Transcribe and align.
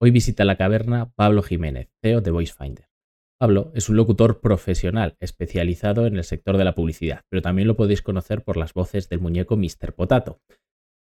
Hoy 0.00 0.12
visita 0.12 0.44
la 0.44 0.56
caverna 0.56 1.10
Pablo 1.16 1.42
Jiménez, 1.42 1.90
CEO 2.00 2.20
de 2.20 2.30
VoiceFinder. 2.30 2.88
Pablo 3.36 3.72
es 3.74 3.88
un 3.88 3.96
locutor 3.96 4.40
profesional 4.40 5.16
especializado 5.18 6.06
en 6.06 6.16
el 6.16 6.22
sector 6.22 6.56
de 6.56 6.64
la 6.64 6.76
publicidad, 6.76 7.22
pero 7.28 7.42
también 7.42 7.66
lo 7.66 7.74
podéis 7.74 8.00
conocer 8.00 8.44
por 8.44 8.56
las 8.56 8.74
voces 8.74 9.08
del 9.08 9.18
muñeco 9.18 9.56
Mr. 9.56 9.94
Potato. 9.96 10.40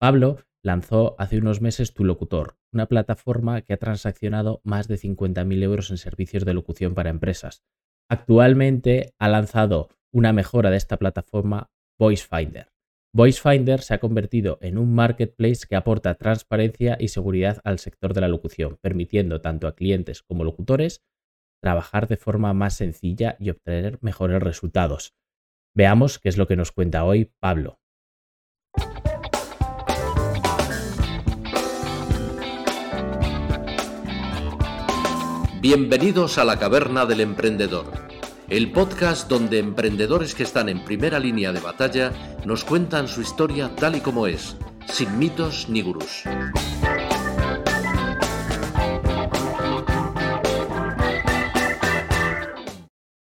Pablo 0.01 0.38
lanzó 0.64 1.14
hace 1.19 1.37
unos 1.37 1.61
meses 1.61 1.93
Tu 1.93 2.04
Locutor, 2.04 2.56
una 2.72 2.87
plataforma 2.87 3.61
que 3.61 3.74
ha 3.74 3.77
transaccionado 3.77 4.62
más 4.64 4.88
de 4.88 4.96
50.000 4.96 5.62
euros 5.62 5.90
en 5.90 5.98
servicios 5.98 6.46
de 6.46 6.54
locución 6.54 6.94
para 6.94 7.10
empresas. 7.10 7.62
Actualmente 8.08 9.12
ha 9.18 9.28
lanzado 9.28 9.90
una 10.10 10.32
mejora 10.32 10.70
de 10.70 10.78
esta 10.78 10.96
plataforma, 10.96 11.70
VoiceFinder. 11.98 12.72
VoiceFinder 13.12 13.80
se 13.82 13.95
ha 13.95 13.98
convertido 13.98 14.58
en 14.61 14.79
un 14.79 14.95
marketplace 14.95 15.66
que 15.68 15.74
aporta 15.74 16.14
transparencia 16.14 16.96
y 17.00 17.08
seguridad 17.08 17.61
al 17.64 17.80
sector 17.80 18.14
de 18.14 18.20
la 18.20 18.29
locución, 18.29 18.79
permitiendo 18.80 19.40
tanto 19.40 19.66
a 19.66 19.75
clientes 19.75 20.22
como 20.22 20.44
locutores 20.44 21.02
trabajar 21.61 22.07
de 22.07 22.16
forma 22.16 22.54
más 22.54 22.76
sencilla 22.76 23.36
y 23.40 23.50
obtener 23.50 23.99
mejores 24.00 24.40
resultados. 24.40 25.14
Veamos 25.75 26.21
qué 26.21 26.29
es 26.29 26.38
lo 26.38 26.46
que 26.46 26.57
nos 26.57 26.71
cuenta 26.71 27.04
hoy 27.04 27.32
Pablo. 27.40 27.80
Bienvenidos 35.61 36.38
a 36.38 36.44
la 36.44 36.58
Caverna 36.58 37.05
del 37.06 37.20
Emprendedor 37.20 38.11
el 38.50 38.72
podcast 38.72 39.31
donde 39.31 39.61
emprendedores 39.61 40.34
que 40.34 40.42
están 40.42 40.69
en 40.69 40.84
primera 40.84 41.20
línea 41.20 41.53
de 41.53 41.61
batalla 41.61 42.12
nos 42.45 42.64
cuentan 42.64 43.06
su 43.06 43.20
historia 43.20 43.70
tal 43.77 43.95
y 43.95 44.00
como 44.00 44.27
es, 44.27 44.58
sin 44.86 45.20
mitos 45.20 45.69
ni 45.69 45.83
gurús. 45.83 46.25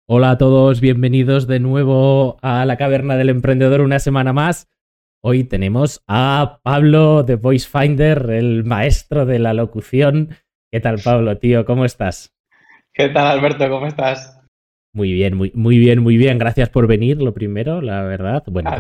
Hola 0.06 0.32
a 0.32 0.38
todos, 0.38 0.80
bienvenidos 0.82 1.48
de 1.48 1.60
nuevo 1.60 2.38
a 2.44 2.64
la 2.66 2.78
Caverna 2.78 3.18
del 3.18 3.30
Emprendedor 3.30 3.82
una 3.82 3.98
semana 3.98 4.34
más. 4.34 4.70
Hoy 5.22 5.44
tenemos 5.44 6.04
a 6.08 6.60
Pablo 6.62 7.24
de 7.24 7.36
Voice 7.36 7.68
Finder, 7.68 8.30
el 8.30 8.64
maestro 8.64 9.26
de 9.26 9.40
la 9.40 9.56
locución. 9.56 10.38
¿Qué 10.72 10.80
tal, 10.80 11.00
Pablo, 11.04 11.40
tío? 11.40 11.66
¿Cómo 11.66 11.86
estás? 11.86 12.36
¿Qué 12.94 13.10
tal, 13.10 13.26
Alberto? 13.26 13.68
¿Cómo 13.68 13.88
estás? 13.88 14.37
Muy 14.98 15.14
bien, 15.14 15.38
muy, 15.38 15.52
muy 15.54 15.78
bien, 15.78 16.00
muy 16.00 16.18
bien. 16.18 16.40
Gracias 16.40 16.70
por 16.70 16.88
venir, 16.88 17.22
lo 17.22 17.32
primero, 17.32 17.82
la 17.84 18.02
verdad. 18.02 18.42
Bueno, 18.48 18.72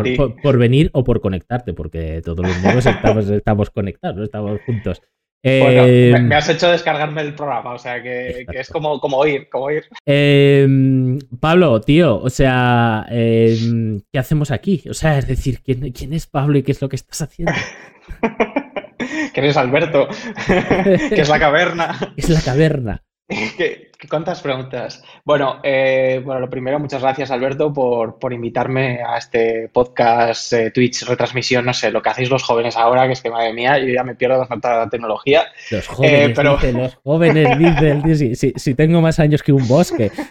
por, 0.42 0.58
venir 0.58 0.90
o 0.94 1.04
por 1.04 1.22
conectarte, 1.22 1.73
porque 1.73 2.23
todos 2.26 2.40
los 2.40 2.60
modos 2.64 2.88
estamos, 2.88 3.30
estamos 3.30 3.70
conectados, 3.70 4.23
estamos 4.23 4.60
juntos. 4.66 5.00
Eh, 5.44 6.16
me, 6.20 6.34
has 6.34 6.50
hecho 6.50 6.72
descargarme 6.72 7.22
el 7.22 7.36
programa, 7.36 7.76
o 7.76 7.78
sea 7.78 8.02
que, 8.02 8.48
es 8.52 8.70
como, 8.70 9.00
como 9.00 9.18
oír, 9.18 9.48
como 9.52 9.66
oír. 9.66 9.84
Em, 10.08 11.20
Pablo, 11.40 11.80
tío, 11.82 12.20
o 12.20 12.32
sea, 12.32 13.06
em, 13.12 14.02
¿qué 14.12 14.18
hacemos 14.18 14.50
aquí? 14.50 14.86
O 14.90 14.95
sea, 14.95 15.20
es 15.20 15.28
decir, 15.28 15.62
¿quién, 15.64 15.92
¿quién 15.92 16.14
es 16.14 16.26
Pablo 16.26 16.58
y 16.58 16.64
qué 16.64 16.72
es 16.72 16.82
lo 16.82 16.90
que 16.90 16.95
estás 16.95 17.22
haciendo? 17.22 17.54
¿Quién 19.36 19.45
es 19.45 19.56
Alberto? 19.56 20.08
¿Qué 20.48 21.22
es 21.22 21.30
la 21.30 21.40
caverna? 21.40 21.95
Es 22.18 22.28
la 22.28 22.42
caverna. 22.42 23.04
¿Qué, 23.58 23.92
cuántas 24.09 24.42
preguntas? 24.42 25.03
Bueno, 25.25 25.59
eh, 25.61 26.22
bueno, 26.23 26.39
lo 26.39 26.50
primero, 26.50 26.80
muchas 26.80 27.02
gracias 27.02 27.30
Alberto 27.30 27.73
por, 27.73 28.20
por 28.20 28.31
invitarme 28.31 29.02
a 29.02 29.17
este 29.17 29.67
podcast, 29.67 30.53
eh, 30.53 30.72
Twitch, 30.72 31.03
retransmisión, 31.03 31.66
no 31.66 31.73
sé, 31.73 31.92
lo 31.92 32.02
que 32.02 32.09
hacéis 32.09 32.30
los 32.30 32.44
jóvenes 32.44 32.78
ahora, 32.78 33.05
que 33.05 33.14
es 33.14 33.22
que 33.22 33.30
madre 33.30 33.52
mía, 33.52 33.80
yo 33.80 33.88
ya 33.88 34.03
me 34.03 34.16
pierdo 34.16 34.39
bastante 34.39 34.70
la 34.70 34.89
tecnología. 34.89 35.45
Los 35.72 35.88
jóvenes, 35.88 36.30
eh, 36.30 36.33
pero... 36.33 36.58
los 36.72 36.95
jóvenes, 37.03 38.38
si, 38.38 38.53
si, 38.55 38.75
tengo 38.75 39.02
más 39.02 39.20
años 39.20 39.44
que 39.44 39.52
un 39.52 39.67
bosque. 39.67 40.11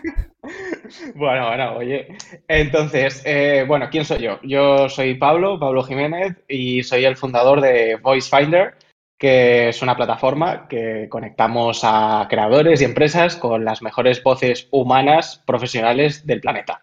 Bueno, 1.16 1.48
bueno, 1.48 1.76
oye. 1.78 2.06
Entonces, 2.46 3.24
bueno, 3.66 3.88
¿quién 3.90 4.04
soy 4.04 4.20
yo? 4.20 4.38
Yo 4.44 4.88
soy 4.88 5.14
Pablo, 5.14 5.58
Pablo 5.58 5.82
Jiménez, 5.82 6.36
y 6.46 6.84
soy 6.84 7.04
el 7.04 7.16
fundador 7.16 7.60
de 7.60 7.96
Voice 7.96 8.30
Finder 8.30 8.74
que 9.18 9.70
es 9.70 9.82
una 9.82 9.96
plataforma 9.96 10.68
que 10.68 11.08
conectamos 11.08 11.80
a 11.82 12.26
creadores 12.28 12.80
y 12.80 12.84
empresas 12.84 13.36
con 13.36 13.64
las 13.64 13.82
mejores 13.82 14.22
voces 14.22 14.68
humanas 14.70 15.42
profesionales 15.46 16.26
del 16.26 16.40
planeta. 16.40 16.82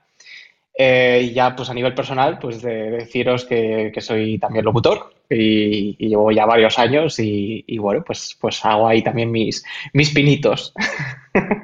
Eh, 0.75 1.27
y 1.29 1.33
ya 1.33 1.55
pues 1.55 1.69
a 1.69 1.73
nivel 1.73 1.93
personal, 1.93 2.39
pues 2.39 2.61
de, 2.63 2.89
deciros 2.89 3.45
que, 3.45 3.93
soy 3.99 4.39
también 4.39 4.65
locutor 4.65 5.13
y, 5.29 5.95
llevo 6.07 6.31
ya 6.31 6.47
varios 6.47 6.79
años 6.79 7.19
y, 7.19 7.63
y, 7.67 7.77
bueno, 7.77 8.03
pues, 8.03 8.35
pues 8.41 8.65
hago 8.65 8.87
ahí 8.87 9.03
también 9.03 9.31
mis, 9.31 9.63
mis 9.93 10.11
pinitos. 10.11 10.73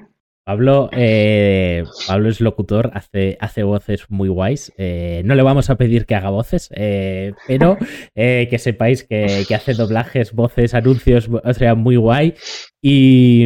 Pablo, 0.50 0.90
eh, 0.94 1.84
Pablo 2.08 2.28
es 2.28 2.42
locutor, 2.42 2.90
hace, 2.96 3.38
hace 3.40 3.62
voces 3.62 4.10
muy 4.10 4.30
guays. 4.30 4.74
Eh, 4.80 5.22
no 5.24 5.36
le 5.36 5.44
vamos 5.44 5.70
a 5.70 5.76
pedir 5.76 6.08
que 6.08 6.16
haga 6.16 6.32
voces, 6.32 6.72
eh, 6.74 7.34
pero 7.48 7.78
que 8.16 8.58
sepáis 8.58 9.04
que, 9.04 9.46
hace 9.54 9.76
doblajes, 9.76 10.34
voces, 10.34 10.74
anuncios, 10.74 11.30
o 11.30 11.54
sea, 11.54 11.76
muy 11.76 11.98
guay. 11.98 12.34
Y, 12.82 13.46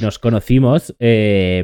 nos 0.00 0.18
conocimos 0.18 0.96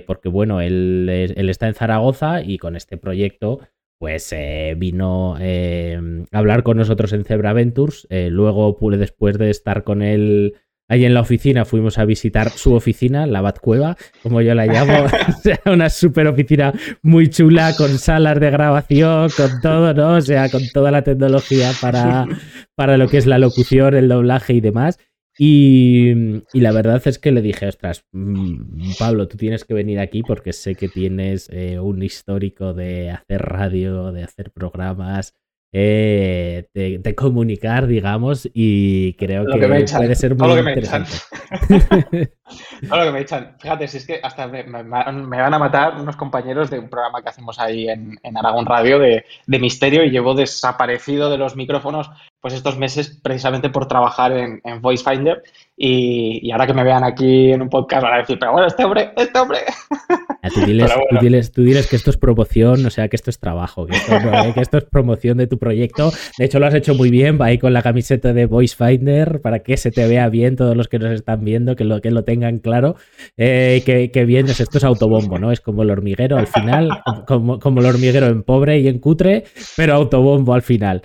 porque, 0.07 0.29
bueno, 0.29 0.61
él, 0.61 1.33
él, 1.35 1.49
está 1.49 1.67
en 1.67 1.73
Zaragoza 1.73 2.43
y 2.43 2.59
con 2.59 2.77
este 2.77 2.99
proyecto, 2.99 3.61
pues 3.99 4.35
vino 4.77 5.37
a 5.37 6.39
hablar 6.39 6.63
con 6.63 6.77
nosotros 6.77 7.15
en 7.15 7.25
Zebra 7.25 7.55
Ventures. 7.55 8.07
luego, 8.11 8.77
después 8.99 9.39
de 9.39 9.49
estar 9.49 9.83
con 9.83 10.03
él 10.03 10.57
Ahí 10.89 11.05
en 11.05 11.13
la 11.13 11.21
oficina 11.21 11.67
fuimos 11.67 11.99
a 11.99 12.07
visitar 12.07 12.51
su 12.51 12.73
oficina, 12.73 13.27
la 13.27 13.43
Batcueva, 13.43 13.97
como 14.23 14.41
yo 14.41 14.55
la 14.55 14.67
llamo. 14.67 15.05
o 15.29 15.33
sea, 15.43 15.61
una 15.67 15.91
super 15.91 16.27
oficina 16.27 16.73
muy 17.03 17.29
chula, 17.29 17.75
con 17.77 17.99
salas 17.99 18.41
de 18.41 18.51
grabación, 18.51 19.29
con 19.37 19.61
todo, 19.61 19.93
¿no? 19.93 20.15
O 20.15 20.21
sea, 20.21 20.49
con 20.49 20.63
toda 20.73 20.91
la 20.91 21.03
tecnología 21.03 21.73
para, 21.81 22.27
para 22.75 22.97
lo 22.97 23.09
que 23.09 23.19
es 23.19 23.27
la 23.27 23.39
locución, 23.39 23.95
el 23.95 24.09
doblaje 24.09 24.55
y 24.55 24.61
demás. 24.61 24.99
Y, 25.41 26.43
la 26.53 26.73
verdad 26.73 27.01
es 27.05 27.21
que 27.21 27.31
le 27.31 27.43
dije, 27.43 27.69
ostras, 27.69 28.05
mm, 28.11 28.95
Pablo, 28.99 29.29
tú 29.29 29.37
tienes 29.37 29.65
que 29.65 29.73
venir 29.73 30.01
aquí 30.01 30.23
porque 30.23 30.53
sé 30.53 30.75
que 30.75 30.89
tienes 30.89 31.49
eh, 31.53 31.79
un 31.79 32.03
histórico 32.03 32.75
de 32.75 33.11
hacer 33.11 33.43
radio, 33.43 34.11
de 34.11 34.25
hacer 34.25 34.51
programas, 34.51 35.35
eh, 35.71 36.67
de, 36.73 37.15
comunicar, 37.15 37.87
digamos, 37.87 38.49
y 38.55 39.13
creo 39.15 39.45
que, 39.45 39.59
puede 39.59 40.15
ser 40.15 40.35
muy 40.35 40.59
interesante. 40.59 41.13
lo 42.83 43.05
que 43.05 43.13
me 43.13 43.21
echan. 43.21 43.57
Fíjate, 43.61 43.87
si 43.87 43.99
es 43.99 44.07
que 44.07 44.21
hasta 44.23 44.47
me, 44.47 44.63
van 44.63 45.55
a 45.55 45.59
matar 45.59 46.01
unos 46.01 46.17
compañeros 46.17 46.71
de 46.71 46.79
un 46.79 46.89
programa 46.89 47.23
que 47.23 47.29
hacemos 47.29 47.59
ahí 47.59 47.89
en, 47.89 48.19
Aragón 48.37 48.65
Radio 48.65 48.99
de, 48.99 49.25
misterio 49.47 50.05
y 50.05 50.11
llevo 50.11 50.35
desaparecido 50.35 51.29
de 51.29 51.39
los 51.39 51.55
micrófonos 51.57 52.11
pues 52.41 52.55
estos 52.55 52.79
meses 52.79 53.19
precisamente 53.23 53.69
por 53.69 53.89
trabajar 53.89 54.33
en, 54.33 54.61
en 54.65 54.81
Voice 54.81 55.05
Y, 55.81 56.51
ahora 56.51 56.67
que 56.67 56.75
me 56.75 56.83
vean 56.83 57.05
aquí 57.05 57.53
en 57.53 57.63
un 57.63 57.69
podcast 57.69 58.03
van 58.03 58.15
a 58.15 58.19
decir, 58.19 58.37
pero 58.37 58.51
bueno, 58.51 58.67
este 58.67 58.85
hombre, 58.85 59.13
este 59.17 59.39
hombre. 59.39 59.61
tú, 60.53 60.61
diles, 60.63 61.53
tú, 61.53 61.63
diles, 61.63 61.87
que 61.87 61.95
esto 61.95 62.11
es 62.11 62.17
promoción, 62.17 62.85
o 62.85 62.91
sea, 62.91 63.07
que 63.07 63.15
esto 63.15 63.31
es 63.31 63.39
trabajo, 63.39 63.87
que 63.87 63.95
esto, 63.95 64.13
eh, 64.17 64.53
que 64.55 64.61
esto, 64.61 64.79
es 64.79 64.85
promoción 64.85 65.39
de 65.39 65.47
tu 65.47 65.57
proyecto. 65.59 66.11
De 66.37 66.47
hecho, 66.47 66.59
lo 66.59 66.67
has 66.67 66.75
hecho 66.75 66.97
muy 66.97 67.11
bien, 67.11 67.41
va 67.41 67.47
ahí 67.47 67.59
con 67.59 67.73
la 67.73 67.83
camiseta 67.83 68.33
de 68.33 68.47
Voice 68.47 68.75
Finder 68.75 69.41
para 69.41 69.61
que 69.61 69.77
se 69.77 69.93
te 69.93 70.09
vea 70.09 70.29
bien 70.29 70.57
todos 70.57 70.77
los 70.77 70.89
que 70.89 70.99
nos 70.99 71.13
están 71.13 71.45
viendo, 71.45 71.77
que 71.77 71.85
lo, 71.85 72.01
que 72.01 72.11
lo 72.11 72.25
tengan 72.25 72.59
claro. 72.59 72.97
Eh, 73.37 73.85
que, 73.87 74.11
que, 74.11 74.25
bien, 74.25 74.49
esto 74.49 74.79
es 74.79 74.83
autobombo, 74.83 75.39
¿no? 75.39 75.53
Es 75.53 75.61
como 75.61 75.85
el 75.85 75.91
hormiguero 75.91 76.39
al 76.39 76.49
final, 76.49 76.91
como, 77.25 77.61
como 77.61 77.81
el 77.81 77.87
hormiguero 77.87 78.27
en 78.27 78.43
pobre 78.43 78.81
y 78.81 78.89
en 78.89 78.99
cutre, 78.99 79.45
pero 79.77 79.95
autobombo 79.95 80.55
al 80.55 80.63
final. 80.63 81.03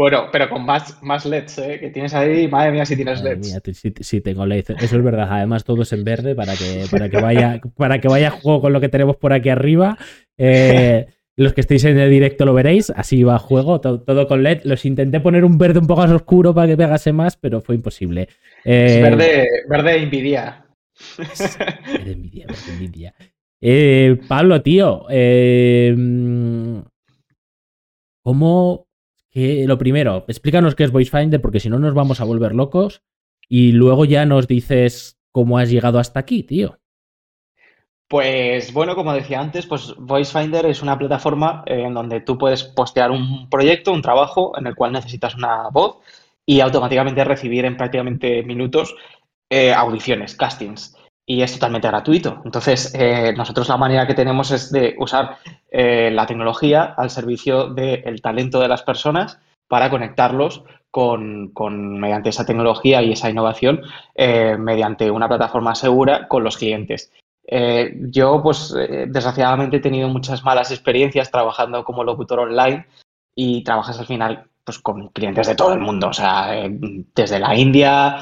Bueno, 0.00 0.28
pero 0.32 0.48
con 0.48 0.64
más, 0.64 0.96
más 1.02 1.26
LEDs, 1.26 1.58
¿eh? 1.58 1.78
Que 1.78 1.90
tienes 1.90 2.14
ahí, 2.14 2.48
madre 2.48 2.72
mía, 2.72 2.86
si 2.86 2.96
tienes 2.96 3.20
LEDs. 3.20 3.60
sí, 4.00 4.22
tengo 4.22 4.46
LEDs, 4.46 4.70
eso 4.70 4.96
es 4.96 5.04
verdad. 5.04 5.28
Además, 5.30 5.62
todo 5.62 5.82
es 5.82 5.92
en 5.92 6.04
verde 6.04 6.34
para 6.34 6.54
que, 6.54 6.86
para 6.90 7.10
que 7.10 7.20
vaya, 7.20 7.60
para 7.76 8.00
que 8.00 8.08
vaya 8.08 8.30
juego 8.30 8.62
con 8.62 8.72
lo 8.72 8.80
que 8.80 8.88
tenemos 8.88 9.16
por 9.16 9.34
aquí 9.34 9.50
arriba. 9.50 9.98
Eh, 10.38 11.04
los 11.36 11.52
que 11.52 11.60
estéis 11.60 11.84
en 11.84 11.98
el 11.98 12.08
directo 12.08 12.46
lo 12.46 12.54
veréis, 12.54 12.88
así 12.88 13.24
va 13.24 13.38
juego, 13.38 13.82
todo, 13.82 14.26
con 14.26 14.42
LED. 14.42 14.62
Los 14.64 14.86
intenté 14.86 15.20
poner 15.20 15.44
un 15.44 15.58
verde 15.58 15.80
un 15.80 15.86
poco 15.86 16.00
más 16.00 16.10
oscuro 16.10 16.54
para 16.54 16.68
que 16.68 16.78
pegase 16.78 17.12
más, 17.12 17.36
pero 17.36 17.60
fue 17.60 17.74
imposible. 17.74 18.26
Eh, 18.64 19.00
verde, 19.02 19.48
verde 19.68 20.02
envidia. 20.02 20.64
Verde 21.18 22.12
envidia, 22.12 22.46
verde 22.46 22.72
envidia. 22.72 23.14
Eh, 23.60 24.18
Pablo, 24.26 24.62
tío, 24.62 25.04
¿cómo 28.22 28.86
que 29.30 29.64
lo 29.66 29.78
primero, 29.78 30.24
explícanos 30.28 30.74
qué 30.74 30.84
es 30.84 30.92
VoiceFinder, 30.92 31.40
porque 31.40 31.60
si 31.60 31.68
no 31.68 31.78
nos 31.78 31.94
vamos 31.94 32.20
a 32.20 32.24
volver 32.24 32.54
locos. 32.54 33.02
Y 33.48 33.72
luego 33.72 34.04
ya 34.04 34.26
nos 34.26 34.46
dices 34.46 35.18
cómo 35.32 35.58
has 35.58 35.70
llegado 35.70 35.98
hasta 35.98 36.20
aquí, 36.20 36.42
tío. 36.44 36.78
Pues 38.08 38.72
bueno, 38.72 38.96
como 38.96 39.12
decía 39.12 39.40
antes, 39.40 39.66
pues 39.66 39.94
VoiceFinder 39.96 40.66
es 40.66 40.82
una 40.82 40.98
plataforma 40.98 41.62
eh, 41.66 41.82
en 41.82 41.94
donde 41.94 42.20
tú 42.20 42.38
puedes 42.38 42.64
postear 42.64 43.12
un 43.12 43.48
proyecto, 43.48 43.92
un 43.92 44.02
trabajo 44.02 44.58
en 44.58 44.66
el 44.66 44.74
cual 44.74 44.92
necesitas 44.92 45.36
una 45.36 45.68
voz 45.70 45.98
y 46.44 46.60
automáticamente 46.60 47.22
recibir 47.22 47.64
en 47.64 47.76
prácticamente 47.76 48.42
minutos 48.42 48.96
eh, 49.48 49.72
audiciones, 49.72 50.34
castings. 50.34 50.96
Y 51.26 51.42
es 51.42 51.52
totalmente 51.52 51.88
gratuito. 51.88 52.40
Entonces, 52.44 52.92
eh, 52.94 53.32
nosotros 53.36 53.68
la 53.68 53.76
manera 53.76 54.06
que 54.06 54.14
tenemos 54.14 54.50
es 54.50 54.72
de 54.72 54.96
usar 54.98 55.36
la 55.72 56.26
tecnología 56.26 56.94
al 56.96 57.10
servicio 57.10 57.68
del 57.68 58.20
talento 58.20 58.58
de 58.58 58.66
las 58.66 58.82
personas 58.82 59.38
para 59.68 59.88
conectarlos 59.88 60.64
con, 60.90 61.52
mediante 62.00 62.30
esa 62.30 62.44
tecnología 62.44 63.00
y 63.02 63.12
esa 63.12 63.30
innovación 63.30 63.82
mediante 64.58 65.08
una 65.12 65.28
plataforma 65.28 65.76
segura 65.76 66.26
con 66.26 66.42
los 66.42 66.56
clientes. 66.56 67.12
Eh, 67.52 67.94
yo, 68.10 68.40
pues, 68.42 68.72
eh, 68.78 69.06
desgraciadamente 69.08 69.78
he 69.78 69.80
tenido 69.80 70.08
muchas 70.08 70.44
malas 70.44 70.70
experiencias 70.70 71.32
trabajando 71.32 71.84
como 71.84 72.04
locutor 72.04 72.38
online 72.38 72.86
y 73.34 73.64
trabajas 73.64 73.98
al 73.98 74.06
final 74.06 74.49
pues, 74.64 74.78
con 74.78 75.08
clientes 75.08 75.46
de 75.46 75.54
todo 75.54 75.72
el 75.72 75.80
mundo, 75.80 76.08
o 76.08 76.12
sea, 76.12 76.56
eh, 76.56 76.70
desde 77.14 77.38
la 77.38 77.56
India, 77.56 78.18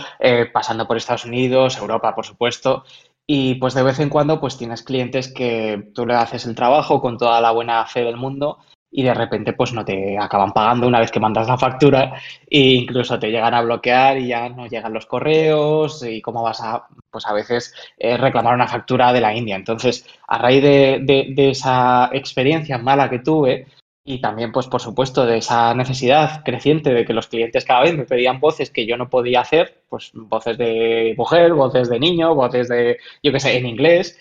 pasando 0.52 0.87
por 0.87 0.96
Estados 0.96 1.25
Unidos, 1.25 1.79
Europa, 1.79 2.14
por 2.14 2.26
supuesto. 2.26 2.85
Y 3.31 3.56
pues 3.56 3.75
de 3.75 3.82
vez 3.82 3.99
en 4.00 4.08
cuando 4.08 4.40
pues 4.40 4.56
tienes 4.56 4.82
clientes 4.82 5.31
que 5.31 5.90
tú 5.94 6.06
le 6.06 6.14
haces 6.14 6.46
el 6.46 6.55
trabajo 6.55 7.02
con 7.02 7.19
toda 7.19 7.43
la 7.43 7.50
buena 7.50 7.85
fe 7.85 8.00
del 8.02 8.17
mundo 8.17 8.58
y 8.90 9.02
de 9.02 9.14
repente 9.14 9.52
pues 9.52 9.73
no 9.73 9.85
te 9.85 10.19
acaban 10.19 10.52
pagando 10.52 10.87
una 10.87 11.00
vez 11.00 11.11
que 11.11 11.20
mandas 11.20 11.46
la 11.46 11.58
factura 11.58 12.14
e 12.49 12.61
incluso 12.61 13.19
te 13.19 13.31
llegan 13.31 13.52
a 13.55 13.62
bloquear 13.62 14.19
y 14.19 14.29
ya 14.29 14.49
no 14.49 14.67
llegan 14.67 14.94
los 14.94 15.06
correos 15.06 16.02
y 16.05 16.23
cómo 16.23 16.43
vas 16.43 16.61
a 16.62 16.87
pues 17.11 17.26
a 17.26 17.32
veces 17.32 17.75
eh, 17.99 18.17
reclamar 18.17 18.55
una 18.55 18.69
factura 18.69 19.12
de 19.12 19.20
la 19.20 19.34
India. 19.34 19.56
Entonces, 19.56 20.06
a 20.26 20.38
raíz 20.38 20.62
de, 20.62 21.02
de, 21.34 21.50
esa 21.50 22.11
experiencia 22.12 22.79
mala 22.79 23.11
que 23.11 23.19
tuve 23.19 23.67
y 24.08 24.20
también 24.20 24.52
pues 24.52 24.66
por 24.66 24.81
supuesto 24.81 25.26
de 25.26 25.38
esa 25.38 25.75
necesidad 25.75 26.43
creciente 26.43 26.94
de 26.94 27.05
que 27.05 27.12
los 27.12 27.26
clientes 27.26 27.64
cada 27.66 27.82
vez 27.82 27.94
me 27.94 28.05
pedían 28.05 28.40
voces 28.40 28.70
que 28.70 28.87
yo 28.87 28.96
no 28.96 29.10
podía 29.10 29.43
hacer, 29.43 29.82
pues 29.90 30.10
voces 30.14 30.56
de 30.56 31.14
mujer, 31.19 31.52
voces 31.52 31.90
de 31.90 32.00
niño, 32.00 32.34
voces 32.34 32.69
de, 32.69 32.96
yo 33.22 33.32
qué 33.32 33.40
sé, 33.40 33.58
en 33.58 33.66
inglés, 33.66 34.19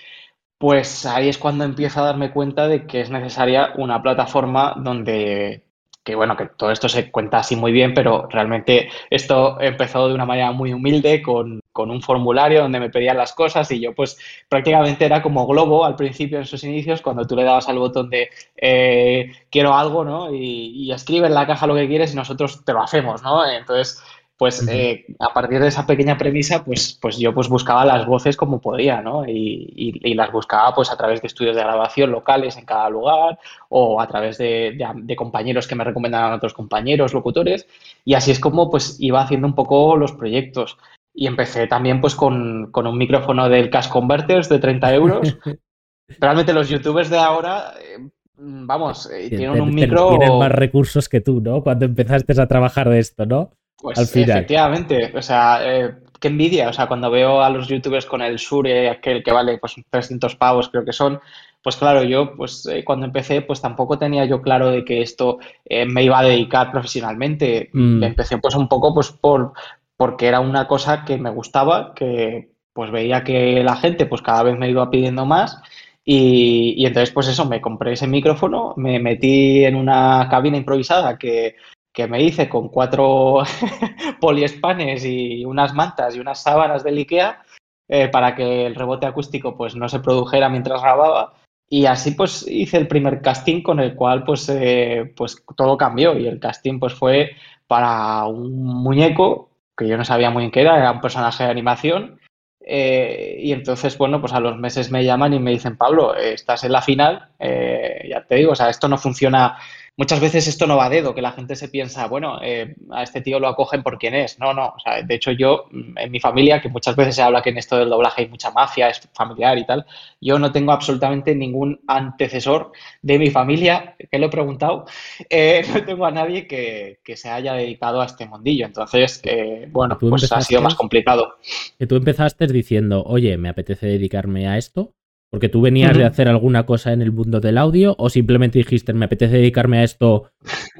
pues 0.57 1.05
ahí 1.05 1.29
es 1.29 1.37
cuando 1.37 1.63
empiezo 1.63 2.01
a 2.01 2.05
darme 2.05 2.31
cuenta 2.31 2.67
de 2.67 2.85
que 2.85 2.99
es 3.01 3.09
necesaria 3.09 3.71
una 3.77 4.01
plataforma 4.01 4.75
donde, 4.77 5.63
que 6.03 6.15
bueno, 6.15 6.35
que 6.35 6.47
todo 6.47 6.71
esto 6.71 6.89
se 6.89 7.09
cuenta 7.09 7.37
así 7.39 7.55
muy 7.55 7.71
bien, 7.71 7.93
pero 7.93 8.27
realmente 8.29 8.89
esto 9.09 9.59
empezó 9.61 10.09
de 10.09 10.15
una 10.15 10.25
manera 10.25 10.51
muy 10.51 10.73
humilde 10.73 11.21
con, 11.21 11.61
un 11.85 12.01
formulario 12.01 12.61
donde 12.61 12.79
me 12.79 12.89
pedían 12.89 13.17
las 13.17 13.33
cosas 13.33 13.69
y 13.71 13.79
yo 13.79 13.93
pues 13.93 14.17
prácticamente 14.49 15.05
era 15.05 15.21
como 15.21 15.45
Globo 15.45 15.85
al 15.85 15.95
principio 15.95 16.39
en 16.39 16.45
sus 16.45 16.63
inicios 16.63 17.01
cuando 17.01 17.25
tú 17.25 17.35
le 17.35 17.43
dabas 17.43 17.69
al 17.69 17.79
botón 17.79 18.09
de 18.09 18.29
eh, 18.55 19.31
quiero 19.49 19.73
algo, 19.73 20.03
¿no? 20.03 20.33
Y, 20.33 20.71
y 20.73 20.91
escribe 20.91 21.27
en 21.27 21.33
la 21.33 21.47
caja 21.47 21.67
lo 21.67 21.75
que 21.75 21.87
quieres 21.87 22.13
y 22.13 22.15
nosotros 22.15 22.65
te 22.65 22.73
lo 22.73 22.81
hacemos, 22.81 23.21
¿no? 23.21 23.47
Entonces 23.49 24.01
pues 24.37 24.67
eh, 24.67 25.05
a 25.19 25.33
partir 25.33 25.59
de 25.59 25.67
esa 25.67 25.87
pequeña 25.87 26.15
premisa, 26.15 26.63
pues, 26.63 26.97
pues 27.01 27.17
yo 27.17 27.33
pues 27.33 27.49
buscaba 27.49 27.85
las 27.85 28.05
voces 28.05 28.37
como 28.37 28.61
podía, 28.61 29.01
¿no? 29.01 29.25
Y, 29.27 30.13
las 30.13 30.31
buscaba 30.31 30.73
pues 30.73 30.91
a 30.91 30.97
través 30.97 31.21
de 31.21 31.27
estudios 31.27 31.55
de 31.55 31.63
grabación 31.63 32.11
locales 32.11 32.55
en 32.57 32.65
cada 32.65 32.89
lugar 32.89 33.39
o 33.69 33.99
a 33.99 34.07
través 34.07 34.37
de, 34.37 34.77
compañeros 35.17 35.67
que 35.67 35.75
me 35.75 35.83
recomendaban 35.83 36.33
otros 36.33 36.53
compañeros, 36.53 37.13
locutores. 37.13 37.67
Y 38.05 38.13
así 38.13 38.29
es 38.29 38.39
como 38.39 38.69
pues 38.69 38.97
iba 38.99 39.21
haciendo 39.21 39.47
un 39.47 39.55
poco 39.55 39.95
los 39.97 40.11
proyectos. 40.11 40.77
Y 41.19 41.25
empecé 41.25 41.65
también 41.65 41.99
pues 41.99 42.13
con, 42.13 42.71
un 42.71 42.97
micrófono 42.97 43.49
del 43.49 43.71
Cash 43.71 43.89
Converters 43.89 44.49
de 44.49 44.59
30 44.59 44.93
euros. 44.93 45.37
Realmente 46.19 46.53
los 46.53 46.69
youtubers 46.69 47.09
de 47.09 47.17
ahora... 47.17 47.73
Eh, 47.81 48.07
vamos, 48.37 49.09
eh, 49.11 49.27
tienen 49.29 49.59
un 49.59 49.73
micro... 49.73 50.09
Tienen 50.09 50.37
más 50.37 50.51
recursos 50.51 51.09
que 51.09 51.19
tú, 51.19 51.41
¿no? 51.41 51.63
Cuando 51.63 51.85
empezaste 51.85 52.39
a 52.39 52.47
trabajar 52.47 52.87
de 52.87 52.99
esto, 52.99 53.25
¿no? 53.25 53.49
Pues 53.81 53.97
efectivamente, 53.97 55.11
o 55.15 55.21
sea, 55.23 55.59
eh, 55.63 55.95
qué 56.19 56.27
envidia, 56.27 56.69
o 56.69 56.73
sea, 56.73 56.85
cuando 56.87 57.09
veo 57.09 57.41
a 57.41 57.49
los 57.49 57.67
youtubers 57.67 58.05
con 58.05 58.21
el 58.21 58.37
Sure, 58.37 58.87
aquel 58.87 59.23
que 59.23 59.31
vale 59.31 59.57
pues 59.57 59.73
300 59.89 60.35
pavos 60.35 60.69
creo 60.69 60.85
que 60.85 60.93
son, 60.93 61.19
pues 61.63 61.77
claro, 61.77 62.03
yo 62.03 62.35
pues 62.35 62.67
eh, 62.67 62.83
cuando 62.83 63.07
empecé 63.07 63.41
pues 63.41 63.59
tampoco 63.59 63.97
tenía 63.97 64.25
yo 64.25 64.41
claro 64.41 64.69
de 64.69 64.85
que 64.85 65.01
esto 65.01 65.39
me 65.87 66.03
iba 66.03 66.19
a 66.19 66.23
dedicar 66.23 66.71
profesionalmente. 66.71 67.69
Mm. 67.73 68.03
Empecé 68.03 68.37
pues 68.37 68.53
un 68.55 68.67
poco 68.67 68.93
pues 68.93 69.11
por 69.11 69.53
porque 69.97 70.27
era 70.27 70.39
una 70.39 70.67
cosa 70.67 71.03
que 71.05 71.17
me 71.17 71.31
gustaba, 71.31 71.93
que 71.95 72.51
pues 72.73 72.91
veía 72.91 73.23
que 73.23 73.63
la 73.63 73.75
gente 73.75 74.05
pues 74.05 74.21
cada 74.21 74.43
vez 74.43 74.57
me 74.57 74.69
iba 74.69 74.89
pidiendo 74.89 75.25
más 75.25 75.59
y, 76.05 76.75
y 76.77 76.85
entonces 76.85 77.11
pues 77.11 77.27
eso, 77.27 77.45
me 77.45 77.59
compré 77.59 77.93
ese 77.93 78.07
micrófono, 78.07 78.73
me 78.77 78.99
metí 78.99 79.65
en 79.65 79.75
una 79.75 80.27
cabina 80.29 80.57
improvisada 80.57 81.17
que 81.17 81.55
que 81.97 82.07
me 82.07 82.21
hice 82.21 82.47
con 82.47 82.69
cuatro 82.69 83.39
poliespanes 84.21 85.03
y 85.03 85.43
unas 85.43 85.73
mantas 85.73 86.15
y 86.15 86.19
unas 86.19 86.43
sábanas 86.43 86.83
del 86.83 86.99
IKEA 86.99 87.41
eh, 87.87 88.07
para 88.09 88.35
que 88.35 88.67
el 88.67 88.75
rebote 88.75 89.07
acústico 89.07 89.57
pues 89.57 89.75
no 89.75 89.89
se 89.89 89.99
produjera 89.99 90.47
mientras 90.47 90.79
grababa. 90.79 91.33
Y 91.67 91.87
así 91.87 92.11
pues 92.11 92.47
hice 92.47 92.77
el 92.77 92.87
primer 92.87 93.19
casting 93.23 93.63
con 93.63 93.79
el 93.79 93.95
cual 93.95 94.23
pues, 94.23 94.47
eh, 94.49 95.11
pues 95.15 95.43
todo 95.55 95.75
cambió 95.75 96.15
y 96.15 96.27
el 96.27 96.39
casting 96.39 96.77
pues 96.77 96.93
fue 96.93 97.31
para 97.65 98.25
un 98.25 98.61
muñeco 98.61 99.46
que 99.77 99.87
yo 99.87 99.97
no 99.97 100.05
sabía 100.05 100.29
muy 100.29 100.41
bien 100.41 100.51
qué 100.51 100.61
era, 100.61 100.77
era 100.77 100.91
un 100.91 101.01
personaje 101.01 101.43
de 101.43 101.51
animación 101.51 102.19
eh, 102.61 103.37
y 103.39 103.53
entonces, 103.53 103.97
bueno, 103.97 104.19
pues 104.19 104.33
a 104.33 104.39
los 104.39 104.57
meses 104.57 104.91
me 104.91 105.05
llaman 105.05 105.33
y 105.33 105.39
me 105.39 105.51
dicen, 105.51 105.77
Pablo, 105.77 106.15
estás 106.15 106.63
en 106.65 106.73
la 106.73 106.81
final, 106.81 107.29
ya 107.39 108.25
te 108.27 108.35
digo, 108.35 108.51
o 108.51 108.55
sea, 108.55 108.69
esto 108.69 108.89
no 108.89 108.97
funciona 108.97 109.57
muchas 109.97 110.19
veces 110.19 110.47
esto 110.47 110.67
no 110.67 110.77
va 110.77 110.85
a 110.85 110.89
dedo, 110.89 111.13
que 111.15 111.21
la 111.21 111.31
gente 111.31 111.55
se 111.55 111.69
piensa, 111.69 112.07
bueno, 112.07 112.39
eh, 112.43 112.75
a 112.91 113.03
este 113.03 113.21
tío 113.21 113.39
lo 113.39 113.47
acogen 113.47 113.81
por 113.81 113.97
quién 113.97 114.13
es. 114.13 114.39
No, 114.39 114.53
no. 114.53 114.67
O 114.67 114.79
sea, 114.79 115.01
de 115.01 115.15
hecho, 115.15 115.31
yo, 115.31 115.65
mm, 115.71 115.97
en 115.97 116.11
mi 116.11 116.19
familia, 116.19 116.61
que 116.61 116.69
muchas 116.69 116.95
veces 116.95 117.15
se 117.15 117.23
habla 117.23 117.41
que 117.41 117.49
en 117.49 117.57
esto 117.57 117.77
del 117.77 117.89
doblaje 117.89 118.21
hay 118.21 118.29
mucha 118.29 118.51
mafia, 118.51 118.89
es 118.89 119.01
familiar 119.13 119.57
y 119.57 119.65
tal, 119.65 119.85
yo 120.21 120.37
no 120.39 120.51
tengo 120.51 120.71
absolutamente 120.71 121.35
ningún 121.35 121.81
antecesor 121.87 122.71
de 123.01 123.19
mi 123.19 123.31
familia, 123.31 123.95
que 124.09 124.19
lo 124.19 124.27
he 124.27 124.29
preguntado, 124.29 124.85
eh, 125.29 125.65
no 125.73 125.83
tengo 125.83 126.05
a 126.05 126.11
nadie 126.11 126.47
que, 126.47 126.99
se 127.17 127.29
haya 127.29 127.53
dedicado 127.53 128.01
a 128.01 128.05
este 128.05 128.27
mundillo. 128.27 128.67
Entonces, 128.67 129.19
eh, 129.23 129.67
bueno, 129.71 129.97
pues 129.97 130.31
ha 130.31 130.41
sido 130.41 130.61
más 130.61 130.75
complicado. 130.75 131.37
Que 131.79 131.87
tú 131.87 131.95
empezaste 131.95 132.45
diciendo, 132.45 133.03
oye, 133.03 133.37
me 133.37 133.49
apetece 133.49 133.87
dedicarme 133.87 134.47
a 134.47 134.57
esto, 134.57 134.93
porque 135.29 135.49
tú 135.49 135.61
venías 135.61 135.97
de 135.97 136.05
hacer 136.05 136.29
alguna 136.29 136.65
cosa 136.65 136.93
en 136.93 137.01
el 137.01 137.11
mundo 137.11 137.39
del 137.39 137.57
audio 137.57 137.95
o 137.97 138.09
simplemente 138.09 138.59
dijiste, 138.59 138.93
me 138.93 139.05
apetece 139.05 139.37
dedicarme 139.37 139.79
a 139.79 139.83
esto, 139.83 140.31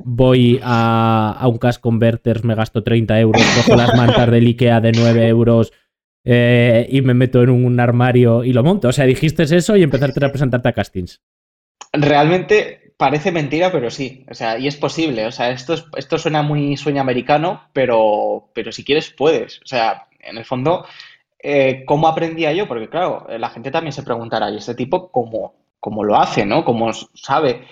voy 0.04 0.60
a, 0.64 1.46
un 1.50 1.58
Cash 1.58 1.78
Converters, 1.80 2.44
me 2.44 2.56
gasto 2.56 2.84
30 2.84 3.20
euros, 3.20 3.42
cojo 3.56 3.76
las 3.76 3.94
mantas 3.96 4.32
del 4.32 4.46
Ikea 4.46 4.80
de 4.80 4.92
9 4.94 5.28
euros 5.28 5.74
eh, 6.24 6.88
y 6.90 7.02
me 7.02 7.14
meto 7.14 7.42
en 7.42 7.50
un 7.50 7.80
armario 7.80 8.44
y 8.44 8.54
lo 8.54 8.64
monto. 8.64 8.88
O 8.88 8.92
sea, 8.94 9.06
dijiste 9.06 9.44
eso 9.44 9.76
y 9.76 9.84
empezaste 9.84 10.26
a 10.26 10.30
presentarte 10.30 10.70
a 10.70 10.74
castings. 10.74 11.22
Realmente 11.94 12.94
parece 12.98 13.32
mentira, 13.32 13.72
pero 13.72 13.90
sí. 13.90 14.26
O 14.30 14.34
sea, 14.34 14.58
y 14.58 14.68
es 14.68 14.76
posible. 14.76 15.26
O 15.26 15.32
sea, 15.32 15.52
esto, 15.52 15.76
esto 15.96 16.18
suena 16.18 16.42
muy 16.42 16.76
sueño 16.76 17.02
americano, 17.02 17.70
pero, 17.74 18.50
pero 18.54 18.72
si 18.72 18.84
quieres 18.84 19.12
puedes. 19.12 19.60
O 19.62 19.66
sea, 19.66 20.08
en 20.20 20.38
el 20.38 20.46
fondo 20.46 20.86
eh, 21.40 21.84
¿cómo 21.86 22.08
aprendía 22.08 22.54
yo? 22.54 22.68
Porque 22.68 22.90
claro, 22.90 23.28
la 23.30 23.50
gente 23.50 23.72
también 23.72 23.94
se 23.94 24.04
preguntará, 24.04 24.50
¿y 24.50 24.58
este 24.58 24.76
tipo 24.76 25.12
cómo, 25.12 25.56
cómo 25.80 26.04
lo 26.04 26.16
hace, 26.18 26.46
¿no? 26.46 26.64
¿Cómo 26.66 26.92
sabe? 26.94 27.66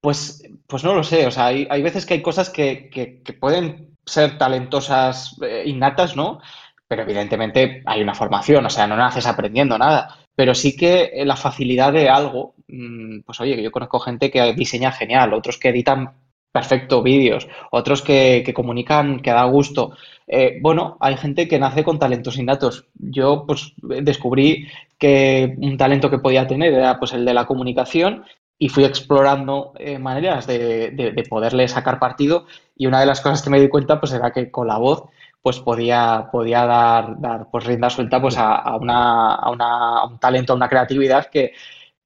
Pues, 0.00 0.42
pues 0.66 0.82
no 0.84 0.94
lo 0.94 1.04
sé, 1.04 1.26
o 1.26 1.30
sea, 1.30 1.46
hay, 1.46 1.82
veces 1.82 2.06
que 2.06 2.14
hay 2.14 2.22
cosas 2.22 2.50
que, 2.50 3.22
pueden 3.40 3.96
ser 4.04 4.36
talentosas 4.36 5.36
eh, 5.42 5.62
innatas, 5.66 6.16
¿no? 6.16 6.40
Pero 6.88 7.02
evidentemente 7.02 7.82
hay 7.86 8.02
una 8.02 8.14
formación, 8.14 8.66
o 8.66 8.70
sea, 8.70 8.86
no 8.86 8.96
naces 8.96 9.26
aprendiendo 9.26 9.78
nada. 9.78 10.16
Pero 10.34 10.54
sí 10.54 10.76
que 10.76 11.10
eh, 11.14 11.24
la 11.24 11.36
facilidad 11.36 11.92
de 11.92 12.08
algo, 12.08 12.54
mm, 12.68 13.20
pues 13.20 13.40
oye, 13.40 13.54
que 13.56 13.62
yo 13.62 13.70
conozco 13.70 14.00
gente 14.00 14.30
que 14.30 14.52
diseña 14.54 14.92
genial, 14.92 15.34
otros 15.34 15.58
que 15.58 15.68
editan 15.68 16.14
perfecto 16.52 17.02
vídeos, 17.02 17.48
otros 17.70 18.02
que, 18.02 18.52
comunican 18.54 19.20
que 19.20 19.30
da 19.30 19.44
gusto. 19.44 19.96
Eh, 20.26 20.58
bueno, 20.60 20.98
hay 21.00 21.16
gente 21.16 21.48
que 21.48 21.58
nace 21.58 21.82
con 21.82 21.98
talentos 21.98 22.36
innatos. 22.36 22.86
Yo 22.94 23.44
pues 23.46 23.72
descubrí 23.80 24.68
que 24.98 25.54
un 25.58 25.76
talento 25.78 26.10
que 26.10 26.18
podía 26.18 26.46
tener 26.46 26.74
era 26.74 26.98
pues 26.98 27.14
el 27.14 27.24
de 27.24 27.34
la 27.34 27.46
comunicación 27.46 28.24
y 28.58 28.68
fui 28.68 28.84
explorando 28.84 29.72
eh, 29.78 29.98
maneras 29.98 30.46
de, 30.46 31.26
poderle 31.28 31.66
sacar 31.66 31.98
partido 31.98 32.46
y 32.76 32.86
una 32.86 33.00
de 33.00 33.06
las 33.06 33.20
cosas 33.20 33.42
que 33.42 33.50
me 33.50 33.60
di 33.60 33.68
cuenta 33.68 33.98
pues 33.98 34.12
era 34.12 34.30
que 34.30 34.50
con 34.50 34.68
la 34.68 34.78
voz 34.78 35.04
pues 35.40 35.58
podía, 35.58 36.28
podía 36.30 36.64
dar, 36.66 37.20
dar 37.20 37.48
pues 37.50 37.64
rienda 37.64 37.90
suelta 37.90 38.20
pues 38.20 38.36
a, 38.38 38.76
una, 38.76 39.34
a, 39.34 39.50
una, 39.50 40.04
un 40.04 40.18
talento, 40.20 40.52
a 40.52 40.56
una 40.56 40.68
creatividad 40.68 41.26
que, 41.26 41.52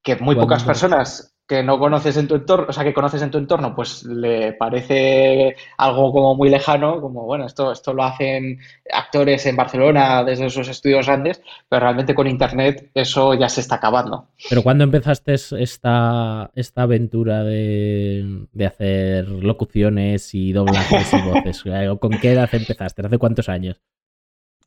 que 0.01 0.15
muy 0.15 0.35
pocas 0.35 0.63
personas 0.63 1.36
que 1.47 1.63
no 1.63 1.79
conoces 1.79 2.17
en 2.17 2.27
tu 2.27 2.35
entorno, 2.35 2.65
o 2.69 2.73
sea, 2.73 2.83
que 2.83 2.93
conoces 2.93 3.21
en 3.21 3.31
tu 3.31 3.37
entorno, 3.37 3.73
pues 3.73 4.03
le 4.03 4.51
parece 4.53 5.55
algo 5.77 6.11
como 6.11 6.35
muy 6.35 6.49
lejano, 6.49 6.99
como, 6.99 7.23
bueno, 7.23 7.45
esto, 7.45 7.71
esto 7.71 7.93
lo 7.93 8.03
hacen 8.03 8.59
actores 8.91 9.45
en 9.45 9.55
Barcelona 9.55 10.25
desde 10.25 10.47
esos 10.47 10.67
estudios 10.67 11.07
grandes, 11.07 11.41
pero 11.69 11.81
realmente 11.81 12.13
con 12.13 12.27
Internet 12.27 12.89
eso 12.93 13.33
ya 13.33 13.47
se 13.47 13.61
está 13.61 13.75
acabando. 13.75 14.27
Pero 14.49 14.61
¿cuándo 14.61 14.83
empezaste 14.83 15.33
esta, 15.33 16.51
esta 16.53 16.81
aventura 16.81 17.43
de, 17.43 18.45
de 18.51 18.65
hacer 18.65 19.29
locuciones 19.29 20.35
y 20.35 20.51
doblajes 20.51 21.13
y 21.13 21.21
voces? 21.21 21.63
¿Con 21.99 22.11
qué 22.19 22.33
edad 22.33 22.49
empezaste? 22.51 23.05
¿Hace 23.05 23.17
cuántos 23.17 23.47
años? 23.47 23.81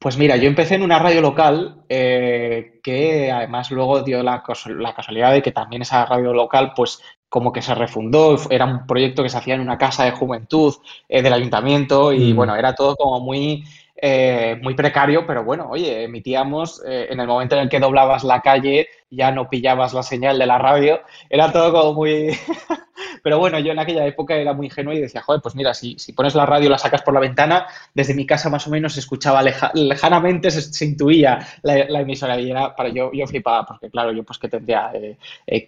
Pues 0.00 0.16
mira, 0.16 0.37
yo 0.37 0.49
empecé 0.49 0.76
en 0.76 0.83
una 0.83 0.99
radio 0.99 1.21
local 1.21 1.85
eh, 1.90 2.80
que 2.83 3.30
además 3.30 3.71
luego 3.71 4.00
dio 4.02 4.23
la, 4.23 4.42
la, 4.78 4.95
casualidad 4.95 5.33
de 5.33 5.42
que 5.42 5.52
también 5.52 5.83
esa 5.83 6.07
radio 6.07 6.33
local 6.33 6.73
pues 6.75 7.02
como 7.28 7.52
que 7.52 7.61
se 7.61 7.75
refundó, 7.75 8.38
era 8.49 8.64
un 8.64 8.87
proyecto 8.87 9.23
que 9.23 9.28
se 9.28 9.37
hacía 9.37 9.57
en 9.57 9.61
una 9.61 9.76
casa 9.76 10.04
de 10.04 10.12
juventud 10.12 10.75
eh, 11.07 11.21
del 11.21 11.35
ayuntamiento 11.35 12.14
y 12.14 12.33
mm. 12.33 12.37
bueno, 12.37 12.57
era 12.57 12.75
todo 12.75 12.97
como 12.97 13.21
muy 13.21 13.62
eh, 14.02 14.59
muy 14.62 14.75
precario, 14.75 15.26
pero 15.26 15.45
bueno, 15.45 15.69
oye, 15.69 16.04
emitíamos 16.04 16.83
eh, 16.87 17.09
en 17.11 17.21
el 17.21 17.26
momento 17.26 17.54
en 17.57 17.62
el 17.62 17.69
que 17.69 17.80
doblabas 17.80 18.25
la 18.25 18.40
calle, 18.40 18.88
ya 19.11 19.30
no 19.30 19.50
pillabas 19.50 19.92
la 19.92 20.02
señal 20.02 20.38
de 20.38 20.47
la 20.47 20.57
radio, 20.57 21.00
era 21.28 21.52
todo 21.52 21.71
como 21.71 21.92
muy... 21.92 22.30
pero 23.23 23.38
bueno, 23.38 23.59
yo 23.59 23.73
en 23.73 23.78
aquella 23.78 24.07
época 24.07 24.37
era 24.37 24.54
muy 24.54 24.66
ingenuo 24.66 24.95
y 24.95 25.00
decía, 25.00 25.21
joder, 25.21 25.42
pues 25.42 25.54
mira, 25.54 25.75
si, 25.75 25.99
si 25.99 26.14
pones 26.14 26.35
la 26.35 26.47
radio, 26.47 26.71
la 26.71 26.78
sacas 26.78 27.02
por 27.02 27.12
la 27.12 27.21
ventana, 27.21 27.66
desde 27.92 28.14
mi 28.14 28.25
casa 28.25 28.49
más 28.49 28.66
o 28.66 28.71
menos 28.71 28.95
se 28.95 29.00
escuchaba 29.00 29.42
lejanamente, 29.75 30.50
se, 30.50 30.85
intuía 30.87 31.47
la, 31.62 32.00
emisora 32.00 32.40
y 32.40 32.50
era 32.50 32.75
para 32.75 32.88
yo, 32.88 33.11
yo 33.12 33.26
flipaba, 33.26 33.66
porque 33.66 33.90
claro, 33.90 34.12
yo 34.12 34.23
pues 34.23 34.38
que 34.38 34.49
tendría 34.49 34.92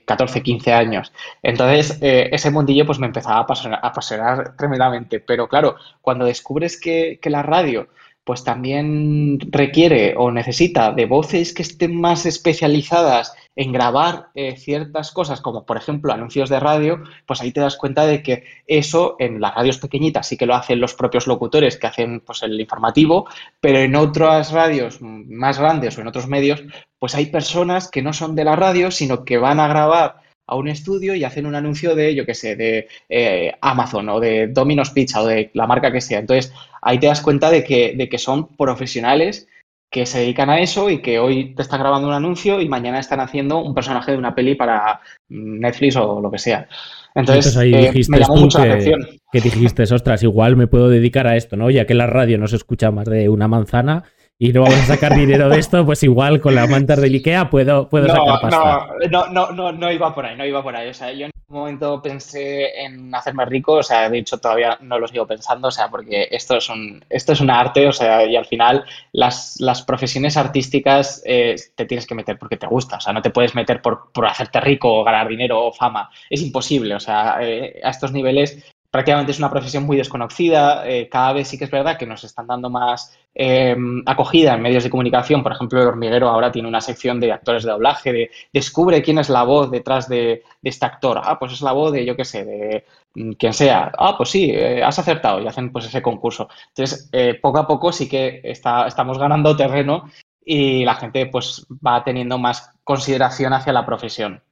14, 0.07 0.39
eh, 0.39 0.43
15 0.43 0.73
años. 0.73 1.13
Entonces, 1.43 1.99
ese 2.01 2.51
mundillo 2.51 2.87
pues 2.87 2.99
me 2.99 3.09
empezaba 3.09 3.37
a 3.37 3.41
apasionar, 3.41 3.81
a 3.83 3.89
apasionar 3.89 4.57
tremendamente, 4.57 5.21
pero 5.21 5.49
claro, 5.49 5.77
cuando 6.01 6.25
descubres 6.25 6.81
que, 6.81 7.19
que 7.21 7.29
la 7.29 7.43
radio 7.43 7.89
pues 8.25 8.45
también 8.45 9.39
requiere 9.51 10.15
o 10.17 10.31
necesita 10.31 10.93
de 10.93 11.07
voces 11.07 11.53
que 11.53 11.63
estén 11.63 12.01
más 12.01 12.25
especializadas 12.25 13.35
en 13.57 13.73
grabar 13.73 14.29
eh, 14.35 14.57
ciertas 14.57 15.11
cosas, 15.11 15.41
como 15.41 15.67
por 15.67 15.77
ejemplo 15.77 16.13
anuncios 16.13 16.49
de 16.49 16.61
radio, 16.61 17.03
pues 17.27 17.41
ahí 17.43 17.53
te 17.53 17.61
das 17.61 17.77
cuenta 17.77 18.07
de 18.07 18.23
que 18.23 18.45
eso 18.67 19.17
en 19.19 19.41
las 19.41 19.55
radios 19.55 19.79
pequeñitas 19.79 20.27
sí 20.27 20.37
que 20.37 20.47
lo 20.47 20.55
hacen 20.55 20.81
los 20.81 20.95
propios 20.95 21.27
locutores 21.27 21.77
que 21.77 21.87
hacen 21.87 22.21
pues, 22.21 22.43
el 22.43 22.59
informativo, 22.59 23.29
pero 23.61 23.79
en 23.79 23.95
otras 23.97 24.53
radios 24.53 25.03
más 25.03 25.59
grandes 25.59 25.99
o 25.99 26.01
en 26.01 26.07
otros 26.07 26.29
medios, 26.29 26.63
pues 26.99 27.15
hay 27.15 27.27
personas 27.27 27.91
que 27.91 28.03
no 28.03 28.13
son 28.13 28.35
de 28.35 28.45
la 28.45 28.57
radio, 28.57 28.91
sino 28.91 29.25
que 29.25 29.39
van 29.39 29.61
a 29.61 29.69
grabar 29.69 30.22
a 30.53 30.57
un 30.57 30.69
estudio 30.69 31.15
y 31.15 31.25
hacen 31.25 31.47
un 31.47 31.55
anuncio 31.55 31.95
de, 31.95 32.15
yo 32.15 32.25
qué 32.27 32.35
sé, 32.35 32.57
de 32.57 32.89
eh, 33.09 33.53
Amazon 33.61 34.09
o 34.11 34.21
de 34.21 34.49
Domino's 34.49 34.91
Pizza 34.91 35.23
o 35.23 35.27
de 35.27 35.51
la 35.55 35.67
marca 35.67 35.91
que 35.91 36.01
sea. 36.01 36.19
Entonces, 36.19 36.53
ahí 36.81 36.99
te 36.99 37.07
das 37.07 37.23
cuenta 37.23 37.51
de 37.51 37.65
que, 37.65 37.95
de 37.97 38.09
que 38.09 38.19
son 38.19 38.49
profesionales 38.57 39.49
que 39.91 40.07
se 40.07 40.21
dedican 40.21 40.49
a 40.49 40.61
eso 40.61 40.89
y 40.89 41.03
que 41.03 41.19
hoy 41.19 41.55
te 41.55 41.61
están 41.61 41.81
grabando 41.81 42.09
un 42.09 42.15
anuncio 42.15 42.63
y 42.63 42.69
mañana 42.69 42.99
están 42.99 43.21
haciendo 43.21 43.59
un 43.59 43.75
personaje 43.75 44.13
de 44.13 44.19
una 44.19 44.35
peli 44.35 44.55
para 44.55 45.01
Netflix 45.29 45.97
o 45.97 46.21
lo 46.21 46.31
que 46.31 46.39
sea. 46.39 46.67
Entonces, 47.15 47.55
ahí 47.59 47.75
eh, 47.75 47.93
me 48.09 48.19
llamó 48.19 48.37
mucho 48.37 48.59
que, 48.59 48.69
la 48.69 48.75
atención. 48.75 49.07
Que 49.31 49.41
dijiste, 49.43 49.83
ostras, 49.83 50.23
igual 50.23 50.57
me 50.57 50.67
puedo 50.67 50.89
dedicar 50.89 51.27
a 51.27 51.37
esto, 51.37 51.57
¿no? 51.57 51.69
Ya 51.69 51.87
que 51.87 51.93
la 51.93 52.07
radio 52.07 52.39
no 52.39 52.47
se 52.47 52.57
escucha 52.57 52.91
más 52.91 53.07
de 53.07 53.29
una 53.29 53.49
manzana, 53.49 54.05
y 54.43 54.53
no 54.53 54.63
vamos 54.63 54.81
a 54.81 54.87
sacar 54.87 55.15
dinero 55.15 55.49
de 55.49 55.61
esto, 55.61 55.87
pues 55.87 56.03
igual 56.03 56.41
con 56.41 56.57
las 56.57 56.69
mantas 56.69 57.01
del 57.01 57.15
Ikea 57.15 57.49
puedo, 57.49 57.89
puedo 57.89 58.09
sacar 58.09 58.41
pasta. 58.41 58.89
No, 59.09 59.29
no, 59.29 59.53
no, 59.53 59.71
no, 59.71 59.93
iba 59.93 60.13
por 60.13 60.27
ahí, 60.27 60.37
no 60.37 60.45
iba 60.45 60.61
por 60.65 60.75
ahí. 60.75 60.89
O 60.89 60.95
sea, 60.95 61.13
yo 61.13 61.27
en 61.27 61.31
un 61.47 61.57
momento 61.57 62.03
pensé 62.03 62.83
en 62.83 63.15
hacerme 63.15 63.45
rico, 63.45 63.75
o 63.75 63.83
sea, 63.85 64.11
de 64.11 64.19
hecho 64.19 64.39
todavía 64.39 64.77
no 64.81 64.99
lo 64.99 65.07
sigo 65.07 65.29
pensando, 65.29 65.69
o 65.69 65.71
sea, 65.71 65.89
porque 65.89 66.27
esto 66.29 66.57
es 66.57 66.69
un, 66.69 67.05
esto 67.09 67.35
es 67.35 67.41
un 67.41 67.51
arte, 67.51 67.87
o 67.87 67.93
sea, 67.93 68.27
y 68.27 68.35
al 68.35 68.47
final 68.47 68.85
las, 69.13 69.61
las 69.61 69.83
profesiones 69.83 70.37
artísticas 70.37 71.23
eh, 71.25 71.55
te 71.77 71.87
tienes 71.87 72.09
que 72.09 72.17
meter 72.17 72.37
porque 72.37 72.57
te 72.57 72.67
gusta, 72.67 72.97
o 72.97 73.01
sea, 73.01 73.13
no 73.13 73.23
te 73.23 73.31
puedes 73.31 73.55
meter 73.55 73.81
por, 73.81 74.11
por 74.11 74.27
hacerte 74.27 74.61
rico 74.61 74.93
o 74.93 75.05
ganar 75.05 75.29
dinero 75.29 75.67
o 75.67 75.73
fama, 75.73 76.11
es 76.29 76.43
imposible, 76.43 76.97
o 76.97 77.01
sea, 77.01 77.37
eh, 77.41 77.81
a 77.85 77.91
estos 77.91 78.11
niveles 78.11 78.59
prácticamente 78.93 79.33
es 79.33 79.39
una 79.39 79.51
profesión 79.51 79.85
muy 79.85 79.97
desconocida. 79.97 80.87
Eh, 80.87 81.09
cada 81.09 81.33
vez 81.33 81.49
sí 81.49 81.59
que 81.59 81.65
es 81.65 81.71
verdad 81.71 81.97
que 81.97 82.07
nos 82.07 82.23
están 82.23 82.47
dando 82.47 82.69
más 82.69 83.19
eh, 83.35 83.77
acogida 84.07 84.55
en 84.55 84.63
medios 84.63 84.85
de 84.85 84.91
comunicación. 84.91 85.43
Por 85.43 85.53
ejemplo, 85.53 85.81
El 85.81 85.89
Hormiguero 85.89 86.29
ahora 86.29 86.53
tiene 86.53 86.69
una 86.69 86.81
sección 86.81 87.21
de 87.21 87.33
actores 87.33 87.65
de 87.65 87.71
doblaje, 87.71 88.13
de 88.13 88.31
descubre 88.53 89.03
quién 89.03 89.19
es 89.19 89.29
la 89.29 89.43
voz 89.45 89.71
detrás 89.71 90.09
de, 90.09 90.43
este 90.63 90.87
actor. 90.87 91.21
Ah, 91.23 91.39
pues 91.39 91.53
es 91.53 91.63
la 91.63 91.73
voz 91.73 91.93
de, 91.93 92.05
yo 92.05 92.17
qué 92.17 92.25
sé, 92.25 92.45
de 92.45 92.85
mm, 93.15 93.33
quien 93.33 93.53
sea. 93.53 93.93
Ah, 93.99 94.15
pues 94.17 94.31
sí, 94.31 94.51
eh, 94.51 94.83
has 94.83 94.99
acertado 94.99 95.41
y 95.41 95.47
hacen 95.47 95.73
pues 95.73 95.87
ese 95.87 96.03
concurso. 96.03 96.49
Entonces, 96.69 97.11
poco 97.41 97.59
a 97.59 97.67
poco 97.67 97.93
sí 97.93 98.09
que 98.09 98.41
está, 98.45 98.87
estamos 98.87 99.19
ganando 99.19 99.57
terreno 99.57 100.11
y 100.45 100.85
la 100.85 100.95
gente 100.95 101.27
pues 101.27 101.67
va 101.85 102.03
teniendo 102.05 102.39
más 102.39 102.71
consideración 102.85 103.53
hacia 103.53 103.73
la 103.73 103.87
profesión. 103.87 104.43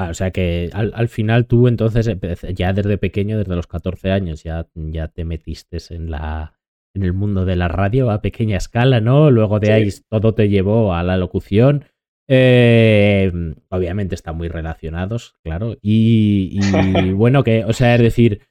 Ah, 0.00 0.08
o 0.08 0.14
sea 0.14 0.30
que 0.30 0.70
al, 0.72 1.08
final 1.08 1.46
tú 1.46 1.68
entonces 1.68 2.10
ya 2.54 2.72
desde 2.72 2.96
pequeño, 2.96 3.36
desde 3.36 3.54
los 3.54 3.66
14 3.66 4.10
años, 4.10 4.42
ya, 4.42 4.66
ya 4.74 5.08
te 5.08 5.26
metiste 5.26 5.76
en 5.90 6.10
la 6.10 6.54
en 6.94 7.02
el 7.02 7.12
mundo 7.12 7.44
de 7.44 7.56
la 7.56 7.68
radio 7.68 8.10
a 8.10 8.20
pequeña 8.20 8.56
escala, 8.56 9.00
¿no? 9.00 9.30
Luego 9.30 9.60
de 9.60 9.72
ahí 9.72 9.88
todo 10.08 10.34
te 10.34 10.48
llevó 10.48 10.94
a 10.94 11.02
la 11.02 11.16
locución. 11.16 11.84
Eh, 12.28 13.32
obviamente 13.70 14.14
están 14.14 14.36
muy 14.36 14.48
relacionados, 14.48 15.34
claro. 15.42 15.76
Y, 15.82 16.60
bueno, 17.14 17.42
que, 17.42 17.64
o 17.64 17.72
sea, 17.72 17.94
es 17.94 18.00
decir, 18.00 18.42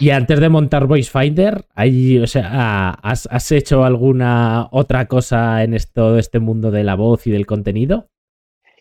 y 0.00 0.10
antes 0.10 0.40
de 0.40 0.48
montar 0.48 0.86
Voice 0.86 1.10
Finder, 1.10 1.66
o 1.76 2.26
sea, 2.26 2.90
¿has, 3.02 3.28
¿has, 3.30 3.52
hecho 3.52 3.84
alguna 3.84 4.68
otra 4.70 5.06
cosa 5.06 5.62
en 5.62 5.76
todo 5.92 6.18
este 6.18 6.38
mundo 6.38 6.70
de 6.70 6.84
la 6.84 6.94
voz 6.94 7.26
y 7.26 7.30
del 7.30 7.46
contenido? 7.46 8.08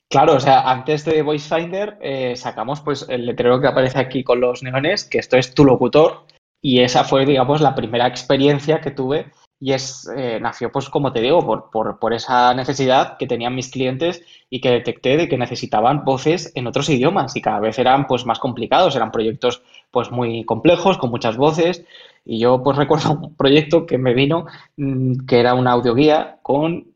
Claro, 0.10 0.36
o 0.36 0.40
sea, 0.40 0.70
antes 0.70 1.04
de 1.04 1.22
Voice 1.22 1.54
Finder 1.54 1.98
eh, 2.02 2.36
sacamos 2.38 2.80
pues 2.80 3.06
el 3.10 3.26
letrero 3.26 3.60
que 3.60 3.68
aparece 3.68 4.00
aquí 4.00 4.24
con 4.24 4.40
los 4.40 4.64
neones, 4.64 5.04
que 5.04 5.18
esto 5.18 5.36
es 5.36 5.54
tu 5.54 5.66
locutor, 5.66 6.26
y 6.62 6.82
esa 6.82 7.04
fue, 7.04 7.26
digamos, 7.26 7.62
la 7.62 7.76
primera 7.76 8.08
experiencia 8.08 8.82
que 8.82 8.92
tuve 8.92 9.32
y 9.60 9.74
es, 9.74 10.08
eh, 10.16 10.40
nació, 10.40 10.72
pues 10.72 10.90
como 10.90 11.12
te 11.12 11.22
digo, 11.22 11.44
por, 11.44 11.72
por, 11.72 11.98
por, 12.00 12.14
esa 12.14 12.54
necesidad 12.54 13.18
que 13.18 13.26
tenían 13.26 13.56
mis 13.56 13.72
clientes 13.72 14.22
y 14.50 14.62
que 14.62 14.70
detecté 14.70 15.18
de 15.18 15.28
que 15.28 15.38
necesitaban 15.38 16.06
voces 16.06 16.52
en 16.56 16.68
otros 16.68 16.90
idiomas 16.90 17.36
y 17.36 17.42
cada 17.42 17.60
vez 17.60 17.80
eran 17.80 18.06
pues 18.06 18.26
más 18.26 18.40
complicados, 18.40 18.96
eran 18.96 19.12
proyectos 19.12 19.64
pues 19.90 20.12
muy 20.12 20.46
complejos, 20.46 20.98
con 21.00 21.10
muchas 21.10 21.38
voces. 21.38 21.84
Y 22.24 22.40
yo 22.40 22.62
pues 22.64 22.78
recuerdo 22.78 23.14
un 23.14 23.36
proyecto 23.36 23.86
que 23.88 23.98
me 23.98 24.14
vino 24.14 24.46
mm, 24.78 25.26
que 25.26 25.40
era 25.40 25.56
una 25.56 25.72
audioguía 25.72 26.38
con 26.44 26.94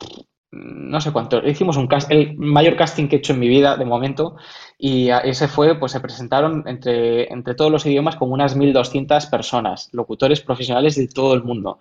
no 0.51 0.99
sé 0.99 1.11
cuánto, 1.11 1.45
hicimos 1.47 1.77
un 1.77 1.87
el 2.09 2.37
mayor 2.37 2.75
casting 2.75 3.07
que 3.07 3.15
he 3.15 3.19
hecho 3.19 3.33
en 3.33 3.39
mi 3.39 3.47
vida 3.47 3.77
de 3.77 3.85
momento 3.85 4.35
y 4.77 5.09
ese 5.09 5.47
fue, 5.47 5.79
pues 5.79 5.93
se 5.93 6.01
presentaron 6.01 6.63
entre, 6.67 7.31
entre 7.31 7.55
todos 7.55 7.71
los 7.71 7.85
idiomas 7.85 8.17
como 8.17 8.33
unas 8.33 8.57
1.200 8.57 9.29
personas, 9.29 9.89
locutores 9.93 10.41
profesionales 10.41 10.95
de 10.95 11.07
todo 11.07 11.33
el 11.33 11.43
mundo. 11.43 11.79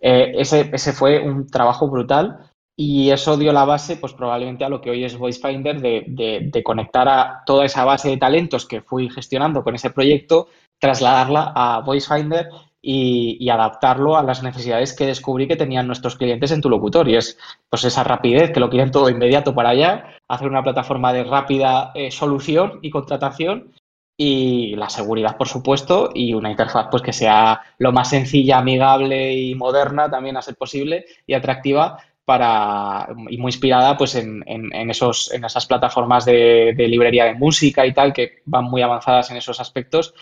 Eh, 0.00 0.32
ese, 0.36 0.68
ese 0.72 0.92
fue 0.92 1.20
un 1.20 1.46
trabajo 1.46 1.88
brutal 1.88 2.50
y 2.76 3.10
eso 3.10 3.36
dio 3.36 3.52
la 3.52 3.64
base, 3.64 3.96
pues 3.96 4.12
probablemente 4.14 4.64
a 4.64 4.68
lo 4.68 4.80
que 4.80 4.90
hoy 4.90 5.04
es 5.04 5.16
VoiceFinder, 5.16 5.80
de, 5.80 6.04
de, 6.08 6.48
de 6.52 6.62
conectar 6.62 7.08
a 7.08 7.42
toda 7.46 7.64
esa 7.64 7.84
base 7.84 8.08
de 8.08 8.16
talentos 8.16 8.66
que 8.66 8.82
fui 8.82 9.10
gestionando 9.10 9.62
con 9.62 9.74
ese 9.74 9.90
proyecto, 9.90 10.48
trasladarla 10.80 11.52
a 11.54 11.80
VoiceFinder 11.80 12.48
y, 12.80 13.48
adaptarlo 13.50 14.16
a 14.16 14.22
las 14.22 14.42
necesidades 14.42 14.94
que 14.94 15.06
descubrí 15.06 15.48
que 15.48 15.56
tenían 15.56 15.86
nuestros 15.86 16.16
clientes 16.16 16.50
en 16.52 16.60
tu 16.60 16.70
locutor. 16.70 17.08
Y 17.08 17.16
es 17.16 17.38
pues 17.68 17.84
esa 17.84 18.04
rapidez, 18.04 18.52
que 18.52 18.60
lo 18.60 18.70
quieren 18.70 18.90
todo 18.90 19.10
inmediato 19.10 19.54
para 19.54 19.70
allá, 19.70 20.16
hacer 20.28 20.48
una 20.48 20.62
plataforma 20.62 21.12
de 21.12 21.24
rápida 21.24 21.92
eh, 21.94 22.10
solución 22.10 22.78
y 22.82 22.90
contratación 22.90 23.72
y 24.16 24.74
la 24.76 24.90
seguridad, 24.90 25.36
por 25.36 25.48
supuesto, 25.48 26.10
y 26.12 26.34
una 26.34 26.50
interfaz 26.50 26.88
pues 26.90 27.02
que 27.02 27.12
sea 27.12 27.62
lo 27.78 27.92
más 27.92 28.10
sencilla, 28.10 28.58
amigable 28.58 29.34
y 29.34 29.54
moderna 29.54 30.10
también 30.10 30.36
a 30.36 30.42
ser 30.42 30.56
posible 30.56 31.04
y 31.26 31.34
atractiva 31.34 31.98
para 32.24 33.08
y 33.30 33.38
muy 33.38 33.48
inspirada 33.48 33.96
pues 33.96 34.14
en, 34.14 34.42
esos 34.90 35.32
en 35.32 35.44
esas 35.44 35.64
plataformas 35.66 36.26
de 36.26 36.74
librería 36.76 37.24
de 37.24 37.34
música 37.34 37.86
y 37.86 37.94
tal 37.94 38.12
que 38.12 38.42
van 38.44 38.64
muy 38.64 38.82
avanzadas 38.82 39.30
en 39.30 39.38
esos 39.38 39.60
aspectos 39.60 40.14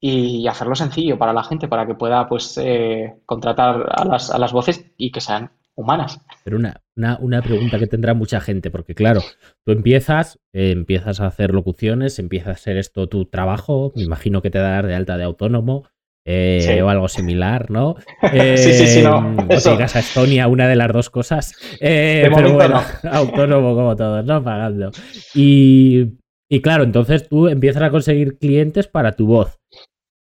y 0.00 0.46
hacerlo 0.48 0.74
sencillo 0.74 1.18
para 1.18 1.32
la 1.32 1.44
gente, 1.44 1.68
para 1.68 1.86
que 1.86 1.94
pueda 1.94 2.28
pues 2.28 2.58
eh, 2.58 3.14
contratar 3.24 3.86
a 3.90 4.04
las, 4.04 4.30
a 4.30 4.38
las 4.38 4.52
voces 4.52 4.84
y 4.96 5.10
que 5.10 5.20
sean 5.20 5.50
humanas. 5.76 6.20
Pero 6.44 6.58
una, 6.58 6.82
una, 7.20 7.42
pregunta 7.42 7.78
que 7.78 7.86
tendrá 7.86 8.14
mucha 8.14 8.40
gente, 8.40 8.70
porque 8.70 8.94
claro, 8.94 9.22
tú 9.64 9.72
empiezas, 9.72 10.38
eh, 10.52 10.70
empiezas 10.70 11.20
a 11.20 11.26
hacer 11.26 11.52
locuciones, 11.52 12.18
empieza 12.18 12.50
a 12.50 12.56
ser 12.56 12.76
esto 12.76 13.08
tu 13.08 13.24
trabajo, 13.24 13.92
me 13.96 14.02
imagino 14.02 14.42
que 14.42 14.50
te 14.50 14.58
darás 14.58 14.86
de 14.86 14.94
alta 14.94 15.16
de 15.16 15.24
autónomo. 15.24 15.88
Eh, 16.26 16.80
o 16.82 16.88
algo 16.88 17.06
similar, 17.08 17.70
¿no? 17.70 17.96
sí, 18.56 18.72
sí, 18.72 18.86
sí, 18.86 19.02
no. 19.02 19.36
O 19.46 19.60
si 19.60 19.68
a 19.68 19.84
Estonia, 19.84 20.48
una 20.48 20.66
de 20.66 20.76
las 20.76 20.90
dos 20.90 21.10
cosas. 21.10 21.54
pero 21.78 22.54
bueno, 22.54 22.82
autónomo 23.10 23.74
como 23.74 23.94
todos, 23.94 24.24
¿no? 24.24 24.42
Pagando. 24.42 24.90
Y, 25.34 26.14
y 26.50 26.62
claro, 26.62 26.84
entonces 26.84 27.28
tú 27.28 27.48
empiezas 27.48 27.82
a 27.82 27.90
conseguir 27.90 28.38
clientes 28.38 28.86
para 28.88 29.12
tu 29.12 29.26
voz. 29.26 29.58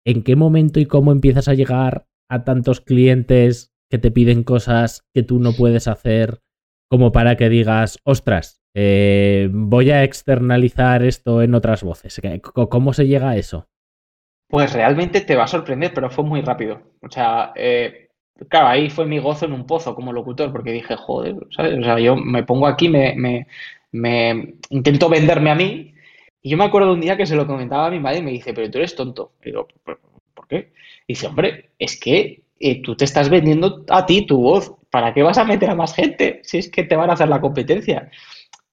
¿en 0.04 0.22
qué 0.22 0.36
momento 0.36 0.80
y 0.80 0.86
cómo 0.86 1.12
empiezas 1.12 1.48
a 1.48 1.54
llegar 1.54 2.06
a 2.28 2.44
tantos 2.44 2.80
clientes 2.80 3.72
que 3.90 3.98
te 3.98 4.10
piden 4.10 4.42
cosas 4.42 5.04
que 5.14 5.22
tú 5.22 5.38
no 5.38 5.52
puedes 5.52 5.86
hacer 5.86 6.40
como 6.88 7.12
para 7.12 7.36
que 7.36 7.48
digas, 7.48 7.98
ostras, 8.04 8.60
eh, 8.74 9.48
voy 9.50 9.90
a 9.90 10.04
externalizar 10.04 11.02
esto 11.02 11.42
en 11.42 11.54
otras 11.54 11.82
voces? 11.82 12.20
¿Cómo 12.42 12.92
se 12.92 13.06
llega 13.06 13.30
a 13.30 13.36
eso? 13.36 13.66
Pues 14.48 14.74
realmente 14.74 15.22
te 15.22 15.36
va 15.36 15.44
a 15.44 15.48
sorprender, 15.48 15.92
pero 15.94 16.10
fue 16.10 16.24
muy 16.24 16.42
rápido. 16.42 16.82
O 17.00 17.10
sea, 17.10 17.52
eh, 17.54 18.08
claro, 18.48 18.68
ahí 18.68 18.90
fue 18.90 19.06
mi 19.06 19.18
gozo 19.18 19.46
en 19.46 19.54
un 19.54 19.66
pozo 19.66 19.94
como 19.94 20.12
locutor, 20.12 20.52
porque 20.52 20.72
dije, 20.72 20.96
joder, 20.96 21.36
¿sabes? 21.50 21.78
O 21.78 21.82
sea, 21.82 21.98
yo 21.98 22.16
me 22.16 22.42
pongo 22.42 22.66
aquí, 22.66 22.90
me, 22.90 23.14
me, 23.16 23.46
me 23.92 24.56
intento 24.68 25.08
venderme 25.08 25.50
a 25.50 25.54
mí. 25.54 25.91
Y 26.42 26.50
yo 26.50 26.56
me 26.56 26.64
acuerdo 26.64 26.92
un 26.92 27.00
día 27.00 27.16
que 27.16 27.26
se 27.26 27.36
lo 27.36 27.46
comentaba 27.46 27.86
a 27.86 27.90
mi 27.90 28.00
madre 28.00 28.18
y 28.18 28.22
me 28.22 28.30
dice, 28.32 28.52
pero 28.52 28.70
tú 28.70 28.78
eres 28.78 28.94
tonto. 28.94 29.32
Y 29.42 29.46
digo, 29.46 29.68
¿por 30.34 30.48
qué? 30.48 30.72
Y 31.06 31.14
dice, 31.14 31.28
hombre, 31.28 31.70
es 31.78 31.98
que 31.98 32.42
eh, 32.58 32.82
tú 32.82 32.96
te 32.96 33.04
estás 33.04 33.28
vendiendo 33.28 33.84
a 33.88 34.06
ti 34.06 34.26
tu 34.26 34.40
voz. 34.40 34.74
¿Para 34.90 35.14
qué 35.14 35.22
vas 35.22 35.38
a 35.38 35.44
meter 35.44 35.70
a 35.70 35.74
más 35.74 35.94
gente 35.94 36.40
si 36.44 36.58
es 36.58 36.68
que 36.70 36.84
te 36.84 36.96
van 36.96 37.10
a 37.10 37.14
hacer 37.14 37.28
la 37.28 37.40
competencia? 37.40 38.10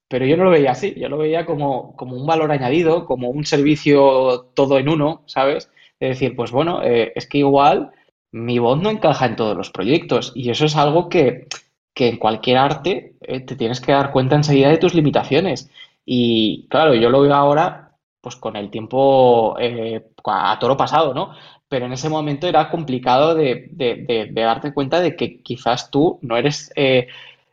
Pero 0.10 0.26
yo 0.26 0.36
no 0.38 0.44
lo 0.44 0.50
veía 0.50 0.72
así, 0.72 0.96
yo 0.98 1.08
lo 1.08 1.18
veía 1.18 1.46
como, 1.46 1.96
como 1.96 2.16
un 2.16 2.26
valor 2.26 2.52
añadido, 2.52 3.06
como 3.06 3.30
un 3.30 3.46
servicio 3.46 4.52
todo 4.56 4.80
en 4.80 4.90
uno, 4.90 5.24
¿sabes? 5.28 5.72
De 6.00 6.08
decir, 6.08 6.36
pues 6.36 6.52
bueno, 6.52 6.82
eh, 6.84 7.14
es 7.16 7.28
que 7.28 7.38
igual 7.40 7.92
mi 8.32 8.60
voz 8.60 8.82
no 8.82 8.90
encaja 8.90 9.26
en 9.26 9.36
todos 9.36 9.56
los 9.56 9.70
proyectos 9.72 10.32
y 10.36 10.50
eso 10.50 10.66
es 10.66 10.76
algo 10.76 11.10
que, 11.10 11.48
en 11.96 12.18
cualquier 12.18 12.58
arte 12.58 13.16
eh, 13.22 13.42
te 13.42 13.58
tienes 13.58 13.82
que 13.82 13.92
dar 13.92 14.12
cuenta 14.12 14.36
enseguida 14.36 14.70
de 14.70 14.78
tus 14.78 14.94
limitaciones. 14.94 15.70
Y 16.12 16.66
claro, 16.70 16.96
yo 16.96 17.12
lo 17.12 17.22
veo 17.22 17.36
ahora 17.36 17.96
pues 18.20 18.36
con 18.36 18.56
el 18.56 18.72
tiempo 18.72 19.56
eh, 19.60 20.04
a 20.26 20.58
toro 20.60 20.76
pasado, 20.76 21.14
¿no? 21.14 21.36
Pero 21.68 21.86
en 21.86 21.94
ese 21.94 22.10
momento 22.10 22.48
era 22.48 22.72
complicado 22.72 23.36
de, 23.36 24.32
darte 24.34 24.74
cuenta 24.74 25.02
de 25.02 25.16
que 25.16 25.44
quizás 25.44 25.92
tú 25.92 26.18
no 26.24 26.36
eres 26.36 26.72
eh, 26.76 27.10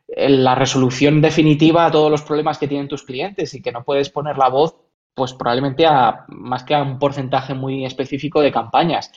la 0.07 0.55
resolución 0.55 1.21
definitiva 1.21 1.85
a 1.85 1.91
todos 1.91 2.09
los 2.09 2.23
problemas 2.23 2.57
que 2.57 2.67
tienen 2.67 2.87
tus 2.87 3.03
clientes 3.03 3.53
y 3.53 3.61
que 3.61 3.71
no 3.71 3.83
puedes 3.83 4.09
poner 4.09 4.39
la 4.39 4.49
voz 4.49 4.75
pues 5.13 5.33
probablemente 5.33 5.85
a 5.85 6.25
más 6.29 6.63
que 6.63 6.73
a 6.73 6.81
un 6.81 6.97
porcentaje 6.97 7.53
muy 7.53 7.85
específico 7.85 8.41
de 8.41 8.51
campañas. 8.51 9.11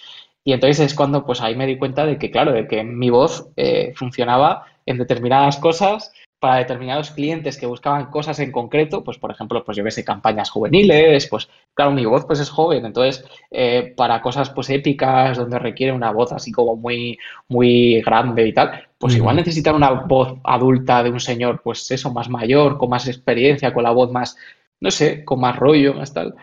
Y 0.44 0.52
entonces 0.52 0.80
es 0.80 0.94
cuando 0.94 1.24
pues 1.24 1.40
ahí 1.40 1.56
me 1.56 1.66
di 1.66 1.78
cuenta 1.78 2.04
de 2.04 2.18
que, 2.18 2.30
claro, 2.30 2.52
de 2.52 2.68
que 2.68 2.84
mi 2.84 3.08
voz 3.08 3.48
eh, 3.56 3.94
funcionaba 3.96 4.66
en 4.84 4.98
determinadas 4.98 5.56
cosas 5.56 6.12
para 6.40 6.56
determinados 6.56 7.10
clientes 7.10 7.58
que 7.58 7.66
buscaban 7.66 8.06
cosas 8.06 8.38
en 8.40 8.50
concreto, 8.50 9.04
pues 9.04 9.18
por 9.18 9.30
ejemplo, 9.30 9.62
pues 9.62 9.76
yo 9.76 9.84
que 9.84 9.90
sé, 9.90 10.04
campañas 10.04 10.50
juveniles, 10.50 11.28
pues 11.28 11.48
claro, 11.74 11.92
mi 11.92 12.06
voz 12.06 12.24
pues 12.24 12.40
es 12.40 12.48
joven, 12.48 12.86
entonces 12.86 13.24
eh, 13.50 13.92
para 13.96 14.22
cosas 14.22 14.50
pues 14.50 14.70
épicas 14.70 15.36
donde 15.36 15.58
requiere 15.58 15.92
una 15.92 16.10
voz 16.12 16.32
así 16.32 16.50
como 16.50 16.76
muy, 16.76 17.18
muy 17.48 18.00
grande 18.00 18.48
y 18.48 18.54
tal, 18.54 18.88
pues 18.98 19.14
igual 19.14 19.36
necesitan 19.36 19.76
una 19.76 19.90
voz 19.90 20.38
adulta 20.44 21.02
de 21.02 21.10
un 21.10 21.20
señor, 21.20 21.60
pues 21.62 21.90
eso, 21.90 22.10
más 22.12 22.28
mayor, 22.30 22.78
con 22.78 22.88
más 22.90 23.06
experiencia, 23.06 23.72
con 23.74 23.84
la 23.84 23.90
voz 23.90 24.10
más, 24.10 24.36
no 24.80 24.90
sé, 24.90 25.24
con 25.24 25.40
más 25.40 25.56
rollo, 25.56 25.94
más 25.94 26.12
tal. 26.14 26.34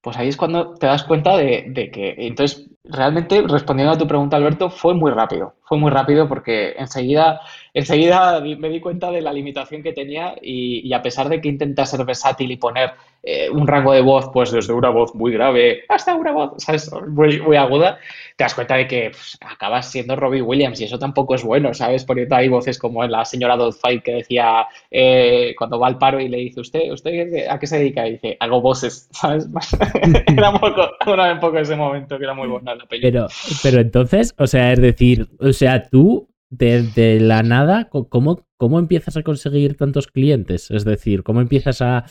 Pues 0.00 0.16
ahí 0.16 0.28
es 0.28 0.36
cuando 0.36 0.74
te 0.74 0.86
das 0.86 1.04
cuenta 1.04 1.36
de, 1.36 1.66
de 1.68 1.90
que, 1.90 2.14
entonces 2.18 2.68
realmente, 2.84 3.42
respondiendo 3.48 3.94
a 3.94 3.98
tu 3.98 4.06
pregunta, 4.06 4.36
Alberto, 4.36 4.68
fue 4.68 4.94
muy 4.94 5.10
rápido. 5.10 5.54
Fue 5.62 5.78
muy 5.78 5.90
rápido 5.90 6.28
porque 6.28 6.74
enseguida, 6.76 7.40
enseguida 7.72 8.40
me 8.40 8.68
di 8.68 8.80
cuenta 8.80 9.10
de 9.10 9.22
la 9.22 9.32
limitación 9.32 9.82
que 9.82 9.94
tenía 9.94 10.34
y, 10.40 10.92
a 10.92 11.00
pesar 11.00 11.28
de 11.28 11.40
que 11.40 11.48
intenta 11.48 11.86
ser 11.86 12.04
versátil 12.04 12.50
y 12.50 12.58
poner 12.58 12.92
eh, 13.22 13.48
un 13.48 13.66
rango 13.66 13.92
de 13.92 14.02
voz, 14.02 14.28
pues 14.30 14.52
desde 14.52 14.74
una 14.74 14.90
voz 14.90 15.14
muy 15.14 15.32
grave 15.32 15.84
hasta 15.88 16.14
una 16.14 16.32
voz, 16.32 16.52
¿sabes? 16.58 16.92
Muy, 17.08 17.40
muy 17.40 17.56
aguda, 17.56 17.98
te 18.36 18.44
das 18.44 18.54
cuenta 18.54 18.76
de 18.76 18.86
que 18.86 19.10
pues, 19.10 19.38
acabas 19.40 19.90
siendo 19.90 20.14
Robbie 20.14 20.42
Williams 20.42 20.78
y 20.82 20.84
eso 20.84 20.98
tampoco 20.98 21.34
es 21.34 21.42
bueno, 21.42 21.72
¿sabes? 21.72 22.04
Porque 22.04 22.28
hay 22.30 22.48
voces 22.48 22.78
como 22.78 23.02
la 23.06 23.24
señora 23.24 23.56
Dodd-Fight 23.56 24.02
que 24.02 24.12
decía 24.16 24.66
eh, 24.90 25.54
cuando 25.56 25.78
va 25.78 25.86
al 25.86 25.96
paro 25.96 26.20
y 26.20 26.28
le 26.28 26.36
dice, 26.36 26.60
¿usted 26.60 26.92
usted 26.92 27.48
a 27.48 27.58
qué 27.58 27.66
se 27.66 27.78
dedica? 27.78 28.06
Y 28.06 28.12
dice, 28.12 28.36
hago 28.38 28.60
voces, 28.60 29.08
¿sabes? 29.12 29.48
era 30.26 30.50
un 30.50 30.58
poco, 30.58 30.90
era 31.06 31.32
un 31.32 31.40
poco 31.40 31.56
ese 31.56 31.76
momento 31.76 32.18
que 32.18 32.24
era 32.24 32.34
muy 32.34 32.48
bueno. 32.48 32.73
Pero, 32.88 33.26
pero 33.62 33.80
entonces, 33.80 34.34
o 34.38 34.46
sea, 34.46 34.72
es 34.72 34.80
decir, 34.80 35.28
o 35.40 35.52
sea, 35.52 35.88
tú 35.88 36.28
de, 36.50 37.18
la 37.20 37.42
nada, 37.42 37.88
¿cómo, 37.88 38.46
¿cómo 38.56 38.78
empiezas 38.78 39.16
a 39.16 39.22
conseguir 39.22 39.76
tantos 39.76 40.06
clientes? 40.06 40.70
Es 40.70 40.84
decir, 40.84 41.22
¿cómo 41.22 41.40
empiezas 41.40 41.82
a, 41.82 42.04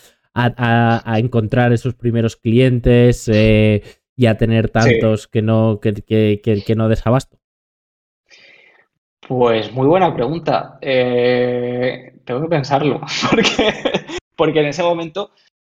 encontrar 1.18 1.74
esos 1.74 1.94
primeros 1.94 2.36
clientes 2.36 3.30
eh, 3.32 3.84
y 4.16 4.26
a 4.26 4.38
tener 4.38 4.70
tantos 4.70 5.28
que 5.28 5.42
no 5.42 5.80
que, 5.80 6.42
que, 6.42 6.76
no 6.76 6.90
desabasto? 6.90 7.38
Pues 9.28 9.72
muy 9.72 9.88
buena 9.88 10.14
pregunta. 10.14 10.78
Eh, 10.82 12.16
tengo 12.26 12.42
que 12.42 12.50
pensarlo, 12.50 13.02
porque, 13.30 13.74
porque 14.36 14.60
en 14.60 14.68
ese 14.68 14.84
momento 14.84 15.32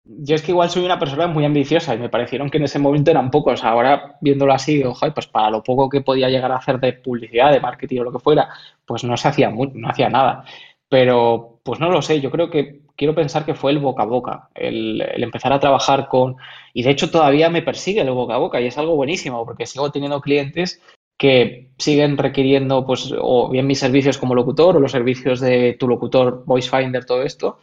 yo 0.09 0.35
es 0.35 0.43
que 0.43 0.53
igual 0.53 0.71
soy 0.71 0.85
una 0.85 0.99
persona 0.99 1.27
muy 1.27 1.45
ambiciosa 1.45 1.95
y 1.95 1.99
me 1.99 2.09
parecieron 2.09 2.49
que 2.49 2.57
en 2.57 2.65
ese 2.65 2.79
momento 2.79 3.11
eran 3.11 3.31
pocos. 3.31 3.63
Ahora, 3.63 4.17
viéndolo 4.21 4.55
así, 4.55 4.83
ojo, 4.83 5.13
pues 5.13 5.27
para 5.27 5.51
lo 5.51 5.63
poco 5.63 5.89
que 5.89 6.01
podía 6.01 6.31
llegar 6.31 6.51
a 6.51 6.57
hacer 6.57 6.81
de 6.81 6.95
publicidad, 6.95 7.53
de 7.53 7.61
marketing 7.61 8.01
o 8.01 8.05
lo 8.05 8.13
que 8.13 8.19
fuera, 8.19 8.49
pues 8.87 9.05
no 9.05 9.17
se 9.17 9.29
hacía 9.29 9.51
no 9.51 9.89
hacía 9.89 10.09
nada. 10.09 10.45
Pero, 10.89 11.61
pues 11.63 11.79
no 11.81 11.91
lo 11.91 12.01
sé, 12.01 12.21
yo 12.21 12.31
creo 12.31 12.49
que 12.49 12.81
quiero 12.97 13.15
pensar 13.15 13.45
que 13.45 13.55
fue 13.55 13.71
el 13.73 13.79
boca 13.79 14.05
a 14.05 14.07
boca, 14.07 14.49
el, 14.55 15.03
empezar 15.23 15.53
a 15.53 15.61
trabajar 15.61 16.09
con... 16.09 16.37
Y 16.73 16.83
de 16.83 16.91
hecho 16.91 17.11
todavía 17.11 17.51
me 17.51 17.63
persigue 17.63 18.01
el 18.01 18.11
boca 18.11 18.35
a 18.35 18.39
boca 18.39 18.61
y 18.61 18.67
es 18.67 18.79
algo 18.79 18.97
buenísimo 18.97 19.45
porque 19.45 19.67
sigo 19.67 19.91
teniendo 19.93 20.21
clientes 20.21 20.81
que 21.19 21.71
siguen 21.79 22.17
requiriendo, 22.17 22.87
pues, 22.87 23.13
o 23.21 23.51
bien 23.51 23.67
mis 23.67 23.81
servicios 23.81 24.19
como 24.19 24.35
locutor 24.35 24.77
o 24.77 24.81
los 24.81 24.93
servicios 24.93 25.41
de 25.41 25.77
tu 25.79 25.89
locutor, 25.89 26.45
Voice 26.47 26.71
Finder, 26.71 27.05
todo 27.05 27.23
esto. 27.23 27.59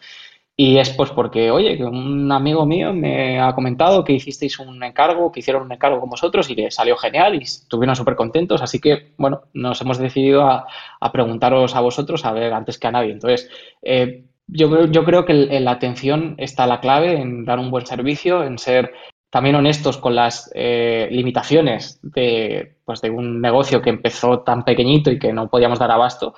Y 0.57 0.77
es 0.77 0.91
pues 0.91 1.11
porque, 1.11 1.51
oye, 1.51 1.75
que 1.75 1.83
un 1.83 2.31
amigo 2.31 2.65
mío 2.65 2.93
me 2.93 3.41
ha 3.41 3.53
comentado 3.53 4.05
que 4.05 4.13
hicisteis 4.13 4.57
un 4.59 4.81
encargo, 4.83 5.29
que 5.29 5.41
hicieron 5.41 5.63
un 5.63 5.71
encargo 5.73 5.99
con 5.99 6.09
vosotros 6.09 6.49
y 6.49 6.55
que 6.55 6.71
salió 6.71 6.95
genial 6.95 7.35
y 7.35 7.43
estuvieron 7.43 7.95
súper 7.95 8.15
contentos. 8.15 8.61
Así 8.61 8.79
que, 8.79 9.11
bueno, 9.17 9.41
nos 9.53 9.81
hemos 9.81 9.97
decidido 9.97 10.47
a, 10.47 10.65
preguntaros 11.11 11.75
a 11.75 11.81
vosotros, 11.81 12.23
a 12.23 12.31
ver, 12.31 12.53
antes 12.53 12.79
que 12.79 12.87
a 12.87 12.91
nadie. 12.91 13.11
Entonces, 13.11 13.49
eh, 13.81 14.23
yo, 14.47 14.85
yo 14.85 15.03
creo 15.03 15.25
que 15.25 15.33
la 15.33 15.71
atención 15.71 16.35
está 16.37 16.67
la 16.67 16.79
clave, 16.79 17.19
en 17.19 17.43
dar 17.43 17.59
un 17.59 17.69
buen 17.69 17.85
servicio, 17.85 18.43
en 18.43 18.57
ser 18.57 18.93
también 19.29 19.55
honestos 19.55 19.97
con 19.97 20.15
las 20.15 20.49
eh, 20.55 21.09
limitaciones 21.11 21.99
de, 22.01 22.77
pues, 22.85 23.01
de 23.01 23.09
un 23.09 23.41
negocio 23.41 23.81
que 23.81 23.89
empezó 23.89 24.39
tan 24.39 24.63
pequeñito 24.63 25.11
y 25.11 25.19
que 25.19 25.33
no 25.33 25.49
podíamos 25.49 25.79
dar 25.79 25.91
abasto 25.91 26.33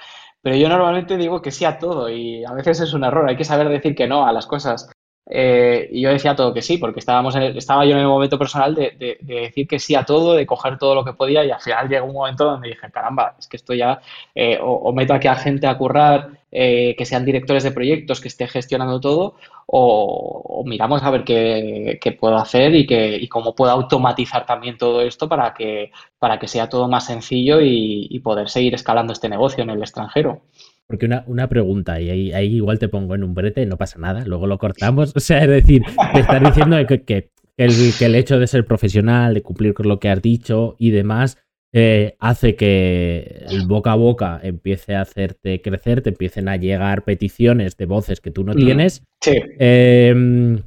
pero 0.47 0.55
yo 0.55 0.69
normalmente 0.69 1.17
digo 1.17 1.41
que 1.41 1.51
sí 1.51 1.65
a 1.65 1.77
todo 1.77 2.10
y 2.10 2.45
a 2.45 2.53
veces 2.53 2.79
es 2.79 2.93
un 2.93 3.03
error. 3.03 3.27
Hay 3.27 3.36
que 3.36 3.43
saber 3.43 3.67
decir 3.67 3.93
que 3.95 4.07
no 4.07 4.25
a 4.25 4.31
las 4.31 4.47
cosas. 4.47 4.89
Eh, 5.30 5.90
y 5.92 6.02
yo 6.02 6.10
decía 6.10 6.36
todo 6.36 6.54
que 6.54 6.62
sí, 6.62 6.78
porque 6.78 7.00
estábamos 7.00 7.36
estaba 7.36 7.86
yo 7.86 7.92
en 7.92 8.00
el 8.00 8.08
momento 8.08 8.38
personal 8.40 8.74
de, 8.74 9.18
decir 9.22 9.68
que 9.68 9.78
sí 9.80 9.94
a 9.94 10.06
todo, 10.06 10.34
de 10.34 10.46
coger 10.46 10.78
todo 10.78 10.96
lo 10.96 11.04
que 11.04 11.13
podía 11.13 11.44
y 11.44 11.52
al 11.52 11.60
final 11.60 11.90
llegó 11.90 12.06
un 12.08 12.13
momento 12.13 12.46
donde 12.46 12.70
dije, 12.70 12.90
caramba, 12.92 13.36
es 13.38 13.48
que 13.48 13.58
esto 13.58 13.74
ya, 13.74 14.00
eh, 14.34 14.58
o, 14.62 14.92
meto 14.94 15.13
aquí 15.13 15.28
a 15.28 15.36
gente 15.36 15.68
a 15.68 15.78
currar, 15.78 16.30
eh, 16.52 16.96
que 16.98 17.06
sean 17.06 17.26
directores 17.26 17.63
de 17.63 17.72
proyectos, 17.72 18.22
que 18.22 18.30
esté 18.30 18.48
gestionando 18.48 19.02
todo, 19.02 19.36
o, 19.66 20.63
miramos 20.66 21.04
a 21.04 21.12
ver 21.12 21.24
qué, 21.26 22.18
puedo 22.20 22.38
hacer 22.38 22.74
y, 22.76 22.88
que, 22.88 23.18
y 23.18 23.28
cómo 23.28 23.54
puedo 23.54 23.72
automatizar 23.72 24.46
también 24.46 24.78
todo 24.78 25.02
esto 25.02 25.28
para 25.28 25.54
que, 25.54 25.92
para 26.20 26.40
que 26.40 26.48
sea 26.48 26.70
todo 26.70 26.88
más 26.88 27.06
sencillo 27.06 27.60
y, 27.60 28.08
y 28.10 28.20
poder 28.20 28.50
seguir 28.50 28.76
escalando 28.76 29.13
este 29.13 29.30
negocio 29.30 29.63
en 29.63 29.72
el 29.72 29.82
extranjero. 29.82 30.42
Porque 30.88 31.06
una, 31.06 31.23
una 31.28 31.50
pregunta, 31.50 32.00
y 32.00 32.10
ahí, 32.10 32.56
igual 32.56 32.80
te 32.80 32.88
pongo 32.88 33.13
en 33.15 33.23
un 33.23 33.34
brete, 33.34 33.65
no 33.65 33.78
pasa 33.78 34.00
nada, 34.00 34.23
luego 34.26 34.47
lo 34.47 34.58
cortamos. 34.58 35.13
O 35.15 35.19
sea, 35.19 35.43
es 35.43 35.50
decir, 35.50 35.84
te 36.13 36.19
estás 36.21 36.41
diciendo 36.41 36.78
que, 36.88 37.30
el, 37.58 37.73
que 37.97 38.06
el 38.06 38.15
hecho 38.15 38.39
de 38.39 38.47
ser 38.47 38.65
profesional, 38.65 39.34
de 39.34 39.41
cumplir 39.41 39.73
con 39.73 39.88
lo 39.88 40.00
que 40.00 40.10
has 40.10 40.21
dicho 40.21 40.76
y 40.80 40.91
demás, 40.91 41.38
eh, 41.73 42.15
hace 42.19 42.56
que 42.56 43.45
el 43.50 43.67
boca 43.67 43.91
a 43.91 43.95
boca 43.95 44.39
empiece 44.41 44.95
a 44.95 45.02
hacerte 45.02 45.62
crecer, 45.62 46.02
te 46.02 46.10
empiecen 46.10 46.47
a 46.47 46.56
llegar 46.56 47.04
peticiones 47.04 47.76
de 47.76 47.86
voces 47.86 48.21
que 48.21 48.32
tú 48.32 48.43
no 48.43 48.54
mm, 48.54 48.58
tienes. 48.58 49.04
Sí. 49.21 49.36
Em, 49.60 50.62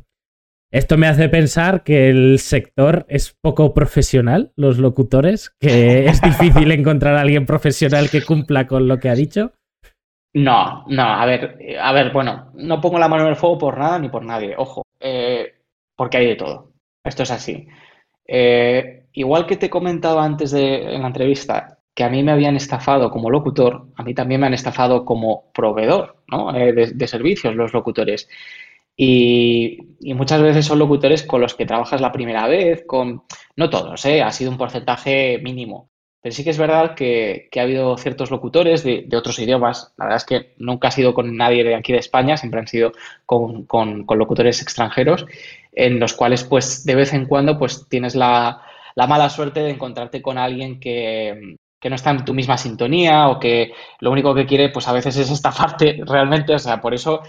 esto 0.70 0.98
me 0.98 1.08
hace 1.08 1.28
pensar 1.28 1.82
que 1.82 2.10
el 2.10 2.38
sector 2.38 3.06
es 3.08 3.34
poco 3.40 3.74
profesional, 3.74 4.52
los 4.56 4.78
locutores, 4.78 5.50
que 5.58 6.06
es 6.06 6.20
difícil 6.20 6.70
encontrar 6.70 7.16
a 7.16 7.22
alguien 7.22 7.46
profesional 7.46 8.08
que 8.10 8.22
cumpla 8.22 8.66
con 8.66 8.86
lo 8.86 9.00
que 9.00 9.08
ha 9.08 9.14
dicho. 9.14 9.52
No, 10.32 10.84
no, 10.86 11.02
a 11.02 11.26
ver, 11.26 11.56
eh, 11.60 11.78
a 11.78 11.92
ver, 11.92 12.12
bueno, 12.12 12.52
no 12.54 12.80
pongo 12.80 12.98
la 12.98 13.08
mano 13.08 13.24
en 13.24 13.30
el 13.30 13.36
fuego 13.36 13.58
por 13.58 13.78
nada 13.78 13.98
ni 13.98 14.08
por 14.08 14.24
nadie, 14.24 14.54
ojo, 14.56 14.86
eh, 15.00 15.54
porque 15.96 16.18
hay 16.18 16.26
de 16.26 16.36
todo. 16.36 16.72
Esto 17.02 17.24
es 17.24 17.30
así. 17.32 17.66
Eh, 18.26 19.06
igual 19.12 19.46
que 19.46 19.56
te 19.56 19.66
he 19.66 19.70
comentado 19.70 20.20
antes 20.20 20.52
de, 20.52 20.94
en 20.94 21.02
la 21.02 21.08
entrevista 21.08 21.78
que 21.94 22.04
a 22.04 22.08
mí 22.08 22.22
me 22.22 22.32
habían 22.32 22.56
estafado 22.56 23.10
como 23.10 23.30
locutor, 23.30 23.88
a 23.96 24.02
mí 24.04 24.14
también 24.14 24.40
me 24.40 24.46
han 24.46 24.54
estafado 24.54 25.04
como 25.04 25.50
proveedor 25.52 26.22
¿no? 26.28 26.52
de, 26.52 27.06
servicios 27.08 27.56
los 27.56 27.72
locutores. 27.72 28.28
Y, 28.96 29.78
y, 30.00 30.14
muchas 30.14 30.42
veces 30.42 30.66
son 30.66 30.78
locutores 30.78 31.22
con 31.24 31.40
los 31.40 31.54
que 31.54 31.66
trabajas 31.66 32.00
la 32.00 32.12
primera 32.12 32.46
vez, 32.48 32.84
con, 32.86 33.24
no 33.56 33.70
todos, 33.70 34.04
¿eh? 34.06 34.22
ha 34.22 34.30
sido 34.30 34.50
un 34.50 34.58
porcentaje 34.58 35.38
mínimo, 35.42 35.89
pero 36.22 36.34
sí 36.34 36.44
que 36.44 36.50
es 36.50 36.58
verdad 36.58 36.94
que, 36.94 37.48
ha 37.56 37.62
habido 37.62 37.96
ciertos 37.96 38.30
locutores 38.30 38.84
de, 38.84 39.08
otros 39.16 39.38
idiomas. 39.38 39.92
La 39.96 40.04
verdad 40.04 40.16
es 40.18 40.24
que 40.24 40.54
nunca 40.58 40.88
ha 40.88 40.90
sido 40.90 41.14
con 41.14 41.36
nadie 41.36 41.64
de 41.64 41.74
aquí 41.74 41.92
de 41.92 41.98
España, 41.98 42.36
siempre 42.36 42.60
han 42.60 42.68
sido 42.68 42.92
con, 43.24 43.66
locutores 44.08 44.60
extranjeros, 44.60 45.26
en 45.72 45.98
los 45.98 46.12
cuales, 46.12 46.44
pues, 46.44 46.84
de 46.84 46.94
vez 46.94 47.14
en 47.14 47.26
cuando, 47.26 47.58
pues, 47.58 47.86
tienes 47.88 48.14
la, 48.14 48.62
mala 48.96 49.30
suerte 49.30 49.60
de 49.60 49.70
encontrarte 49.70 50.20
con 50.20 50.36
alguien 50.36 50.78
que, 50.78 51.56
que 51.80 51.88
no 51.88 51.96
está 51.96 52.10
en 52.10 52.24
tu 52.24 52.34
misma 52.34 52.58
sintonía 52.58 53.28
o 53.28 53.40
que 53.40 53.72
lo 54.00 54.10
único 54.10 54.34
que 54.34 54.44
quiere, 54.44 54.68
pues 54.68 54.86
a 54.88 54.92
veces 54.92 55.16
es 55.16 55.30
estafarte 55.30 56.00
realmente. 56.06 56.54
O 56.54 56.58
sea, 56.58 56.82
por 56.82 56.92
eso 56.92 57.22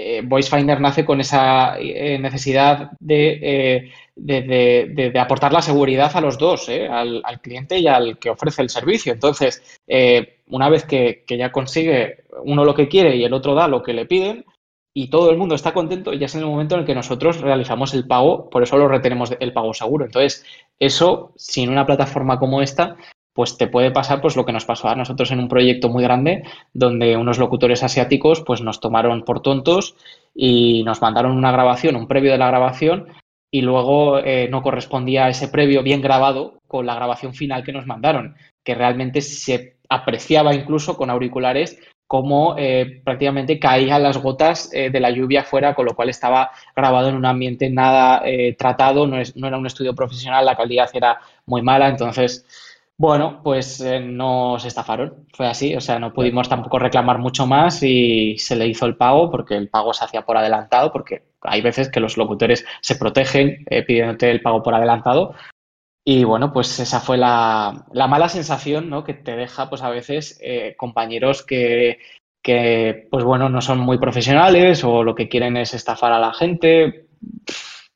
eh, 0.00 0.22
VoiceFinder 0.24 0.80
nace 0.80 1.04
con 1.04 1.20
esa 1.20 1.76
eh, 1.76 2.20
necesidad 2.20 2.92
eh, 3.08 3.90
de, 4.14 5.10
de, 5.12 5.18
aportar 5.18 5.52
la 5.52 5.60
seguridad 5.60 6.12
a 6.14 6.20
los 6.20 6.38
dos, 6.38 6.68
al, 6.68 7.40
cliente 7.42 7.80
y 7.80 7.88
al 7.88 8.16
que 8.16 8.30
ofrece 8.30 8.62
el 8.62 8.70
servicio. 8.70 9.12
Entonces, 9.12 9.60
una 10.46 10.68
vez 10.68 10.84
que, 10.84 11.24
que, 11.26 11.36
ya 11.36 11.50
consigue 11.50 12.18
uno 12.44 12.64
lo 12.64 12.76
que 12.76 12.86
quiere 12.86 13.16
y 13.16 13.24
el 13.24 13.32
otro 13.32 13.56
da 13.56 13.66
lo 13.66 13.82
que 13.82 13.92
le 13.92 14.06
piden, 14.06 14.44
y 14.94 15.08
todo 15.10 15.30
el 15.30 15.36
mundo 15.36 15.56
está 15.56 15.74
contento, 15.74 16.12
ya 16.12 16.26
es 16.26 16.34
en 16.36 16.42
el 16.42 16.46
momento 16.46 16.76
en 16.76 16.82
el 16.82 16.86
que 16.86 16.94
nosotros 16.94 17.40
realizamos 17.40 17.92
el 17.92 18.06
pago, 18.06 18.48
por 18.50 18.62
eso 18.62 18.78
lo 18.78 18.86
retenemos 18.86 19.34
el 19.40 19.52
pago 19.52 19.74
seguro. 19.74 20.04
Entonces, 20.04 20.44
eso, 20.78 21.32
sin 21.34 21.70
una 21.70 21.86
plataforma 21.86 22.38
como 22.38 22.62
esta, 22.62 22.96
pues 23.38 23.56
te 23.56 23.68
puede 23.68 23.92
pasar 23.92 24.20
pues 24.20 24.34
lo 24.34 24.44
que 24.44 24.52
nos 24.52 24.64
pasó 24.64 24.88
a 24.88 24.96
nosotros 24.96 25.30
en 25.30 25.38
un 25.38 25.48
proyecto 25.48 25.88
muy 25.88 26.02
grande 26.02 26.42
donde 26.74 27.16
unos 27.16 27.38
locutores 27.38 27.84
asiáticos 27.84 28.40
pues 28.40 28.62
nos 28.62 28.80
tomaron 28.80 29.22
por 29.22 29.42
tontos 29.42 29.94
y 30.34 30.82
nos 30.82 31.00
mandaron 31.00 31.36
una 31.36 31.52
grabación, 31.52 31.94
un 31.94 32.08
previo 32.08 32.32
de 32.32 32.38
la 32.38 32.48
grabación 32.48 33.06
y 33.48 33.62
luego 33.62 34.18
eh, 34.18 34.48
no 34.50 34.60
correspondía 34.60 35.28
ese 35.28 35.46
previo 35.46 35.84
bien 35.84 36.02
grabado 36.02 36.58
con 36.66 36.84
la 36.84 36.96
grabación 36.96 37.32
final 37.32 37.62
que 37.62 37.70
nos 37.70 37.86
mandaron, 37.86 38.34
que 38.64 38.74
realmente 38.74 39.20
se 39.20 39.76
apreciaba 39.88 40.52
incluso 40.52 40.96
con 40.96 41.08
auriculares 41.08 41.78
cómo 42.08 42.56
eh, 42.58 43.02
prácticamente 43.04 43.60
caían 43.60 44.02
las 44.02 44.18
gotas 44.18 44.68
eh, 44.72 44.90
de 44.90 44.98
la 44.98 45.10
lluvia 45.10 45.44
fuera, 45.44 45.76
con 45.76 45.86
lo 45.86 45.94
cual 45.94 46.08
estaba 46.08 46.50
grabado 46.74 47.10
en 47.10 47.14
un 47.14 47.26
ambiente 47.26 47.70
nada 47.70 48.20
tratado, 48.58 49.06
no, 49.06 49.20
es, 49.20 49.36
no 49.36 49.46
era 49.46 49.58
un 49.58 49.66
estudio 49.66 49.94
profesional, 49.94 50.44
la 50.44 50.56
calidad 50.56 50.90
era 50.92 51.20
muy 51.46 51.62
mala, 51.62 51.88
entonces 51.88 52.44
bueno, 53.00 53.40
pues 53.44 53.80
eh, 53.80 54.00
nos 54.00 54.64
estafaron, 54.64 55.26
fue 55.32 55.46
así, 55.46 55.76
o 55.76 55.80
sea, 55.80 56.00
no 56.00 56.12
pudimos 56.12 56.48
tampoco 56.48 56.80
reclamar 56.80 57.18
mucho 57.18 57.46
más 57.46 57.80
y 57.84 58.36
se 58.38 58.56
le 58.56 58.66
hizo 58.66 58.86
el 58.86 58.96
pago 58.96 59.30
porque 59.30 59.54
el 59.54 59.68
pago 59.68 59.94
se 59.94 60.04
hacía 60.04 60.22
por 60.22 60.36
adelantado, 60.36 60.90
porque 60.90 61.22
hay 61.42 61.60
veces 61.60 61.90
que 61.90 62.00
los 62.00 62.16
locutores 62.16 62.66
se 62.80 62.96
protegen 62.96 63.64
eh, 63.70 63.84
pidiéndote 63.84 64.28
el 64.28 64.42
pago 64.42 64.64
por 64.64 64.74
adelantado. 64.74 65.34
Y 66.04 66.24
bueno, 66.24 66.52
pues 66.52 66.80
esa 66.80 66.98
fue 66.98 67.18
la, 67.18 67.84
mala 67.92 68.28
sensación 68.28 68.90
¿no? 68.90 69.04
que 69.04 69.14
te 69.14 69.36
deja 69.36 69.68
pues 69.68 69.82
a 69.82 69.90
veces 69.90 70.36
eh, 70.42 70.74
compañeros 70.76 71.44
que, 71.44 71.98
que, 72.42 73.06
pues 73.12 73.22
bueno, 73.22 73.48
no 73.48 73.60
son 73.60 73.78
muy 73.78 73.98
profesionales 73.98 74.82
o 74.82 75.04
lo 75.04 75.14
que 75.14 75.28
quieren 75.28 75.56
es 75.56 75.72
estafar 75.72 76.12
a 76.12 76.18
la 76.18 76.32
gente 76.32 77.06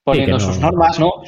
poniendo 0.05 0.38
sus 0.38 0.59
normas, 0.59 1.01
¿no? 1.01 1.23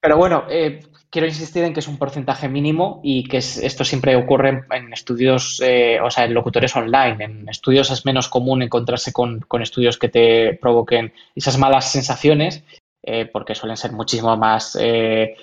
Pero 0.00 0.16
bueno, 0.16 0.44
eh, 0.48 0.80
quiero 1.12 1.28
insistir 1.28 1.62
en 1.62 1.74
que 1.74 1.80
es 1.80 1.88
un 1.88 1.98
porcentaje 1.98 2.48
mínimo 2.48 3.00
y 3.04 3.24
que 3.24 3.36
esto 3.36 3.84
siempre 3.84 4.16
ocurre 4.16 4.64
en, 4.70 4.92
estudios, 4.94 5.60
eh, 5.62 6.00
o 6.00 6.10
sea, 6.10 6.24
en 6.24 6.32
locutores 6.32 6.74
online. 6.74 7.22
En 7.22 7.48
estudios 7.50 7.90
es 7.90 8.06
menos 8.06 8.28
común 8.28 8.62
encontrarse 8.62 9.12
con, 9.12 9.44
estudios 9.60 9.98
que 9.98 10.08
te 10.08 10.54
provoquen 10.54 11.12
esas 11.36 11.58
malas 11.58 11.92
sensaciones, 11.92 12.64
eh, 13.02 13.26
porque 13.26 13.54
suelen 13.54 13.76
ser 13.76 13.92
muchísimo 13.92 14.34
más, 14.38 14.76
eh, 14.80 15.36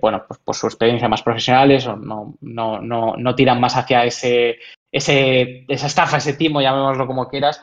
bueno, 0.00 0.24
pues 0.28 0.38
por 0.44 0.54
su 0.54 0.68
experiencia 0.68 1.08
más 1.08 1.22
profesionales 1.22 1.86
o 1.88 1.96
no, 1.96 2.34
no, 2.40 2.80
no, 2.80 3.16
no 3.16 3.34
tiran 3.34 3.60
más 3.60 3.76
hacia 3.76 4.04
ese, 4.04 4.58
ese, 4.92 5.64
esa 5.66 5.88
estafa, 5.88 6.18
ese 6.18 6.34
timo, 6.34 6.60
llamémoslo 6.60 7.04
como 7.08 7.28
quieras, 7.28 7.60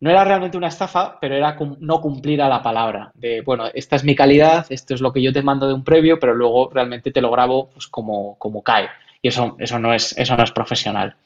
no 0.00 0.10
era 0.10 0.24
realmente 0.24 0.56
una 0.56 0.68
estafa, 0.68 1.18
pero 1.20 1.34
era 1.34 1.56
no 1.80 2.00
cumplir 2.00 2.42
a 2.42 2.48
la 2.48 2.62
palabra. 2.62 3.12
De, 3.14 3.40
bueno, 3.40 3.64
esta 3.72 3.96
es 3.96 4.04
mi 4.04 4.14
calidad, 4.14 4.66
esto 4.68 4.94
es 4.94 5.00
lo 5.00 5.12
que 5.12 5.22
yo 5.22 5.32
te 5.32 5.42
mando 5.42 5.66
de 5.66 5.74
un 5.74 5.84
previo, 5.84 6.18
pero 6.18 6.34
luego 6.34 6.70
realmente 6.72 7.10
te 7.10 7.22
lo 7.22 7.30
grabo 7.30 7.70
pues, 7.70 7.86
como, 7.86 8.38
como 8.38 8.62
cae. 8.62 8.88
Y 9.22 9.28
eso, 9.28 9.56
eso, 9.58 9.78
no 9.78 9.94
es, 9.94 10.16
eso 10.18 10.36
no 10.36 10.44
es 10.44 10.52
profesional. 10.52 11.16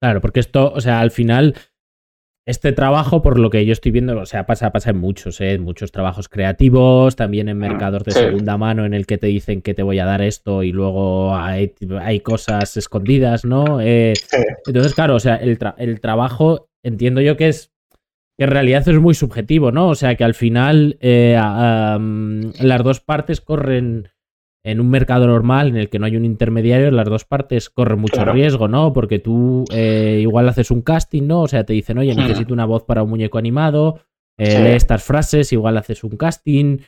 Claro, 0.00 0.20
porque 0.20 0.40
esto, 0.40 0.72
o 0.72 0.80
sea, 0.80 1.00
al 1.00 1.10
final, 1.10 1.54
este 2.46 2.72
trabajo, 2.72 3.22
por 3.22 3.38
lo 3.38 3.50
que 3.50 3.66
yo 3.66 3.72
estoy 3.72 3.92
viendo, 3.92 4.18
o 4.18 4.26
sea, 4.26 4.46
pasa, 4.46 4.72
pasa 4.72 4.90
en 4.90 4.98
muchos, 4.98 5.40
¿eh? 5.42 5.52
en 5.52 5.62
muchos 5.62 5.92
trabajos 5.92 6.30
creativos, 6.30 7.16
también 7.16 7.50
en 7.50 7.58
mm, 7.58 7.60
mercados 7.60 8.04
de 8.04 8.12
segunda 8.12 8.56
mano 8.56 8.86
en 8.86 8.94
el 8.94 9.04
que 9.04 9.18
te 9.18 9.26
dicen 9.26 9.60
que 9.60 9.74
te 9.74 9.82
voy 9.82 9.98
a 9.98 10.06
dar 10.06 10.22
esto 10.22 10.62
y 10.62 10.72
luego 10.72 11.36
hay, 11.36 11.74
cosas 12.20 12.78
escondidas, 12.78 13.44
¿no? 13.44 13.80
Eh, 13.82 14.14
entonces, 14.66 14.94
claro, 14.94 15.16
o 15.16 15.20
sea, 15.20 15.36
el, 15.36 15.58
el 15.76 16.00
trabajo 16.00 16.68
entiendo 16.82 17.20
yo 17.20 17.36
que 17.36 17.48
es 17.48 17.75
que 18.36 18.44
en 18.44 18.50
realidad 18.50 18.86
es 18.88 19.00
muy 19.00 19.14
subjetivo, 19.14 19.72
¿no? 19.72 19.88
O 19.88 19.94
sea 19.94 20.14
que 20.14 20.24
al 20.24 20.34
final 20.34 20.98
eh, 21.00 21.36
las 21.36 22.84
dos 22.84 23.00
partes 23.00 23.40
corren 23.40 24.08
en 24.62 24.80
un 24.80 24.90
mercado 24.90 25.28
normal 25.28 25.68
en 25.68 25.76
el 25.76 25.88
que 25.88 26.00
no 26.00 26.06
hay 26.06 26.16
un 26.16 26.24
intermediario, 26.24 26.90
las 26.90 27.08
dos 27.08 27.24
partes 27.24 27.70
corren 27.70 28.00
mucho 28.00 28.24
riesgo, 28.24 28.66
¿no? 28.66 28.92
Porque 28.92 29.20
tú 29.20 29.64
eh, 29.72 30.18
igual 30.20 30.48
haces 30.48 30.72
un 30.72 30.82
casting, 30.82 31.22
¿no? 31.22 31.42
O 31.42 31.48
sea, 31.48 31.64
te 31.64 31.72
dicen, 31.72 31.98
oye, 31.98 32.14
necesito 32.16 32.52
una 32.52 32.64
voz 32.64 32.82
para 32.82 33.04
un 33.04 33.10
muñeco 33.10 33.38
animado, 33.38 34.00
eh, 34.36 34.60
lee 34.60 34.74
estas 34.74 35.04
frases, 35.04 35.52
igual 35.52 35.78
haces 35.78 36.02
un 36.02 36.16
casting, 36.16 36.78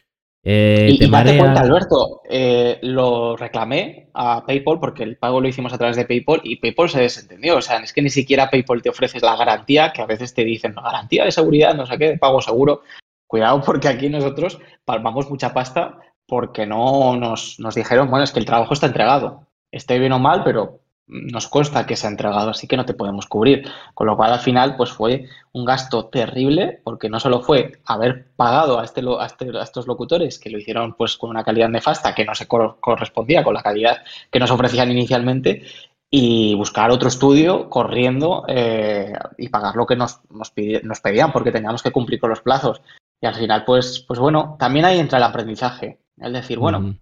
eh, 0.42 0.88
y, 0.92 1.11
date 1.11 1.37
cuenta, 1.37 1.61
Alberto, 1.61 2.22
eh, 2.29 2.79
lo 2.83 3.37
reclamé 3.37 4.09
a 4.14 4.44
PayPal 4.46 4.79
porque 4.79 5.03
el 5.03 5.16
pago 5.16 5.40
lo 5.40 5.48
hicimos 5.48 5.72
a 5.72 5.79
través 5.79 5.96
de 5.96 6.05
PayPal 6.05 6.40
y 6.44 6.57
PayPal 6.57 6.88
se 6.88 7.01
desentendió. 7.01 7.57
O 7.57 7.62
sea, 7.62 7.79
es 7.79 7.92
que 7.92 8.03
ni 8.03 8.11
siquiera 8.11 8.51
PayPal 8.51 8.83
te 8.83 8.90
ofrece 8.90 9.20
la 9.20 9.37
garantía 9.37 9.92
que 9.92 10.03
a 10.03 10.07
veces 10.07 10.35
te 10.35 10.44
dicen, 10.44 10.74
no, 10.74 10.83
garantía 10.83 11.24
de 11.24 11.33
seguridad, 11.33 11.74
no 11.74 11.87
sé 11.87 11.98
qué, 11.98 12.09
de 12.11 12.18
pago 12.18 12.40
seguro. 12.40 12.83
Cuidado 13.27 13.61
porque 13.61 13.88
aquí 13.88 14.09
nosotros 14.09 14.59
palmamos 14.85 15.29
mucha 15.29 15.53
pasta 15.53 15.98
porque 16.27 16.66
no 16.66 17.16
nos, 17.16 17.59
nos 17.59 17.74
dijeron, 17.74 18.11
bueno, 18.11 18.24
es 18.24 18.33
que 18.33 18.38
el 18.38 18.46
trabajo 18.46 18.74
está 18.74 18.87
entregado. 18.87 19.46
Esté 19.70 19.98
bien 19.98 20.12
o 20.12 20.18
mal, 20.18 20.44
pero 20.44 20.81
nos 21.09 21.49
consta 21.49 21.87
que 21.87 21.97
se 21.97 22.07
ha 22.07 22.11
entregado, 22.11 22.51
así 22.51 22.66
que 22.66 22.77
no 22.77 22.85
te 22.85 22.94
podemos 22.94 23.27
cubrir. 23.27 23.66
Con 23.94 24.07
lo 24.07 24.16
cual, 24.16 24.33
al 24.33 24.40
final, 24.40 24.77
pues 24.77 24.90
fue 24.90 25.27
un 25.53 25.64
gasto 25.64 26.07
terrible, 26.07 26.81
porque 26.85 27.09
no 27.09 27.18
solo 27.18 27.40
fue 27.40 27.81
haber 27.87 28.29
pagado 28.37 28.79
a, 28.79 28.85
este, 28.85 29.01
a, 29.01 29.27
este, 29.27 29.57
a 29.59 29.62
estos 29.62 29.87
locutores 29.87 30.38
que 30.38 30.51
lo 30.51 30.59
hicieron 30.59 30.94
pues 30.94 31.16
con 31.16 31.31
una 31.31 31.44
calidad 31.44 31.68
nefasta 31.68 32.14
que 32.14 32.25
no 32.25 32.35
se 32.35 32.47
correspondía 32.47 33.42
con 33.42 33.55
la 33.55 33.62
calidad 33.62 33.99
que 34.31 34.38
nos 34.38 34.51
ofrecían 34.51 34.90
inicialmente, 34.90 35.62
y 36.11 36.55
buscar 36.55 36.90
otro 36.90 37.09
estudio 37.09 37.68
corriendo 37.68 38.44
eh, 38.49 39.12
y 39.37 39.49
pagar 39.49 39.77
lo 39.77 39.87
que 39.87 39.97
nos, 39.97 40.21
nos, 40.31 40.53
nos, 40.83 41.01
pedían, 41.01 41.33
porque 41.33 41.53
teníamos 41.53 41.83
que 41.83 41.90
cumplir 41.90 42.18
con 42.18 42.31
los 42.31 42.40
plazos. 42.40 42.81
Y 43.21 43.27
al 43.27 43.35
final, 43.35 43.64
pues, 43.64 44.05
pues 44.07 44.18
bueno, 44.18 44.57
también 44.59 44.85
ahí 44.85 44.99
entra 44.99 45.18
el 45.18 45.25
aprendizaje. 45.25 46.01
Es 46.16 46.33
decir, 46.33 46.59
bueno, 46.59 46.97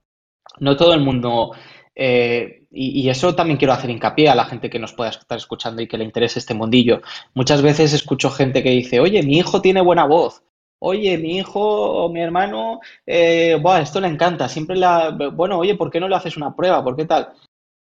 no 0.59 0.77
todo 0.77 0.93
el 0.93 1.01
mundo 1.01 1.53
eh, 1.95 2.66
y, 2.77 3.09
eso 3.09 3.35
también 3.35 3.57
quiero 3.59 3.73
hacer 3.73 3.91
hincapié 3.91 4.29
a 4.29 4.35
la 4.35 4.45
gente 4.45 4.69
que 4.71 4.79
nos 4.79 4.93
pueda 4.93 5.11
estar 5.11 5.39
escuchando 5.39 5.83
y 5.83 5.89
que 5.89 5.97
le 5.99 6.05
interese 6.05 6.39
este 6.39 6.55
mundillo. 6.55 7.01
Muchas 7.35 7.63
veces 7.63 7.93
escucho 7.93 8.31
gente 8.31 8.63
que 8.63 8.71
dice, 8.71 9.01
oye, 9.01 9.23
mi 9.23 9.39
hijo 9.39 9.63
tiene 9.63 9.81
buena 9.81 10.07
voz. 10.07 10.43
Oye, 10.79 11.17
mi 11.17 11.39
hijo 11.39 11.61
o 11.61 12.13
mi 12.13 12.21
hermano, 12.21 12.81
eh, 13.07 13.59
esto 13.81 14.01
le 14.01 14.09
encanta. 14.09 14.49
Siempre 14.49 14.77
la. 14.77 15.11
Bueno, 15.33 15.59
oye, 15.59 15.75
¿por 15.75 15.91
qué 15.91 16.01
no 16.01 16.09
le 16.09 16.17
haces 16.17 16.37
una 16.37 16.55
prueba? 16.55 16.85
¿Por 16.85 16.97
qué 16.97 17.07
tal? 17.07 17.33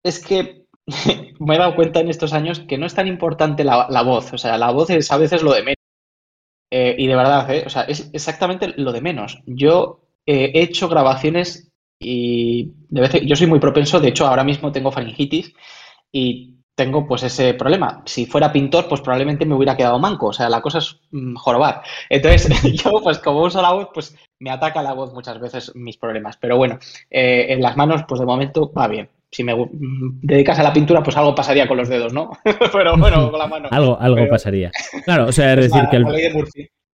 Es 0.03 0.19
que 0.19 0.65
me 1.39 1.55
he 1.55 1.57
dado 1.57 1.75
cuenta 1.75 2.01
en 2.01 2.09
estos 2.09 2.33
años 2.33 2.59
que 2.59 2.77
no 2.77 2.85
es 2.85 2.93
tan 2.93 3.07
importante 3.07 3.63
la, 3.63 4.03
voz. 4.03 4.33
O 4.33 4.37
sea, 4.37 4.57
la 4.57 4.71
voz 4.71 4.89
es 4.89 5.11
a 5.11 5.17
veces 5.17 5.43
lo 5.43 5.53
de 5.53 5.63
menos. 5.63 5.77
Eh, 6.71 6.95
y 6.97 7.07
de 7.07 7.15
verdad, 7.15 7.47
o 7.65 7.69
sea, 7.69 7.83
es 7.83 8.09
exactamente 8.13 8.73
lo 8.77 8.91
de 8.91 9.01
menos. 9.01 9.41
Yo 9.45 10.01
he 10.25 10.51
hecho 10.61 10.89
grabaciones 10.89 11.72
y 12.03 12.73
yo 13.25 13.35
soy 13.35 13.47
muy 13.47 13.59
propenso, 13.59 13.99
de 13.99 14.09
hecho 14.09 14.27
ahora 14.27 14.43
mismo 14.43 14.71
tengo 14.71 14.91
faringitis 14.91 15.53
y 16.11 16.53
tengo 16.75 17.05
pues 17.07 17.23
ese 17.23 17.53
problema. 17.53 18.01
Si 18.05 18.25
fuera 18.25 18.51
pintor, 18.51 18.87
pues 18.87 19.01
probablemente 19.01 19.45
me 19.45 19.55
hubiera 19.55 19.77
quedado 19.77 19.99
manco, 19.99 20.27
o 20.27 20.33
sea, 20.33 20.49
la 20.49 20.61
cosa 20.61 20.79
es 20.79 20.99
mm, 21.11 21.35
jorobar. 21.35 21.83
Entonces, 22.09 22.49
yo 22.83 23.01
pues 23.01 23.19
como 23.19 23.43
uso 23.43 23.61
la 23.61 23.73
voz, 23.73 23.89
pues 23.93 24.15
me 24.39 24.49
ataca 24.49 24.81
la 24.81 24.93
voz 24.93 25.13
muchas 25.13 25.39
veces 25.39 25.71
mis 25.75 25.97
problemas. 25.97 26.37
Pero 26.37 26.57
bueno, 26.57 26.79
eh, 27.09 27.47
en 27.49 27.61
las 27.61 27.77
manos, 27.77 28.03
pues 28.07 28.19
de 28.19 28.25
momento 28.25 28.71
va 28.73 28.87
bien. 28.87 29.09
Si 29.31 29.43
me 29.43 29.55
mm, 29.55 30.21
dedicas 30.21 30.59
a 30.59 30.63
la 30.63 30.73
pintura, 30.73 31.03
pues 31.03 31.15
algo 31.17 31.35
pasaría 31.35 31.67
con 31.67 31.77
los 31.77 31.89
dedos, 31.89 32.13
¿no? 32.13 32.31
Pero 32.73 32.97
bueno, 32.97 33.29
con 33.31 33.39
la 33.39 33.47
mano. 33.47 33.69
algo 33.71 33.99
algo 33.99 34.27
pasaría. 34.27 34.71
Claro, 35.05 35.27
o 35.27 35.31
sea, 35.31 35.53
es 35.53 35.71
decir 35.71 35.87
que 35.89 35.97
el... 35.97 36.05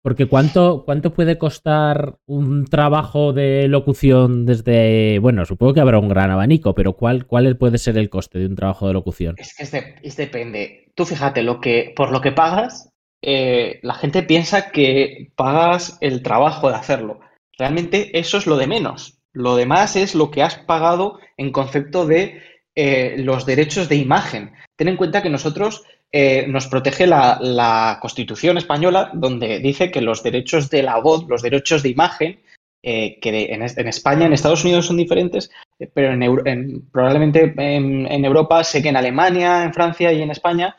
Porque 0.07 0.27
¿cuánto, 0.27 0.85
¿cuánto 0.85 1.13
puede 1.13 1.37
costar 1.37 2.19
un 2.27 2.67
trabajo 2.67 3.33
de 3.33 3.67
locución 3.67 4.47
desde... 4.47 5.19
Bueno, 5.19 5.45
supongo 5.45 5.75
que 5.75 5.81
habrá 5.81 5.99
un 5.99 6.09
gran 6.09 6.31
abanico, 6.31 6.77
pero 6.77 6.93
¿cuál, 6.93 7.27
cuál 7.27 7.57
puede 7.57 7.77
ser 7.79 7.99
el 7.99 8.09
coste 8.09 8.39
de 8.39 8.47
un 8.47 8.55
trabajo 8.55 8.87
de 8.87 8.93
locución? 8.93 9.35
Es 9.37 9.53
que 9.57 9.65
es, 9.65 10.17
depende. 10.17 10.93
Tú 10.95 11.07
fíjate, 11.07 11.43
lo 11.43 11.61
que, 11.61 11.93
por 11.97 12.13
lo 12.13 12.21
que 12.21 12.31
pagas, 12.31 12.93
eh, 13.21 13.81
la 13.83 13.95
gente 13.95 14.23
piensa 14.23 14.71
que 14.71 15.33
pagas 15.35 15.99
el 16.01 16.23
trabajo 16.23 16.69
de 16.69 16.77
hacerlo. 16.77 17.19
Realmente 17.59 18.17
eso 18.17 18.39
es 18.39 18.47
lo 18.47 18.57
de 18.59 18.69
menos. 18.69 19.19
Lo 19.33 19.57
demás 19.57 19.97
es 19.97 20.15
lo 20.15 20.31
que 20.31 20.45
has 20.45 20.57
pagado 20.57 21.19
en 21.37 21.51
concepto 21.51 22.07
de 22.07 22.41
eh, 22.77 23.17
los 23.19 23.45
derechos 23.45 23.89
de 23.89 23.97
imagen. 23.97 24.53
Ten 24.77 24.87
en 24.87 24.99
cuenta 24.99 25.25
que 25.25 25.31
nosotros 25.31 25.83
eh, 26.13 26.47
nos 26.49 26.67
protege 26.69 27.07
la, 27.07 27.99
Constitución 28.01 28.59
española, 28.59 29.11
donde 29.15 29.59
dice 29.59 29.91
que 29.91 30.01
los 30.01 30.23
derechos 30.23 30.71
de 30.71 30.83
la 30.83 30.99
voz, 30.99 31.27
los 31.29 31.43
derechos 31.43 31.83
de 31.83 31.91
imagen, 31.91 32.41
que 32.83 33.19
en, 33.23 33.89
España, 33.89 34.27
en 34.27 34.33
Estados 34.33 34.65
Unidos 34.65 34.87
son 34.87 34.97
diferentes, 34.97 35.51
pero 35.93 36.13
en, 36.13 36.89
probablemente 36.93 37.53
en, 37.57 38.25
Europa, 38.25 38.63
sé 38.63 38.81
que 38.81 38.91
en 38.91 38.97
Alemania, 38.97 39.65
en 39.65 39.75
Francia 39.75 40.13
y 40.13 40.23
en 40.23 40.31
España 40.31 40.77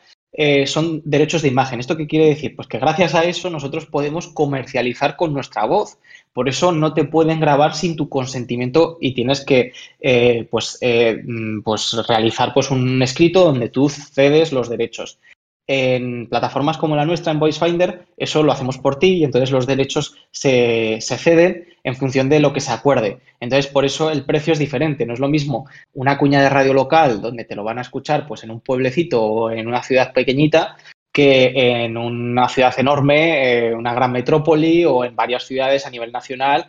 son 0.64 1.02
derechos 1.04 1.42
de 1.42 1.48
imagen. 1.48 1.80
¿Esto 1.80 1.98
qué 1.98 2.06
quiere 2.06 2.28
decir? 2.28 2.56
Pues 2.56 2.66
que 2.66 2.78
gracias 2.78 3.14
a 3.14 3.24
eso 3.24 3.50
nosotros 3.50 3.84
podemos 3.84 4.28
comercializar 4.28 5.16
con 5.16 5.34
nuestra 5.34 5.66
voz. 5.66 5.98
Por 6.38 6.48
eso 6.48 6.70
no 6.70 6.94
te 6.94 7.02
pueden 7.02 7.40
grabar 7.40 7.74
sin 7.74 7.96
tu 7.96 8.08
consentimiento 8.08 8.96
y 9.00 9.12
tienes 9.12 9.44
que 9.44 9.72
eh, 10.00 10.46
pues, 10.48 10.78
eh, 10.82 11.20
mm, 11.26 11.62
pues 11.62 12.00
realizar 12.06 12.54
pues, 12.54 12.70
un 12.70 13.02
escrito 13.02 13.42
donde 13.42 13.70
tú 13.70 13.88
cedes 13.88 14.52
los 14.52 14.68
derechos. 14.68 15.18
En 15.66 16.28
plataformas 16.28 16.78
como 16.78 16.94
la 16.94 17.04
nuestra, 17.04 17.32
en 17.32 17.40
VoiceFinder, 17.40 18.06
eso 18.16 18.44
lo 18.44 18.52
hacemos 18.52 18.78
por 18.78 19.00
ti 19.00 19.14
y 19.14 19.24
entonces 19.24 19.50
los 19.50 19.66
derechos 19.66 20.14
se, 20.30 20.98
se, 21.00 21.18
ceden 21.18 21.66
en 21.82 21.96
función 21.96 22.28
de 22.28 22.38
lo 22.38 22.52
que 22.52 22.60
se 22.60 22.70
acuerde. 22.70 23.18
Entonces, 23.40 23.66
por 23.66 23.84
eso 23.84 24.08
el 24.08 24.24
precio 24.24 24.52
es 24.52 24.60
diferente. 24.60 25.06
No 25.06 25.14
es 25.14 25.20
lo 25.20 25.28
mismo 25.28 25.66
una 25.94 26.18
cuña 26.18 26.40
de 26.40 26.50
radio 26.50 26.72
local 26.72 27.20
donde 27.20 27.46
te 27.46 27.56
lo 27.56 27.64
van 27.64 27.78
a 27.78 27.82
escuchar 27.82 28.28
pues, 28.28 28.44
en 28.44 28.52
un 28.52 28.60
pueblecito 28.60 29.24
o 29.24 29.50
en 29.50 29.66
una 29.66 29.82
ciudad 29.82 30.12
pequeñita 30.12 30.76
que 31.18 31.82
en 31.82 31.96
una 31.96 32.48
ciudad 32.48 32.72
enorme, 32.78 33.70
eh, 33.70 33.74
una 33.74 33.92
gran 33.92 34.12
metrópoli 34.12 34.84
o 34.84 35.04
en 35.04 35.16
varias 35.16 35.44
ciudades 35.44 35.84
a 35.84 35.90
nivel 35.90 36.12
nacional, 36.12 36.68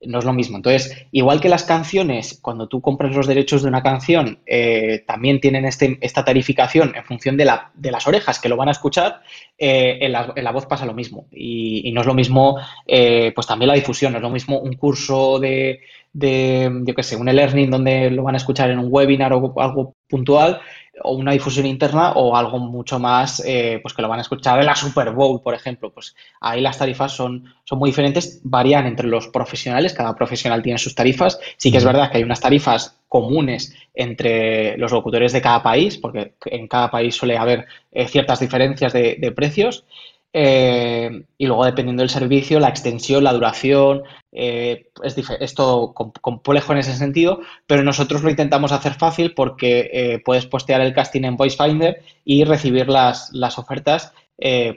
no 0.00 0.20
es 0.20 0.24
lo 0.24 0.32
mismo. 0.32 0.56
Entonces, 0.56 1.06
igual 1.12 1.38
que 1.38 1.50
las 1.50 1.64
canciones, 1.64 2.38
cuando 2.40 2.66
tú 2.66 2.80
compras 2.80 3.14
los 3.14 3.26
derechos 3.26 3.62
de 3.62 3.68
una 3.68 3.82
canción, 3.82 4.38
eh, 4.46 5.04
también 5.06 5.38
tienen 5.38 5.66
este, 5.66 5.98
esta 6.00 6.24
tarificación 6.24 6.94
en 6.96 7.04
función 7.04 7.36
de, 7.36 7.44
la, 7.44 7.72
de, 7.74 7.90
las 7.90 8.06
orejas 8.06 8.40
que 8.40 8.48
lo 8.48 8.56
van 8.56 8.68
a 8.68 8.72
escuchar, 8.72 9.20
eh, 9.58 9.98
en, 10.00 10.12
la, 10.12 10.50
voz 10.50 10.64
pasa 10.64 10.86
lo 10.86 10.94
mismo. 10.94 11.26
Y, 11.30 11.92
no 11.92 12.00
es 12.00 12.06
lo 12.06 12.14
mismo, 12.14 12.58
pues 12.86 13.46
también 13.46 13.68
la 13.68 13.74
difusión, 13.74 14.12
no 14.12 14.18
es 14.18 14.22
lo 14.22 14.30
mismo 14.30 14.60
un 14.60 14.76
curso 14.76 15.38
de, 15.38 15.80
de 16.14 16.70
yo 16.84 16.94
qué 16.94 17.02
sé, 17.02 17.16
un 17.16 17.28
e-learning 17.28 17.70
donde 17.70 18.10
lo 18.10 18.22
van 18.22 18.34
a 18.34 18.38
escuchar 18.38 18.70
en 18.70 18.78
un 18.78 18.88
webinar 18.88 19.34
o 19.34 19.60
algo 19.60 19.94
puntual, 20.08 20.62
o 21.02 21.12
una 21.12 21.32
difusión 21.32 21.66
interna 21.66 22.12
o 22.12 22.36
algo 22.36 22.58
mucho 22.58 22.98
más, 22.98 23.42
eh, 23.46 23.78
pues 23.82 23.94
que 23.94 24.02
lo 24.02 24.08
van 24.08 24.18
a 24.18 24.22
escuchar 24.22 24.58
en 24.60 24.66
la 24.66 24.74
Super 24.74 25.10
Bowl, 25.12 25.40
por 25.42 25.54
ejemplo. 25.54 25.92
Pues 25.92 26.14
ahí 26.40 26.60
las 26.60 26.78
tarifas 26.78 27.12
son, 27.12 27.52
son 27.64 27.78
muy 27.78 27.90
diferentes, 27.90 28.40
varían 28.44 28.86
entre 28.86 29.06
los 29.06 29.28
profesionales, 29.28 29.94
cada 29.94 30.14
profesional 30.14 30.62
tiene 30.62 30.78
sus 30.78 30.94
tarifas. 30.94 31.38
Sí 31.56 31.70
que 31.70 31.78
es 31.78 31.84
verdad 31.84 32.10
que 32.10 32.18
hay 32.18 32.24
unas 32.24 32.40
tarifas 32.40 32.98
comunes 33.08 33.74
entre 33.94 34.76
los 34.78 34.92
locutores 34.92 35.32
de 35.32 35.40
cada 35.40 35.62
país, 35.62 35.98
porque 35.98 36.34
en 36.46 36.68
cada 36.68 36.90
país 36.90 37.14
suele 37.14 37.36
haber 37.36 37.66
eh, 37.92 38.06
ciertas 38.06 38.40
diferencias 38.40 38.92
de 38.92 39.32
precios. 39.34 39.84
Eh, 40.32 41.24
y 41.38 41.46
luego, 41.46 41.64
dependiendo 41.64 42.02
del 42.02 42.10
servicio, 42.10 42.60
la 42.60 42.68
extensión, 42.68 43.24
la 43.24 43.32
duración, 43.32 44.02
eh, 44.32 44.90
es, 45.02 45.16
es, 45.18 45.54
todo 45.54 45.92
complejo 45.92 46.72
en 46.72 46.78
ese 46.78 46.96
sentido, 46.96 47.40
pero 47.66 47.82
nosotros 47.82 48.22
lo 48.22 48.30
intentamos 48.30 48.72
hacer 48.72 48.94
fácil 48.94 49.34
porque 49.34 49.90
eh, 49.92 50.22
puedes 50.24 50.46
postear 50.46 50.80
el 50.80 50.94
casting 50.94 51.24
en 51.24 51.36
VoiceFinder 51.36 52.02
y 52.24 52.44
recibir 52.44 52.88
las, 52.88 53.32
las 53.32 53.58
ofertas 53.58 54.12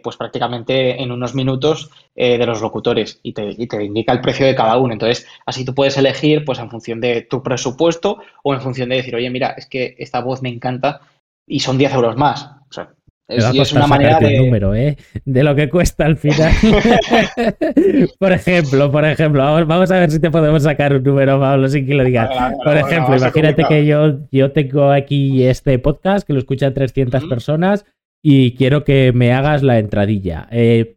pues 0.03 0.17
prácticamente 0.17 1.01
en 1.01 1.09
unos 1.13 1.33
minutos 1.35 1.89
de 2.13 2.45
los 2.45 2.61
locutores 2.61 3.21
y 3.23 3.31
te, 3.31 3.55
te, 3.55 3.83
indica 3.85 4.11
el 4.11 4.19
precio 4.19 4.45
de 4.45 4.55
cada 4.55 4.75
uno. 4.75 4.91
Entonces, 4.91 5.25
así 5.45 5.63
tú 5.63 5.73
puedes 5.73 5.95
elegir 5.95 6.43
pues 6.43 6.59
en 6.59 6.69
función 6.69 6.99
de 6.99 7.21
tu 7.21 7.41
presupuesto 7.41 8.17
o 8.43 8.53
en 8.53 8.59
función 8.59 8.89
de 8.89 8.97
decir, 8.97 9.15
oye, 9.15 9.29
mira, 9.29 9.55
es 9.57 9.67
que 9.67 9.95
esta 9.99 10.19
voz 10.19 10.41
me 10.41 10.49
encanta 10.49 10.99
y 11.47 11.61
son 11.61 11.77
10 11.77 11.93
euros 11.93 12.17
más. 12.17 12.43
O 12.69 12.73
sea, 12.73 12.93
es, 13.27 13.73
una 13.73 13.87
manera 13.87 14.19
de... 14.19 14.37
número, 14.37 14.75
¿eh? 14.75 14.97
De 15.25 15.43
lo 15.43 15.55
que 15.55 15.69
cuesta 15.69 16.05
al 16.05 16.17
final. 16.17 16.51
por 18.19 18.31
ejemplo, 18.31 18.91
por 18.91 19.05
ejemplo, 19.05 19.41
vamos, 19.65 19.91
a 19.91 19.99
ver 19.99 20.11
si 20.11 20.19
te 20.19 20.29
podemos 20.29 20.63
sacar 20.63 20.95
un 20.95 21.03
número, 21.03 21.39
Pablo, 21.39 21.67
sin 21.67 21.85
que 21.85 21.93
lo 21.93 22.03
digas. 22.03 22.29
por 22.63 22.77
ejemplo, 22.77 23.15
imagínate 23.15 23.63
que 23.63 23.85
yo, 23.85 24.19
yo 24.31 24.51
tengo 24.51 24.91
aquí 24.91 25.43
este 25.43 25.79
podcast 25.79 26.27
que 26.27 26.33
lo 26.33 26.39
escuchan 26.39 26.73
300 26.73 27.25
personas 27.25 27.85
y 28.21 28.55
quiero 28.55 28.83
que 28.83 29.11
me 29.13 29.33
hagas 29.33 29.63
la 29.63 29.79
entradilla. 29.79 30.47
Eh, 30.51 30.95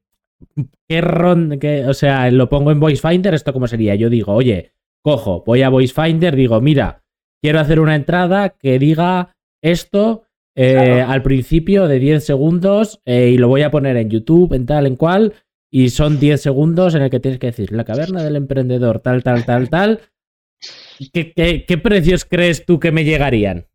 ¿Qué 0.88 1.00
ron, 1.00 1.58
o 1.88 1.94
sea, 1.94 2.30
lo 2.30 2.48
pongo 2.48 2.70
en 2.70 2.78
VoiceFinder, 2.78 3.34
¿esto 3.34 3.52
cómo 3.52 3.66
sería? 3.66 3.94
Yo 3.96 4.08
digo, 4.08 4.32
oye, 4.32 4.72
cojo, 5.02 5.42
voy 5.44 5.62
a 5.62 5.68
VoiceFinder, 5.68 6.36
digo, 6.36 6.60
mira, 6.60 7.02
quiero 7.42 7.58
hacer 7.58 7.80
una 7.80 7.96
entrada 7.96 8.50
que 8.50 8.78
diga 8.78 9.34
esto 9.62 10.25
eh, 10.58 11.04
al 11.06 11.22
principio 11.22 11.86
de 11.86 11.98
10 11.98 12.24
segundos 12.24 13.02
eh, 13.04 13.28
y 13.28 13.36
lo 13.36 13.48
voy 13.48 13.62
a 13.62 13.70
poner 13.70 13.98
en 13.98 14.08
YouTube, 14.08 14.54
en 14.54 14.64
tal, 14.64 14.86
en 14.86 14.96
cual, 14.96 15.34
y 15.70 15.90
son 15.90 16.18
10 16.18 16.40
segundos 16.40 16.94
en 16.94 17.02
el 17.02 17.10
que 17.10 17.20
tienes 17.20 17.38
que 17.38 17.48
decir 17.48 17.72
la 17.72 17.84
caverna 17.84 18.22
del 18.22 18.36
emprendedor, 18.36 19.00
tal, 19.00 19.22
tal, 19.22 19.44
tal, 19.44 19.68
tal. 19.68 20.00
¿Qué, 21.12 21.34
qué, 21.68 21.78
precios 21.78 22.24
crees 22.24 22.64
tú 22.64 22.80
que 22.80 22.90
me 22.90 23.04
llegarían? 23.04 23.66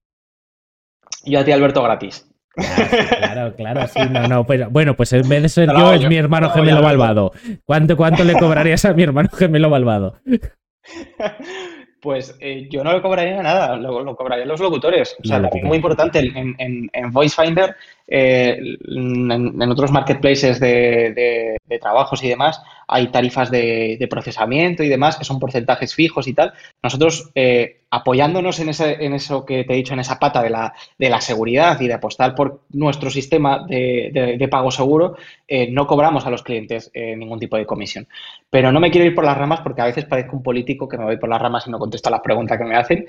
Yo 1.24 1.40
a 1.40 1.46
ti, 1.46 1.52
Alberto, 1.52 1.84
gratis. 1.84 2.28
Claro, 2.56 3.56
claro, 3.56 3.88
sí, 3.88 4.00
no, 4.10 4.28
no. 4.28 4.44
bueno, 4.72 4.98
pues 4.98 5.14
en 5.14 5.30
vez 5.30 5.44
de 5.44 5.50
ser 5.50 5.70
yo, 5.70 5.94
es 5.94 6.06
mi 6.10 6.16
hermano 6.16 6.50
gemelo 6.50 6.82
malvado. 6.82 7.32
¿Cuánto, 7.64 7.96
¿Cuánto 7.96 8.24
le 8.24 8.34
cobrarías 8.34 8.84
a 8.86 8.94
mi 8.94 9.04
hermano 9.04 9.30
gemelo 9.30 9.70
malvado? 9.70 10.20
Pues 12.02 12.36
eh, 12.40 12.68
yo 12.70 12.84
no 12.84 12.94
le 12.94 13.02
cobraría 13.02 13.44
nada, 13.44 13.76
lo, 13.76 14.04
lo 14.04 14.16
cobrarían 14.16 14.48
los 14.48 14.60
locutores. 14.60 15.16
O 15.24 15.28
sea, 15.28 15.40
muy 15.64 15.78
importante 15.78 16.20
en, 16.20 16.56
en, 16.58 16.90
en 16.92 17.12
VoiceFinder 17.12 17.76
eh, 18.14 18.60
en, 18.90 19.72
otros 19.72 19.90
marketplaces 19.90 20.60
de, 20.60 21.58
trabajos 21.80 22.22
y 22.24 22.28
demás 22.28 22.62
hay 22.86 23.08
tarifas 23.08 23.50
de, 23.50 24.06
procesamiento 24.10 24.84
y 24.84 24.90
demás 24.90 25.16
que 25.16 25.24
son 25.24 25.40
porcentajes 25.40 25.96
fijos 25.96 26.28
y 26.28 26.34
tal. 26.34 26.52
Nosotros, 26.84 27.32
eh, 27.36 27.81
apoyándonos 27.92 28.60
en, 28.60 28.70
ese, 28.70 29.04
en 29.06 29.14
eso 29.14 29.46
que 29.46 29.64
te 29.64 29.74
he 29.74 29.76
dicho, 29.76 29.94
en 29.94 30.00
esa 30.00 30.18
pata 30.18 30.42
de 30.42 30.50
la, 30.50 30.74
de 30.98 31.10
la 31.10 31.22
seguridad 31.22 31.80
y 31.80 31.88
de 31.88 31.94
apostar 31.94 32.34
por 32.34 32.62
nuestro 32.70 33.12
sistema 33.12 33.66
de, 33.68 34.48
pago 34.50 34.72
seguro, 34.72 35.16
eh, 35.48 35.70
no 35.70 35.86
cobramos 35.86 36.26
a 36.26 36.32
los 36.32 36.42
clientes 36.42 36.90
ningún 36.94 37.40
tipo 37.40 37.58
de 37.58 37.66
comisión. 37.66 38.08
Pero 38.50 38.72
no 38.72 38.80
me 38.80 38.90
quiero 38.90 39.06
ir 39.06 39.14
por 39.14 39.26
las 39.26 39.38
ramas 39.38 39.62
porque 39.62 39.82
a 39.82 39.86
veces 39.86 40.06
parezco 40.06 40.36
un 40.38 40.44
político 40.44 40.88
que 40.88 40.98
me 40.98 41.06
voy 41.06 41.18
por 41.18 41.30
las 41.30 41.42
ramas 41.42 41.68
y 41.68 41.70
no 41.70 41.80
contesto 41.80 42.10
las 42.10 42.22
preguntas 42.22 42.58
que 42.58 42.64
me 42.64 42.76
hacen. 42.76 43.06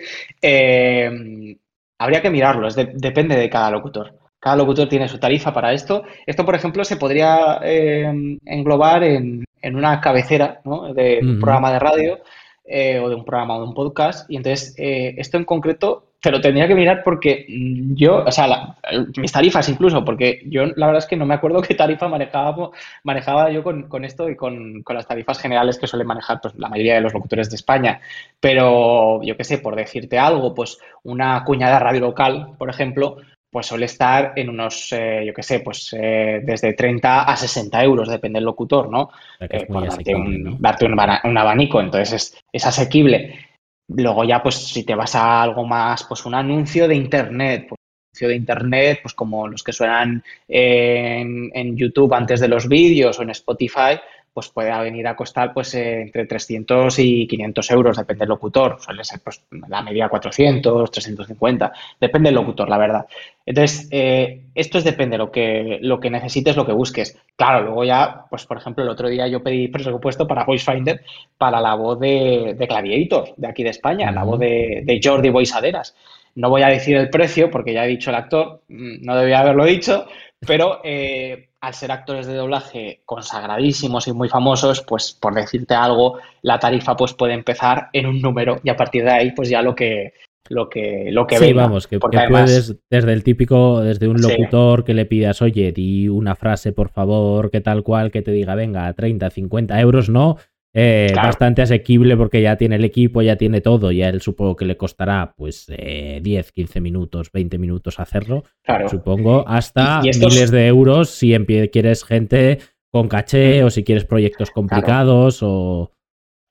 habría 1.99 2.21
que 2.21 2.31
mirarlo, 2.31 2.69
depende 2.71 3.37
de 3.37 3.49
cada 3.49 3.71
locutor. 3.71 4.23
Cada 4.43 4.57
locutor 4.57 4.89
tiene 4.89 5.07
su 5.07 5.21
tarifa 5.21 5.55
para 5.55 5.73
esto. 5.73 6.03
Esto, 6.27 6.45
por 6.45 6.57
ejemplo, 6.57 6.85
se 6.85 6.97
podría 6.97 7.61
eh, 7.63 8.39
englobar 8.45 9.05
en, 9.05 9.45
una 9.63 10.01
cabecera 10.01 10.61
de 10.97 11.21
un 11.23 11.39
programa 11.39 11.73
de 11.73 11.79
radio 11.79 12.19
eh, 12.65 12.99
o 13.01 13.09
de 13.09 13.15
un 13.15 13.25
programa 13.25 13.57
o 13.57 13.63
de 13.63 13.69
un 13.69 13.75
podcast. 13.75 14.31
Y 14.31 14.37
entonces, 14.37 14.75
eh, 14.79 15.15
esto 15.19 15.37
en 15.37 15.45
concreto 15.45 16.13
te 16.23 16.31
lo 16.31 16.41
tendría 16.41 16.69
que 16.69 16.77
mirar 16.77 17.03
porque 17.03 17.45
yo, 17.49 18.23
o 18.25 18.31
sea, 18.31 18.77
mis 19.17 19.33
tarifas 19.33 19.69
incluso, 19.69 20.05
porque 20.05 20.41
yo 20.47 20.67
la 20.77 20.87
verdad 20.87 21.03
es 21.03 21.07
que 21.07 21.17
no 21.17 21.27
me 21.27 21.35
acuerdo 21.35 21.61
qué 21.69 21.75
tarifa 21.75 22.07
manejaba, 22.07 22.71
manejaba 23.03 23.51
yo 23.51 23.65
con, 23.65 24.05
esto 24.05 24.31
y 24.31 24.37
con, 24.37 24.85
con, 24.85 24.95
las 24.95 25.09
tarifas 25.09 25.41
generales 25.41 25.79
que 25.79 25.89
suelen 25.89 26.07
manejar 26.07 26.41
pues, 26.41 26.55
la 26.57 26.69
mayoría 26.69 26.95
de 26.95 27.01
los 27.01 27.13
locutores 27.13 27.51
de 27.51 27.57
España. 27.57 28.01
Pero 28.39 29.21
yo 29.25 29.37
qué 29.37 29.43
sé, 29.43 29.59
por 29.59 29.75
decirte 29.75 30.17
algo, 30.17 30.55
pues 30.55 30.79
una 31.03 31.43
cuñada 31.45 31.81
radio 31.81 32.03
local, 32.03 32.55
por 32.57 32.71
ejemplo, 32.71 33.17
pues 33.53 33.67
suele 33.67 33.85
estar 33.85 34.33
en 34.35 34.49
unos, 34.49 34.91
eh, 34.93 35.25
yo 35.27 35.35
qué 35.35 35.43
sé, 35.43 35.61
pues 35.61 35.93
eh, 35.93 36.41
desde 36.43 36.73
30 36.73 37.25
a 37.25 37.37
60 37.37 37.85
euros, 37.85 38.09
depende 38.09 38.39
del 38.39 38.47
locutor, 38.47 38.89
¿no? 38.89 39.11
Eh, 39.39 39.67
darte, 39.69 40.15
un, 40.15 40.57
darte 40.59 40.87
un, 40.87 41.39
abanico, 41.39 41.79
entonces 41.79 42.35
es, 42.51 42.67
asequible. 42.67 43.41
Luego 43.89 44.25
ya, 44.25 44.43
pues 44.43 44.55
si 44.55 44.87
te 44.87 44.95
vas 44.95 45.15
a 45.17 45.43
algo 45.43 45.67
más, 45.67 46.03
pues 46.05 46.25
un 46.25 46.35
anuncio 46.35 46.89
de 46.89 46.95
Internet, 46.95 47.67
pues 47.69 47.79
anuncio 48.11 48.29
de 48.29 48.37
Internet, 48.37 49.01
pues 49.03 49.13
como 49.13 49.47
los 49.47 49.63
que 49.63 49.75
suenan 49.75 50.25
en, 50.49 51.51
en 51.53 51.77
YouTube 51.77 52.15
antes 52.15 52.41
de 52.41 52.49
los 52.49 52.67
vídeos 52.67 53.19
o 53.19 53.23
en 53.23 53.31
Spotify, 53.31 54.01
pues 54.33 54.49
puede 54.49 54.77
venir 54.81 55.07
a 55.07 55.17
costar 55.17 55.53
pues 55.53 55.75
eh, 55.75 56.03
entre 56.03 56.27
300 56.27 56.99
y 56.99 57.27
500 57.27 57.71
euros, 57.71 57.97
depende 57.97 58.21
del 58.21 58.31
locutor. 58.31 58.79
Suele 58.81 59.05
ser 59.05 59.21
pues 59.23 59.45
la 59.69 59.83
media 59.83 60.09
400, 60.09 60.91
350, 60.91 61.73
depende 62.01 62.29
del 62.29 62.37
locutor, 62.37 62.69
la 62.69 62.79
verdad. 62.79 63.07
Entonces, 63.45 63.89
eh, 63.91 64.43
esto 64.55 64.79
es 64.79 64.85
depende 64.85 65.15
de 65.15 65.19
lo 65.19 65.31
que, 65.31 65.79
lo 65.83 66.01
que 66.01 66.11
necesites, 66.11 66.57
lo 66.57 66.65
que 66.65 66.73
busques. 66.73 67.19
Claro, 67.37 67.65
luego 67.65 67.85
ya, 67.85 68.25
pues 68.31 68.47
por 68.47 68.57
ejemplo, 68.57 68.85
el 68.85 68.91
otro 68.91 69.09
día 69.09 69.27
yo 69.29 69.43
pedí 69.43 69.69
presupuesto 69.69 70.27
para 70.27 70.45
VoiceFinder 70.45 71.03
para 71.37 71.61
la 71.61 71.75
voz 71.75 72.01
de, 72.01 72.55
de 72.59 72.67
Gladiator, 72.67 73.35
de 73.37 73.49
aquí 73.49 73.63
de 73.63 73.71
España, 73.71 74.11
la 74.13 74.25
voz 74.25 74.39
de, 74.39 74.83
de 74.85 75.01
Jordi 75.03 75.31
Boisaderas. 75.31 75.95
No 76.35 76.49
voy 76.49 76.63
a 76.63 76.69
decir 76.69 76.97
el 76.97 77.11
precio 77.11 77.51
porque 77.51 77.75
ya 77.75 77.83
ha 77.83 77.87
dicho 77.87 78.11
el 78.11 78.17
actor, 78.17 78.63
mm, 78.69 79.05
no 79.05 79.17
debía 79.17 79.41
haberlo 79.41 79.65
dicho, 79.65 80.07
pero 80.47 80.81
eh, 80.85 81.49
al 81.61 81.75
ser 81.75 81.93
actores 81.93 82.27
de 82.27 82.35
doblaje 82.35 83.03
consagradísimos 83.05 84.09
y 84.09 84.13
muy 84.13 84.29
famosos, 84.29 84.83
pues 84.83 85.17
por 85.19 85.35
decirte 85.35 85.75
algo, 85.75 86.19
la 86.43 86.59
tarifa 86.59 86.97
pues 86.97 87.15
puede 87.15 87.35
empezar 87.35 87.89
en 87.93 88.07
un 88.07 88.21
número 88.21 88.61
y 88.65 88.71
a 88.71 88.77
partir 88.77 89.05
de 89.05 89.11
ahí 89.11 89.31
pues 89.33 89.49
ya 89.49 89.63
lo 89.63 89.75
que 89.75 90.13
lo 90.49 90.69
que 90.69 91.11
lo 91.13 91.27
que 91.27 91.39
sí, 91.39 91.53
vamos, 91.53 91.87
que, 91.87 91.99
puedes 92.01 92.77
desde 92.91 93.13
el 93.13 93.23
típico, 93.23 93.81
desde 93.81 94.09
un 94.09 94.21
locutor 94.21 94.85
que 94.85 94.93
le 94.93 95.07
pidas, 95.07 95.41
oye, 95.41 95.73
di 95.73 96.09
una 96.09 96.35
frase 96.35 96.73
por 96.73 96.91
favor, 96.91 97.51
que 97.51 97.61
tal 97.61 97.85
cual, 97.85 98.11
que 98.11 98.23
te 98.23 98.33
diga, 98.33 98.55
venga, 98.57 98.93
30, 98.93 99.31
50 99.31 99.81
euros, 99.81 100.09
no, 100.09 100.37
eh, 100.75 101.13
bastante 101.15 101.63
asequible 101.63 102.17
porque 102.17 102.41
ya 102.41 102.57
tiene 102.57 102.77
el 102.77 102.85
equipo, 102.85 103.23
ya 103.23 103.37
tiene 103.37 103.61
todo, 103.61 103.93
ya 103.93 104.09
él 104.09 104.21
supongo 104.21 104.57
que 104.57 104.65
le 104.65 104.77
costará 104.77 105.35
pues 105.37 105.67
10, 105.67 106.53
15 106.53 106.81
minutos, 106.81 107.31
20 107.33 107.59
minutos 107.59 108.01
hacerlo, 108.01 108.45
supongo, 108.89 109.45
hasta 109.47 110.01
miles 110.01 110.51
de 110.51 110.67
euros 110.67 111.11
si 111.11 111.35
quieres 111.71 112.05
gente 112.05 112.59
con 112.93 113.09
caché 113.09 113.65
o 113.65 113.71
si 113.71 113.85
quieres 113.85 114.05
proyectos 114.05 114.51
complicados 114.51 115.41
o... 115.43 115.91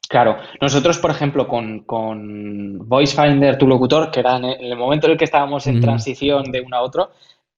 Claro, 0.10 0.38
nosotros, 0.60 0.98
por 0.98 1.12
ejemplo, 1.12 1.48
con, 1.48 1.86
con 1.86 2.80
Voice 2.80 3.16
Finder, 3.16 3.58
tu 3.58 3.66
locutor, 3.66 4.12
que 4.12 4.20
era 4.20 4.36
en 4.36 4.44
el 4.44 4.76
momento 4.76 5.08
en 5.08 5.14
el 5.14 5.18
que 5.18 5.24
estábamos 5.24 5.68
en 5.68 5.80
transición 5.80 6.52
de 6.52 6.60
uno 6.60 6.76
a 6.76 6.82
otro, 6.82 7.12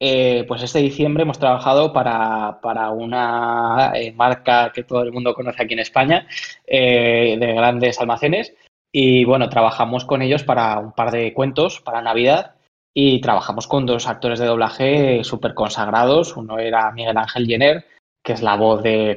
eh, 0.06 0.44
pues 0.50 0.62
este 0.62 0.80
diciembre 0.80 1.24
hemos 1.24 1.40
trabajado 1.40 1.94
para, 1.94 2.90
una 2.92 3.94
eh, 3.96 4.12
marca 4.12 4.70
que 4.74 4.84
todo 4.84 5.02
el 5.02 5.14
mundo 5.14 5.34
conoce 5.34 5.64
aquí 5.64 5.76
en 5.76 5.80
España, 5.80 6.28
eh, 6.68 7.38
de 7.40 7.54
grandes 7.54 8.02
almacenes. 8.02 8.54
Y 8.92 9.24
bueno, 9.24 9.48
trabajamos 9.48 10.04
con 10.04 10.22
ellos 10.22 10.44
para 10.44 10.78
un 10.78 10.92
par 10.92 11.12
de 11.12 11.34
cuentos 11.34 11.80
para 11.80 12.02
Navidad 12.02 12.56
y 12.94 13.22
trabajamos 13.22 13.66
con 13.66 13.86
dos 13.86 14.06
actores 14.06 14.40
de 14.40 14.46
doblaje 14.46 15.24
súper 15.24 15.54
consagrados. 15.54 16.36
Uno 16.36 16.60
era 16.60 16.92
Miguel 16.92 17.18
Ángel 17.18 17.48
Jenner, 17.48 17.86
que 18.22 18.34
es 18.34 18.42
la 18.42 18.58
voz 18.58 18.84
de, 18.84 19.16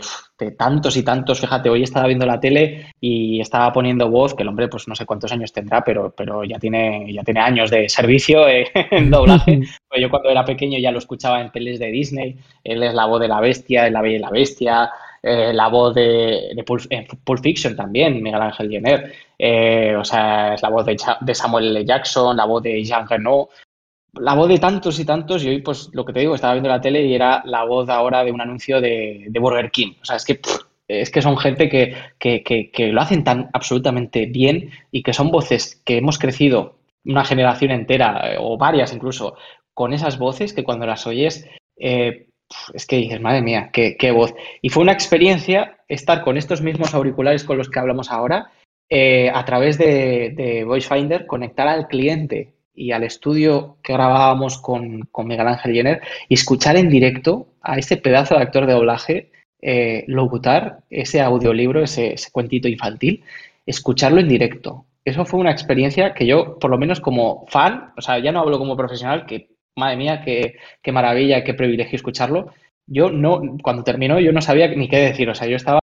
tantos 0.56 0.96
y 0.96 1.02
tantos. 1.02 1.40
Fíjate, 1.40 1.70
hoy 1.70 1.82
estaba 1.82 2.06
viendo 2.06 2.26
la 2.26 2.40
tele 2.40 2.92
y 3.00 3.40
estaba 3.40 3.72
poniendo 3.72 4.10
voz, 4.10 4.34
que 4.34 4.42
el 4.42 4.48
hombre 4.48 4.68
pues 4.68 4.86
no 4.86 4.94
sé 4.94 5.06
cuántos 5.06 5.32
años 5.32 5.52
tendrá, 5.52 5.82
pero, 5.82 6.14
pero 6.16 6.44
ya, 6.44 6.58
tiene, 6.58 7.12
ya 7.12 7.22
tiene 7.22 7.40
años 7.40 7.70
de 7.70 7.88
servicio 7.88 8.46
en 8.48 9.10
doblaje. 9.10 9.60
Pues 9.88 10.02
yo 10.02 10.10
cuando 10.10 10.28
era 10.28 10.44
pequeño 10.44 10.78
ya 10.78 10.90
lo 10.90 10.98
escuchaba 10.98 11.40
en 11.40 11.50
pelis 11.50 11.78
de 11.78 11.86
Disney. 11.86 12.36
Él 12.64 12.82
es 12.82 12.92
la 12.92 13.06
voz 13.06 13.20
de 13.20 13.28
la 13.28 13.40
bestia, 13.40 13.84
de 13.84 13.90
la 13.90 14.02
bella 14.02 14.16
y 14.16 14.20
la 14.20 14.30
bestia, 14.30 14.90
eh, 15.22 15.52
la 15.52 15.68
voz 15.68 15.94
de, 15.94 16.52
de 16.54 16.64
Pulp, 16.64 17.42
Fiction 17.42 17.74
también, 17.74 18.22
Miguel 18.22 18.42
Ángel 18.42 18.68
Jenner. 18.68 19.12
Eh, 19.38 19.94
o 19.96 20.04
sea, 20.04 20.54
es 20.54 20.62
la 20.62 20.68
voz 20.68 20.84
de, 20.84 20.96
de, 21.20 21.34
Samuel 21.34 21.68
L. 21.68 21.84
Jackson, 21.84 22.36
la 22.36 22.44
voz 22.44 22.62
de 22.62 22.84
Jean 22.84 23.08
Reno 23.08 23.48
la 24.20 24.34
voz 24.34 24.48
de 24.48 24.58
tantos 24.58 24.98
y 24.98 25.04
tantos, 25.04 25.44
y 25.44 25.48
hoy, 25.48 25.62
pues 25.62 25.90
lo 25.92 26.04
que 26.04 26.12
te 26.12 26.20
digo, 26.20 26.34
estaba 26.34 26.54
viendo 26.54 26.68
la 26.68 26.80
tele 26.80 27.02
y 27.04 27.14
era 27.14 27.42
la 27.44 27.64
voz 27.64 27.88
ahora 27.88 28.24
de 28.24 28.32
un 28.32 28.40
anuncio 28.40 28.80
de, 28.80 29.28
Burger 29.38 29.70
King. 29.70 29.94
O 30.00 30.04
sea, 30.04 30.16
es 30.16 30.24
que, 30.24 30.40
es 30.88 31.10
que 31.10 31.22
son 31.22 31.36
gente 31.36 31.68
que, 31.68 31.94
que, 32.18 32.86
lo 32.92 33.00
hacen 33.00 33.24
tan 33.24 33.50
absolutamente 33.52 34.26
bien 34.26 34.70
y 34.90 35.02
que 35.02 35.12
son 35.12 35.30
voces 35.30 35.82
que 35.84 35.98
hemos 35.98 36.18
crecido 36.18 36.78
una 37.04 37.24
generación 37.24 37.70
entera, 37.70 38.32
eh, 38.32 38.36
o 38.38 38.56
varias 38.56 38.92
incluso, 38.92 39.36
con 39.74 39.92
esas 39.92 40.18
voces 40.18 40.52
que 40.52 40.64
cuando 40.64 40.86
las 40.86 41.06
oyes, 41.06 41.48
eh, 41.78 42.26
es 42.74 42.86
que 42.86 42.96
dices, 42.96 43.20
madre 43.20 43.42
mía, 43.42 43.70
qué, 43.72 44.10
voz. 44.12 44.34
Y 44.62 44.70
fue 44.70 44.82
una 44.82 44.92
experiencia 44.92 45.78
estar 45.88 46.22
con 46.22 46.36
estos 46.36 46.62
mismos 46.62 46.94
auriculares 46.94 47.44
con 47.44 47.58
los 47.58 47.68
que 47.68 47.78
hablamos 47.78 48.10
ahora, 48.10 48.50
eh, 48.88 49.30
a 49.32 49.44
través 49.44 49.78
de, 49.78 50.30
de 50.30 50.64
Voice 50.64 50.88
Finder, 50.88 51.26
conectar 51.26 51.66
al 51.68 51.88
cliente 51.88 52.55
y 52.76 52.92
al 52.92 53.02
estudio 53.02 53.78
que 53.82 53.94
grabábamos 53.94 54.58
con, 54.58 55.08
con, 55.10 55.26
Miguel 55.26 55.48
Ángel 55.48 55.72
Jenner 55.72 56.02
y 56.28 56.34
escuchar 56.34 56.76
en 56.76 56.90
directo 56.90 57.48
a 57.62 57.78
este 57.78 57.96
pedazo 57.96 58.36
de 58.36 58.42
actor 58.42 58.66
de 58.66 58.74
doblaje 58.74 59.30
eh, 59.62 60.04
locutar 60.06 60.84
ese 60.90 61.20
audiolibro, 61.20 61.82
ese, 61.82 62.14
cuentito 62.30 62.68
infantil, 62.68 63.24
escucharlo 63.64 64.20
en 64.20 64.28
directo. 64.28 64.86
Eso 65.04 65.24
fue 65.24 65.40
una 65.40 65.50
experiencia 65.50 66.14
que 66.14 66.26
yo, 66.26 66.58
por 66.58 66.70
lo 66.70 66.78
menos 66.78 67.00
como 67.00 67.46
fan, 67.48 67.92
o 67.96 68.02
sea, 68.02 68.18
ya 68.18 68.32
no 68.32 68.40
hablo 68.40 68.58
como 68.58 68.76
profesional, 68.76 69.26
que 69.26 69.48
madre 69.76 69.96
mía, 69.96 70.22
qué, 70.24 70.56
qué 70.82 70.92
maravilla, 70.92 71.42
qué 71.42 71.54
privilegio 71.54 71.96
escucharlo. 71.96 72.52
Yo 72.86 73.10
no, 73.10 73.40
cuando 73.62 73.82
terminó, 73.82 74.20
yo 74.20 74.32
no 74.32 74.42
sabía 74.42 74.68
ni 74.68 74.88
qué 74.88 74.98
decir, 74.98 75.28
o 75.30 75.34
sea, 75.34 75.48
yo 75.48 75.56
estaba 75.56 75.80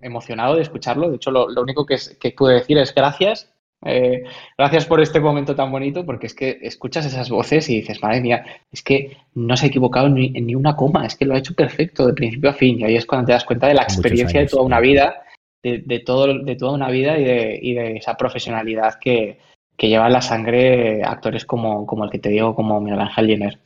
emocionado 0.00 0.56
de 0.56 0.62
escucharlo. 0.62 1.10
De 1.10 1.16
hecho, 1.16 1.30
lo, 1.30 1.48
lo 1.48 1.62
único 1.62 1.86
que, 1.86 1.96
que 2.20 2.32
pude 2.32 2.54
decir 2.54 2.78
es 2.78 2.94
gracias 2.94 3.55
eh, 3.84 4.24
gracias 4.56 4.86
por 4.86 5.00
este 5.00 5.20
momento 5.20 5.54
tan 5.54 5.70
bonito, 5.70 6.04
porque 6.04 6.26
es 6.26 6.34
que 6.34 6.58
escuchas 6.62 7.06
esas 7.06 7.28
voces 7.28 7.68
y 7.68 7.76
dices, 7.76 8.02
madre 8.02 8.20
mía, 8.20 8.44
es 8.70 8.82
que 8.82 9.16
no 9.34 9.56
se 9.56 9.66
ha 9.66 9.68
equivocado 9.68 10.08
ni, 10.08 10.30
ni 10.30 10.54
una 10.54 10.76
coma, 10.76 11.06
es 11.06 11.16
que 11.16 11.24
lo 11.24 11.34
ha 11.34 11.38
hecho 11.38 11.54
perfecto 11.54 12.06
de 12.06 12.14
principio 12.14 12.50
a 12.50 12.54
fin. 12.54 12.80
Y 12.80 12.84
ahí 12.84 12.96
es 12.96 13.06
cuando 13.06 13.26
te 13.26 13.32
das 13.32 13.44
cuenta 13.44 13.68
de 13.68 13.74
la 13.74 13.82
experiencia 13.82 14.40
de 14.40 14.46
toda 14.46 14.62
una 14.62 14.80
vida, 14.80 15.22
de, 15.62 16.00
todo, 16.04 16.42
de 16.42 16.56
toda 16.56 16.72
una 16.72 16.90
vida 16.90 17.18
y 17.18 17.74
de, 17.74 17.96
esa 17.96 18.16
profesionalidad 18.16 18.98
que, 19.00 19.38
lleva 19.78 20.06
en 20.06 20.12
la 20.12 20.22
sangre 20.22 21.02
actores 21.04 21.44
como, 21.44 21.86
como 21.86 22.04
el 22.04 22.10
que 22.10 22.18
te 22.18 22.30
digo, 22.30 22.54
como 22.54 22.80
Miguel 22.80 23.00
Ángel 23.00 23.26
Jenner. 23.26 23.58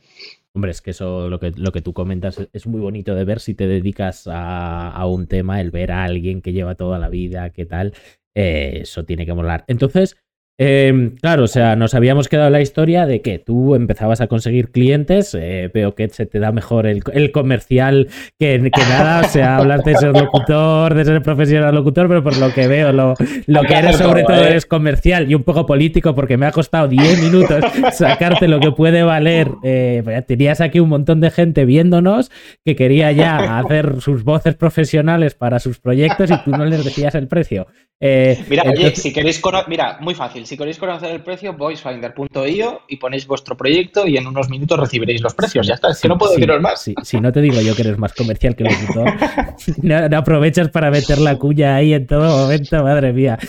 Hombre, 0.53 0.71
es 0.71 0.81
que 0.81 0.91
eso, 0.91 1.29
lo 1.29 1.39
que, 1.39 1.51
lo 1.55 1.71
que 1.71 1.81
tú 1.81 1.93
comentas, 1.93 2.49
es 2.51 2.67
muy 2.67 2.81
bonito 2.81 3.15
de 3.15 3.23
ver 3.23 3.39
si 3.39 3.53
te 3.55 3.65
dedicas 3.65 4.27
a, 4.27 4.91
a 4.91 5.05
un 5.07 5.27
tema, 5.27 5.61
el 5.61 5.71
ver 5.71 5.93
a 5.93 6.03
alguien 6.03 6.41
que 6.41 6.51
lleva 6.51 6.75
toda 6.75 6.99
la 6.99 7.07
vida, 7.07 7.51
qué 7.51 7.65
tal, 7.65 7.93
eh, 8.35 8.79
eso 8.81 9.05
tiene 9.05 9.25
que 9.25 9.33
molar. 9.33 9.65
Entonces, 9.67 10.17
em, 10.61 11.15
claro, 11.15 11.43
o 11.43 11.47
sea, 11.47 11.75
nos 11.75 11.93
habíamos 11.93 12.27
quedado 12.27 12.47
en 12.47 12.53
la 12.53 12.61
historia 12.61 13.05
de 13.05 13.21
que 13.21 13.39
tú 13.39 13.75
empezabas 13.75 14.21
a 14.21 14.27
conseguir 14.27 14.71
clientes, 14.71 15.35
eh, 15.39 15.69
veo 15.73 15.95
que 15.95 16.07
se 16.09 16.25
te 16.25 16.39
da 16.39 16.51
mejor 16.51 16.87
el, 16.87 17.31
comercial 17.31 18.09
que, 18.37 18.59
nada, 18.59 19.21
o 19.21 19.29
sea, 19.29 19.57
hablar 19.57 19.83
de 19.83 19.95
ser 19.95 20.11
locutor, 20.11 20.93
de 20.93 21.05
ser 21.05 21.21
profesional 21.21 21.73
locutor, 21.73 22.07
pero 22.07 22.23
por 22.23 22.37
lo 22.37 22.53
que 22.53 22.67
veo, 22.67 22.91
lo, 22.91 23.15
lo 23.47 23.61
que 23.63 23.73
eres 23.73 23.97
sobre 23.97 24.23
todo 24.23 24.43
¿eh? 24.43 24.55
es 24.55 24.65
comercial 24.65 25.29
y 25.29 25.35
un 25.35 25.43
poco 25.43 25.65
político 25.65 26.13
porque 26.13 26.37
me 26.37 26.45
ha 26.45 26.51
costado 26.51 26.87
10 26.87 27.23
minutos 27.23 27.63
sacarte 27.93 28.47
lo 28.47 28.59
que 28.59 28.71
puede 28.71 29.03
valer. 29.03 29.49
Pues 29.61 30.25
tenías 30.25 30.61
aquí 30.61 30.79
un 30.79 30.89
montón 30.89 31.21
de 31.21 31.31
gente 31.31 31.65
viéndonos 31.65 32.31
que 32.65 32.75
quería 32.75 33.11
ya 33.11 33.59
hacer 33.59 34.01
sus 34.01 34.23
voces 34.23 34.55
profesionales 34.55 35.35
para 35.35 35.59
sus 35.59 35.79
proyectos 35.79 36.31
y 36.31 36.43
tú 36.43 36.51
no 36.51 36.65
les 36.65 36.83
decías 36.83 37.15
el 37.15 37.27
precio. 37.27 37.67
Eh, 37.99 38.43
mira, 38.49 38.63
oye, 38.67 38.95
si 38.95 39.13
queréis 39.13 39.39
mira, 39.67 39.97
muy 40.01 40.15
fácil, 40.15 40.45
si 40.51 40.57
queréis 40.57 40.77
conocer 40.77 41.11
el 41.11 41.21
precio, 41.21 41.53
voicefinder.io 41.53 42.81
y 42.89 42.97
ponéis 42.97 43.25
vuestro 43.25 43.55
proyecto 43.55 44.05
y 44.05 44.17
en 44.17 44.27
unos 44.27 44.49
minutos 44.49 44.77
recibiréis 44.77 45.21
los 45.21 45.33
precios. 45.33 45.65
Ya 45.65 45.75
está, 45.75 45.91
es 45.91 46.01
que 46.01 46.09
no 46.09 46.17
puedo 46.17 46.33
deciros 46.33 46.59
más. 46.59 46.91
si 47.03 47.21
no 47.21 47.31
te 47.31 47.39
digo 47.39 47.61
yo 47.61 47.73
que 47.73 47.83
eres 47.83 47.97
más 47.97 48.13
comercial 48.13 48.53
que 48.57 48.65
locutor, 48.65 49.13
no, 49.81 50.09
no, 50.09 50.17
aprovechas 50.17 50.67
para 50.67 50.91
meter 50.91 51.19
la 51.19 51.37
cuña 51.37 51.75
ahí 51.75 51.93
en 51.93 52.05
todo 52.05 52.37
momento, 52.37 52.83
madre 52.83 53.13
mía. 53.13 53.39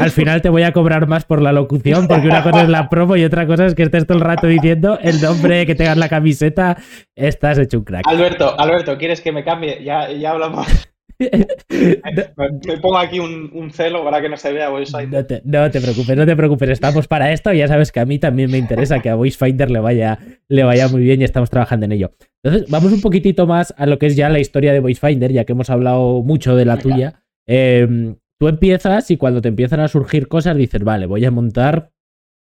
al, 0.00 0.10
final 0.10 0.42
te 0.42 0.48
voy 0.48 0.64
a 0.64 0.72
cobrar 0.72 1.06
más 1.06 1.24
por 1.24 1.40
la 1.40 1.52
locución, 1.52 2.08
porque 2.08 2.26
una 2.26 2.42
cosa 2.42 2.62
es 2.62 2.68
la 2.68 2.88
promo 2.88 3.14
y 3.14 3.22
otra 3.22 3.46
cosa 3.46 3.66
es 3.66 3.76
que 3.76 3.84
estés 3.84 4.08
todo 4.08 4.18
el 4.18 4.24
rato 4.24 4.48
diciendo 4.48 4.98
el 5.00 5.20
nombre, 5.20 5.64
que 5.64 5.76
tengas 5.76 5.96
la 5.96 6.08
camiseta, 6.08 6.76
estás 7.14 7.56
hecho 7.58 7.78
un 7.78 7.84
crack. 7.84 8.08
Alberto, 8.08 8.58
Alberto, 8.58 8.98
¿quieres 8.98 9.20
que 9.20 9.30
me 9.30 9.44
cambie? 9.44 9.84
Ya, 9.84 10.10
ya 10.10 10.32
hablamos. 10.32 10.89
Me 12.66 12.78
pongo 12.78 12.96
aquí 12.96 13.20
un, 13.20 13.70
celo 13.72 14.02
para 14.02 14.22
que 14.22 14.28
no 14.28 14.36
se 14.36 14.52
vea 14.52 14.70
VoiceFinder. 14.70 15.42
No 15.44 15.70
te, 15.70 15.80
preocupes, 15.80 16.16
no 16.16 16.26
te 16.26 16.36
preocupes. 16.36 16.70
Estamos 16.70 17.06
para 17.06 17.32
esto 17.32 17.52
ya 17.52 17.68
sabes 17.68 17.92
que 17.92 18.00
a 18.00 18.06
mí 18.06 18.18
también 18.18 18.50
me 18.50 18.58
interesa 18.58 19.00
que 19.00 19.10
a 19.10 19.14
VoiceFinder 19.14 19.70
le 19.70 19.80
vaya, 19.80 20.18
le 20.48 20.64
vaya 20.64 20.88
muy 20.88 21.02
bien 21.02 21.20
y 21.20 21.24
estamos 21.24 21.50
trabajando 21.50 21.86
en 21.86 21.92
ello. 21.92 22.12
Entonces, 22.42 22.70
vamos 22.70 22.92
un 22.92 23.02
poquitito 23.02 23.46
más 23.46 23.74
a 23.76 23.86
lo 23.86 23.98
que 23.98 24.06
es 24.06 24.16
ya 24.16 24.30
la 24.30 24.38
historia 24.38 24.72
de 24.72 24.80
VoiceFinder, 24.80 25.30
ya 25.32 25.44
que 25.44 25.52
hemos 25.52 25.68
hablado 25.68 26.22
mucho 26.22 26.56
de 26.56 26.64
la 26.64 26.78
tuya. 26.78 27.22
Em, 27.46 28.16
tú 28.38 28.48
empiezas 28.48 29.10
y 29.10 29.18
cuando 29.18 29.42
te 29.42 29.48
empiezan 29.48 29.80
a 29.80 29.88
surgir 29.88 30.26
cosas 30.26 30.56
dices, 30.56 30.82
vale, 30.82 31.04
voy 31.06 31.24
a 31.24 31.30
montar 31.30 31.92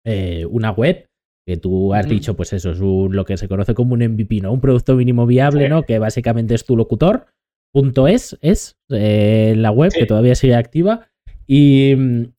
eh, 0.04 0.44
una 0.50 0.72
web 0.72 1.08
que 1.46 1.56
tú 1.56 1.94
has 1.94 2.06
dicho, 2.06 2.36
pues 2.36 2.52
eso 2.52 2.72
es 2.72 2.78
lo 2.78 3.24
que 3.24 3.38
se 3.38 3.48
conoce 3.48 3.72
como 3.72 3.94
un 3.94 4.00
MVP, 4.00 4.42
¿no? 4.42 4.52
Un 4.52 4.60
producto 4.60 4.94
mínimo 4.96 5.24
viable, 5.24 5.70
¿no? 5.70 5.82
Que 5.84 5.98
básicamente 5.98 6.54
es 6.54 6.66
tu 6.66 6.76
locutor 6.76 7.24
.es 7.72 8.38
es 8.40 8.76
eh, 8.90 9.54
la 9.56 9.70
web 9.70 9.92
que 9.92 10.06
todavía 10.06 10.34
sigue 10.34 10.54
activa. 10.54 11.08
Y, 11.50 11.94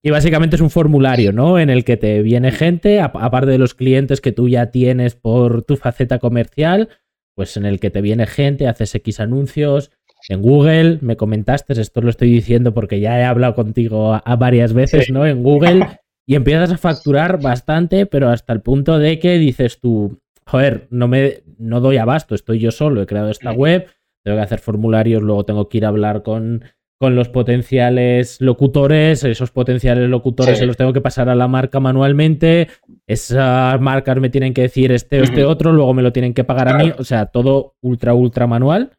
básicamente 0.08 0.56
es 0.56 0.62
un 0.62 0.70
formulario, 0.70 1.34
¿no? 1.34 1.58
En 1.58 1.72
el 1.72 1.84
que 1.84 1.98
te 1.98 2.22
viene 2.22 2.52
gente, 2.52 3.02
aparte 3.02 3.50
de 3.50 3.58
los 3.58 3.74
clientes 3.74 4.22
que 4.22 4.32
tú 4.32 4.48
ya 4.48 4.68
tienes 4.68 5.16
por 5.16 5.64
tu 5.64 5.78
faceta 5.78 6.20
comercial, 6.20 6.90
pues 7.36 7.58
en 7.58 7.66
el 7.66 7.80
que 7.80 7.90
te 7.90 8.02
viene 8.02 8.28
gente, 8.28 8.68
haces 8.68 8.94
X 8.94 9.20
anuncios. 9.20 9.90
En 10.28 10.44
Google, 10.44 11.00
me 11.02 11.18
comentaste, 11.18 11.74
esto 11.74 12.02
lo 12.02 12.10
estoy 12.12 12.30
diciendo 12.30 12.74
porque 12.74 13.00
ya 13.00 13.20
he 13.20 13.24
hablado 13.24 13.56
contigo 13.56 14.14
a, 14.14 14.36
varias 14.36 14.74
veces, 14.74 15.10
¿no? 15.10 15.26
En 15.26 15.42
Google, 15.42 15.88
y 16.28 16.36
empiezas 16.36 16.72
a 16.72 16.78
facturar 16.78 17.42
bastante, 17.42 18.06
pero 18.06 18.30
hasta 18.30 18.54
el 18.54 18.62
punto 18.62 19.00
de 19.00 19.18
que 19.18 19.40
dices 19.40 19.80
tú, 19.80 20.20
joder, 20.46 20.88
no 20.92 21.08
me 21.08 21.42
no 21.58 21.80
doy 21.80 21.98
abasto, 21.98 22.36
estoy 22.36 22.60
yo 22.60 22.70
solo, 22.70 23.02
he 23.02 23.08
creado 23.08 23.30
esta 23.30 23.52
web, 23.52 23.88
tengo 24.30 24.40
que 24.40 24.46
hacer 24.46 24.60
formularios, 24.60 25.22
luego 25.22 25.46
tengo 25.46 25.68
que 25.68 25.80
ir 25.80 25.86
a 25.86 25.90
hablar 25.90 26.24
con, 26.24 26.64
con 27.00 27.16
los 27.16 27.30
potenciales 27.30 28.42
locutores, 28.42 29.24
esos 29.24 29.52
potenciales 29.52 30.10
locutores 30.10 30.58
se 30.58 30.66
los 30.66 30.76
tengo 30.76 30.92
que 30.92 31.00
pasar 31.00 31.30
a 31.30 31.36
la 31.36 31.48
marca 31.48 31.80
manualmente, 31.80 32.68
esas 33.08 33.80
marcas 33.80 34.18
me 34.20 34.30
tienen 34.30 34.54
que 34.54 34.64
decir 34.64 34.92
este 34.92 35.22
o 35.22 35.24
este 35.24 35.46
otro, 35.46 35.72
luego 35.72 35.94
me 35.94 36.02
lo 36.02 36.12
tienen 36.12 36.34
que 36.34 36.44
pagar 36.44 36.68
a 36.68 36.78
mí, 36.78 36.92
o 36.98 37.06
sea, 37.06 37.28
todo 37.28 37.76
ultra, 37.82 38.14
ultra 38.14 38.48
manual. 38.48 38.98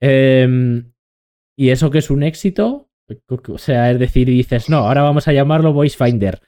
Em, 0.00 0.92
y 1.54 1.68
eso 1.68 1.90
que 1.90 1.98
es 1.98 2.10
un 2.10 2.22
éxito, 2.22 2.88
o 3.28 3.58
sea, 3.58 3.90
es 3.90 3.98
decir, 3.98 4.28
dices, 4.28 4.70
no, 4.70 4.78
ahora 4.78 5.02
vamos 5.02 5.28
a 5.28 5.32
llamarlo 5.34 5.74
Voice 5.74 6.02
Finder. 6.02 6.40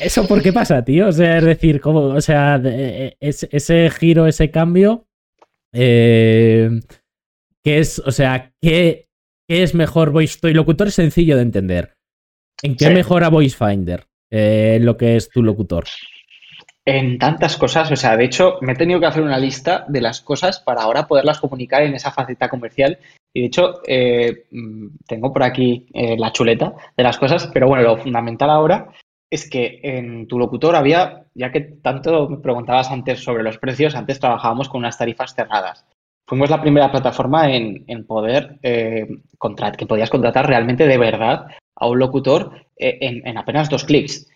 ¿Eso 0.00 0.28
por 0.28 0.40
qué 0.40 0.52
pasa, 0.52 0.84
tío? 0.84 1.08
O 1.08 1.12
sea, 1.12 1.38
es 1.38 1.44
decir, 1.44 1.80
¿cómo, 1.80 2.00
o 2.00 2.20
sea, 2.20 2.60
e, 2.64 3.16
ese 3.18 3.90
giro, 3.90 4.28
ese 4.28 4.52
cambio, 4.52 5.08
eh, 5.72 6.70
¿Qué 7.64 7.78
es, 7.78 8.00
o 8.00 8.10
sea, 8.10 8.52
qué, 8.60 9.08
¿qué 9.48 9.62
es 9.62 9.74
mejor 9.74 10.10
Voice? 10.10 10.38
Tu 10.40 10.48
locutor 10.48 10.88
es 10.88 10.94
sencillo 10.94 11.36
de 11.36 11.42
entender. 11.42 11.94
¿En 12.62 12.76
qué 12.76 12.90
mejora 12.90 13.28
Voice 13.28 13.56
Finder 13.56 14.06
eh, 14.30 14.78
lo 14.80 14.96
que 14.96 15.16
es 15.16 15.28
tu 15.28 15.42
locutor? 15.42 15.84
En 16.84 17.18
tantas 17.18 17.56
cosas, 17.56 17.92
o 17.92 17.96
sea, 17.96 18.16
de 18.16 18.24
hecho, 18.24 18.58
me 18.60 18.72
he 18.72 18.76
tenido 18.76 18.98
que 18.98 19.06
hacer 19.06 19.22
una 19.22 19.38
lista 19.38 19.84
de 19.88 20.00
las 20.00 20.20
cosas 20.20 20.58
para 20.58 20.82
ahora 20.82 21.06
poderlas 21.06 21.38
comunicar 21.38 21.82
en 21.82 21.94
esa 21.94 22.10
faceta 22.10 22.48
comercial. 22.48 22.98
Y 23.32 23.40
de 23.40 23.46
hecho, 23.46 23.80
eh, 23.86 24.46
mm, 24.50 24.88
tengo 25.06 25.32
por 25.32 25.44
aquí 25.44 25.86
eh, 25.94 26.16
la 26.18 26.32
chuleta 26.32 26.74
de 26.96 27.02
las 27.04 27.18
cosas, 27.18 27.48
pero 27.52 27.68
bueno, 27.68 27.84
lo 27.84 27.98
fundamental 27.98 28.50
ahora 28.50 28.88
es 29.32 29.48
que 29.48 29.80
en 29.82 30.28
tu 30.28 30.38
locutor 30.38 30.76
había, 30.76 31.24
ya 31.34 31.50
que 31.50 31.60
tanto 31.60 32.28
me 32.28 32.36
preguntabas 32.36 32.90
antes 32.90 33.20
sobre 33.20 33.42
los 33.42 33.58
precios, 33.58 33.94
antes 33.94 34.20
trabajábamos 34.20 34.68
con 34.68 34.80
unas 34.80 34.98
tarifas 34.98 35.34
cerradas. 35.34 35.84
Fuimos 36.26 36.50
la 36.50 36.60
primera 36.60 36.90
plataforma 36.90 37.50
en, 37.50 38.04
poder 38.06 38.58
eh, 38.62 39.08
que 39.78 39.86
podías 39.86 40.10
contratar 40.10 40.46
realmente 40.46 40.86
de 40.86 40.98
verdad 40.98 41.46
a 41.74 41.88
un 41.88 41.98
locutor 41.98 42.66
en, 42.76 43.26
en, 43.26 43.38
apenas 43.38 43.68
dos 43.68 43.84
clics. 43.84 44.28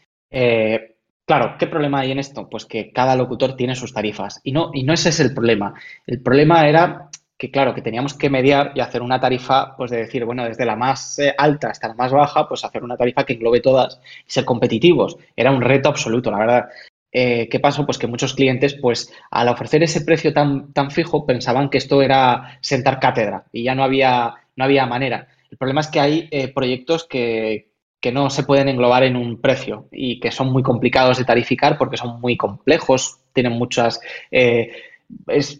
Claro, 1.26 1.56
¿qué 1.58 1.66
problema 1.66 2.00
hay 2.00 2.12
en 2.12 2.20
esto? 2.20 2.48
Pues 2.48 2.64
que 2.64 2.92
cada 2.92 3.16
locutor 3.16 3.56
tiene 3.56 3.74
sus 3.74 3.92
tarifas 3.92 4.40
y 4.44 4.52
no, 4.52 4.70
y 4.72 4.84
no 4.84 4.92
ese 4.92 5.08
es 5.08 5.18
el 5.18 5.34
problema. 5.34 5.74
El 6.06 6.22
problema 6.22 6.68
era 6.68 7.10
que, 7.38 7.50
claro, 7.50 7.74
que 7.74 7.82
teníamos 7.82 8.14
que 8.14 8.30
mediar 8.30 8.72
y 8.74 8.80
hacer 8.80 9.02
una 9.02 9.20
tarifa, 9.20 9.76
pues 9.76 9.90
de 9.90 9.98
decir, 9.98 10.24
bueno, 10.24 10.44
desde 10.44 10.64
la 10.64 10.76
más 10.76 11.18
eh, 11.18 11.34
alta 11.36 11.68
hasta 11.68 11.88
la 11.88 11.94
más 11.94 12.12
baja, 12.12 12.48
pues 12.48 12.64
hacer 12.64 12.82
una 12.82 12.96
tarifa 12.96 13.24
que 13.24 13.34
englobe 13.34 13.60
todas 13.60 14.00
y 14.26 14.30
ser 14.30 14.44
competitivos. 14.44 15.16
Era 15.36 15.50
un 15.50 15.60
reto 15.60 15.88
absoluto, 15.88 16.30
la 16.30 16.38
verdad. 16.38 16.68
Eh, 17.12 17.48
¿Qué 17.50 17.60
pasó? 17.60 17.84
Pues 17.84 17.98
que 17.98 18.06
muchos 18.06 18.34
clientes, 18.34 18.74
pues 18.74 19.12
al 19.30 19.48
ofrecer 19.48 19.82
ese 19.82 20.02
precio 20.02 20.32
tan, 20.32 20.72
tan 20.72 20.90
fijo, 20.90 21.26
pensaban 21.26 21.68
que 21.70 21.78
esto 21.78 22.02
era 22.02 22.58
sentar 22.60 23.00
cátedra 23.00 23.46
y 23.52 23.64
ya 23.64 23.74
no 23.74 23.84
había, 23.84 24.34
no 24.56 24.64
había 24.64 24.86
manera. 24.86 25.28
El 25.50 25.58
problema 25.58 25.80
es 25.80 25.88
que 25.88 26.00
hay 26.00 26.28
eh, 26.30 26.48
proyectos 26.48 27.06
que, 27.06 27.70
que 28.00 28.12
no 28.12 28.30
se 28.30 28.42
pueden 28.44 28.68
englobar 28.68 29.04
en 29.04 29.16
un 29.16 29.40
precio 29.40 29.88
y 29.92 30.20
que 30.20 30.30
son 30.30 30.52
muy 30.52 30.62
complicados 30.62 31.18
de 31.18 31.24
tarificar 31.24 31.78
porque 31.78 31.96
son 31.96 32.20
muy 32.20 32.36
complejos, 32.36 33.18
tienen 33.32 33.52
muchas 33.52 34.00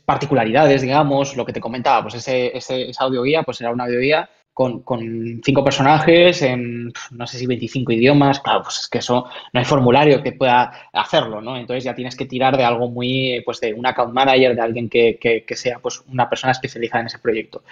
particularidades, 0.04 0.82
digamos, 0.82 1.36
lo 1.36 1.44
que 1.44 1.52
te 1.52 1.60
comentaba, 1.60 2.02
pues 2.02 2.14
ese, 2.14 2.56
ese, 2.56 2.90
esa 2.90 3.04
audioguía 3.04 3.42
pues 3.42 3.60
era 3.60 3.70
una 3.70 3.84
audioguía 3.84 4.28
con, 4.52 4.80
con, 4.80 5.42
cinco 5.44 5.62
personajes 5.62 6.40
en, 6.40 6.90
no 7.10 7.26
sé 7.26 7.38
si 7.38 7.46
25 7.46 7.92
idiomas, 7.92 8.40
claro, 8.40 8.62
pues 8.62 8.80
es 8.80 8.88
que 8.88 8.98
eso 8.98 9.26
no 9.52 9.60
hay 9.60 9.66
formulario 9.66 10.22
que 10.22 10.32
pueda 10.32 10.72
hacerlo, 10.94 11.42
¿no? 11.42 11.56
Entonces 11.58 11.84
ya 11.84 11.94
tienes 11.94 12.16
que 12.16 12.24
tirar 12.24 12.56
de 12.56 12.64
algo 12.64 12.88
muy, 12.88 13.42
pues 13.44 13.60
de 13.60 13.74
un 13.74 13.84
account 13.84 14.14
manager, 14.14 14.56
de 14.56 14.62
alguien 14.62 14.88
que, 14.88 15.18
que, 15.20 15.44
que 15.44 15.56
sea 15.56 15.78
pues 15.78 16.02
una 16.08 16.28
persona 16.28 16.52
especializada 16.52 17.02
en 17.02 17.06
ese 17.08 17.18
proyecto. 17.18 17.64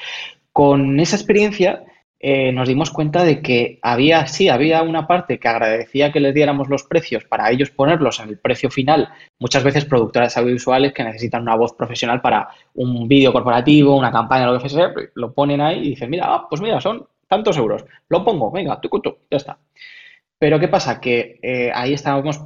Con 0.53 1.01
esa 1.01 1.16
experiencia 1.16 1.85
eh, 2.27 2.53
nos 2.53 2.66
dimos 2.66 2.91
cuenta 2.91 3.22
de 3.22 3.43
que 3.43 3.79
había, 3.83 4.27
sí, 4.27 4.49
había 4.49 4.81
una 4.81 5.07
parte 5.07 5.39
que 5.39 5.47
agradecía 5.47 6.11
que 6.11 6.20
les 6.20 6.33
diéramos 6.33 6.70
los 6.70 6.85
precios 6.85 7.22
para 7.25 7.51
ellos 7.51 7.68
ponerlos 7.68 8.18
en 8.18 8.31
el 8.31 8.39
precio 8.39 8.70
final, 8.70 9.11
muchas 9.39 9.62
veces 9.62 9.85
productoras 9.85 10.35
audiovisuales 10.39 10.95
que 10.95 11.05
necesitan 11.05 11.43
una 11.43 11.55
voz 11.55 11.75
profesional 11.75 12.22
para 12.22 12.49
un 12.72 13.07
vídeo 13.09 13.31
corporativo, 13.31 13.95
una 13.95 14.11
campaña, 14.11 14.51
lo 14.51 14.59
que 14.59 14.70
sea, 14.70 14.91
lo 15.14 15.35
ponen 15.35 15.61
ahí 15.61 15.81
y 15.81 15.91
dicen, 15.91 16.09
mira, 16.09 16.25
ah, 16.27 16.47
pues 16.49 16.62
mira, 16.62 16.81
son 16.81 17.07
tantos 17.29 17.59
euros, 17.59 17.85
lo 18.09 18.25
pongo, 18.25 18.51
venga, 18.51 18.81
tu 18.81 18.89
ya 19.31 19.37
está. 19.37 19.59
Pero 20.39 20.59
¿qué 20.59 20.68
pasa? 20.68 21.03
Que 21.03 21.39
eh, 21.43 21.72
ahí 21.75 21.93
estábamos 21.93 22.41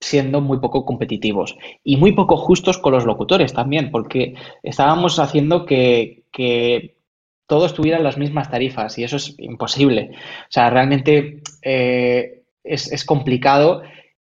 siendo 0.00 0.40
muy 0.40 0.58
poco 0.58 0.84
competitivos 0.84 1.56
y 1.84 1.98
muy 1.98 2.10
poco 2.10 2.36
justos 2.36 2.78
con 2.78 2.94
los 2.94 3.06
locutores 3.06 3.52
también, 3.52 3.92
porque 3.92 4.34
estábamos 4.64 5.20
haciendo 5.20 5.66
que 5.66 6.24
todos 7.50 7.74
tuvieran 7.74 8.04
las 8.04 8.16
mismas 8.16 8.48
tarifas 8.48 8.96
y 8.96 9.02
eso 9.02 9.16
es 9.16 9.34
imposible. 9.38 10.12
O 10.12 10.52
sea, 10.52 10.70
realmente 10.70 11.42
eh, 11.62 12.42
es, 12.62 12.92
es, 12.92 13.04
complicado 13.04 13.82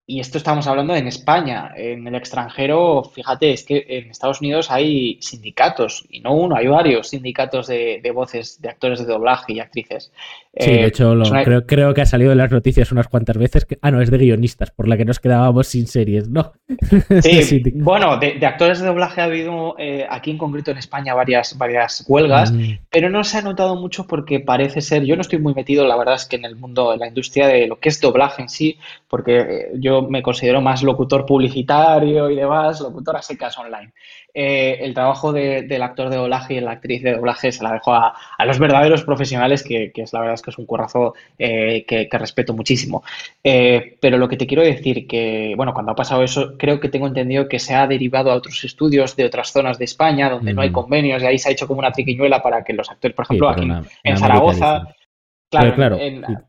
y 0.09 0.19
esto 0.19 0.39
estamos 0.39 0.65
hablando 0.65 0.95
en 0.95 1.05
España. 1.05 1.69
En 1.75 2.07
el 2.07 2.15
extranjero, 2.15 3.03
fíjate, 3.03 3.51
es 3.51 3.63
que 3.63 3.85
en 3.87 4.09
Estados 4.09 4.41
Unidos 4.41 4.71
hay 4.71 5.19
sindicatos, 5.21 6.03
y 6.09 6.19
no 6.21 6.33
uno, 6.33 6.55
hay 6.55 6.65
varios 6.65 7.09
sindicatos 7.09 7.67
de, 7.67 8.11
voces, 8.11 8.59
de 8.59 8.69
actores 8.69 8.97
de 8.97 9.05
doblaje 9.05 9.53
y 9.53 9.59
actrices. 9.59 10.11
Sí, 10.57 10.71
de 10.71 10.81
eh, 10.81 10.85
hecho, 10.87 11.13
creo, 11.43 11.67
creo, 11.67 11.93
que 11.93 12.01
ha 12.01 12.07
salido 12.07 12.31
en 12.31 12.39
las 12.39 12.49
noticias 12.49 12.91
unas 12.91 13.07
cuantas 13.07 13.37
veces. 13.37 13.65
Que, 13.65 13.77
ah, 13.83 13.91
no, 13.91 14.01
es 14.01 14.09
de 14.09 14.17
guionistas, 14.17 14.71
por 14.71 14.87
la 14.87 14.97
que 14.97 15.05
nos 15.05 15.19
quedábamos 15.19 15.67
sin 15.67 15.85
series, 15.85 16.27
¿no? 16.27 16.53
Sí, 17.21 17.61
bueno, 17.75 18.17
de, 18.17 18.43
actores 18.43 18.79
de 18.79 18.87
doblaje 18.87 19.21
ha 19.21 19.25
habido 19.25 19.75
eh, 19.77 20.07
aquí 20.09 20.31
en 20.31 20.39
concreto 20.39 20.71
en 20.71 20.79
España 20.79 21.13
varias, 21.13 21.55
varias 21.55 22.03
huelgas, 22.07 22.51
mm. 22.51 22.79
pero 22.89 23.11
no 23.11 23.23
se 23.23 23.37
ha 23.37 23.41
notado 23.43 23.75
mucho 23.75 24.07
porque 24.07 24.39
parece 24.39 24.81
ser, 24.81 25.03
yo 25.03 25.15
no 25.15 25.21
estoy 25.21 25.37
muy 25.37 25.53
metido, 25.53 25.85
la 25.85 25.97
verdad 25.97 26.15
es 26.15 26.25
que 26.25 26.37
en 26.37 26.45
el 26.45 26.55
mundo, 26.55 26.93
en 26.93 26.99
la 26.99 27.07
industria 27.07 27.47
de 27.47 27.67
lo 27.67 27.79
que 27.79 27.89
es 27.89 28.01
doblaje 28.01 28.41
en 28.41 28.49
sí, 28.49 28.79
porque 29.07 29.37
eh, 29.37 29.67
yo 30.01 30.09
me 30.09 30.21
considero 30.21 30.61
más 30.61 30.83
locutor 30.83 31.25
publicitario 31.25 32.29
y 32.29 32.35
demás, 32.35 32.79
locutor 32.81 33.17
a 33.17 33.21
secas 33.21 33.57
online. 33.57 33.93
Eh, 34.33 34.77
el 34.81 34.93
trabajo 34.93 35.33
del 35.33 35.81
actor 35.81 36.09
de 36.09 36.17
doblaje 36.17 36.55
y 36.55 36.59
la 36.59 36.71
actriz 36.71 37.01
de 37.01 37.13
doblaje 37.13 37.51
se 37.51 37.63
la 37.63 37.73
dejo 37.73 37.93
a, 37.93 38.13
los 38.45 38.59
verdaderos 38.59 39.03
profesionales, 39.03 39.63
que, 39.63 39.91
es 39.93 40.13
la 40.13 40.19
verdad 40.19 40.35
es 40.35 40.41
que 40.41 40.51
es 40.51 40.57
un 40.57 40.65
currazo 40.65 41.15
eh, 41.37 41.83
que, 41.87 42.07
respeto 42.11 42.53
muchísimo. 42.53 43.03
Eh, 43.43 43.97
pero 43.99 44.17
lo 44.17 44.27
que 44.27 44.37
te 44.37 44.45
quiero 44.45 44.63
decir 44.63 45.07
que, 45.07 45.53
bueno, 45.55 45.73
cuando 45.73 45.91
ha 45.91 45.95
pasado 45.95 46.23
eso, 46.23 46.57
creo 46.57 46.79
que 46.79 46.89
tengo 46.89 47.07
entendido 47.07 47.47
que 47.47 47.59
se 47.59 47.73
ha 47.73 47.87
derivado 47.87 48.31
a 48.31 48.35
otros 48.35 48.63
estudios 48.63 49.15
de 49.15 49.25
otras 49.25 49.51
zonas 49.51 49.79
de 49.79 49.85
España 49.85 50.29
donde 50.29 50.53
no 50.53 50.61
hay 50.61 50.71
convenios 50.71 51.23
y 51.23 51.25
ahí 51.25 51.39
se 51.39 51.49
ha 51.49 51.51
hecho 51.51 51.67
como 51.67 51.79
una 51.79 51.91
triquiñuela 51.91 52.41
para 52.41 52.63
que 52.63 52.73
los 52.73 52.89
actores, 52.89 53.15
por 53.15 53.25
ejemplo, 53.25 53.49
aquí 53.49 53.67
en, 54.03 54.17
Zaragoza... 54.17 54.87
Claro, 55.51 55.73
claro 55.73 55.97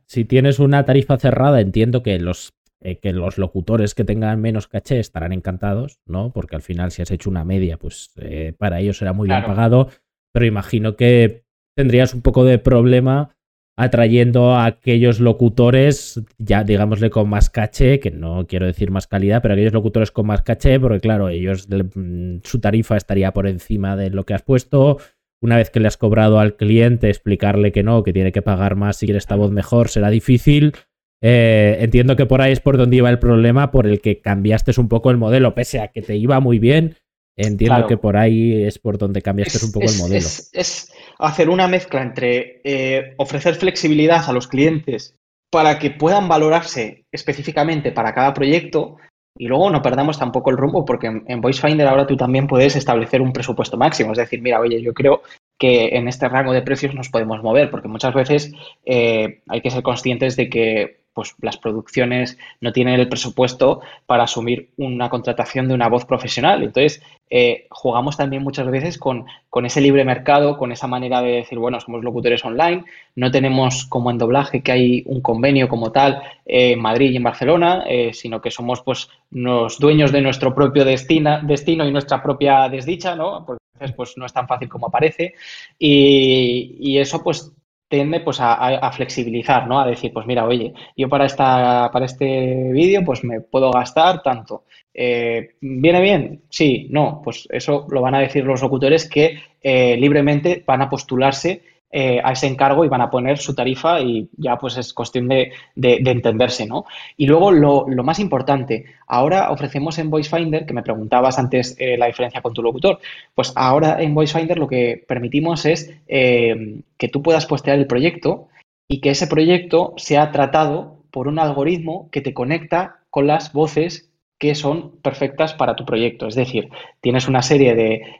si, 0.04 0.26
tienes 0.26 0.58
una 0.58 0.84
tarifa 0.84 1.16
cerrada, 1.16 1.62
entiendo 1.62 2.02
que 2.02 2.18
los 2.18 2.52
eh, 2.82 2.98
que 2.98 3.12
los 3.12 3.36
locutores 3.36 3.94
que 3.94 4.04
tengan 4.04 4.40
menos 4.40 4.66
caché 4.66 5.00
estarán 5.00 5.32
encantados, 5.32 6.00
¿no? 6.06 6.32
Porque 6.32 6.56
al 6.56 6.62
final 6.62 6.90
si 6.90 7.02
has 7.02 7.10
hecho 7.10 7.28
una 7.28 7.44
media, 7.44 7.76
pues 7.76 8.12
eh, 8.16 8.54
para 8.56 8.80
ellos 8.80 8.98
será 8.98 9.12
muy 9.12 9.28
bien 9.28 9.44
pagado, 9.44 9.88
pero 10.32 10.46
imagino 10.46 10.96
que 10.96 11.44
tendrías 11.76 12.14
un 12.14 12.22
poco 12.22 12.44
de 12.44 12.58
problema 12.58 13.36
atrayendo 13.76 14.54
a 14.54 14.66
aquellos 14.66 15.20
locutores, 15.20 16.22
ya 16.38 16.64
digámosle 16.64 17.08
con 17.08 17.30
más 17.30 17.48
caché, 17.48 17.98
que 17.98 18.10
no 18.10 18.46
quiero 18.46 18.66
decir 18.66 18.90
más 18.90 19.06
calidad, 19.06 19.40
pero 19.40 19.54
aquellos 19.54 19.72
locutores 19.72 20.10
con 20.10 20.26
más 20.26 20.42
caché, 20.42 20.78
porque 20.78 21.00
claro, 21.00 21.30
ellos 21.30 21.66
mm, 21.68 22.38
su 22.44 22.60
tarifa 22.60 22.96
estaría 22.96 23.32
por 23.32 23.46
encima 23.46 23.96
de 23.96 24.10
lo 24.10 24.24
que 24.24 24.34
has 24.34 24.42
puesto. 24.42 24.98
Una 25.42 25.56
vez 25.56 25.70
que 25.70 25.80
le 25.80 25.88
has 25.88 25.96
cobrado 25.96 26.38
al 26.40 26.56
cliente, 26.56 27.08
explicarle 27.08 27.72
que 27.72 27.82
no, 27.82 28.02
que 28.02 28.12
tiene 28.12 28.32
que 28.32 28.42
pagar 28.42 28.76
más 28.76 28.98
si 28.98 29.06
quiere 29.06 29.18
esta 29.18 29.36
voz 29.36 29.50
mejor, 29.50 29.88
será 29.88 30.10
difícil. 30.10 30.74
Eh, 31.22 31.78
entiendo 31.80 32.16
que 32.16 32.26
por 32.26 32.40
ahí 32.40 32.52
es 32.52 32.60
por 32.60 32.78
donde 32.78 32.96
iba 32.96 33.10
el 33.10 33.18
problema, 33.18 33.70
por 33.70 33.86
el 33.86 34.00
que 34.00 34.20
cambiaste 34.20 34.72
un 34.80 34.88
poco 34.88 35.10
el 35.10 35.18
modelo, 35.18 35.54
pese 35.54 35.80
a 35.80 35.88
que 35.88 36.02
te 36.02 36.16
iba 36.16 36.40
muy 36.40 36.58
bien. 36.58 36.96
Entiendo 37.36 37.86
que 37.86 37.96
por 37.96 38.16
ahí 38.16 38.64
es 38.64 38.78
por 38.78 38.98
donde 38.98 39.22
cambiaste 39.22 39.64
un 39.64 39.72
poco 39.72 39.86
el 39.86 39.96
modelo. 39.96 40.26
Es, 40.26 40.92
hacer 41.18 41.48
una 41.48 41.68
mezcla 41.68 42.02
entre 42.02 42.60
eh, 42.64 43.14
ofrecer 43.16 43.54
flexibilidad 43.54 44.22
a 44.26 44.32
los 44.32 44.46
clientes 44.46 45.16
para 45.50 45.78
que 45.78 45.90
puedan 45.90 46.28
valorarse 46.28 47.04
específicamente 47.12 47.92
para 47.92 48.14
cada 48.14 48.34
proyecto 48.34 48.96
y 49.36 49.46
luego 49.46 49.70
no 49.70 49.80
perdamos 49.80 50.18
tampoco 50.18 50.50
el 50.50 50.58
rumbo 50.58 50.84
porque 50.84 51.06
en, 51.06 51.24
en 51.28 51.40
VoiceFinder 51.40 51.86
ahora 51.86 52.06
tú 52.06 52.16
también 52.16 52.46
puedes 52.46 52.76
establecer 52.76 53.22
un 53.22 53.32
presupuesto 53.32 53.76
máximo. 53.76 54.12
Es 54.12 54.18
decir, 54.18 54.42
mira, 54.42 54.60
oye, 54.60 54.82
yo 54.82 54.92
creo 54.92 55.22
que 55.58 55.96
en 55.96 56.08
este 56.08 56.28
rango 56.28 56.52
de 56.52 56.62
precios 56.62 56.94
nos 56.94 57.08
podemos 57.08 57.42
mover 57.42 57.70
porque 57.70 57.88
muchas 57.88 58.14
veces 58.14 58.52
eh, 58.84 59.42
hay 59.46 59.60
que 59.60 59.70
ser 59.70 59.82
conscientes 59.82 60.36
de 60.36 60.48
que 60.48 60.99
pues 61.12 61.34
las 61.40 61.56
producciones 61.58 62.38
no 62.60 62.72
tienen 62.72 63.00
el 63.00 63.08
presupuesto 63.08 63.80
para 64.06 64.24
asumir 64.24 64.70
una 64.76 65.08
contratación 65.10 65.68
de 65.68 65.74
una 65.74 65.88
voz 65.88 66.04
profesional. 66.04 66.62
Entonces, 66.62 67.02
eh, 67.28 67.66
jugamos 67.70 68.16
también 68.16 68.42
muchas 68.42 68.70
veces 68.70 68.98
con, 68.98 69.26
con, 69.48 69.66
ese 69.66 69.80
libre 69.80 70.04
mercado, 70.04 70.56
con 70.56 70.72
esa 70.72 70.86
manera 70.86 71.22
de 71.22 71.32
decir, 71.32 71.58
bueno, 71.58 71.80
somos 71.80 72.02
locutores 72.02 72.44
online, 72.44 72.84
no 73.16 73.30
tenemos 73.30 73.86
como 73.86 74.10
en 74.10 74.18
doblaje 74.18 74.62
que 74.62 74.72
hay 74.72 75.02
un 75.06 75.20
convenio 75.20 75.68
como 75.68 75.92
tal 75.92 76.22
en 76.46 76.80
Madrid 76.80 77.10
y 77.10 77.16
en 77.16 77.22
Barcelona, 77.22 77.84
eh, 77.86 78.12
sino 78.12 78.40
que 78.40 78.50
somos 78.50 78.82
pues 78.82 79.08
los 79.30 79.78
dueños 79.78 80.12
de 80.12 80.22
nuestro 80.22 80.54
propio 80.54 80.84
destino 80.84 81.40
y 81.86 81.92
nuestra 81.92 82.22
propia 82.22 82.68
desdicha, 82.68 83.14
¿no? 83.14 83.44
Porque 83.46 83.60
pues 83.96 84.16
no 84.16 84.26
es 84.26 84.32
tan 84.32 84.46
fácil 84.46 84.68
como 84.68 84.90
parece 84.90 85.34
y, 85.78 86.76
y 86.78 86.98
eso 86.98 87.22
pues 87.22 87.52
tiende 87.90 88.20
pues 88.20 88.38
a, 88.40 88.92
flexibilizar, 88.92 89.66
¿no? 89.66 89.80
A 89.80 89.86
decir, 89.86 90.12
pues 90.12 90.24
mira, 90.24 90.46
oye, 90.46 90.72
yo 90.96 91.08
para 91.08 91.26
esta, 91.26 91.90
para 91.92 92.06
este 92.06 92.70
vídeo, 92.72 93.02
pues 93.04 93.24
me 93.24 93.40
puedo 93.40 93.72
gastar 93.72 94.22
tanto. 94.22 94.64
Eh, 94.94 95.56
¿Viene 95.60 96.00
bien? 96.00 96.42
Sí, 96.48 96.86
no, 96.90 97.20
pues 97.22 97.48
eso 97.50 97.86
lo 97.90 98.00
van 98.00 98.14
a 98.14 98.20
decir 98.20 98.44
los 98.44 98.62
locutores 98.62 99.10
que 99.10 99.40
eh, 99.60 99.96
libremente 99.96 100.62
van 100.64 100.82
a 100.82 100.88
postularse 100.88 101.62
eh, 101.92 102.20
a 102.22 102.32
ese 102.32 102.46
encargo 102.46 102.84
y 102.84 102.88
van 102.88 103.00
a 103.00 103.10
poner 103.10 103.38
su 103.38 103.54
tarifa 103.54 104.00
y 104.00 104.28
ya 104.36 104.56
pues 104.56 104.76
es 104.76 104.92
cuestión 104.92 105.26
de, 105.28 105.52
entenderse, 105.76 106.66
¿no? 106.66 106.84
Y 107.16 107.26
luego 107.26 107.50
lo, 107.50 107.86
más 108.04 108.18
importante, 108.20 108.84
ahora 109.06 109.50
ofrecemos 109.50 109.98
en 109.98 110.10
VoiceFinder, 110.10 110.66
que 110.66 110.74
me 110.74 110.82
preguntabas 110.82 111.38
antes 111.38 111.76
eh, 111.78 111.96
la 111.98 112.06
diferencia 112.06 112.42
con 112.42 112.54
tu 112.54 112.62
locutor, 112.62 113.00
pues 113.34 113.52
ahora 113.56 114.00
en 114.00 114.14
VoiceFinder 114.14 114.58
lo 114.58 114.68
que 114.68 115.04
permitimos 115.06 115.66
es 115.66 115.92
eh, 116.06 116.80
que 116.96 117.08
tú 117.08 117.22
puedas 117.22 117.46
postear 117.46 117.78
el 117.78 117.86
proyecto 117.86 118.48
y 118.88 119.00
que 119.00 119.10
ese 119.10 119.26
proyecto 119.26 119.94
sea 119.96 120.30
tratado 120.32 120.96
por 121.10 121.28
un 121.28 121.38
algoritmo 121.38 122.08
que 122.10 122.20
te 122.20 122.34
conecta 122.34 123.00
con 123.10 123.26
las 123.26 123.52
voces 123.52 124.10
que 124.40 124.54
son 124.54 124.92
perfectas 125.02 125.52
para 125.52 125.76
tu 125.76 125.84
proyecto. 125.84 126.26
Es 126.26 126.34
decir, 126.34 126.70
tienes 127.00 127.28
una 127.28 127.42
serie 127.42 127.74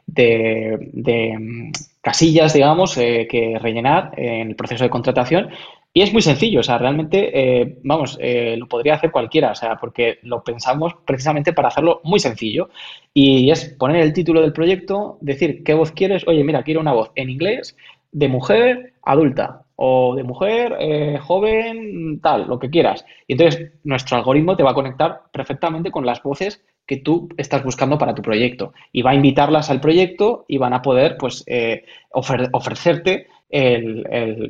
de, 0.05 1.35
mm, 1.39 1.71
casillas, 2.01 2.53
digamos, 2.53 2.97
eh, 2.97 3.27
que 3.29 3.57
rellenar 3.59 4.11
en 4.17 4.49
el 4.49 4.55
proceso 4.55 4.83
de 4.83 4.89
contratación 4.89 5.49
y 5.93 6.01
es 6.01 6.13
muy 6.13 6.21
sencillo, 6.21 6.61
o 6.61 6.63
sea, 6.63 6.77
realmente, 6.77 7.31
eh, 7.33 7.79
vamos, 7.83 8.17
eh, 8.21 8.55
lo 8.57 8.67
podría 8.67 8.93
hacer 8.93 9.11
cualquiera, 9.11 9.51
o 9.51 9.55
sea, 9.55 9.75
porque 9.75 10.19
lo 10.23 10.41
pensamos 10.41 10.93
precisamente 11.05 11.51
para 11.51 11.67
hacerlo 11.67 11.99
muy 12.05 12.19
sencillo. 12.19 12.69
Y 13.13 13.51
es 13.51 13.75
poner 13.77 14.01
el 14.01 14.13
título 14.13 14.41
del 14.41 14.53
proyecto, 14.53 15.17
decir 15.19 15.63
qué 15.65 15.73
voz 15.73 15.91
quieres, 15.91 16.25
oye, 16.27 16.43
mira, 16.45 16.63
quiero 16.63 16.79
una 16.79 16.93
voz 16.93 17.11
en 17.15 17.29
inglés 17.29 17.75
de 18.13 18.29
mujer 18.29 18.93
adulta 19.03 19.63
o 19.75 20.15
de 20.15 20.23
mujer, 20.23 20.77
eh, 20.79 21.17
joven, 21.19 22.21
tal, 22.21 22.47
lo 22.47 22.57
que 22.57 22.69
quieras. 22.69 23.03
Y 23.27 23.33
entonces 23.33 23.73
nuestro 23.83 24.15
algoritmo 24.15 24.55
te 24.55 24.63
va 24.63 24.71
a 24.71 24.75
conectar 24.75 25.23
perfectamente 25.33 25.91
con 25.91 26.05
las 26.05 26.23
voces 26.23 26.63
que 26.85 26.97
tú 26.97 27.29
estás 27.37 27.63
buscando 27.63 27.97
para 27.97 28.13
tu 28.15 28.21
proyecto. 28.21 28.73
Y 28.91 29.01
va 29.01 29.11
a 29.11 29.15
invitarlas 29.15 29.69
al 29.69 29.81
proyecto 29.81 30.45
y 30.47 30.57
van 30.57 30.73
a 30.73 30.81
poder 30.81 31.17
pues 31.17 31.43
eh, 31.47 31.85
ofrecerte 32.11 33.27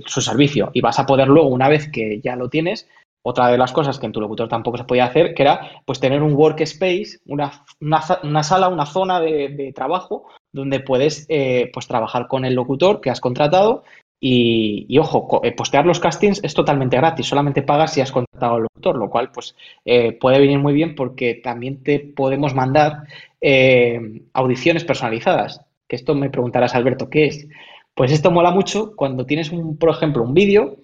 su 0.05 0.21
servicio. 0.21 0.69
Y 0.73 0.81
vas 0.81 0.99
a 0.99 1.05
poder 1.05 1.27
luego 1.27 1.49
una 1.49 1.69
vez 1.69 1.89
que 1.91 2.19
ya 2.21 2.35
lo 2.35 2.49
tienes 2.49 2.87
otra 3.23 3.49
de 3.49 3.57
las 3.57 3.71
cosas 3.71 3.99
que 3.99 4.05
en 4.05 4.11
tu 4.11 4.19
locutor 4.19 4.47
tampoco 4.47 4.77
se 4.77 4.83
podía 4.83 5.05
hacer, 5.05 5.33
que 5.33 5.43
era 5.43 5.81
pues 5.85 5.99
tener 5.99 6.23
un 6.23 6.33
workspace, 6.33 7.19
una, 7.27 7.63
una, 7.79 8.43
sala, 8.43 8.67
una 8.67 8.85
zona 8.85 9.19
de, 9.19 9.71
trabajo 9.75 10.25
donde 10.51 10.79
puedes 10.79 11.25
eh, 11.29 11.69
pues 11.73 11.87
trabajar 11.87 12.27
con 12.27 12.45
el 12.45 12.55
locutor 12.55 12.99
que 12.99 13.09
has 13.09 13.21
contratado 13.21 13.83
y, 14.23 14.99
ojo, 14.99 15.41
eh, 15.43 15.51
postear 15.51 15.87
los 15.87 15.99
castings 15.99 16.43
es 16.43 16.53
totalmente 16.53 16.95
gratis, 16.95 17.25
solamente 17.25 17.63
pagas 17.63 17.91
si 17.91 18.01
has 18.01 18.11
contratado 18.11 18.53
al 18.53 18.61
locutor, 18.61 18.95
lo 18.95 19.09
cual 19.09 19.31
pues 19.31 19.55
eh, 19.83 20.11
puede 20.11 20.39
venir 20.39 20.59
muy 20.59 20.73
bien 20.73 20.93
porque 20.93 21.33
también 21.43 21.81
te 21.81 21.99
podemos 21.99 22.53
mandar 22.53 23.07
eh, 23.41 24.21
audiciones 24.33 24.83
personalizadas. 24.83 25.65
Que 25.87 25.95
esto 25.95 26.13
me 26.13 26.29
preguntarás, 26.29 26.75
Alberto, 26.75 27.09
¿qué 27.09 27.25
es? 27.25 27.47
Pues 27.95 28.11
esto 28.11 28.29
mola 28.29 28.51
mucho 28.51 28.95
cuando 28.95 29.25
tienes, 29.25 29.51
un, 29.51 29.75
por 29.77 29.89
ejemplo, 29.89 30.21
un 30.21 30.35
vídeo 30.35 30.77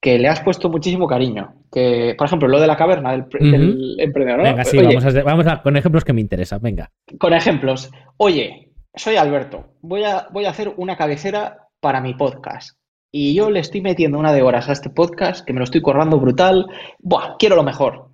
que 0.00 0.18
le 0.18 0.28
has 0.28 0.40
puesto 0.40 0.70
muchísimo 0.70 1.06
cariño. 1.06 1.56
Que, 1.70 2.14
por 2.16 2.26
ejemplo, 2.26 2.48
lo 2.48 2.58
de 2.58 2.68
la 2.68 2.76
caverna 2.78 3.12
del, 3.12 3.96
emprendedor. 3.98 4.42
Venga, 4.42 4.64
sí, 4.64 4.78
vamos, 4.78 5.04
a, 5.04 5.22
vamos 5.22 5.46
a, 5.46 5.62
con 5.62 5.76
ejemplos 5.76 6.06
que 6.06 6.14
me 6.14 6.22
interesan, 6.22 6.62
venga. 6.62 6.90
Con 7.18 7.34
ejemplos. 7.34 7.90
Oye, 8.16 8.70
soy 8.94 9.16
Alberto, 9.16 9.74
voy 9.82 10.04
a, 10.04 10.28
voy 10.32 10.46
a 10.46 10.50
hacer 10.50 10.72
una 10.78 10.96
cabecera 10.96 11.67
para 11.80 12.00
mi 12.00 12.14
podcast. 12.14 12.78
Y 13.10 13.34
yo 13.34 13.50
le 13.50 13.60
estoy 13.60 13.80
metiendo 13.80 14.18
una 14.18 14.32
de 14.32 14.42
horas 14.42 14.68
a 14.68 14.72
este 14.72 14.90
podcast, 14.90 15.44
que 15.46 15.52
me 15.52 15.60
lo 15.60 15.64
estoy 15.64 15.80
corrando 15.80 16.20
brutal. 16.20 16.66
Buah, 16.98 17.36
quiero 17.38 17.56
lo 17.56 17.62
mejor. 17.62 18.10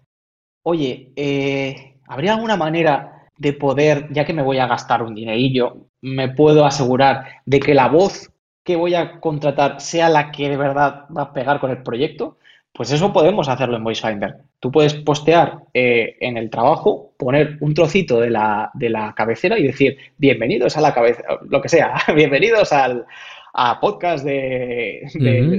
Oye, 0.63 1.13
eh, 1.17 1.97
¿habría 2.07 2.35
alguna 2.35 2.57
manera 2.57 3.29
de 3.37 3.53
poder, 3.53 4.09
ya 4.13 4.25
que 4.25 4.33
me 4.33 4.43
voy 4.43 4.59
a 4.59 4.69
gastar 4.69 5.03
un 5.03 5.15
dinerillo, 5.15 5.89
me 6.01 6.29
puedo 6.29 6.65
asegurar 6.65 7.25
de 7.45 7.59
que 7.59 7.75
la 7.75 7.89
voz 7.89 8.31
que 8.63 8.77
voy 8.77 8.95
a 8.95 9.21
contratar 9.21 9.81
sea 9.81 10.09
la 10.09 10.31
que 10.31 10.49
de 10.49 10.57
verdad 10.57 11.07
va 11.15 11.23
a 11.23 11.33
pegar 11.33 11.59
con 11.59 11.71
el 11.71 11.83
proyecto? 11.83 12.39
Pues 12.73 12.91
eso 12.91 13.13
podemos 13.13 13.49
hacerlo 13.49 13.77
en 13.77 13.85
VoiceFinder. 13.85 14.37
Tú 14.59 14.71
puedes 14.73 14.95
postear 14.95 15.59
eh, 15.75 16.17
en 16.21 16.37
el 16.37 16.51
trabajo, 16.51 17.13
poner 17.17 17.59
un 17.61 17.75
trocito 17.75 18.21
de 18.21 18.31
la, 18.31 18.71
de 18.75 18.91
la 18.91 19.13
cabecera 19.15 19.59
y 19.59 19.65
decir, 19.65 19.97
bienvenidos 20.19 20.77
a 20.77 20.81
la 20.81 20.95
cabeza, 20.95 21.23
lo 21.49 21.61
que 21.61 21.69
sea, 21.69 21.95
bienvenidos 22.17 22.73
al, 22.73 23.07
a 23.55 23.79
podcast 23.81 24.25
de, 24.25 25.03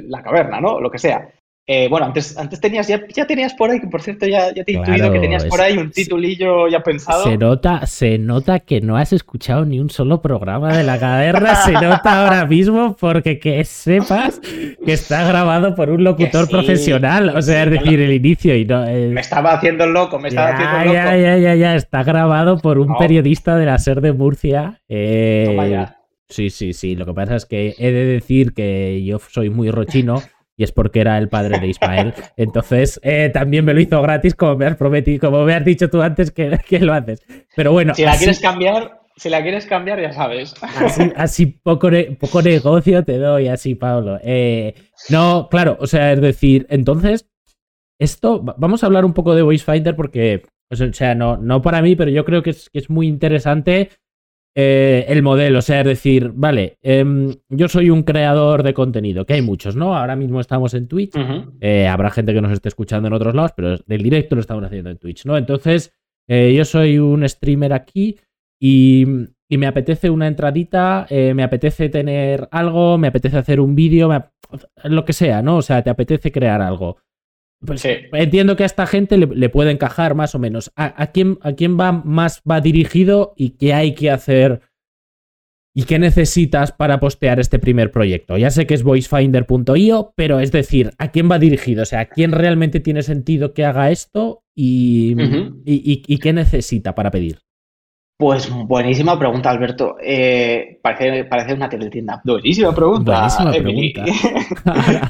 la 0.07 0.21
caverna, 0.21 0.59
¿no? 0.59 0.79
Lo 0.79 0.91
que 0.91 0.99
sea. 0.99 1.29
Eh, 1.67 1.87
bueno, 1.89 2.05
antes, 2.05 2.37
antes 2.37 2.61
tenías, 2.61 2.87
ya, 2.87 3.01
ya, 3.07 3.25
tenías 3.25 3.55
por 3.55 3.71
ahí, 3.71 3.79
que 3.79 3.87
por 3.87 3.99
cierto 3.99 4.27
ya, 4.27 4.53
ya 4.53 4.63
te 4.63 4.71
he 4.71 4.75
intuido 4.75 5.11
que 5.11 5.19
tenías 5.19 5.45
por 5.45 5.59
ahí 5.59 5.75
un 5.75 5.89
titulillo 5.89 6.67
ya 6.67 6.83
pensado. 6.83 7.23
Se 7.23 7.37
nota, 7.39 7.87
se 7.87 8.19
nota 8.19 8.59
que 8.59 8.81
no 8.81 8.97
has 8.97 9.13
escuchado 9.13 9.65
ni 9.65 9.79
un 9.79 9.89
solo 9.89 10.21
programa 10.21 10.77
de 10.77 10.83
la 10.83 10.99
caverna, 10.99 11.55
se 11.55 11.71
nota 11.71 12.23
ahora 12.23 12.45
mismo 12.45 12.95
porque 12.99 13.39
que 13.39 13.63
sepas 13.63 14.39
que 14.39 14.93
está 14.93 15.27
grabado 15.27 15.73
por 15.73 15.89
un 15.89 16.03
locutor 16.03 16.47
profesional, 16.47 17.29
o 17.35 17.41
sea, 17.41 17.63
es 17.63 17.71
decir, 17.71 17.99
el 17.99 18.13
inicio 18.13 18.55
y 18.55 18.65
no... 18.65 18.85
Me 18.85 19.21
estaba 19.21 19.53
haciendo 19.53 19.87
loco, 19.87 20.19
me 20.19 20.27
estaba 20.27 20.49
haciendo 20.49 20.77
loco. 20.77 20.93
Ya, 20.93 21.17
ya, 21.17 21.37
ya, 21.37 21.55
ya, 21.55 21.75
está 21.75 22.03
grabado 22.03 22.59
por 22.59 22.77
un 22.77 22.95
periodista 22.97 23.57
de 23.57 23.65
la 23.65 23.79
SER 23.79 24.01
de 24.01 24.13
Murcia. 24.13 24.81
Eh, 24.87 25.45
Toma 25.47 25.67
ya. 25.67 25.97
Sí, 26.29 26.49
sí, 26.49 26.73
sí. 26.73 26.95
Lo 26.95 27.05
que 27.05 27.13
pasa 27.13 27.35
es 27.35 27.45
que 27.45 27.75
he 27.77 27.91
de 27.91 28.05
decir 28.05 28.53
que 28.53 29.03
yo 29.03 29.19
soy 29.19 29.49
muy 29.49 29.69
rochino 29.71 30.21
y 30.57 30.63
es 30.63 30.71
porque 30.71 31.01
era 31.01 31.17
el 31.17 31.29
padre 31.29 31.59
de 31.59 31.67
Ismael. 31.67 32.13
Entonces, 32.37 32.99
eh, 33.03 33.29
también 33.33 33.65
me 33.65 33.73
lo 33.73 33.81
hizo 33.81 34.01
gratis, 34.01 34.35
como 34.35 34.55
me 34.55 34.65
has 34.65 34.77
prometido, 34.77 35.29
como 35.29 35.43
me 35.43 35.53
has 35.53 35.65
dicho 35.65 35.89
tú 35.89 36.01
antes 36.01 36.31
que, 36.31 36.49
lo 36.79 36.93
haces. 36.93 37.23
Pero 37.55 37.71
bueno. 37.71 37.93
Si 37.93 38.03
la 38.03 38.17
quieres 38.17 38.39
cambiar, 38.39 39.01
si 39.17 39.29
la 39.29 39.41
quieres 39.41 39.65
cambiar, 39.65 40.01
ya 40.01 40.13
sabes. 40.13 40.53
Así, 41.15 41.45
poco, 41.63 41.89
poco 42.19 42.41
negocio 42.41 43.03
te 43.03 43.17
doy, 43.17 43.47
así, 43.47 43.75
Pablo. 43.75 44.19
Eh, 44.23 44.73
no, 45.09 45.47
claro, 45.49 45.77
o 45.79 45.87
sea, 45.87 46.13
es 46.13 46.21
decir, 46.21 46.65
entonces, 46.69 47.29
esto, 47.99 48.41
vamos 48.41 48.83
a 48.83 48.87
hablar 48.87 49.05
un 49.05 49.13
poco 49.13 49.35
de 49.35 49.41
VoiceFinder 49.41 49.95
porque, 49.95 50.43
o 50.71 50.75
sea, 50.75 51.15
no, 51.15 51.37
no 51.37 51.61
para 51.61 51.81
mí, 51.81 51.95
pero 51.95 52.11
yo 52.11 52.25
creo 52.25 52.43
que 52.43 52.51
es, 52.51 52.69
que 52.69 52.79
es 52.79 52.89
muy 52.89 53.07
interesante 53.07 53.89
eh, 54.57 55.05
el 55.09 55.21
modelo, 55.21 55.59
o 55.59 55.61
sea, 55.61 55.81
es 55.81 55.85
decir, 55.85 56.31
vale, 56.33 56.77
em, 56.81 57.33
yo 57.49 57.67
soy 57.67 57.89
un 57.89 58.03
creador 58.03 58.63
de 58.63 58.73
contenido, 58.73 59.25
que 59.25 59.33
hay 59.33 59.41
muchos, 59.41 59.75
¿no? 59.75 59.97
Ahora 59.97 60.15
mismo 60.15 60.39
estamos 60.39 60.73
en 60.73 60.87
Twitch, 60.87 61.13
eh, 61.59 61.87
habrá 61.87 62.09
gente 62.09 62.33
que 62.33 62.39
nos 62.39 62.53
esté 62.53 62.69
escuchando 62.69 63.09
en 63.09 63.13
otros 63.13 63.35
lados, 63.35 63.51
pero 63.53 63.77
del 63.85 64.01
directo 64.01 64.35
lo 64.35 64.39
estamos 64.39 64.63
haciendo 64.63 64.89
en 64.89 64.97
Twitch, 64.97 65.25
¿no? 65.25 65.37
Entonces, 65.37 65.93
eh, 66.29 66.53
yo 66.55 66.63
soy 66.63 66.99
un 66.99 67.27
streamer 67.27 67.73
aquí 67.73 68.17
y, 68.57 69.05
me 69.49 69.67
apetece 69.67 70.09
una 70.09 70.27
entradita, 70.27 71.07
me 71.09 71.43
apetece 71.43 71.87
tener 71.87 72.49
algo, 72.51 72.97
me 72.97 73.07
apetece 73.07 73.37
hacer 73.37 73.61
un 73.61 73.73
vídeo, 73.73 74.09
lo 74.83 75.05
que 75.05 75.13
sea, 75.13 75.41
¿no? 75.41 75.57
O 75.57 75.61
sea, 75.61 75.81
te 75.81 75.89
apetece 75.89 76.29
crear 76.31 76.61
algo. 76.61 76.97
Pues 77.59 77.83
entiendo 77.85 78.55
que 78.55 78.63
a 78.63 78.65
esta 78.65 78.85
gente 78.85 79.17
le, 79.17 79.49
puede 79.49 79.71
encajar 79.71 80.15
más 80.15 80.35
o 80.35 80.39
menos. 80.39 80.71
¿A, 80.75 81.07
quién, 81.07 81.37
¿A, 81.41 81.53
quién, 81.53 81.79
va 81.79 81.91
más 81.91 82.41
va 82.49 82.61
dirigido 82.61 83.33
y 83.35 83.51
qué 83.51 83.73
hay 83.73 83.95
que 83.95 84.11
hacer 84.11 84.61
y 85.73 85.83
qué 85.83 85.99
necesitas 85.99 86.71
para 86.71 86.99
postear 86.99 87.39
este 87.39 87.57
primer 87.57 87.91
proyecto? 87.91 88.37
Ya 88.37 88.51
sé 88.51 88.67
que 88.67 88.73
es 88.73 88.83
voicefinder.io, 88.83 90.13
pero 90.15 90.39
es 90.39 90.51
decir, 90.51 90.91
¿a 90.97 91.11
quién 91.11 91.29
va 91.31 91.39
dirigido? 91.39 91.83
O 91.83 91.85
sea, 91.85 92.01
¿a 92.01 92.05
quién 92.05 92.31
realmente 92.31 92.79
tiene 92.79 93.01
sentido 93.01 93.53
que 93.53 93.65
haga 93.65 93.89
esto 93.89 94.43
y, 94.53 95.15
y 95.65 96.17
qué 96.19 96.33
necesita 96.33 96.93
para 96.93 97.11
pedir? 97.11 97.44
Pues 98.17 98.49
buenísima 98.49 99.19
pregunta, 99.19 99.49
Alberto. 99.49 99.97
Eh, 100.01 100.79
parece, 100.81 101.25
parece 101.25 101.53
una 101.53 101.67
teletienda. 101.67 102.21
Buenísima 102.23 102.73
pregunta. 102.73 103.11
Buenísima 103.11 103.51
pregunta. 103.51 104.05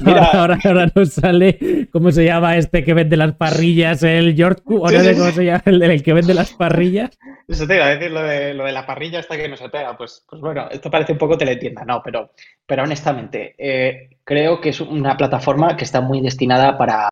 Mira, 0.04 0.24
ahora, 0.32 0.58
ahora, 0.64 0.90
nos 0.92 1.12
sale, 1.12 1.88
¿cómo 1.92 2.10
se 2.10 2.24
llama 2.24 2.56
este 2.56 2.82
que 2.82 2.94
vende 2.94 3.16
las 3.16 3.36
parrillas? 3.36 4.02
El 4.02 4.34
George 4.34 4.60
¿o 4.64 4.90
no 4.90 5.00
sé 5.00 5.16
cómo 5.16 5.30
se 5.30 5.44
llama? 5.44 5.62
El, 5.66 6.02
que 6.02 6.12
vende 6.12 6.34
las 6.34 6.52
parrillas. 6.54 7.16
Eso 7.46 7.64
te 7.64 7.76
iba 7.76 7.84
a 7.84 7.94
decir 7.94 8.10
lo 8.10 8.22
de, 8.22 8.54
lo 8.54 8.64
de 8.64 8.72
la 8.72 8.84
parrilla 8.84 9.20
hasta 9.20 9.36
que 9.36 9.48
no 9.48 9.56
se 9.56 9.68
pega. 9.68 9.96
Pues, 9.96 10.26
pues 10.28 10.42
bueno, 10.42 10.66
esto 10.68 10.90
parece 10.90 11.12
un 11.12 11.18
poco 11.18 11.38
teletienda, 11.38 11.84
no, 11.84 12.02
pero, 12.04 12.32
pero 12.66 12.82
honestamente, 12.82 13.54
eh, 13.56 14.18
creo 14.24 14.60
que 14.60 14.70
es 14.70 14.80
una 14.80 15.16
plataforma 15.16 15.76
que 15.76 15.84
está 15.84 16.00
muy 16.00 16.20
destinada 16.20 16.76
para, 16.76 17.08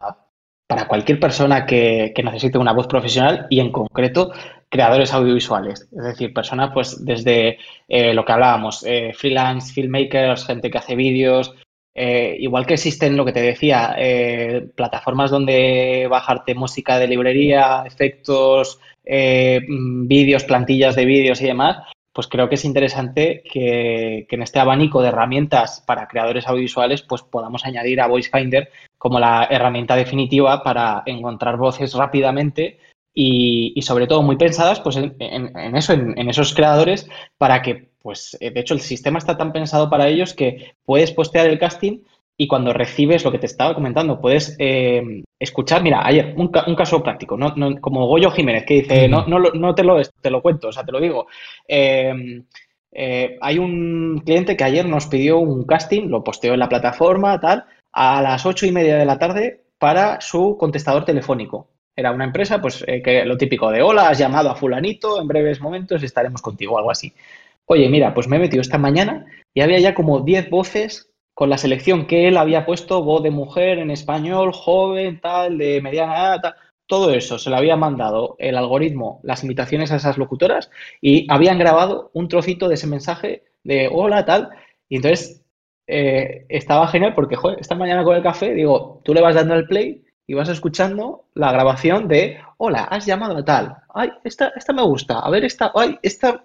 para 0.66 0.88
cualquier 0.88 1.20
persona 1.20 1.66
que, 1.66 2.12
que, 2.16 2.22
necesite 2.24 2.58
una 2.58 2.72
voz 2.72 2.88
profesional 2.88 3.46
y 3.48 3.60
en 3.60 3.70
concreto 3.70 4.32
creadores 4.68 5.12
audiovisuales, 5.12 5.88
es 5.90 6.04
decir, 6.04 6.32
personas 6.32 6.70
pues 6.72 7.04
desde 7.04 7.58
eh, 7.88 8.14
lo 8.14 8.24
que 8.24 8.32
hablábamos, 8.32 8.84
eh, 8.86 9.12
freelance, 9.14 9.72
filmmakers, 9.72 10.46
gente 10.46 10.70
que 10.70 10.78
hace 10.78 10.96
vídeos, 10.96 11.54
eh, 11.94 12.36
igual 12.40 12.66
que 12.66 12.74
existen 12.74 13.16
lo 13.16 13.24
que 13.24 13.32
te 13.32 13.42
decía, 13.42 13.96
plataformas 14.74 15.30
donde 15.30 16.06
bajarte 16.10 16.54
música 16.54 16.98
de 16.98 17.08
librería, 17.08 17.84
efectos, 17.86 18.80
mm, 19.06 20.08
vídeos, 20.08 20.44
plantillas 20.44 20.96
de 20.96 21.04
vídeos 21.04 21.40
y 21.40 21.46
demás, 21.46 21.78
pues 22.12 22.26
creo 22.28 22.48
que 22.48 22.54
es 22.54 22.64
interesante 22.64 23.42
que, 23.44 24.26
que, 24.28 24.36
en 24.36 24.42
este 24.42 24.60
abanico 24.60 25.02
de 25.02 25.08
herramientas 25.08 25.82
para 25.86 26.06
creadores 26.08 26.46
audiovisuales 26.46 27.02
pues 27.02 27.22
podamos 27.22 27.64
añadir 27.64 28.00
a 28.00 28.06
VoiceFinder 28.06 28.70
como 28.98 29.18
la 29.18 29.48
herramienta 29.50 29.96
definitiva 29.96 30.62
para 30.62 31.02
encontrar 31.06 31.56
voces 31.56 31.92
rápidamente 31.94 32.78
y, 33.14 33.80
sobre 33.82 34.06
todo 34.06 34.22
muy 34.22 34.36
pensadas 34.36 34.80
pues 34.80 34.96
en, 34.96 35.14
eso, 35.76 35.92
en, 35.92 36.28
esos 36.28 36.52
creadores 36.52 37.08
para 37.38 37.62
que 37.62 37.90
pues 38.02 38.36
de 38.40 38.60
hecho 38.60 38.74
el 38.74 38.80
sistema 38.80 39.18
está 39.18 39.36
tan 39.36 39.52
pensado 39.52 39.88
para 39.88 40.08
ellos 40.08 40.34
que 40.34 40.74
puedes 40.84 41.12
postear 41.12 41.46
el 41.46 41.58
casting 41.58 42.00
y 42.36 42.48
cuando 42.48 42.72
recibes 42.72 43.24
lo 43.24 43.30
que 43.30 43.38
te 43.38 43.46
estaba 43.46 43.74
comentando, 43.74 44.20
puedes 44.20 44.56
eh, 44.58 45.22
escuchar, 45.38 45.82
mira, 45.82 46.04
ayer, 46.04 46.34
un, 46.36 46.48
caso 46.48 47.02
práctico, 47.02 47.36
¿no? 47.36 47.54
como 47.80 48.06
Goyo 48.06 48.30
Jiménez, 48.30 48.64
que 48.66 48.74
dice, 48.74 49.08
no, 49.08 49.26
no, 49.26 49.38
no 49.38 49.74
te, 49.74 49.84
lo, 49.84 50.02
te 50.02 50.30
lo 50.30 50.42
cuento, 50.42 50.68
o 50.68 50.72
sea, 50.72 50.84
te 50.84 50.92
lo 50.92 51.00
digo. 51.00 51.26
Em, 51.68 52.44
eh, 52.90 53.38
hay 53.40 53.58
un 53.58 54.22
cliente 54.24 54.56
que 54.56 54.64
ayer 54.64 54.86
nos 54.86 55.06
pidió 55.06 55.38
un 55.38 55.64
casting, 55.64 56.08
lo 56.08 56.24
posteó 56.24 56.54
en 56.54 56.60
la 56.60 56.68
plataforma, 56.68 57.38
tal, 57.40 57.66
a 57.92 58.20
las 58.20 58.44
ocho 58.46 58.66
y 58.66 58.72
media 58.72 58.96
de 58.96 59.06
la 59.06 59.18
tarde 59.18 59.64
para 59.78 60.20
su 60.20 60.56
contestador 60.58 61.04
telefónico. 61.04 61.68
Era 61.96 62.10
una 62.10 62.24
empresa, 62.24 62.60
pues, 62.60 62.84
eh, 62.86 63.02
que 63.02 63.24
lo 63.24 63.36
típico 63.36 63.70
de, 63.70 63.82
hola, 63.82 64.08
has 64.08 64.18
llamado 64.18 64.50
a 64.50 64.56
fulanito, 64.56 65.20
en 65.20 65.28
breves 65.28 65.60
momentos 65.60 66.02
estaremos 66.02 66.42
contigo, 66.42 66.76
algo 66.76 66.90
así. 66.90 67.12
Oye, 67.66 67.88
mira, 67.88 68.12
pues 68.12 68.28
me 68.28 68.36
he 68.36 68.40
metido 68.40 68.60
esta 68.60 68.78
mañana 68.78 69.26
y 69.54 69.60
había 69.60 69.78
ya 69.78 69.94
como 69.94 70.20
10 70.20 70.50
voces 70.50 71.10
con 71.34 71.50
la 71.50 71.58
selección 71.58 72.06
que 72.06 72.28
él 72.28 72.36
había 72.36 72.66
puesto, 72.66 73.02
voz 73.02 73.22
de 73.22 73.30
mujer 73.30 73.78
en 73.78 73.90
español, 73.90 74.52
joven, 74.52 75.20
tal, 75.20 75.58
de 75.58 75.80
mediana 75.82 76.40
tal. 76.40 76.54
Todo 76.86 77.12
eso 77.14 77.38
se 77.38 77.50
lo 77.50 77.56
había 77.56 77.76
mandado 77.76 78.36
el 78.38 78.56
algoritmo, 78.56 79.20
las 79.22 79.42
invitaciones 79.42 79.90
a 79.90 79.96
esas 79.96 80.18
locutoras 80.18 80.70
y 81.00 81.26
habían 81.30 81.58
grabado 81.58 82.10
un 82.12 82.28
trocito 82.28 82.68
de 82.68 82.74
ese 82.74 82.86
mensaje 82.86 83.44
de 83.64 83.88
hola, 83.90 84.24
tal. 84.26 84.50
Y 84.88 84.96
entonces 84.96 85.42
eh, 85.86 86.44
estaba 86.48 86.86
genial 86.88 87.14
porque, 87.14 87.36
joder, 87.36 87.58
esta 87.60 87.74
mañana 87.74 88.04
con 88.04 88.16
el 88.16 88.22
café, 88.22 88.54
digo, 88.54 89.00
tú 89.04 89.14
le 89.14 89.22
vas 89.22 89.34
dando 89.34 89.54
el 89.54 89.66
play 89.66 90.04
y 90.26 90.34
vas 90.34 90.48
escuchando 90.48 91.26
la 91.34 91.52
grabación 91.52 92.08
de 92.08 92.38
hola, 92.58 92.84
has 92.84 93.06
llamado 93.06 93.38
a 93.38 93.44
tal. 93.44 93.76
Ay, 93.94 94.10
esta, 94.24 94.52
esta 94.56 94.72
me 94.72 94.82
gusta. 94.82 95.20
A 95.20 95.30
ver, 95.30 95.44
esta, 95.44 95.70
ay, 95.74 95.98
esta, 96.02 96.44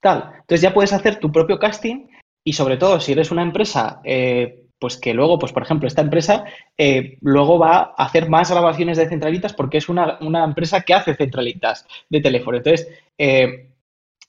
tal. 0.00 0.30
Entonces 0.32 0.60
ya 0.60 0.72
puedes 0.72 0.92
hacer 0.92 1.18
tu 1.18 1.32
propio 1.32 1.58
casting 1.58 2.06
y 2.44 2.52
sobre 2.52 2.76
todo, 2.76 3.00
si 3.00 3.12
eres 3.12 3.30
una 3.30 3.42
empresa, 3.42 4.00
eh, 4.04 4.66
pues 4.78 4.96
que 4.98 5.14
luego, 5.14 5.38
pues 5.38 5.52
por 5.52 5.62
ejemplo, 5.62 5.88
esta 5.88 6.02
empresa 6.02 6.44
eh, 6.76 7.18
luego 7.20 7.58
va 7.58 7.94
a 7.96 8.04
hacer 8.04 8.28
más 8.28 8.50
grabaciones 8.50 8.98
de 8.98 9.08
centralitas 9.08 9.52
porque 9.52 9.78
es 9.78 9.88
una, 9.88 10.18
empresa 10.20 10.82
que 10.82 10.94
hace 10.94 11.16
centralitas 11.16 11.86
de 12.08 12.20
teléfono. 12.20 12.58
Entonces, 12.58 12.88
eh, 13.18 13.70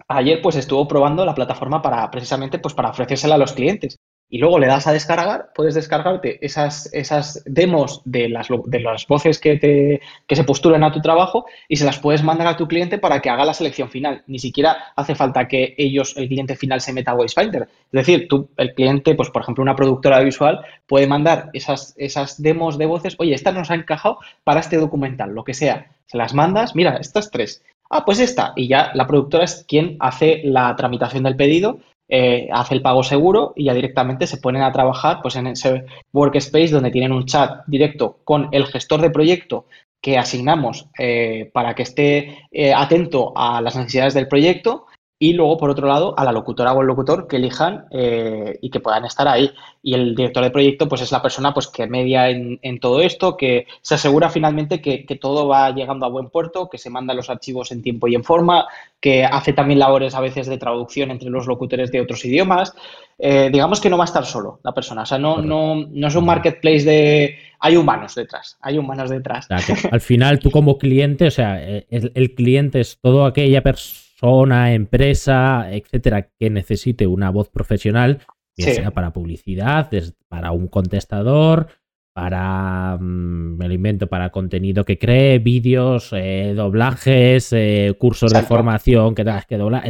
ayer 0.08 0.42
pues 0.42 0.56
estuvo 0.56 0.88
probando 0.88 1.26
la 1.26 1.36
plataforma 1.36 1.82
para 1.82 2.10
precisamente 2.10 2.60
pues 2.60 2.74
para 2.74 2.90
ofrecérsela 2.90 3.36
a 3.36 3.38
los 3.38 3.54
clientes 3.54 3.98
y 4.30 4.40
luego 4.40 4.60
le 4.60 4.68
das 4.68 4.88
a 4.88 4.92
descargar, 4.92 5.52
puedes 5.56 5.74
descargarte 5.76 6.46
esas, 6.46 6.90
esas 6.94 7.42
demos 7.46 8.02
de 8.04 8.28
las, 8.28 8.48
de 8.66 8.80
las 8.82 9.08
voces 9.08 9.40
que, 9.40 9.58
te, 9.58 10.02
que 10.28 10.36
se 10.36 10.44
postulan 10.44 10.84
a 10.84 10.92
tu 10.92 11.02
trabajo 11.02 11.46
y 11.70 11.78
se 11.78 11.86
las 11.86 12.00
puedes 12.00 12.24
mandar 12.24 12.48
a 12.48 12.58
tu 12.58 12.68
cliente 12.68 12.98
para 12.98 13.22
que 13.22 13.30
haga 13.30 13.46
la 13.46 13.54
selección 13.54 13.90
final. 13.90 14.24
Ni 14.28 14.40
siquiera 14.40 14.92
hace 14.96 15.16
falta 15.16 15.48
que 15.48 15.76
ellos, 15.78 16.18
el 16.18 16.28
cliente 16.28 16.58
final, 16.58 16.82
se 16.82 16.92
meta 16.92 17.12
a 17.12 17.14
VoiceFinder. 17.14 17.64
Es 17.64 17.92
decir, 17.92 18.28
tú, 18.28 18.50
el 18.58 18.74
cliente, 18.74 19.16
pues 19.16 19.30
por 19.30 19.44
ejemplo, 19.44 19.62
una 19.62 19.76
productora 19.76 20.20
visual 20.20 20.60
puede 20.88 21.08
mandar 21.08 21.50
esas, 21.54 21.94
esas 21.98 22.42
demos 22.42 22.78
de 22.78 22.86
voces, 22.86 23.16
oye, 23.20 23.34
esta 23.34 23.54
nos 23.54 23.72
ha 23.72 23.76
encajado 23.76 24.20
para 24.44 24.60
este 24.60 24.78
documental, 24.78 25.34
lo 25.34 25.46
que 25.46 25.54
sea. 25.54 25.88
Se 26.06 26.18
las 26.18 26.34
mandas, 26.34 26.76
mira, 26.76 26.98
estas 26.98 27.32
tres. 27.32 27.64
Ah, 27.90 28.04
pues 28.04 28.20
esta. 28.20 28.52
Y 28.58 28.68
ya 28.68 28.92
la 28.94 29.08
productora 29.08 29.46
es 29.46 29.64
quien 29.68 29.96
hace 30.02 30.42
la 30.44 30.76
tramitación 30.76 31.24
del 31.24 31.38
pedido 31.38 31.80
eh, 32.10 32.48
hace 32.52 32.74
el 32.74 32.82
pago 32.82 33.04
seguro 33.04 33.54
y 33.56 33.66
ya 33.66 33.74
directamente 33.74 34.28
se 34.28 34.38
ponen 34.38 34.64
a 34.64 34.72
trabajar 34.72 35.20
pues, 35.22 35.36
en 35.36 35.48
ese 35.48 35.86
workspace 36.14 36.70
donde 36.70 36.92
tienen 36.92 37.12
un 37.12 37.26
chat 37.26 37.64
directo 37.68 38.20
con 38.24 38.50
el 38.52 38.66
gestor 38.66 39.02
de 39.02 39.10
proyecto 39.10 39.66
que 40.02 40.18
asignamos 40.18 40.90
eh, 40.98 41.50
para 41.54 41.76
que 41.76 41.84
esté 41.84 42.38
eh, 42.52 42.74
atento 42.74 43.34
a 43.36 43.62
las 43.62 43.76
necesidades 43.76 44.14
del 44.14 44.28
proyecto 44.28 44.87
y 45.20 45.34
luego, 45.34 45.58
por 45.58 45.72
otro 45.72 45.88
lado, 45.88 46.14
a 46.16 46.24
la 46.24 46.32
locutora 46.32 46.74
o 46.74 46.82
el 46.82 46.88
locutor 46.88 47.28
que 47.28 47.38
elijan 47.38 47.86
eh, 47.90 48.60
y 48.62 48.70
que 48.70 48.80
puedan 48.80 49.04
estar 49.04 49.28
ahí. 49.28 49.52
Y 49.82 49.96
el 49.96 50.14
director 50.14 50.44
de 50.44 50.52
proyecto, 50.52 50.88
pues 50.88 51.02
es 51.02 51.12
la 51.12 51.24
persona 51.24 51.56
pues, 51.56 51.68
que 51.68 51.88
media 51.88 52.30
en, 52.30 52.80
todo 52.80 53.02
esto, 53.02 53.36
que 53.36 53.66
se 53.82 53.96
asegura 53.96 54.30
finalmente 54.30 54.80
que, 54.80 55.06
todo 55.20 55.48
va 55.48 55.72
llegando 55.72 56.06
a 56.06 56.10
buen 56.10 56.30
puerto, 56.30 56.70
que 56.70 56.78
se 56.78 56.92
mandan 56.92 57.18
los 57.18 57.32
archivos 57.32 57.72
en 57.72 57.82
tiempo 57.82 58.08
y 58.08 58.14
en 58.14 58.24
forma, 58.24 58.68
que 59.00 59.26
hace 59.26 59.54
también 59.54 59.80
labores 59.80 60.14
a 60.14 60.22
veces 60.22 60.46
de 60.46 60.60
traducción 60.60 61.10
entre 61.10 61.32
los 61.32 61.48
locutores 61.48 61.92
de 61.92 62.02
otros 62.02 62.24
idiomas. 62.24 62.74
Eh, 63.18 63.50
digamos 63.52 63.82
que 63.82 63.90
no 63.90 63.98
va 63.98 64.04
a 64.04 64.06
estar 64.06 64.26
solo 64.26 64.60
la 64.64 64.74
persona. 64.74 65.02
O 65.02 65.06
sea, 65.08 65.18
no, 65.18 65.42
no, 65.42 65.88
no 65.90 66.08
es 66.08 66.16
un 66.16 66.26
marketplace 66.26 66.84
de 66.84 67.38
hay 67.60 67.76
humanos 67.76 68.14
detrás, 68.14 68.56
hay 68.62 68.78
humanos 68.78 69.10
detrás. 69.10 69.48
al 69.92 70.02
final 70.02 70.38
tú 70.38 70.52
como 70.52 70.78
cliente, 70.78 71.26
o 71.26 71.32
sea, 71.32 71.60
eh, 71.60 71.88
el 71.90 72.36
cliente 72.36 72.82
es 72.82 73.00
todo 73.02 73.26
aquella 73.26 73.64
persona 73.64 74.07
persona, 74.20 74.74
empresa, 74.74 75.68
etcétera, 75.72 76.30
que 76.40 76.50
necesite 76.50 77.06
una 77.06 77.30
voz 77.30 77.50
profesional, 77.50 78.20
ya 78.56 78.74
sea 78.74 78.92
para 78.92 79.14
publicidad, 79.14 79.92
para 80.28 80.52
un 80.52 80.68
contestador, 80.68 81.68
para, 82.14 82.98
mm, 83.00 83.58
me 83.58 83.68
lo 83.68 83.74
invento, 83.76 84.08
para 84.08 84.32
contenido 84.32 84.86
que 84.86 84.98
cree, 84.98 85.38
vídeos, 85.38 86.10
eh, 86.14 86.54
doblajes, 86.56 87.54
eh, 87.54 87.96
cursos 88.00 88.34
de 88.34 88.42
formación 88.42 89.14
que 89.14 89.24
tengas 89.24 89.46
que 89.46 89.58
doblar, 89.58 89.84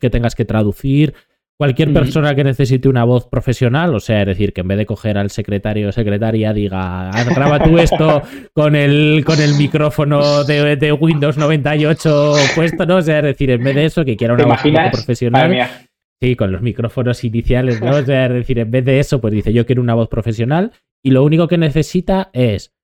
que 0.00 0.10
tengas 0.10 0.34
que 0.34 0.46
traducir, 0.46 1.14
Cualquier 1.58 1.90
persona 1.94 2.34
que 2.34 2.44
necesite 2.44 2.86
una 2.86 3.04
voz 3.04 3.28
profesional, 3.28 3.94
o 3.94 4.00
sea, 4.00 4.20
es 4.20 4.26
decir, 4.26 4.52
que 4.52 4.60
en 4.60 4.68
vez 4.68 4.76
de 4.76 4.84
coger 4.84 5.16
al 5.16 5.30
secretario 5.30 5.88
o 5.88 5.92
secretaria 5.92 6.52
diga, 6.52 7.08
ah, 7.08 7.24
graba 7.24 7.64
tú 7.64 7.78
esto 7.78 8.20
con 8.52 8.76
el, 8.76 9.24
con 9.24 9.40
el 9.40 9.54
micrófono 9.54 10.44
de, 10.44 10.92
Windows 10.92 11.38
98 11.38 12.34
puesto, 12.54 12.84
¿no? 12.84 12.96
O 12.96 13.02
sea, 13.02 13.18
es 13.18 13.24
decir, 13.24 13.50
en 13.50 13.64
vez 13.64 13.74
de 13.74 13.86
eso, 13.86 14.04
que 14.04 14.18
quiera 14.18 14.34
una 14.34 14.44
voz 14.44 14.60
profesional. 14.92 15.70
Sí, 16.20 16.36
con 16.36 16.52
los 16.52 16.60
micrófonos 16.60 17.24
iniciales, 17.24 17.80
¿no? 17.80 17.96
O 17.96 18.02
sea, 18.02 18.26
es 18.26 18.32
decir, 18.34 18.58
en 18.58 18.70
vez 18.70 18.84
de 18.84 19.00
eso, 19.00 19.22
pues 19.22 19.32
dice, 19.32 19.54
yo 19.54 19.64
quiero 19.64 19.80
una 19.80 19.94
voz 19.94 20.08
profesional 20.08 20.72
y 21.02 21.10
lo 21.10 21.24
único 21.24 21.48
que 21.48 21.56
necesita 21.56 22.28
es 22.34 22.74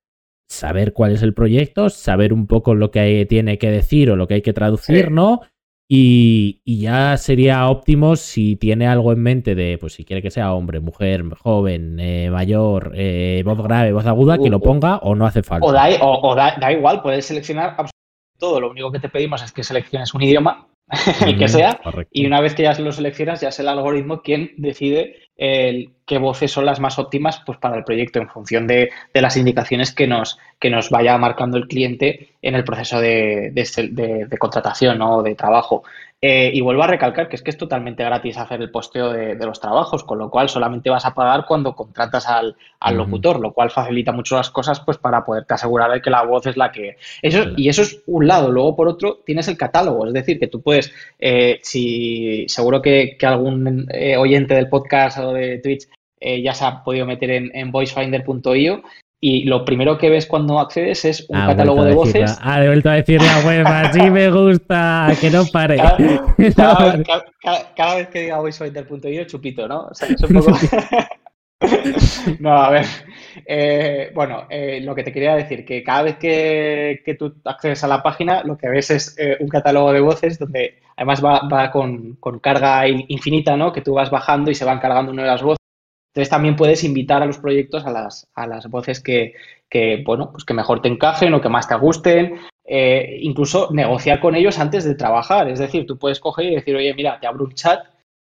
saber 0.48 0.94
cuál 0.94 1.12
es 1.12 1.22
el 1.22 1.34
proyecto, 1.34 1.90
saber 1.90 2.32
un 2.32 2.46
poco 2.46 2.74
lo 2.74 2.90
que 2.90 3.26
tiene 3.28 3.58
que 3.58 3.70
decir 3.70 4.10
o 4.10 4.16
lo 4.16 4.26
que 4.26 4.34
hay 4.34 4.42
que 4.42 4.52
traducir, 4.54 5.10
¿no? 5.10 5.40
Y, 5.88 6.62
ya 6.64 7.16
sería 7.18 7.68
óptimo 7.68 8.16
si 8.16 8.56
tiene 8.56 8.86
algo 8.86 9.12
en 9.12 9.22
mente 9.22 9.54
de, 9.54 9.76
pues 9.78 9.92
si 9.94 10.04
quiere 10.04 10.22
que 10.22 10.30
sea 10.30 10.54
hombre, 10.54 10.80
mujer, 10.80 11.24
joven, 11.38 11.98
eh, 12.00 12.30
mayor, 12.30 12.92
eh, 12.94 13.42
voz 13.44 13.62
grave, 13.62 13.92
voz 13.92 14.06
aguda, 14.06 14.38
que 14.38 14.48
lo 14.48 14.60
ponga 14.60 14.96
o 14.98 15.14
no 15.14 15.26
hace 15.26 15.42
falta. 15.42 15.66
O 15.66 15.72
da, 16.34 16.56
da, 16.58 16.72
igual, 16.72 17.02
puedes 17.02 17.26
seleccionar 17.26 17.70
absolutamente 17.70 17.92
todo. 18.38 18.60
Lo 18.60 18.70
único 18.70 18.90
que 18.90 19.00
te 19.00 19.08
pedimos 19.08 19.42
es 19.42 19.52
que 19.52 19.62
selecciones 19.62 20.14
un 20.14 20.22
idioma, 20.22 20.68
el 21.26 21.38
que 21.38 21.48
sea, 21.48 21.78
y 22.10 22.26
una 22.26 22.40
vez 22.40 22.54
que 22.54 22.62
ya 22.62 22.72
lo 22.78 22.92
seleccionas, 22.92 23.40
ya 23.40 23.48
es 23.48 23.60
el 23.60 23.68
algoritmo 23.68 24.22
quien 24.22 24.52
decide 24.56 25.21
el, 25.36 25.90
qué 26.06 26.18
voces 26.18 26.50
son 26.50 26.66
las 26.66 26.80
más 26.80 26.98
óptimas 26.98 27.42
pues, 27.44 27.58
para 27.58 27.76
el 27.76 27.84
proyecto 27.84 28.18
en 28.18 28.28
función 28.28 28.66
de, 28.66 28.90
las 29.14 29.36
indicaciones 29.36 29.92
que 29.92 30.06
nos, 30.06 30.38
que 30.58 30.70
nos 30.70 30.90
vaya 30.90 31.16
marcando 31.18 31.56
el 31.56 31.66
cliente 31.66 32.30
en 32.42 32.54
el 32.54 32.64
proceso 32.64 33.00
de, 33.00 33.50
de 33.52 34.38
contratación 34.38 35.00
o 35.02 35.22
de 35.22 35.34
trabajo. 35.34 35.84
Eh, 36.24 36.52
y 36.54 36.60
vuelvo 36.60 36.84
a 36.84 36.86
recalcar 36.86 37.28
que 37.28 37.34
es 37.34 37.42
que 37.42 37.50
es 37.50 37.58
totalmente 37.58 38.04
gratis 38.04 38.38
hacer 38.38 38.62
el 38.62 38.70
posteo 38.70 39.12
de, 39.12 39.34
los 39.34 39.58
trabajos, 39.58 40.04
con 40.04 40.20
lo 40.20 40.30
cual 40.30 40.48
solamente 40.48 40.88
vas 40.88 41.04
a 41.04 41.14
pagar 41.14 41.46
cuando 41.46 41.74
contratas 41.74 42.28
al, 42.28 42.56
locutor, 42.92 43.40
lo 43.40 43.52
cual 43.52 43.72
facilita 43.72 44.12
mucho 44.12 44.36
las 44.36 44.48
cosas 44.48 44.78
pues 44.78 44.98
para 44.98 45.24
poderte 45.24 45.54
asegurar 45.54 45.90
de 45.90 46.00
que 46.00 46.10
la 46.10 46.22
voz 46.22 46.46
es 46.46 46.56
la 46.56 46.70
que... 46.70 46.96
Eso, 47.22 47.46
y 47.56 47.68
eso 47.68 47.82
es 47.82 48.02
un 48.06 48.28
lado. 48.28 48.52
Luego, 48.52 48.76
por 48.76 48.86
otro, 48.86 49.18
tienes 49.26 49.48
el 49.48 49.56
catálogo, 49.56 50.06
es 50.06 50.12
decir, 50.12 50.38
que 50.38 50.46
tú 50.46 50.62
puedes, 50.62 50.92
eh, 51.18 51.58
si 51.62 52.44
seguro 52.46 52.80
que, 52.80 53.18
algún 53.22 53.88
eh, 53.90 54.16
oyente 54.16 54.54
del 54.54 54.68
podcast 54.68 55.18
o 55.18 55.32
de 55.32 55.58
Twitch 55.58 55.88
ya 56.20 56.54
se 56.54 56.64
ha 56.64 56.84
podido 56.84 57.04
meter 57.04 57.32
en, 57.32 57.50
en 57.52 57.72
voicefinder.io 57.72 58.84
y 59.24 59.44
lo 59.44 59.64
primero 59.64 59.96
que 59.98 60.10
ves 60.10 60.26
cuando 60.26 60.58
accedes 60.58 61.04
es 61.04 61.26
un 61.28 61.38
catálogo 61.38 61.84
de 61.84 61.94
voces. 61.94 62.36
Ah, 62.42 62.60
de 62.60 62.66
vuelta 62.66 62.90
a 62.90 62.94
decir 62.96 63.22
la 63.22 63.38
web, 63.46 63.64
así 63.68 64.00
me 64.10 64.28
gusta, 64.28 65.12
que 65.20 65.30
no 65.30 65.44
pare. 65.46 65.76
Cada, 66.56 67.94
vez 67.94 68.08
que 68.08 68.22
diga 68.22 68.40
voicefinder.io, 68.40 69.24
chupito, 69.24 69.68
¿no? 69.68 69.82
O 69.82 69.94
sea, 69.94 70.08
es 70.08 70.20
un 70.24 70.34
poco... 70.40 70.58
no, 72.40 72.52
a 72.52 72.70
ver. 72.70 72.86
Eh, 73.46 74.10
bueno, 74.12 74.46
eh, 74.50 74.80
lo 74.82 74.92
que 74.92 75.04
te 75.04 75.12
quería 75.12 75.36
decir, 75.36 75.64
que 75.64 75.84
cada 75.84 76.02
vez 76.02 76.16
que, 76.16 77.00
que, 77.06 77.14
tú 77.14 77.32
accedes 77.44 77.84
a 77.84 77.86
la 77.86 78.02
página, 78.02 78.42
lo 78.42 78.58
que 78.58 78.68
ves 78.70 78.90
es 78.90 79.16
eh, 79.20 79.36
un 79.38 79.46
catálogo 79.46 79.92
de 79.92 80.00
voces 80.00 80.36
donde 80.36 80.80
además 80.96 81.24
va, 81.24 81.48
va 81.48 81.70
con, 81.70 82.16
con, 82.16 82.40
carga 82.40 82.88
infinita, 82.88 83.56
¿no? 83.56 83.72
Que 83.72 83.82
tú 83.82 83.94
vas 83.94 84.10
bajando 84.10 84.50
y 84.50 84.56
se 84.56 84.64
van 84.64 84.80
cargando 84.80 85.12
una 85.12 85.22
de 85.22 85.28
las 85.28 85.42
voces 85.42 85.61
entonces 86.12 86.28
también 86.28 86.56
puedes 86.56 86.84
invitar 86.84 87.22
a 87.22 87.26
los 87.26 87.38
proyectos 87.38 87.86
a 87.86 87.90
las, 87.90 88.28
a 88.34 88.46
las 88.46 88.68
voces 88.68 89.00
que, 89.00 89.32
que, 89.70 90.02
bueno, 90.04 90.30
pues 90.30 90.44
que 90.44 90.52
mejor 90.52 90.82
te 90.82 90.88
encajen 90.88 91.32
o 91.32 91.40
que 91.40 91.48
más 91.48 91.66
te 91.66 91.74
gusten. 91.74 92.38
Eh, 92.64 93.18
incluso 93.22 93.70
negociar 93.72 94.20
con 94.20 94.34
ellos 94.34 94.58
antes 94.58 94.84
de 94.84 94.94
trabajar. 94.94 95.48
Es 95.48 95.58
decir, 95.58 95.86
tú 95.86 95.98
puedes 95.98 96.20
coger 96.20 96.46
y 96.46 96.54
decir, 96.56 96.76
oye, 96.76 96.92
mira, 96.92 97.18
te 97.18 97.26
abro 97.26 97.44
un 97.44 97.54
chat, 97.54 97.80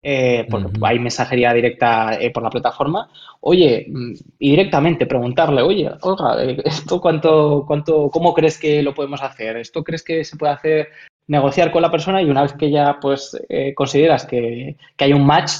eh, 0.00 0.46
porque 0.48 0.70
hay 0.82 1.00
mensajería 1.00 1.52
directa 1.52 2.14
eh, 2.20 2.30
por 2.30 2.44
la 2.44 2.50
plataforma. 2.50 3.08
Oye, 3.40 3.86
mm, 3.88 4.12
y 4.38 4.50
directamente 4.50 5.06
preguntarle, 5.06 5.62
oye, 5.62 5.90
oiga, 6.02 6.36
¿esto 6.64 7.00
cuánto, 7.00 7.64
cuánto, 7.66 8.10
cómo 8.10 8.32
crees 8.32 8.58
que 8.58 8.80
lo 8.82 8.94
podemos 8.94 9.22
hacer? 9.22 9.56
¿Esto 9.56 9.82
crees 9.82 10.04
que 10.04 10.22
se 10.22 10.36
puede 10.36 10.52
hacer 10.52 10.88
negociar 11.26 11.70
con 11.70 11.82
la 11.82 11.90
persona 11.90 12.20
y 12.20 12.30
una 12.30 12.42
vez 12.42 12.52
que 12.54 12.70
ya 12.70 12.98
pues 13.00 13.36
eh, 13.48 13.74
consideras 13.74 14.26
que, 14.26 14.76
hay 14.98 15.12
un 15.12 15.24
match, 15.24 15.52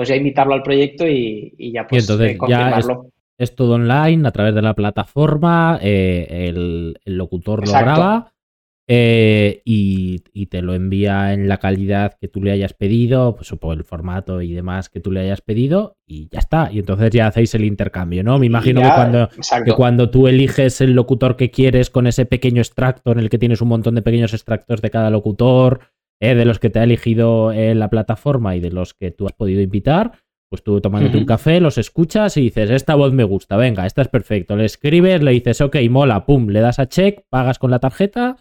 pues 0.00 0.08
ya 0.08 0.16
invitarlo 0.16 0.54
al 0.54 0.62
proyecto 0.62 1.06
y, 1.06 1.72
ya 1.72 1.86
pues 1.86 2.08
eh, 2.08 2.38
confirmarlo. 2.38 3.10
es, 3.36 3.54
todo 3.54 3.74
online 3.74 4.26
a 4.26 4.30
través 4.30 4.54
de 4.54 4.62
la 4.62 4.72
plataforma, 4.72 5.78
el, 5.82 6.98
locutor 7.04 7.66
lo 7.66 7.72
graba 7.72 8.32
eh, 8.92 9.62
y, 9.64 10.46
te 10.46 10.62
lo 10.62 10.74
envía 10.74 11.32
en 11.32 11.48
la 11.48 11.58
calidad 11.58 12.16
que 12.18 12.26
tú 12.26 12.42
le 12.42 12.50
hayas 12.50 12.72
pedido, 12.72 13.36
pues 13.36 13.48
por 13.60 13.76
el 13.76 13.84
formato 13.84 14.42
y 14.42 14.52
demás 14.52 14.88
que 14.88 14.98
tú 14.98 15.12
le 15.12 15.20
hayas 15.20 15.42
pedido, 15.42 15.98
y 16.06 16.28
ya 16.32 16.40
está. 16.40 16.70
Y 16.72 16.80
entonces 16.80 17.10
ya 17.10 17.28
hacéis 17.28 17.54
el 17.54 17.64
intercambio, 17.64 18.24
¿no? 18.24 18.40
Me 18.40 18.46
imagino 18.46 18.80
que, 18.80 18.88
cuando, 18.88 19.28
que 19.64 19.72
cuando 19.74 20.10
tú 20.10 20.26
eliges 20.26 20.80
el 20.80 20.94
locutor 20.94 21.36
que 21.36 21.52
quieres 21.52 21.88
con 21.88 22.08
ese 22.08 22.26
pequeño 22.26 22.62
extracto 22.62 23.12
en 23.12 23.20
el 23.20 23.30
que 23.30 23.38
tienes 23.38 23.60
un 23.60 23.68
montón 23.68 23.94
de 23.94 24.02
pequeños 24.02 24.32
extractos 24.32 24.82
de 24.82 24.90
cada 24.90 25.10
locutor, 25.10 25.82
eh, 26.20 26.34
de 26.34 26.44
los 26.44 26.58
que 26.58 26.70
te 26.70 26.78
ha 26.78 26.84
elegido 26.84 27.52
en 27.52 27.78
la 27.78 27.88
plataforma 27.88 28.56
y 28.56 28.60
de 28.60 28.70
los 28.70 28.94
que 28.94 29.10
tú 29.10 29.26
has 29.26 29.32
podido 29.32 29.60
invitar, 29.60 30.12
pues 30.50 30.62
tú 30.64 30.80
tomándote 30.80 31.16
un 31.16 31.26
café, 31.26 31.60
los 31.60 31.78
escuchas 31.78 32.36
y 32.36 32.42
dices, 32.42 32.70
esta 32.70 32.96
voz 32.96 33.12
me 33.12 33.24
gusta, 33.24 33.56
venga, 33.56 33.86
esta 33.86 34.02
es 34.02 34.08
perfecto. 34.08 34.56
Le 34.56 34.64
escribes, 34.64 35.22
le 35.22 35.30
dices, 35.30 35.60
ok, 35.60 35.76
mola, 35.88 36.26
pum, 36.26 36.48
le 36.48 36.60
das 36.60 36.78
a 36.80 36.88
check, 36.88 37.22
pagas 37.30 37.58
con 37.58 37.70
la 37.70 37.78
tarjeta 37.78 38.36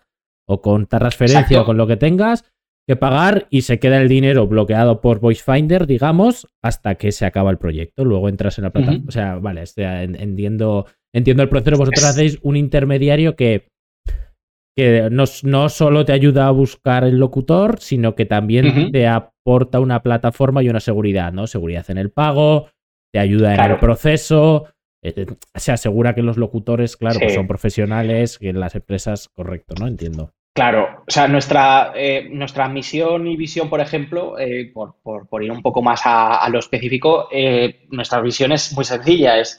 o 0.47 0.61
con 0.61 0.87
transferencia 0.87 1.61
o 1.61 1.65
con 1.65 1.77
lo 1.77 1.85
que 1.85 1.97
tengas 1.97 2.51
que 2.87 2.95
pagar 2.95 3.45
y 3.51 3.61
se 3.61 3.77
queda 3.77 4.01
el 4.01 4.09
dinero 4.09 4.47
bloqueado 4.47 4.99
por 4.99 5.19
Voice 5.19 5.43
Finder, 5.43 5.85
digamos, 5.85 6.47
hasta 6.63 6.95
que 6.95 7.11
se 7.11 7.27
acaba 7.27 7.51
el 7.51 7.59
proyecto. 7.59 8.03
Luego 8.03 8.27
entras 8.27 8.57
en 8.57 8.63
la 8.63 8.71
plataforma. 8.71 9.05
O 9.07 9.11
sea, 9.11 9.35
vale, 9.35 9.63
entiendo, 9.77 10.87
entiendo 11.13 11.43
el 11.43 11.49
proceso. 11.49 11.77
Vosotros 11.77 12.03
hacéis 12.03 12.39
un 12.41 12.55
intermediario 12.55 13.35
que, 13.35 13.69
que 14.75 15.09
no, 15.11 15.25
no, 15.43 15.69
solo 15.69 16.05
te 16.05 16.13
ayuda 16.13 16.47
a 16.47 16.51
buscar 16.51 17.03
el 17.03 17.17
locutor, 17.17 17.79
sino 17.79 18.15
que 18.15 18.25
también 18.25 18.91
te 18.91 19.07
aporta 19.07 19.79
una 19.79 20.01
plataforma 20.01 20.63
y 20.63 20.69
una 20.69 20.79
seguridad, 20.79 21.33
¿no? 21.33 21.47
Seguridad 21.47 21.89
en 21.89 21.97
el 21.97 22.11
pago, 22.11 22.69
te 23.11 23.19
ayuda 23.19 23.55
en 23.55 23.71
el 23.71 23.79
proceso, 23.79 24.67
eh, 25.01 25.13
eh, 25.15 25.25
se 25.55 25.71
asegura 25.71 26.13
que 26.13 26.21
los 26.21 26.37
locutores, 26.37 26.97
claro, 26.97 27.19
pues 27.19 27.33
son 27.33 27.47
profesionales, 27.47 28.37
que 28.37 28.53
las 28.53 28.75
empresas, 28.75 29.29
correcto, 29.29 29.75
¿no? 29.79 29.87
Entiendo. 29.87 30.33
Claro, 30.59 31.03
o 31.07 31.09
sea, 31.09 31.29
nuestra, 31.29 31.93
eh, 31.95 32.27
nuestra 32.29 32.67
misión 32.67 33.27
y 33.27 33.37
visión, 33.37 33.69
por 33.69 33.79
ejemplo, 33.79 34.37
eh, 34.37 34.73
por, 34.73 35.41
ir 35.41 35.53
un 35.53 35.61
poco 35.61 35.81
más 35.81 36.01
a, 36.03 36.49
lo 36.49 36.59
específico, 36.59 37.29
eh, 37.31 37.87
nuestra 37.91 38.19
visión 38.19 38.51
es 38.51 38.73
muy 38.73 38.83
sencilla, 38.83 39.37
es 39.37 39.57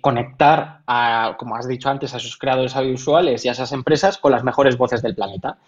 conectar, 0.00 0.80
a, 0.86 1.36
como 1.38 1.54
has 1.54 1.68
dicho 1.68 1.90
antes, 1.90 2.14
a 2.14 2.16
esos 2.16 2.38
creadores 2.38 2.74
audiovisuales 2.74 3.44
y 3.44 3.50
a 3.50 3.52
esas 3.52 3.72
empresas 3.72 4.16
con 4.16 4.32
las 4.32 4.42
mejores 4.42 4.78
voces 4.78 5.02
del 5.02 5.14
planeta. 5.14 5.58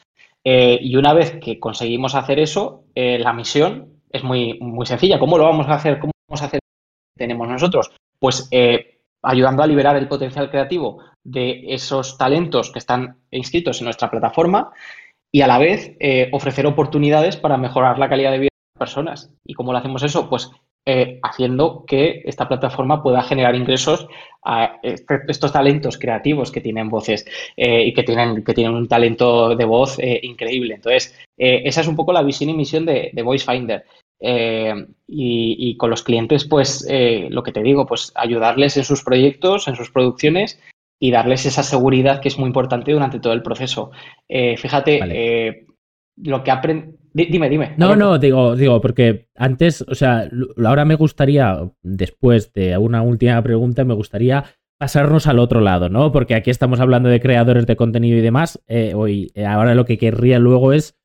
y 0.42 0.96
una 0.96 1.12
vez 1.12 1.38
que 1.42 1.60
conseguimos 1.60 2.14
hacer 2.14 2.38
eso, 2.40 2.84
la 2.94 3.34
misión 3.34 4.00
es 4.10 4.24
muy, 4.24 4.58
muy 4.60 4.86
sencilla. 4.86 5.18
¿Cómo 5.18 5.36
lo 5.36 5.44
vamos 5.44 5.68
a 5.68 5.74
hacer? 5.74 5.98
¿Cómo 5.98 6.12
vamos 6.26 6.40
a 6.40 6.46
hacer? 6.46 6.60
Tenemos 7.18 7.46
nosotros, 7.46 7.92
pues 8.18 8.48
ayudando 9.22 9.62
a 9.62 9.66
liberar 9.66 9.96
el 9.96 10.08
potencial 10.08 10.48
creativo 10.48 11.00
de 11.30 11.62
esos 11.68 12.18
talentos 12.18 12.70
que 12.70 12.78
están 12.78 13.16
inscritos 13.30 13.80
en 13.80 13.84
nuestra 13.84 14.10
plataforma 14.10 14.72
y 15.32 15.42
a 15.42 15.46
la 15.46 15.58
vez 15.58 15.96
eh, 16.00 16.28
ofrecer 16.32 16.66
oportunidades 16.66 17.36
para 17.36 17.56
mejorar 17.56 17.98
la 17.98 18.08
calidad 18.08 18.32
de 18.32 18.38
vida 18.38 18.50
de 18.50 18.78
las 18.78 18.88
personas. 18.88 19.34
¿Y 19.46 19.54
cómo 19.54 19.72
lo 19.72 19.78
hacemos 19.78 20.02
eso? 20.02 20.28
Pues 20.28 20.50
eh, 20.86 21.20
haciendo 21.22 21.84
que 21.86 22.22
esta 22.24 22.48
plataforma 22.48 23.02
pueda 23.02 23.22
generar 23.22 23.54
ingresos 23.54 24.08
a 24.44 24.80
este, 24.82 25.20
estos 25.28 25.52
talentos 25.52 25.98
creativos 25.98 26.50
que 26.50 26.60
tienen 26.60 26.88
voces 26.88 27.26
eh, 27.56 27.84
y 27.84 27.92
que 27.92 28.02
tienen, 28.02 28.42
que 28.42 28.54
tienen 28.54 28.74
un 28.74 28.88
talento 28.88 29.54
de 29.54 29.64
voz 29.64 29.98
increíble. 30.00 30.74
Entonces, 30.74 31.14
esa 31.36 31.80
es 31.80 31.86
un 31.86 31.96
poco 31.96 32.12
la 32.12 32.22
visión 32.22 32.50
y 32.50 32.54
misión 32.54 32.86
de, 32.86 33.10
de 33.12 33.22
Voice 33.22 33.44
Finder. 33.44 33.84
Eh, 34.22 34.74
y, 35.06 35.76
con 35.78 35.88
los 35.88 36.02
clientes, 36.02 36.44
pues 36.44 36.86
lo 37.30 37.42
que 37.42 37.52
te 37.52 37.62
digo, 37.62 37.86
pues 37.86 38.12
ayudarles 38.14 38.76
en 38.76 38.84
sus 38.84 39.02
proyectos, 39.02 39.68
en 39.68 39.76
sus 39.76 39.90
producciones 39.90 40.60
y 41.00 41.10
darles 41.10 41.46
esa 41.46 41.62
seguridad 41.62 42.20
que 42.20 42.28
es 42.28 42.38
muy 42.38 42.46
importante 42.46 42.92
durante 42.92 43.18
todo 43.18 43.32
el 43.32 43.42
proceso. 43.42 43.90
Eh, 44.28 44.56
fíjate, 44.56 45.66
lo 46.16 46.44
que 46.44 46.50
aprende... 46.50 46.96
Dime, 47.12 47.48
dime. 47.48 47.74
No, 47.76 47.96
no, 47.96 48.18
digo, 48.18 48.54
digo, 48.54 48.80
porque 48.80 49.28
antes, 49.34 49.82
o 49.82 49.96
sea, 49.96 50.30
ahora 50.64 50.84
me 50.84 50.94
gustaría, 50.94 51.58
después 51.82 52.52
de 52.52 52.78
una 52.78 53.02
última 53.02 53.42
pregunta, 53.42 53.84
me 53.84 53.94
gustaría 53.94 54.44
pasarnos 54.78 55.26
al 55.26 55.40
otro 55.40 55.60
lado, 55.60 55.88
¿no? 55.88 56.12
Porque 56.12 56.36
aquí 56.36 56.50
estamos 56.50 56.78
hablando 56.78 57.08
de 57.08 57.20
creadores 57.20 57.66
de 57.66 57.74
contenido 57.74 58.16
y 58.18 58.20
demás. 58.20 58.62
hoy, 58.94 59.32
ahora 59.44 59.74
lo 59.74 59.86
que 59.86 59.98
querría 59.98 60.38
luego 60.38 60.72
es 60.72 60.96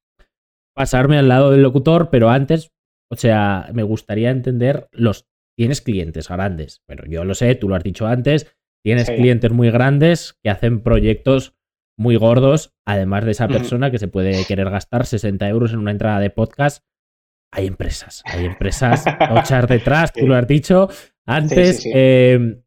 pasarme 0.76 1.18
al 1.18 1.30
lado 1.30 1.50
del 1.52 1.64
locutor, 1.64 2.10
pero 2.12 2.30
antes 2.30 2.76
o 3.12 3.16
sea, 3.16 3.70
me 3.74 3.84
gustaría 3.84 4.30
entender 4.32 4.88
los... 4.92 5.28
Tienes 5.58 5.80
clientes 5.80 6.28
grandes. 6.28 6.84
Bueno, 6.86 7.04
yo 7.08 7.24
lo 7.24 7.34
sé, 7.34 7.56
tú 7.56 7.70
lo 7.70 7.76
has 7.76 7.84
dicho 7.84 8.08
antes. 8.08 8.55
Tienes 8.86 9.10
clientes 9.10 9.52
muy 9.52 9.72
grandes 9.72 10.38
que 10.44 10.52
hacen 10.52 10.82
proyectos 10.82 11.56
muy 11.98 12.18
gordos, 12.18 12.76
además 12.86 13.26
de 13.26 13.32
esa 13.32 13.48
persona 13.48 13.90
que 13.90 13.98
se 13.98 14.08
puede 14.08 14.46
querer 14.46 14.70
gastar 14.70 15.08
60 15.08 15.50
euros 15.50 15.74
en 15.74 15.80
una 15.80 15.90
entrada 15.90 16.20
de 16.20 16.30
podcast. 16.30 16.86
Hay 17.52 17.66
empresas, 17.66 18.22
hay 18.26 18.46
empresas 18.46 19.04
tochas 19.28 19.68
detrás, 19.68 20.14
tú 20.14 20.28
lo 20.28 20.36
has 20.36 20.46
dicho. 20.46 20.88
Antes, 21.26 21.84
em, 21.92 22.62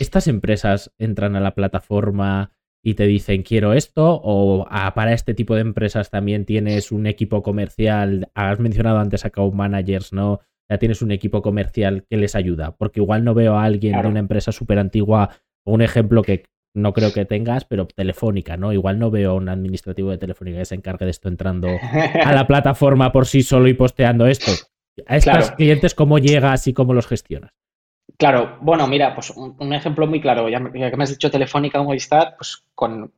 estas 0.00 0.26
empresas 0.26 0.92
entran 0.98 1.36
a 1.36 1.40
la 1.40 1.54
plataforma 1.54 2.50
y 2.82 2.94
te 2.94 3.06
dicen 3.06 3.44
quiero 3.44 3.74
esto 3.74 4.20
o 4.24 4.66
ah, 4.68 4.92
para 4.94 5.12
este 5.12 5.34
tipo 5.34 5.54
de 5.54 5.60
empresas 5.60 6.10
también 6.10 6.46
tienes 6.46 6.90
un 6.90 7.06
equipo 7.06 7.44
comercial, 7.44 8.28
has 8.34 8.58
mencionado 8.58 8.98
antes 8.98 9.24
a 9.24 9.28
account 9.28 9.54
managers, 9.54 10.12
¿no? 10.12 10.40
Ya 10.68 10.78
tienes 10.78 11.02
un 11.02 11.10
equipo 11.10 11.42
comercial 11.42 12.06
que 12.08 12.16
les 12.16 12.34
ayuda, 12.34 12.74
porque 12.76 13.00
igual 13.00 13.22
no 13.22 13.34
veo 13.34 13.56
a 13.56 13.64
alguien 13.64 14.00
de 14.00 14.08
una 14.08 14.20
empresa 14.20 14.50
súper 14.50 14.78
antigua, 14.78 15.30
un 15.64 15.82
ejemplo 15.82 16.22
que 16.22 16.44
no 16.74 16.92
creo 16.92 17.12
que 17.12 17.24
tengas, 17.24 17.64
pero 17.64 17.86
telefónica, 17.86 18.56
¿no? 18.56 18.72
Igual 18.72 18.98
no 18.98 19.10
veo 19.10 19.30
a 19.30 19.34
un 19.34 19.48
administrativo 19.48 20.10
de 20.10 20.18
telefónica 20.18 20.58
que 20.58 20.64
se 20.64 20.74
encargue 20.74 21.04
de 21.04 21.12
esto 21.12 21.28
entrando 21.28 21.68
a 21.68 22.32
la 22.32 22.46
plataforma 22.48 23.12
por 23.12 23.26
sí 23.26 23.42
solo 23.42 23.68
y 23.68 23.74
posteando 23.74 24.26
esto. 24.26 24.52
A 25.06 25.16
estos 25.16 25.52
clientes, 25.52 25.94
¿cómo 25.94 26.18
llegas 26.18 26.66
y 26.66 26.72
cómo 26.72 26.94
los 26.94 27.06
gestionas? 27.06 27.50
Claro, 28.16 28.58
bueno, 28.60 28.86
mira, 28.86 29.12
pues 29.12 29.30
un, 29.30 29.72
ejemplo 29.72 30.06
muy 30.06 30.20
claro, 30.20 30.48
ya, 30.48 30.60
que 30.60 30.96
me 30.96 31.02
has 31.02 31.10
dicho 31.10 31.32
Telefónica 31.32 31.80
o 31.80 31.84
Movistar, 31.84 32.36
pues 32.36 32.62
con, 32.72 33.10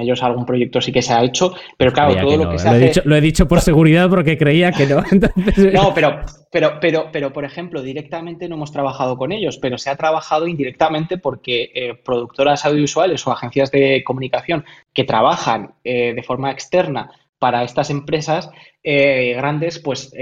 ellos 0.00 0.20
algún 0.24 0.44
proyecto 0.44 0.80
sí 0.80 0.90
que 0.90 1.00
se 1.00 1.12
ha 1.12 1.22
hecho, 1.22 1.54
pero 1.76 1.92
claro, 1.92 2.16
todo 2.16 2.36
lo 2.36 2.50
que 2.50 2.58
se 2.58 2.64
lo 2.64 2.70
hace... 2.72 2.84
He 2.84 2.88
dicho, 2.88 3.02
lo 3.04 3.14
he 3.16 3.20
dicho 3.20 3.46
por 3.46 3.60
seguridad 3.60 4.10
porque 4.10 4.36
creía 4.36 4.72
que 4.72 4.86
no. 4.86 5.02
No, 5.72 5.94
pero, 5.94 6.22
pero, 6.50 6.78
pero, 6.80 7.08
pero, 7.12 7.32
por 7.32 7.44
ejemplo, 7.44 7.82
directamente 7.82 8.48
no 8.48 8.56
hemos 8.56 8.72
trabajado 8.72 9.16
con 9.16 9.30
ellos, 9.30 9.58
pero 9.58 9.78
se 9.78 9.90
ha 9.90 9.96
trabajado 9.96 10.48
indirectamente 10.48 11.18
porque 11.18 11.70
eh, 11.72 11.94
productoras 11.94 12.64
audiovisuales 12.64 13.24
o 13.26 13.30
agencias 13.30 13.70
de 13.70 14.02
comunicación 14.04 14.64
que 14.92 15.04
trabajan 15.04 15.74
eh, 15.84 16.14
de 16.14 16.22
forma 16.24 16.50
externa 16.50 17.12
para 17.38 17.62
estas 17.62 17.90
empresas 17.90 18.50
eh, 18.82 19.34
grandes, 19.36 19.78
pues 19.78 20.12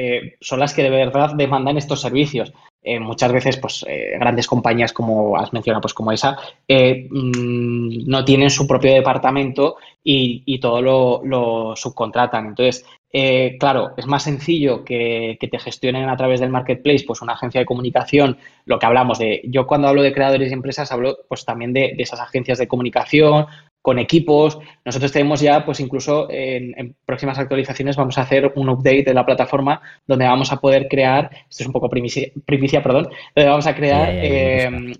son 0.40 0.60
las 0.60 0.74
que 0.74 0.82
de 0.82 0.90
verdad 0.90 1.34
demandan 1.36 1.76
estos 1.76 2.00
servicios. 2.02 2.52
Eh, 2.82 2.98
muchas 2.98 3.30
veces, 3.30 3.58
pues, 3.58 3.84
eh, 3.86 4.16
grandes 4.18 4.46
compañías, 4.46 4.92
como 4.92 5.36
has 5.36 5.52
mencionado, 5.52 5.82
pues 5.82 5.92
como 5.92 6.12
esa, 6.12 6.38
eh, 6.66 7.06
mm, 7.10 8.08
no 8.08 8.24
tienen 8.24 8.48
su 8.48 8.66
propio 8.66 8.92
departamento 8.94 9.76
y, 10.02 10.58
todo 10.60 10.80
lo, 11.22 11.76
subcontratan. 11.76 12.46
Entonces, 12.48 12.84
claro, 13.58 13.92
es 13.96 14.06
más 14.06 14.22
sencillo 14.22 14.84
que, 14.84 15.38
te 15.40 15.58
gestionen 15.58 16.08
a 16.08 16.16
través 16.16 16.40
del 16.40 16.50
marketplace, 16.50 17.04
pues 17.06 17.20
una 17.22 17.34
agencia 17.34 17.60
de 17.60 17.66
comunicación, 17.66 18.38
lo 18.64 18.78
que 18.78 18.86
hablamos 18.86 19.18
de, 19.18 19.42
yo 19.44 19.66
cuando 19.66 19.88
hablo 19.88 20.02
de 20.02 20.12
creadores 20.12 20.50
y 20.50 20.54
empresas, 20.54 20.90
hablo 20.92 21.18
pues 21.28 21.44
también 21.44 21.72
de 21.72 21.94
esas 21.98 22.20
agencias 22.20 22.58
de 22.58 22.68
comunicación 22.68 23.46
con 23.82 23.98
equipos. 23.98 24.58
Nosotros 24.84 25.12
tenemos 25.12 25.40
ya, 25.40 25.64
pues 25.64 25.80
incluso 25.80 26.28
en, 26.30 26.94
próximas 27.04 27.38
actualizaciones 27.38 27.96
vamos 27.96 28.18
a 28.18 28.22
hacer 28.22 28.52
un 28.56 28.68
update 28.68 29.04
de 29.04 29.14
la 29.14 29.26
plataforma 29.26 29.80
donde 30.06 30.26
vamos 30.26 30.52
a 30.52 30.56
poder 30.56 30.88
crear, 30.88 31.30
esto 31.48 31.62
es 31.62 31.66
un 31.66 31.72
poco 31.72 31.88
primicia, 31.88 32.82
perdón, 32.82 33.08
donde 33.34 33.50
vamos 33.50 33.66
a 33.66 33.74
crear 33.74 34.10
em, 34.12 34.92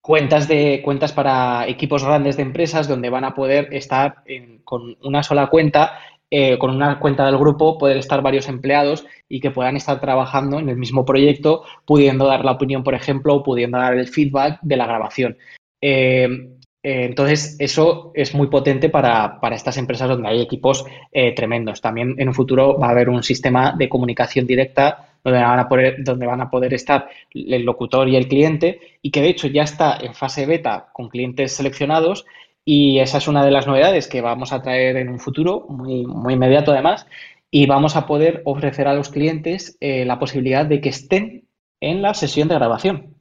cuentas 0.00 0.48
de 0.48 0.82
cuentas 0.84 1.12
para 1.12 1.66
equipos 1.68 2.04
grandes 2.04 2.36
de 2.36 2.42
empresas 2.42 2.88
donde 2.88 3.10
van 3.10 3.24
a 3.24 3.34
poder 3.34 3.68
estar 3.72 4.22
con 4.64 4.96
una 5.02 5.22
sola 5.22 5.48
cuenta. 5.48 5.98
Eh, 6.34 6.56
con 6.56 6.70
una 6.70 6.98
cuenta 6.98 7.26
del 7.26 7.36
grupo 7.36 7.76
poder 7.76 7.98
estar 7.98 8.22
varios 8.22 8.48
empleados 8.48 9.04
y 9.28 9.38
que 9.38 9.50
puedan 9.50 9.76
estar 9.76 10.00
trabajando 10.00 10.58
en 10.58 10.70
el 10.70 10.78
mismo 10.78 11.04
proyecto, 11.04 11.62
pudiendo 11.84 12.24
dar 12.24 12.42
la 12.42 12.52
opinión, 12.52 12.82
por 12.82 12.94
ejemplo, 12.94 13.34
o 13.34 13.42
pudiendo 13.42 13.76
dar 13.76 13.92
el 13.98 14.08
feedback 14.08 14.58
de 14.62 14.76
la 14.78 14.86
grabación. 14.86 15.36
Eh, 15.82 16.26
eh, 16.30 16.61
entonces, 16.82 17.56
eso 17.60 18.10
es 18.14 18.34
muy 18.34 18.48
potente 18.48 18.88
para, 18.88 19.38
estas 19.52 19.76
empresas 19.76 20.08
donde 20.08 20.28
hay 20.28 20.40
equipos 20.40 20.84
eh, 21.12 21.32
tremendos. 21.32 21.80
También 21.80 22.16
en 22.18 22.28
un 22.28 22.34
futuro 22.34 22.78
va 22.78 22.88
a 22.88 22.90
haber 22.90 23.08
un 23.08 23.22
sistema 23.22 23.74
de 23.76 23.88
comunicación 23.88 24.46
directa 24.46 25.08
donde 25.22 25.40
van, 25.40 25.60
a 25.60 25.68
poder, 25.68 26.02
donde 26.02 26.26
van 26.26 26.40
a 26.40 26.50
poder 26.50 26.74
estar 26.74 27.08
el 27.32 27.62
locutor 27.62 28.08
y 28.08 28.16
el 28.16 28.26
cliente 28.26 28.80
y 29.00 29.12
que 29.12 29.20
de 29.20 29.28
hecho 29.28 29.46
ya 29.46 29.62
está 29.62 29.96
en 30.00 30.14
fase 30.14 30.46
beta 30.46 30.88
con 30.92 31.08
clientes 31.08 31.52
seleccionados 31.52 32.26
Y 32.64 32.98
esa 32.98 33.18
es 33.18 33.28
una 33.28 33.44
de 33.44 33.52
las 33.52 33.68
novedades 33.68 34.08
que 34.08 34.20
vamos 34.20 34.52
a 34.52 34.62
traer 34.62 34.96
en 34.96 35.08
un 35.08 35.20
futuro, 35.20 35.66
muy, 35.68 36.04
muy 36.04 36.34
inmediato 36.34 36.72
además, 36.72 37.06
y 37.50 37.66
vamos 37.66 37.94
a 37.96 38.06
poder 38.06 38.42
ofrecer 38.44 38.88
a 38.88 38.94
los 38.94 39.08
clientes 39.08 39.76
eh, 39.80 40.04
la 40.04 40.18
posibilidad 40.18 40.66
de 40.66 40.80
que 40.80 40.88
estén 40.88 41.44
en 41.80 42.02
la 42.02 42.14
sesión 42.14 42.48
de 42.48 42.54
grabación 42.56 43.11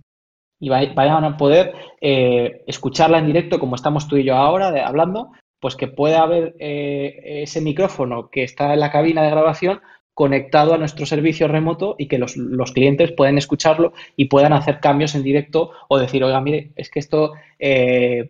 y 0.62 0.70
vayan 0.70 1.26
a 1.26 1.38
poder 1.38 1.74
eh, 2.00 2.64
escucharla 2.68 3.18
en 3.18 3.26
directo 3.26 3.60
como 3.60 3.76
estamos 3.76 4.08
tú 4.08 4.16
y 4.16 4.24
yo 4.24 4.36
ahora 4.36 4.68
hablando, 4.88 5.32
pues 5.60 5.76
que 5.76 5.88
pueda 5.88 6.22
haber 6.22 6.56
eh, 6.60 7.42
ese 7.44 7.62
micrófono 7.62 8.30
que 8.30 8.44
está 8.44 8.72
en 8.74 8.80
la 8.80 8.92
cabina 8.92 9.24
de 9.24 9.32
grabación 9.32 9.82
conectado 10.14 10.76
a 10.76 10.78
nuestro 10.78 11.06
servicio 11.08 11.48
remoto 11.48 11.96
y 11.98 12.08
que 12.08 12.20
los, 12.20 12.38
los, 12.38 12.74
clientes 12.74 13.12
pueden 13.12 13.40
escucharlo 13.40 13.94
y 14.16 14.26
puedan 14.26 14.54
hacer 14.54 14.80
cambios 14.80 15.16
en 15.16 15.24
directo 15.24 15.72
o 15.88 15.98
decir, 15.98 16.24
oiga, 16.24 16.40
mire, 16.42 16.72
es 16.76 16.92
que 16.92 17.00
esto, 17.00 17.34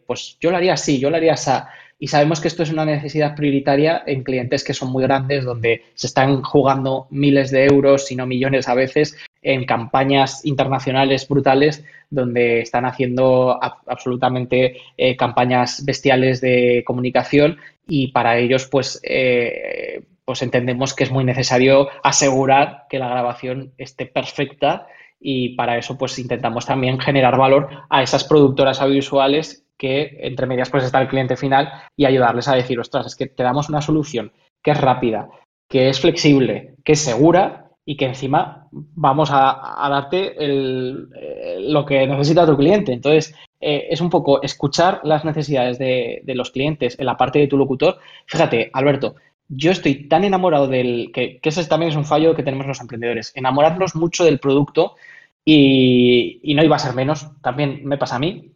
pues 0.08 0.38
yo 0.40 0.52
lo 0.52 0.58
haría 0.58 0.74
así, 0.74 1.00
yo 1.00 1.10
lo 1.10 1.18
haría 1.18 1.34
así. 1.34 1.52
Y 2.00 2.08
sabemos 2.08 2.40
que 2.40 2.48
esto 2.48 2.64
es 2.64 2.72
una 2.72 2.86
necesidad 2.86 3.36
prioritaria 3.36 4.04
en 4.06 4.24
clientes 4.24 4.64
que 4.64 4.74
son 4.74 4.92
muy 4.92 5.04
grandes, 5.04 5.44
donde 5.44 5.84
se 5.96 6.08
están 6.08 6.44
jugando 6.44 7.08
miles 7.10 7.52
de 7.52 7.66
euros, 7.66 8.08
si 8.08 8.16
no 8.16 8.26
millones 8.26 8.68
a 8.68 8.74
veces, 8.74 9.18
en 9.42 9.66
campañas 9.66 10.46
internacionales 10.46 11.28
brutales, 11.28 11.84
donde 12.10 12.62
están 12.62 12.86
haciendo 12.86 13.60
absolutamente 13.62 14.78
eh, 14.98 15.16
campañas 15.16 15.84
bestiales 15.86 16.42
de 16.42 16.84
comunicación 16.86 17.58
y 17.88 18.12
para 18.12 18.38
ellos, 18.38 18.68
pues, 18.68 19.00
eh, 19.04 20.04
pues 20.26 20.42
entendemos 20.42 20.94
que 20.94 21.04
es 21.04 21.12
muy 21.12 21.24
necesario 21.24 21.90
asegurar 22.04 22.84
que 22.90 23.00
la 23.00 23.10
grabación 23.10 23.74
esté 23.78 24.06
perfecta 24.06 24.88
y 25.20 25.56
para 25.56 25.78
eso 25.78 25.98
pues 25.98 26.18
intentamos 26.18 26.66
también 26.66 27.00
generar 27.00 27.38
valor 27.38 27.70
a 27.90 28.02
esas 28.02 28.24
productoras 28.24 28.82
audiovisuales 28.82 29.66
que 29.78 30.18
entre 30.22 30.48
medias 30.48 30.70
pues 30.70 30.84
está 30.84 31.02
el 31.02 31.08
cliente 31.08 31.38
final 31.38 31.72
y 31.96 32.06
ayudarles 32.06 32.48
a 32.48 32.56
decir, 32.56 32.80
ostras, 32.80 33.06
es 33.08 33.16
que 33.16 33.28
te 33.28 33.44
damos 33.44 33.70
una 33.70 33.82
solución 33.82 34.32
que 34.64 34.72
es 34.72 34.82
rápida, 34.82 35.30
que 35.70 35.90
es 35.90 36.00
flexible, 36.00 36.76
que 36.84 36.94
es 36.94 37.00
segura 37.00 37.61
y 37.86 37.98
que 37.98 38.06
encima 38.06 38.68
vamos 38.72 39.30
a, 39.32 39.88
darte 39.90 40.36
lo 40.38 41.86
que 41.86 42.08
necesita 42.08 42.46
tu 42.46 42.56
cliente. 42.58 42.94
Entonces, 42.94 43.36
eh, 43.60 43.88
es 43.90 44.02
un 44.02 44.10
poco 44.10 44.42
escuchar 44.42 45.02
las 45.04 45.26
necesidades 45.26 45.78
de, 45.80 46.22
los 46.28 46.52
clientes 46.52 46.98
en 47.00 47.06
la 47.06 47.18
parte 47.18 47.40
de 47.40 47.48
tu 47.48 47.58
locutor. 47.58 48.00
Fíjate, 48.28 48.70
Alberto, 48.74 49.16
yo 49.48 49.72
estoy 49.72 50.08
tan 50.08 50.24
enamorado 50.24 50.68
del, 50.68 51.12
que, 51.14 51.40
que, 51.40 51.50
ese 51.50 51.66
también 51.66 51.92
es 51.92 51.98
un 51.98 52.06
fallo 52.06 52.36
que 52.36 52.44
tenemos 52.44 52.68
los 52.68 52.82
emprendedores, 52.82 53.34
enamorarnos 53.36 53.96
mucho 53.96 54.24
del 54.24 54.40
producto 54.40 54.96
y, 55.44 56.40
y 56.44 56.54
no 56.56 56.64
iba 56.64 56.76
a 56.76 56.80
ser 56.80 56.94
menos, 56.94 57.28
también 57.42 57.82
me 57.84 57.98
pasa 57.98 58.16
a 58.16 58.20
mí, 58.20 58.54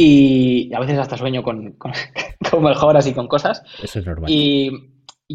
y 0.00 0.72
a 0.72 0.78
veces 0.78 0.96
hasta 0.96 1.16
sueño 1.16 1.42
con, 1.42 1.76
mejoras 2.60 3.06
y 3.08 3.14
con 3.14 3.26
cosas. 3.26 3.64
Eso 3.82 3.98
es 3.98 4.06
normal. 4.06 4.30
Y, 4.30 4.70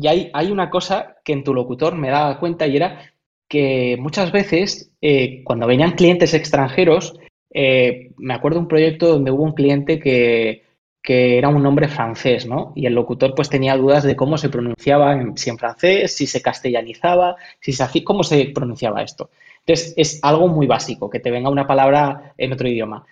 hay, 0.07 0.31
hay, 0.33 0.51
una 0.51 0.69
cosa 0.69 1.17
que 1.23 1.33
en 1.33 1.43
tu 1.43 1.53
locutor 1.53 1.95
me 1.95 2.09
daba 2.09 2.39
cuenta 2.39 2.67
y 2.67 2.75
era 2.75 3.13
que 3.47 3.97
muchas 3.99 4.31
veces 4.31 4.91
eh, 5.01 5.43
cuando 5.43 5.67
venían 5.67 5.91
clientes 5.91 6.33
extranjeros, 6.33 7.19
eh, 7.53 8.11
me 8.17 8.33
acuerdo 8.33 8.59
un 8.59 8.67
proyecto 8.67 9.07
donde 9.07 9.31
hubo 9.31 9.43
un 9.43 9.53
cliente 9.53 9.99
que, 9.99 10.63
era 11.05 11.49
un 11.49 11.61
nombre 11.61 11.89
francés, 11.89 12.47
¿no? 12.47 12.71
Y 12.75 12.85
el 12.85 12.95
locutor 12.95 13.35
pues 13.35 13.49
tenía 13.49 13.75
dudas 13.75 14.03
de 14.03 14.15
cómo 14.15 14.37
se 14.37 14.47
pronunciaba, 14.47 15.21
si 15.35 15.49
en 15.49 15.57
francés, 15.57 16.15
si 16.15 16.25
se 16.25 16.41
castellanizaba, 16.41 17.35
si 17.59 17.73
se 17.73 18.03
cómo 18.05 18.23
se 18.23 18.45
pronunciaba 18.55 19.03
esto. 19.03 19.29
Entonces 19.59 19.93
es 19.97 20.19
algo 20.23 20.47
muy 20.47 20.65
básico, 20.65 21.09
que 21.09 21.19
te 21.19 21.29
venga 21.29 21.49
una 21.49 21.67
palabra 21.67 22.33
en 22.37 22.53
otro 22.53 22.69
idioma. 22.69 23.05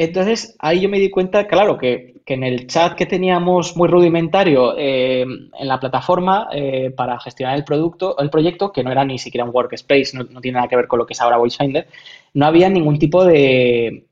Entonces, 0.00 0.54
ahí 0.60 0.80
yo 0.80 0.88
me 0.88 1.00
di 1.00 1.10
cuenta, 1.10 1.48
claro, 1.48 1.76
que, 1.76 2.14
en 2.24 2.44
el 2.44 2.68
chat 2.68 2.94
que 2.94 3.04
teníamos 3.04 3.76
muy 3.76 3.88
rudimentario 3.88 4.74
eh, 4.78 5.22
en 5.22 5.68
la 5.68 5.80
plataforma 5.80 6.48
eh, 6.52 6.92
para 6.96 7.18
gestionar 7.18 7.56
el 7.56 7.64
producto, 7.64 8.16
el 8.18 8.30
proyecto, 8.30 8.70
que 8.70 8.84
no 8.84 8.92
era 8.92 9.04
ni 9.04 9.18
siquiera 9.18 9.44
un 9.44 9.50
workspace, 9.52 10.10
no, 10.14 10.40
tiene 10.40 10.56
nada 10.56 10.68
que 10.68 10.76
ver 10.76 10.86
con 10.86 11.00
lo 11.00 11.06
que 11.06 11.14
es 11.14 11.20
ahora 11.20 11.38
VoiceFinder, 11.38 11.88
no 12.34 12.46
había 12.46 12.68
ningún 12.68 12.98
tipo 12.98 13.24
de, 13.24 14.04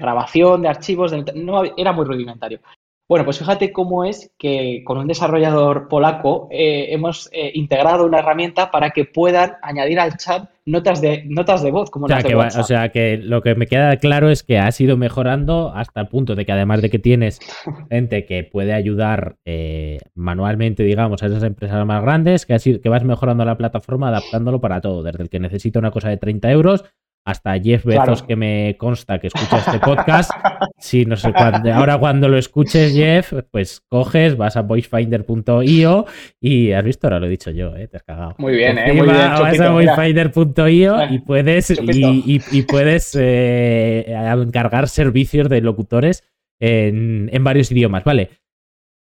grabación 0.00 0.62
de 0.62 0.68
archivos, 0.68 1.12
no, 1.34 1.62
era 1.76 1.92
muy 1.92 2.06
rudimentario. 2.06 2.60
Bueno, 3.08 3.24
pues 3.24 3.38
fíjate 3.38 3.72
cómo 3.72 4.04
es 4.04 4.32
que 4.36 4.82
con 4.84 4.98
un 4.98 5.06
desarrollador 5.06 5.86
polaco 5.86 6.48
eh, 6.50 6.88
hemos 6.90 7.28
eh, 7.32 7.52
integrado 7.54 8.04
una 8.04 8.18
herramienta 8.18 8.72
para 8.72 8.90
que 8.90 9.04
puedan 9.04 9.52
añadir 9.62 10.00
al 10.00 10.16
chat 10.16 10.50
notas 10.64 11.00
de, 11.00 11.22
notas 11.26 11.62
de 11.62 11.70
voz, 11.70 11.88
como 11.90 12.06
o 12.06 12.08
sea, 12.08 12.22
que 12.22 12.34
O 12.34 12.64
sea, 12.64 12.88
que 12.88 13.16
lo 13.18 13.42
que 13.42 13.54
me 13.54 13.68
queda 13.68 13.96
claro 13.98 14.28
es 14.28 14.42
que 14.42 14.58
has 14.58 14.80
ido 14.80 14.96
mejorando 14.96 15.72
hasta 15.72 16.00
el 16.00 16.08
punto 16.08 16.34
de 16.34 16.44
que 16.44 16.50
además 16.50 16.82
de 16.82 16.90
que 16.90 16.98
tienes 16.98 17.38
gente 17.90 18.26
que 18.26 18.42
puede 18.42 18.72
ayudar 18.72 19.36
eh, 19.44 20.00
manualmente, 20.16 20.82
digamos, 20.82 21.22
a 21.22 21.26
esas 21.26 21.44
empresas 21.44 21.86
más 21.86 22.02
grandes, 22.02 22.44
que, 22.44 22.80
que 22.80 22.88
vas 22.88 23.04
mejorando 23.04 23.44
la 23.44 23.56
plataforma 23.56 24.08
adaptándolo 24.08 24.60
para 24.60 24.80
todo, 24.80 25.04
desde 25.04 25.22
el 25.22 25.30
que 25.30 25.38
necesita 25.38 25.78
una 25.78 25.92
cosa 25.92 26.08
de 26.08 26.16
30 26.16 26.50
euros 26.50 26.84
hasta 27.26 27.58
Jeff 27.58 27.84
Bezos, 27.84 28.22
que 28.22 28.36
me 28.36 28.76
consta 28.78 29.18
que 29.18 29.26
escucha 29.26 29.58
este 29.58 29.80
podcast. 29.80 30.30
si 30.78 31.04
no 31.04 31.16
sé 31.16 31.32
cuándo, 31.32 31.74
ahora 31.74 31.98
cuando 31.98 32.28
lo 32.28 32.38
escuches, 32.38 32.94
Jeff, 32.94 33.32
pues 33.50 33.82
coges, 33.88 34.36
vas 34.36 34.56
a 34.56 34.62
voicefinder.io 34.62 36.06
y 36.40 36.70
has 36.70 36.84
visto, 36.84 37.08
ahora 37.08 37.18
lo 37.18 37.26
he 37.26 37.30
dicho 37.30 37.50
yo, 37.50 37.76
¿eh? 37.76 37.88
te 37.88 37.96
has 37.96 38.04
cagado. 38.04 38.36
Muy 38.38 38.54
bien, 38.54 38.78
¿eh? 38.78 38.92
Muy 38.92 39.08
bien, 39.08 39.16
vas 39.16 39.60
a 39.60 39.70
voicefinder.io 39.70 41.10
y 41.10 41.18
puedes, 41.18 41.70
y, 41.70 42.62
puedes 42.62 43.16
eh, 43.18 44.06
encargar 44.06 44.88
servicios 44.88 45.48
de 45.48 45.60
locutores 45.62 46.22
en, 46.60 47.28
en 47.32 47.42
varios 47.42 47.72
idiomas, 47.72 48.04
¿vale? 48.04 48.30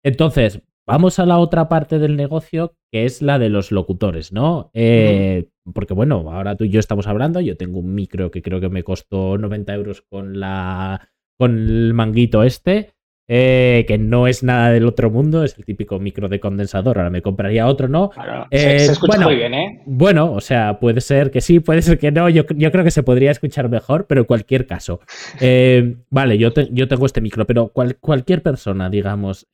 Entonces, 0.02 0.62
Vamos 0.86 1.18
a 1.18 1.26
la 1.26 1.38
otra 1.38 1.70
parte 1.70 1.98
del 1.98 2.18
negocio, 2.18 2.76
que 2.92 3.06
es 3.06 3.22
la 3.22 3.40
de 3.40 3.48
los 3.48 3.72
locutores, 3.72 4.34
¿no? 4.34 4.70
Eh, 4.74 5.48
porque 5.74 5.94
bueno, 5.94 6.32
ahora 6.32 6.56
tú 6.56 6.64
y 6.64 6.70
yo 6.70 6.80
estamos 6.80 7.08
hablando, 7.08 7.40
yo 7.40 7.58
tengo 7.58 7.80
un 7.80 7.94
micro 7.94 8.32
que 8.32 8.42
creo 8.42 8.60
que 8.60 8.70
me 8.70 8.84
costó 8.84 9.38
90 9.38 9.74
euros 9.74 10.02
con, 10.02 10.40
la, 10.40 11.10
con 11.38 11.58
el 11.58 11.94
manguito 11.94 12.44
este, 12.44 12.94
eh, 13.28 13.86
que 13.88 13.98
no 13.98 14.28
es 14.28 14.44
nada 14.44 14.72
del 14.72 14.86
otro 14.86 15.10
mundo, 15.10 15.44
es 15.44 15.58
el 15.58 15.66
típico 15.66 16.00
micro 16.00 16.28
de 16.28 16.40
condensador, 16.40 16.98
ahora 16.98 17.10
me 17.10 17.22
compraría 17.22 17.68
otro, 17.68 17.88
¿no? 17.88 18.12
se, 18.52 18.58
eh, 18.58 18.76
escucha 18.78 19.20
muy 19.20 19.36
bien, 19.36 19.54
¿eh? 19.54 19.82
Bueno, 19.86 20.34
o 20.34 20.42
sea, 20.42 20.80
puede 20.80 21.02
ser 21.02 21.32
que 21.32 21.40
sí, 21.40 21.60
puede 21.60 21.82
ser 21.82 21.98
que 21.98 22.12
no, 22.12 22.28
yo, 22.30 22.46
creo 22.46 22.84
que 22.84 22.92
se 22.92 23.04
podría 23.04 23.32
escuchar 23.32 23.70
mejor, 23.70 24.08
pero 24.08 24.22
en 24.22 24.26
cualquier 24.26 24.68
caso. 24.68 25.00
vale, 26.10 26.38
yo, 26.38 26.52
yo 26.72 26.88
tengo 26.88 27.06
este 27.06 27.22
micro, 27.22 27.46
pero 27.46 27.70
cualquier 27.70 28.42
persona, 28.42 28.90
digamos, 28.90 29.48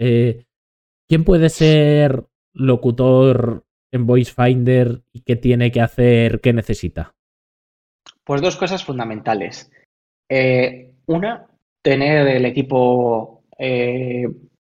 ¿Quién 1.09 1.23
puede 1.23 1.49
ser 1.49 2.25
locutor 2.53 3.65
en 3.91 4.05
VoiceFinder 4.05 5.01
y 5.11 5.21
qué 5.21 5.35
tiene 5.35 5.71
que 5.71 5.81
hacer, 5.81 6.41
qué 6.41 6.53
necesita? 6.53 7.13
Pues 8.23 8.41
dos 8.41 8.55
cosas 8.55 8.83
fundamentales. 8.83 9.71
Eh, 10.29 10.91
una, 11.07 11.47
tener 11.81 12.27
el 12.27 12.45
equipo 12.45 13.43
eh, 13.57 14.27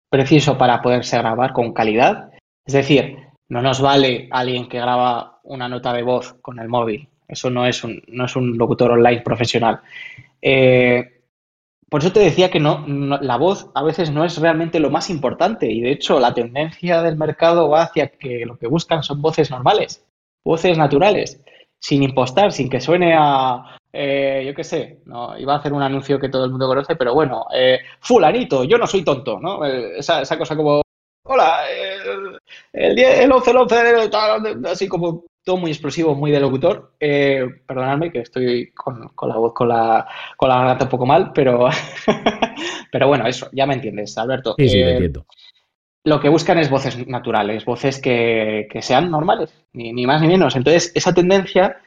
preciso 0.09 0.57
para 0.57 0.81
poderse 0.81 1.19
grabar 1.19 1.53
con 1.53 1.73
calidad. 1.73 2.31
Es 2.65 2.75
decir, 2.75 3.17
no 3.49 3.63
nos 3.63 3.81
vale 3.81 4.29
alguien 4.31 4.69
que 4.69 4.79
graba 4.79 5.41
una 5.43 5.69
nota 5.69 5.93
de 5.93 6.03
voz 6.03 6.35
con 6.41 6.59
el 6.59 6.69
móvil. 6.69 7.09
Eso 7.27 7.51
no 7.51 7.67
es 7.67 7.83
un, 7.85 8.03
no 8.09 8.25
es 8.25 8.37
un 8.37 8.57
locutor 8.57 8.93
online 8.93 9.23
profesional. 9.23 9.81
Eh, 10.41 11.18
por 11.89 12.01
eso 12.01 12.13
te 12.13 12.21
decía 12.21 12.51
que 12.51 12.61
no, 12.61 12.85
la 12.87 13.37
voz 13.37 13.71
a 13.75 13.83
veces 13.83 14.11
no 14.11 14.25
es 14.25 14.37
realmente 14.39 14.79
lo 14.79 14.91
más 14.91 15.09
importante 15.09 15.71
y 15.71 15.81
de 15.81 15.93
hecho 15.93 16.21
la 16.21 16.35
tendencia 16.35 17.03
del 17.03 17.17
mercado 17.17 17.69
va 17.69 17.83
hacia 17.83 18.09
que 18.09 18.45
lo 18.45 18.59
que 18.59 18.67
buscan 18.67 19.03
son 19.03 19.23
voces 19.23 19.51
normales, 19.51 20.05
voces 20.45 20.77
naturales, 20.77 21.41
sin 21.79 22.03
impostar, 22.03 22.53
sin 22.53 22.69
que 22.69 22.81
suene 22.81 23.15
a, 23.17 23.79
eh, 23.93 24.45
yo 24.47 24.55
qué 24.55 24.65
sé, 24.65 25.01
no, 25.07 25.39
iba 25.39 25.55
a 25.55 25.59
hacer 25.59 25.73
un 25.73 25.83
anuncio 25.83 26.19
que 26.19 26.29
todo 26.29 26.45
el 26.45 26.51
mundo 26.51 26.67
conoce, 26.67 26.95
pero 26.97 27.15
bueno, 27.15 27.47
eh, 27.55 27.79
fulanito, 28.01 28.65
yo 28.65 28.77
no 28.77 28.87
soy 28.87 29.03
tonto, 29.03 29.39
¿no? 29.41 29.65
Eh, 29.65 29.99
esa, 29.99 30.21
esa, 30.21 30.37
cosa 30.37 30.57
como, 30.57 30.83
hola, 31.25 31.61
el, 32.73 32.95
10, 32.95 33.21
el 33.21 33.33
11, 33.33 33.51
el 33.51 33.57
11, 33.57 34.69
así 34.69 34.89
como 34.89 35.25
muy 35.57 35.71
explosivo, 35.71 36.15
muy 36.15 36.31
de 36.31 36.41
locutor. 36.41 36.95
Eh, 37.01 37.45
perdonadme 37.67 38.13
que 38.13 38.21
estoy 38.21 38.73
con, 38.73 39.01
la 39.01 39.37
voz, 39.37 39.53
con 39.55 39.69
la, 39.69 40.07
con 40.37 40.49
la 40.49 40.59
garganta 40.59 40.85
un 40.85 40.91
poco 40.91 41.07
mal, 41.07 41.33
pero, 41.33 41.69
pero 42.93 43.09
bueno, 43.09 43.27
eso, 43.27 43.49
ya 43.53 43.67
me 43.67 43.75
entiendes, 43.75 44.17
Alberto. 44.19 44.55
Sí, 44.59 44.69
sí, 44.69 44.79
eh, 44.79 44.93
entiendo. 44.93 45.27
Lo 46.05 46.21
que 46.21 46.29
buscan 46.29 46.59
es 46.59 46.71
voces 46.71 47.07
naturales, 47.07 47.65
voces 47.65 48.01
que, 48.01 48.69
sean 48.81 49.11
normales, 49.11 49.53
ni, 49.73 49.93
ni, 49.93 50.07
más 50.07 50.23
ni 50.23 50.29
menos. 50.29 50.57
Entonces, 50.57 50.93
esa 50.95 51.13
tendencia 51.13 51.79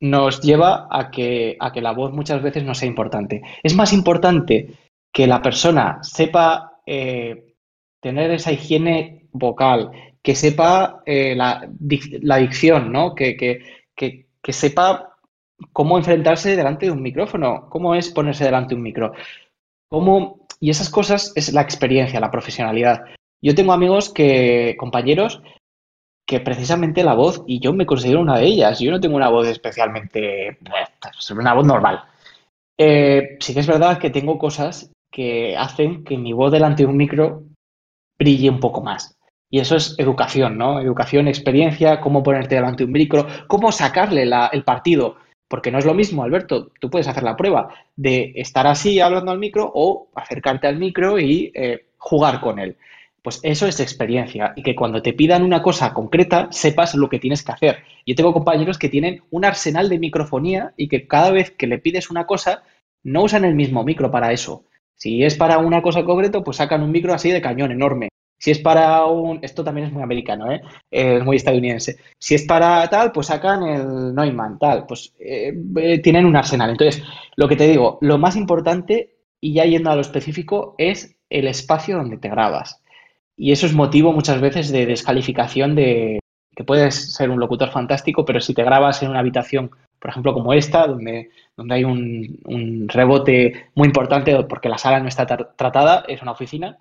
nos 0.00 0.40
lleva 0.40 0.88
a 0.90 1.10
que, 1.10 1.56
a 1.58 1.72
que 1.72 1.80
la 1.80 1.92
voz 1.92 2.12
muchas 2.12 2.42
veces 2.42 2.64
no 2.64 2.74
sea 2.74 2.88
importante. 2.88 3.42
Es 3.62 3.74
más 3.74 3.92
importante 3.92 4.74
que 5.12 5.26
la 5.26 5.42
persona 5.42 5.98
sepa 6.02 6.80
eh, 6.86 7.54
tener 8.00 8.30
esa 8.30 8.52
higiene 8.52 9.28
vocal, 9.32 9.90
que 10.26 10.34
sepa 10.34 11.04
eh, 11.06 11.36
la, 11.36 11.70
la, 12.20 12.36
dicción, 12.38 12.90
¿no? 12.90 13.14
Que, 13.14 13.36
que, 13.36 13.60
que, 13.94 14.52
sepa 14.52 15.16
cómo 15.72 15.96
enfrentarse 15.96 16.56
delante 16.56 16.86
de 16.86 16.92
un 16.92 17.00
micrófono, 17.00 17.68
cómo 17.70 17.94
es 17.94 18.10
ponerse 18.10 18.42
delante 18.42 18.70
de 18.70 18.74
un 18.74 18.82
micro, 18.82 19.12
cómo 19.88 20.40
y 20.58 20.70
esas 20.70 20.90
cosas 20.90 21.32
es 21.36 21.52
la 21.52 21.60
experiencia, 21.60 22.18
la 22.18 22.32
profesionalidad. 22.32 23.04
Yo 23.40 23.54
tengo 23.54 23.72
amigos 23.72 24.12
que, 24.12 24.74
compañeros, 24.76 25.42
que 26.26 26.40
precisamente 26.40 27.04
la 27.04 27.14
voz, 27.14 27.44
y 27.46 27.60
yo 27.60 27.72
me 27.72 27.86
considero 27.86 28.20
una 28.20 28.36
de 28.36 28.46
ellas, 28.46 28.80
yo 28.80 28.90
no 28.90 28.98
tengo 28.98 29.14
una 29.14 29.28
voz 29.28 29.46
especialmente, 29.46 30.58
una 31.30 31.54
voz 31.54 31.66
normal. 31.68 32.02
Eh, 32.76 33.36
sí 33.38 33.54
que 33.54 33.60
es 33.60 33.66
verdad 33.68 33.98
que 33.98 34.10
tengo 34.10 34.38
cosas 34.38 34.90
que 35.08 35.56
hacen 35.56 36.02
que 36.02 36.18
mi 36.18 36.32
voz 36.32 36.50
delante 36.50 36.82
de 36.82 36.88
un 36.88 36.96
micro 36.96 37.44
brille 38.18 38.50
un 38.50 38.58
poco 38.58 38.80
más. 38.80 39.15
Y 39.48 39.60
eso 39.60 39.76
es 39.76 39.94
educación, 39.98 40.58
¿no? 40.58 40.80
Educación, 40.80 41.28
experiencia, 41.28 42.00
cómo 42.00 42.22
ponerte 42.22 42.56
delante 42.56 42.78
de 42.78 42.86
un 42.86 42.92
micro, 42.92 43.26
cómo 43.46 43.70
sacarle 43.72 44.28
el 44.52 44.64
partido. 44.64 45.16
Porque 45.48 45.70
no 45.70 45.78
es 45.78 45.84
lo 45.84 45.94
mismo, 45.94 46.24
Alberto, 46.24 46.72
tú 46.80 46.90
puedes 46.90 47.06
hacer 47.06 47.22
la 47.22 47.36
prueba 47.36 47.68
de 47.94 48.32
estar 48.34 48.66
así 48.66 48.98
hablando 48.98 49.30
al 49.30 49.38
micro 49.38 49.70
o 49.72 50.08
acercarte 50.14 50.66
al 50.66 50.76
micro 50.76 51.20
y 51.20 51.52
eh, 51.54 51.86
jugar 51.98 52.40
con 52.40 52.58
él. 52.58 52.76
Pues 53.22 53.40
eso 53.42 53.66
es 53.66 53.80
experiencia 53.80 54.52
y 54.56 54.62
que 54.62 54.74
cuando 54.74 55.02
te 55.02 55.12
pidan 55.12 55.42
una 55.42 55.62
cosa 55.62 55.92
concreta 55.92 56.48
sepas 56.50 56.94
lo 56.94 57.08
que 57.08 57.18
tienes 57.18 57.44
que 57.44 57.52
hacer. 57.52 57.78
Yo 58.04 58.14
tengo 58.14 58.32
compañeros 58.32 58.78
que 58.78 58.88
tienen 58.88 59.22
un 59.30 59.44
arsenal 59.44 59.88
de 59.88 59.98
microfonía 59.98 60.72
y 60.76 60.88
que 60.88 61.06
cada 61.06 61.30
vez 61.30 61.50
que 61.52 61.66
le 61.66 61.78
pides 61.78 62.10
una 62.10 62.26
cosa 62.26 62.62
no 63.04 63.22
usan 63.22 63.44
el 63.44 63.54
mismo 63.54 63.84
micro 63.84 64.10
para 64.10 64.32
eso. 64.32 64.64
Si 64.94 65.22
es 65.22 65.36
para 65.36 65.58
una 65.58 65.82
cosa 65.82 66.04
concreta, 66.04 66.42
pues 66.42 66.56
sacan 66.56 66.82
un 66.82 66.90
micro 66.90 67.14
así 67.14 67.30
de 67.30 67.40
cañón 67.40 67.70
enorme. 67.70 68.08
Si 68.46 68.52
es 68.52 68.60
para 68.60 69.04
un, 69.06 69.40
esto 69.42 69.64
también 69.64 69.88
es 69.88 69.92
muy 69.92 70.04
americano, 70.04 70.52
¿eh? 70.52 70.62
es 70.88 71.24
muy 71.24 71.34
estadounidense. 71.34 71.96
Si 72.16 72.36
es 72.36 72.44
para 72.44 72.88
tal, 72.88 73.10
pues 73.10 73.26
sacan 73.26 73.64
el 73.64 74.14
Neumann, 74.14 74.56
tal, 74.60 74.86
pues 74.86 75.12
eh, 75.18 75.52
eh, 75.78 75.98
tienen 75.98 76.26
un 76.26 76.36
arsenal. 76.36 76.70
Entonces, 76.70 77.02
lo 77.34 77.48
que 77.48 77.56
te 77.56 77.66
digo, 77.66 77.98
lo 78.02 78.18
más 78.18 78.36
importante, 78.36 79.16
y 79.40 79.54
ya 79.54 79.64
yendo 79.64 79.90
a 79.90 79.96
lo 79.96 80.00
específico, 80.00 80.76
es 80.78 81.16
el 81.28 81.48
espacio 81.48 81.96
donde 81.96 82.18
te 82.18 82.28
grabas. 82.28 82.80
Y 83.36 83.50
eso 83.50 83.66
es 83.66 83.74
motivo 83.74 84.12
muchas 84.12 84.40
veces 84.40 84.70
de 84.70 84.86
descalificación 84.86 85.74
de 85.74 86.20
que 86.54 86.62
puedes 86.62 87.16
ser 87.16 87.30
un 87.30 87.40
locutor 87.40 87.70
fantástico, 87.70 88.24
pero 88.24 88.40
si 88.40 88.54
te 88.54 88.62
grabas 88.62 89.02
en 89.02 89.10
una 89.10 89.18
habitación, 89.18 89.72
por 89.98 90.10
ejemplo, 90.10 90.34
como 90.34 90.52
esta, 90.52 90.86
donde, 90.86 91.30
donde 91.56 91.74
hay 91.74 91.82
un 91.82 92.86
rebote 92.86 93.70
muy 93.74 93.88
importante 93.88 94.40
porque 94.44 94.68
la 94.68 94.78
sala 94.78 95.00
no 95.00 95.08
está 95.08 95.26
tratada, 95.26 96.04
es 96.06 96.22
una 96.22 96.30
oficina, 96.30 96.78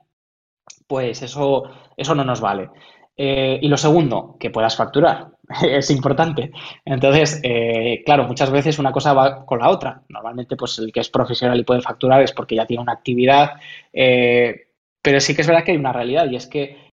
pues 0.87 1.21
eso, 1.21 1.63
eso 1.97 2.15
no 2.15 2.23
nos 2.23 2.41
vale. 2.41 2.69
Eh, 3.17 3.59
y 3.61 3.67
lo 3.69 3.77
segundo, 3.77 4.35
que 4.39 4.49
puedas 4.49 4.75
facturar. 4.75 5.29
es 5.63 5.89
importante. 5.91 6.51
Entonces, 6.83 7.39
eh, 7.43 8.03
claro, 8.05 8.25
muchas 8.25 8.51
veces 8.51 8.79
una 8.79 8.91
cosa 8.91 9.13
va 9.13 9.45
con 9.45 9.59
la 9.59 9.69
otra. 9.69 10.01
Normalmente, 10.09 10.55
pues 10.55 10.77
el 10.79 10.91
que 10.91 10.99
es 10.99 11.09
profesional 11.09 11.59
y 11.59 11.63
puede 11.63 11.81
facturar 11.81 12.21
es 12.21 12.33
porque 12.33 12.55
ya 12.55 12.65
tiene 12.65 12.83
una 12.83 12.93
actividad. 12.93 13.51
Eh, 13.93 14.67
pero 15.01 15.19
sí 15.19 15.35
que 15.35 15.41
es 15.41 15.47
verdad 15.47 15.63
que 15.63 15.71
hay 15.71 15.77
una 15.77 15.93
realidad 15.93 16.29
y 16.29 16.35
es 16.35 16.47
que 16.47 16.84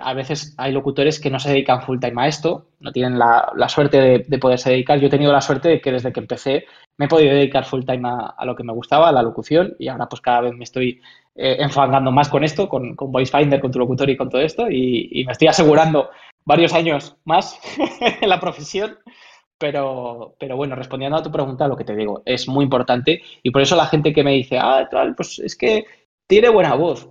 a 0.00 0.14
veces 0.14 0.54
hay 0.56 0.72
locutores 0.72 1.20
que 1.20 1.28
no 1.28 1.38
se 1.38 1.50
dedican 1.50 1.82
full 1.82 1.98
time 1.98 2.22
a 2.22 2.28
esto, 2.28 2.68
no 2.80 2.92
tienen 2.92 3.18
la, 3.18 3.52
suerte 3.68 4.24
de, 4.26 4.38
poderse 4.38 4.70
dedicar. 4.70 4.98
Yo 4.98 5.08
he 5.08 5.10
tenido 5.10 5.32
la 5.32 5.42
suerte 5.42 5.68
de 5.68 5.80
que 5.80 5.92
desde 5.92 6.12
que 6.12 6.20
empecé 6.20 6.64
me 6.96 7.04
he 7.04 7.08
podido 7.08 7.34
dedicar 7.34 7.64
full 7.64 7.84
time 7.84 8.08
a, 8.08 8.34
a, 8.36 8.44
lo 8.46 8.56
que 8.56 8.64
me 8.64 8.72
gustaba, 8.72 9.08
a 9.08 9.12
la 9.12 9.22
locución, 9.22 9.74
y 9.78 9.88
ahora 9.88 10.08
pues 10.08 10.22
cada 10.22 10.42
vez 10.42 10.54
me 10.54 10.64
estoy 10.64 11.00
eh, 11.42 11.56
enfangando 11.60 12.10
más 12.10 12.28
con 12.28 12.44
esto, 12.44 12.68
con, 12.68 12.94
con 12.94 13.12
VoiceFinder, 13.12 13.60
con 13.60 13.70
tu 13.70 13.78
locutor 13.78 14.10
y 14.10 14.16
con 14.16 14.28
todo 14.28 14.42
esto, 14.42 14.70
y, 14.70 15.24
me 15.24 15.32
estoy 15.32 15.48
asegurando 15.48 16.10
varios 16.44 16.74
años 16.74 17.16
más 17.24 17.58
en 18.20 18.28
la 18.28 18.40
profesión. 18.40 18.98
Pero, 19.56 20.36
pero 20.38 20.56
bueno, 20.56 20.74
respondiendo 20.74 21.18
a 21.18 21.22
tu 21.22 21.30
pregunta, 21.30 21.68
lo 21.68 21.76
que 21.76 21.84
te 21.84 21.94
digo, 21.94 22.22
es 22.24 22.48
muy 22.48 22.64
importante 22.64 23.22
y 23.42 23.50
por 23.50 23.60
eso 23.62 23.76
la 23.76 23.86
gente 23.86 24.12
que 24.12 24.24
me 24.24 24.32
dice, 24.32 24.58
ah, 24.58 24.88
tal, 24.90 25.14
pues 25.14 25.38
es 25.38 25.54
que 25.54 25.84
tiene 26.26 26.48
buena 26.48 26.74
voz 26.74 27.08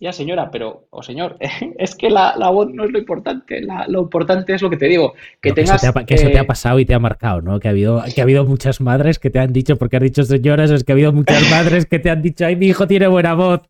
ya 0.00 0.12
señora, 0.12 0.50
pero, 0.50 0.86
o 0.90 1.02
señor, 1.02 1.36
es 1.78 1.94
que 1.94 2.10
la, 2.10 2.34
voz 2.50 2.70
no 2.72 2.84
es 2.84 2.90
lo 2.90 2.98
importante, 2.98 3.62
lo 3.88 4.02
importante 4.02 4.54
es 4.54 4.62
lo 4.62 4.70
que 4.70 4.76
te 4.76 4.86
digo, 4.86 5.14
que 5.40 5.52
tengas... 5.52 5.80
Que, 6.06 6.14
eso 6.14 6.30
te, 6.30 6.38
ha, 6.38 6.46
pasado 6.46 6.78
y 6.78 6.84
te 6.84 6.94
ha 6.94 6.98
marcado, 6.98 7.40
¿no? 7.40 7.60
Que 7.60 7.68
ha, 7.68 7.70
habido, 7.70 8.02
que 8.14 8.20
ha 8.20 8.24
habido 8.24 8.44
muchas 8.44 8.80
madres 8.80 9.18
que 9.18 9.30
te 9.30 9.38
han 9.38 9.52
dicho, 9.52 9.76
porque 9.76 9.96
has 9.96 10.02
dicho 10.02 10.22
señoras, 10.24 10.70
es 10.70 10.84
que 10.84 10.92
ha 10.92 10.94
habido 10.94 11.12
muchas 11.12 11.42
madres 11.50 11.86
que 11.86 11.98
te 11.98 12.10
han 12.10 12.22
dicho, 12.22 12.46
ay, 12.46 12.56
mi 12.56 12.66
hijo 12.66 12.86
tiene 12.86 13.06
buena 13.06 13.34
voz. 13.34 13.62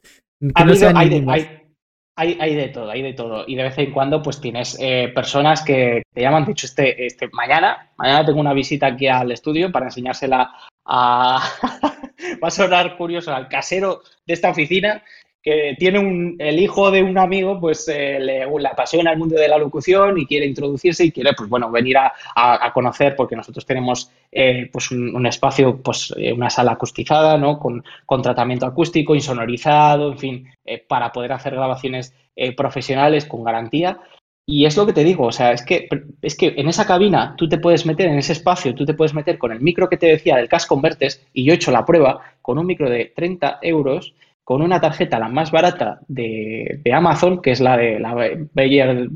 hay, 2.17 2.55
de, 2.55 2.69
todo, 2.69 2.91
hay 2.91 3.03
de 3.03 3.13
todo. 3.13 3.45
Y 3.47 3.57
de 3.57 3.63
vez 3.65 3.79
en 3.79 3.93
cuando, 3.93 4.23
pues 4.23 4.41
tienes 4.41 4.79
eh, 4.81 5.11
personas 5.15 5.63
que 5.63 6.03
te 6.13 6.21
llaman, 6.21 6.45
dicho, 6.45 6.67
este, 6.67 7.07
este, 7.07 7.29
mañana, 7.33 7.91
mañana 7.97 8.25
tengo 8.25 8.41
una 8.41 8.53
visita 8.53 8.87
aquí 8.87 9.09
al 9.09 9.33
estudio 9.33 9.71
para 9.73 9.87
enseñársela 9.87 10.53
a... 10.85 11.43
Va 12.43 12.49
a 12.49 12.51
sonar 12.51 12.97
curioso 12.97 13.35
al 13.35 13.49
casero 13.49 14.03
de 14.25 14.35
esta 14.35 14.51
oficina 14.51 15.03
que 15.45 15.77
tiene 15.79 15.99
un, 15.99 16.37
el 16.39 16.59
hijo 16.59 16.91
de 16.91 17.03
un 17.03 17.19
amigo, 17.19 17.61
pues 17.61 17.87
eh, 17.89 18.19
le, 18.19 18.45
apasiona 18.67 19.13
el 19.13 19.19
mundo 19.19 19.37
de 19.37 19.47
la 19.47 19.59
locución 19.59 20.17
y 20.19 20.25
quiere 20.25 20.47
introducirse 20.47 21.05
y 21.05 21.13
quiere, 21.13 21.35
pues 21.37 21.51
bueno, 21.51 21.71
venir 21.71 21.99
a, 21.99 22.73
conocer, 22.73 23.15
porque 23.15 23.37
nosotros 23.37 23.67
tenemos 23.67 24.11
eh, 24.33 24.71
pues 24.73 24.91
un, 24.91 25.27
espacio, 25.27 25.83
pues 25.83 26.15
eh, 26.17 26.33
una 26.33 26.49
sala 26.49 26.73
acustizada, 26.73 27.37
¿no? 27.37 27.59
Con, 27.59 27.85
con 28.07 28.23
tratamiento 28.23 28.65
acústico, 28.65 29.15
insonorizado, 29.15 30.13
en 30.13 30.19
fin, 30.19 30.49
para 30.89 31.13
poder 31.13 31.33
hacer 31.33 31.55
grabaciones 31.55 32.15
profesionales 32.57 33.27
con 33.27 33.45
garantía. 33.45 34.01
Y 34.47 34.65
es 34.65 34.77
lo 34.77 34.87
que 34.87 34.93
te 34.95 35.05
digo, 35.05 35.27
o 35.27 35.33
sea, 35.33 35.53
es 35.53 35.63
que, 35.63 35.89
es 36.23 36.37
que 36.37 36.55
en 36.57 36.69
esa 36.69 36.87
cabina 36.87 37.35
tú 37.37 37.49
te 37.49 37.59
puedes 37.59 37.87
meter, 37.87 38.09
en 38.09 38.19
ese 38.19 38.33
espacio, 38.33 38.75
tú 38.75 38.85
te 38.85 38.95
puedes 38.95 39.15
meter 39.15 39.39
con 39.39 39.53
el 39.53 39.61
micro 39.61 39.89
que 39.89 39.97
te 39.97 40.07
decía 40.07 40.37
del 40.37 40.49
Cash 40.49 40.67
Converters, 40.67 41.23
y 41.33 41.45
yo 41.45 41.53
he 41.53 41.57
hecho 41.57 41.71
la 41.71 41.85
prueba 41.85 42.21
con 42.43 42.59
un 42.59 42.67
micro 42.67 42.91
de 42.91 43.13
30 43.15 43.59
euros 43.63 44.15
con 44.45 44.61
una 44.61 44.81
tarjeta 44.81 45.19
la 45.19 45.29
más 45.29 45.51
barata 45.51 46.01
de, 46.07 46.81
Amazon, 46.93 47.41
que 47.41 47.53
es 47.53 47.61
la 47.61 47.79
de 47.79 47.99
la 47.99 48.15
Beyer, 48.53 49.09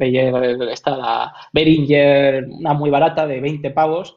esta, 0.71 0.97
la 0.97 1.35
Behringer, 1.53 2.47
una 2.49 2.73
muy 2.73 2.89
barata 2.89 3.27
de 3.27 3.41
20 3.41 3.71
pavos, 3.71 4.17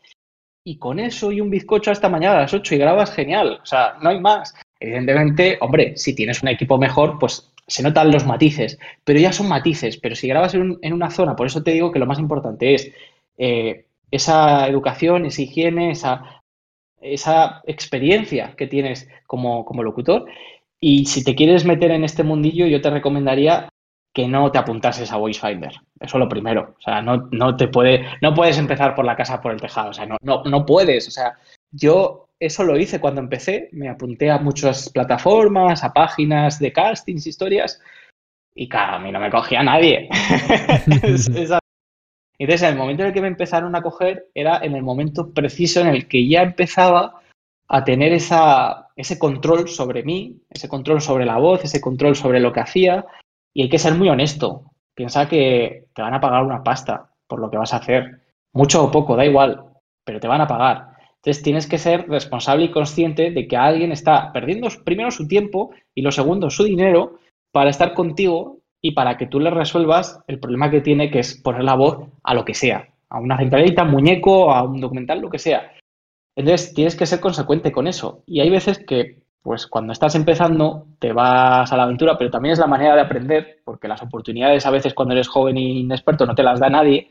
y 0.64 0.78
con 0.78 0.99
eso 0.99 1.32
y 1.32 1.41
un 1.41 1.49
bizcocho 1.49 1.91
hasta 1.91 2.07
mañana 2.09 2.38
a 2.38 2.41
las 2.41 2.53
8 2.53 2.76
y 2.76 2.78
grabas 2.78 3.14
genial, 3.14 3.59
o 3.62 3.66
sea, 3.66 3.95
no 4.01 4.09
hay 4.09 4.20
más. 4.22 4.55
Evidentemente, 4.80 5.57
hombre, 5.59 5.97
si 5.97 6.16
tienes 6.16 6.41
un 6.41 6.49
equipo 6.49 6.78
mejor, 6.78 7.20
pues 7.20 7.51
se 7.68 7.84
notan 7.84 8.12
los 8.12 8.26
matices, 8.26 8.80
pero 9.03 9.20
ya 9.20 9.34
son 9.34 9.49
matices, 9.49 9.97
pero 9.97 10.16
si 10.16 10.28
grabas 10.28 10.53
en, 10.53 10.93
una 10.93 11.09
zona, 11.09 11.36
por 11.36 11.47
eso 11.47 11.62
te 11.62 11.72
digo 11.72 11.91
que 11.91 11.99
lo 11.99 12.05
más 12.05 12.20
importante 12.20 12.74
es 12.74 12.91
eh, 13.38 13.86
esa 14.12 14.68
educación, 14.68 15.26
esa 15.26 15.41
higiene, 15.41 15.91
esa, 15.91 16.41
esa 17.01 17.62
experiencia 17.66 18.55
que 18.55 18.68
tienes 18.68 19.09
como, 19.28 19.66
como 19.66 19.84
locutor 19.84 20.26
y 20.84 21.06
si 21.06 21.24
te 21.24 21.36
quieres 21.36 21.64
meter 21.64 21.92
en 21.92 22.04
este 22.04 22.24
mundillo, 22.24 22.66
yo 22.66 22.82
te 22.82 22.90
recomendaría 22.90 23.70
que 24.14 24.28
no 24.28 24.52
te 24.52 24.58
apuntases 24.58 25.12
a 25.12 25.18
VoiceFinder. 25.18 25.74
Eso 26.00 26.18
es 26.18 26.20
lo 26.20 26.28
primero. 26.28 26.76
O 26.78 26.82
sea, 26.82 27.02
no, 27.02 27.30
no 27.32 27.56
te 27.56 27.68
puede, 27.68 28.06
no 28.22 28.34
puedes 28.34 28.58
empezar 28.58 28.96
por 28.96 29.06
la 29.06 29.16
casa 29.16 29.40
por 29.40 29.54
el 29.54 29.62
tejado. 29.62 29.92
O 29.92 29.94
sea, 29.94 30.06
no, 30.06 30.18
no, 30.22 30.44
no 30.44 30.66
puedes. 30.66 31.08
O 31.08 31.12
sea, 31.12 31.38
yo 31.72 32.30
eso 32.40 32.64
lo 32.64 32.78
hice 32.78 33.00
cuando 33.00 33.22
empecé. 33.22 33.70
Me 33.72 33.88
apunté 33.88 34.32
a 34.32 34.40
muchas 34.40 34.90
plataformas, 34.90 35.84
a 35.84 35.94
páginas 35.94 36.60
de 36.60 36.74
castings, 36.74 37.28
historias. 37.28 37.80
Y 38.56 38.68
claro, 38.68 38.96
a 38.96 39.00
mí 39.00 39.12
no 39.12 39.20
me 39.20 39.30
cogía 39.30 39.64
nadie. 39.64 40.10
Entonces, 40.88 41.52
en 42.64 42.70
el 42.70 42.76
momento 42.76 43.04
en 43.04 43.10
el 43.10 43.14
que 43.14 43.22
me 43.22 43.28
empezaron 43.28 43.76
a 43.76 43.82
coger, 43.84 44.30
era 44.34 44.58
en 44.64 44.76
el 44.76 44.82
momento 44.82 45.32
preciso 45.32 45.80
en 45.80 45.88
el 45.88 46.08
que 46.08 46.28
ya 46.28 46.42
empezaba 46.42 47.22
a 47.68 47.84
tener 47.86 48.12
esa, 48.12 48.90
ese 49.02 49.18
control 49.18 49.68
sobre 49.68 50.04
mí, 50.04 50.41
ese 50.49 50.70
control 50.70 51.02
sobre 51.02 51.26
la 51.26 51.38
voz, 51.38 51.64
ese 51.64 51.82
control 51.82 52.16
sobre 52.16 52.39
lo 52.39 52.54
que 52.54 52.60
hacía. 52.60 53.06
Y 53.54 53.64
hay 53.64 53.70
que 53.70 53.80
ser 53.80 53.95
muy 53.95 54.10
honesto. 54.10 54.72
Piensa 54.93 55.28
que 55.28 55.88
te 55.95 56.02
van 56.04 56.14
a 56.14 56.22
pagar 56.22 56.43
una 56.43 56.64
pasta 56.64 57.10
por 57.28 57.39
lo 57.39 57.49
que 57.49 57.58
vas 57.58 57.74
a 57.74 57.78
hacer. 57.78 58.22
Mucho 58.54 58.84
o 58.84 58.91
poco, 58.91 59.16
da 59.16 59.26
igual, 59.26 59.66
pero 60.06 60.20
te 60.20 60.28
van 60.28 60.41
a 60.41 60.47
pagar. 60.47 60.91
Entonces 61.16 61.41
tienes 61.41 61.68
que 61.68 61.80
ser 61.80 62.08
responsable 62.10 62.66
y 62.66 62.72
consciente 62.72 63.32
de 63.32 63.47
que 63.47 63.58
alguien 63.58 63.91
está 63.91 64.32
perdiendo 64.32 64.68
primero 64.86 65.10
su 65.10 65.28
tiempo 65.28 65.72
y 65.95 66.04
lo 66.04 66.12
segundo 66.12 66.49
su 66.52 66.64
dinero 66.64 67.18
para 67.52 67.72
estar 67.72 67.93
contigo 67.93 68.60
y 68.82 68.91
para 68.91 69.18
que 69.18 69.26
tú 69.26 69.39
le 69.39 69.49
resuelvas 69.49 70.20
el 70.28 70.39
problema 70.39 70.70
que 70.70 70.82
tiene, 70.82 71.10
que 71.10 71.20
es 71.20 71.39
poner 71.41 71.64
la 71.64 71.76
voz 71.76 72.08
a 72.24 72.34
lo 72.36 72.45
que 72.45 72.54
sea, 72.54 72.88
a 73.10 73.20
una 73.20 73.38
centralita, 73.38 73.84
muñeco, 73.84 74.52
a 74.52 74.64
un 74.64 74.80
documental, 74.80 75.22
lo 75.22 75.30
que 75.30 75.39
sea. 75.39 75.72
Entonces 76.36 76.74
tienes 76.74 76.96
que 76.96 77.06
ser 77.06 77.20
consecuente 77.20 77.72
con 77.72 77.88
eso. 77.88 78.24
Y 78.26 78.40
hay 78.40 78.50
veces 78.50 78.80
que, 78.80 79.24
pues 79.42 79.68
cuando 79.68 79.94
estás 79.94 80.16
empezando, 80.16 80.88
te 81.00 81.14
vas 81.14 81.72
a 81.72 81.78
la 81.78 81.84
aventura, 81.84 82.18
pero 82.18 82.32
también 82.32 82.54
es 82.54 82.60
la 82.60 82.68
manera 82.68 82.96
de 82.96 83.02
aprender, 83.02 83.62
porque 83.66 83.88
las 83.88 84.02
oportunidades 84.02 84.66
a 84.66 84.72
veces 84.72 84.94
cuando 84.94 85.14
eres 85.14 85.28
joven 85.28 85.58
e 85.58 85.62
inexperto 85.62 86.26
no 86.26 86.36
te 86.36 86.44
las 86.44 86.60
da 86.60 86.70
nadie. 86.70 87.10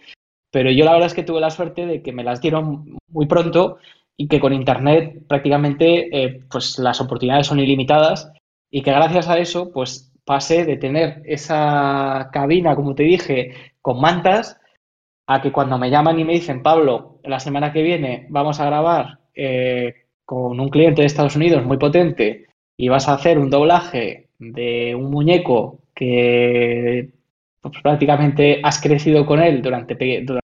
Pero 0.51 0.71
yo 0.71 0.85
la 0.85 0.93
verdad 0.93 1.07
es 1.07 1.15
que 1.15 1.23
tuve 1.23 1.41
la 1.41 1.51
suerte 1.51 1.87
de 1.87 2.03
que 2.03 2.13
me 2.13 2.25
las 2.25 2.41
dieron 2.41 2.99
muy 3.09 3.27
pronto 3.27 3.79
y 4.17 4.29
que 4.29 4.41
con 4.41 4.53
Internet 4.53 5.27
prácticamente 5.29 6.09
eh, 6.13 6.45
pues 6.51 6.79
las 6.79 7.01
oportunidades 7.01 7.47
son 7.47 7.61
ilimitadas 7.61 8.33
y 8.71 8.83
que 8.83 8.91
gracias 8.91 9.29
a 9.29 9.39
eso 9.39 9.73
pues 9.73 10.13
pasé 10.25 10.65
de 10.65 10.77
tener 10.77 11.23
esa 11.25 12.29
cabina, 12.33 12.77
como 12.77 12.95
te 12.95 13.05
dije, 13.05 13.55
con 13.81 14.01
mantas 14.01 14.60
a 15.33 15.41
que 15.41 15.53
cuando 15.53 15.79
me 15.79 15.91
llaman 15.91 16.19
y 16.19 16.25
me 16.25 16.33
dicen, 16.33 16.61
Pablo, 16.61 17.21
la 17.23 17.39
semana 17.39 17.73
que 17.73 17.83
viene 17.83 18.27
vamos 18.31 18.59
a 18.59 18.67
grabar 18.67 19.21
eh, 19.33 19.95
con 20.25 20.59
un 20.59 20.69
cliente 20.69 21.03
de 21.03 21.07
Estados 21.07 21.37
Unidos 21.37 21.65
muy 21.65 21.77
potente 21.77 22.49
y 22.77 22.89
vas 22.89 23.09
a 23.09 23.15
hacer 23.15 23.39
un 23.39 23.49
doblaje 23.49 24.31
de 24.41 24.93
un 24.93 25.09
muñeco 25.09 25.83
que 25.95 27.11
pues, 27.61 27.75
prácticamente 27.81 28.61
has 28.61 28.81
crecido 28.81 29.25
con 29.25 29.41
él 29.41 29.63
durante, 29.63 29.97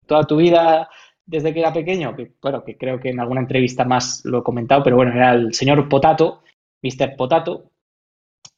toda 0.05 0.23
tu 0.25 0.35
vida 0.35 0.89
desde 1.25 1.53
que 1.53 1.61
era 1.61 1.71
pequeño, 1.71 2.13
que 2.13 2.33
bueno, 2.41 2.65
que 2.65 2.75
creo 2.75 2.99
que 2.99 3.11
en 3.11 3.21
alguna 3.21 3.39
entrevista 3.39 3.85
más 3.85 4.23
lo 4.25 4.39
he 4.39 4.43
comentado, 4.43 4.83
pero 4.83 4.97
bueno, 4.97 5.13
era 5.13 5.31
el 5.31 5.53
señor 5.53 5.87
Potato, 5.87 6.41
Mr. 6.81 7.15
Potato, 7.15 7.71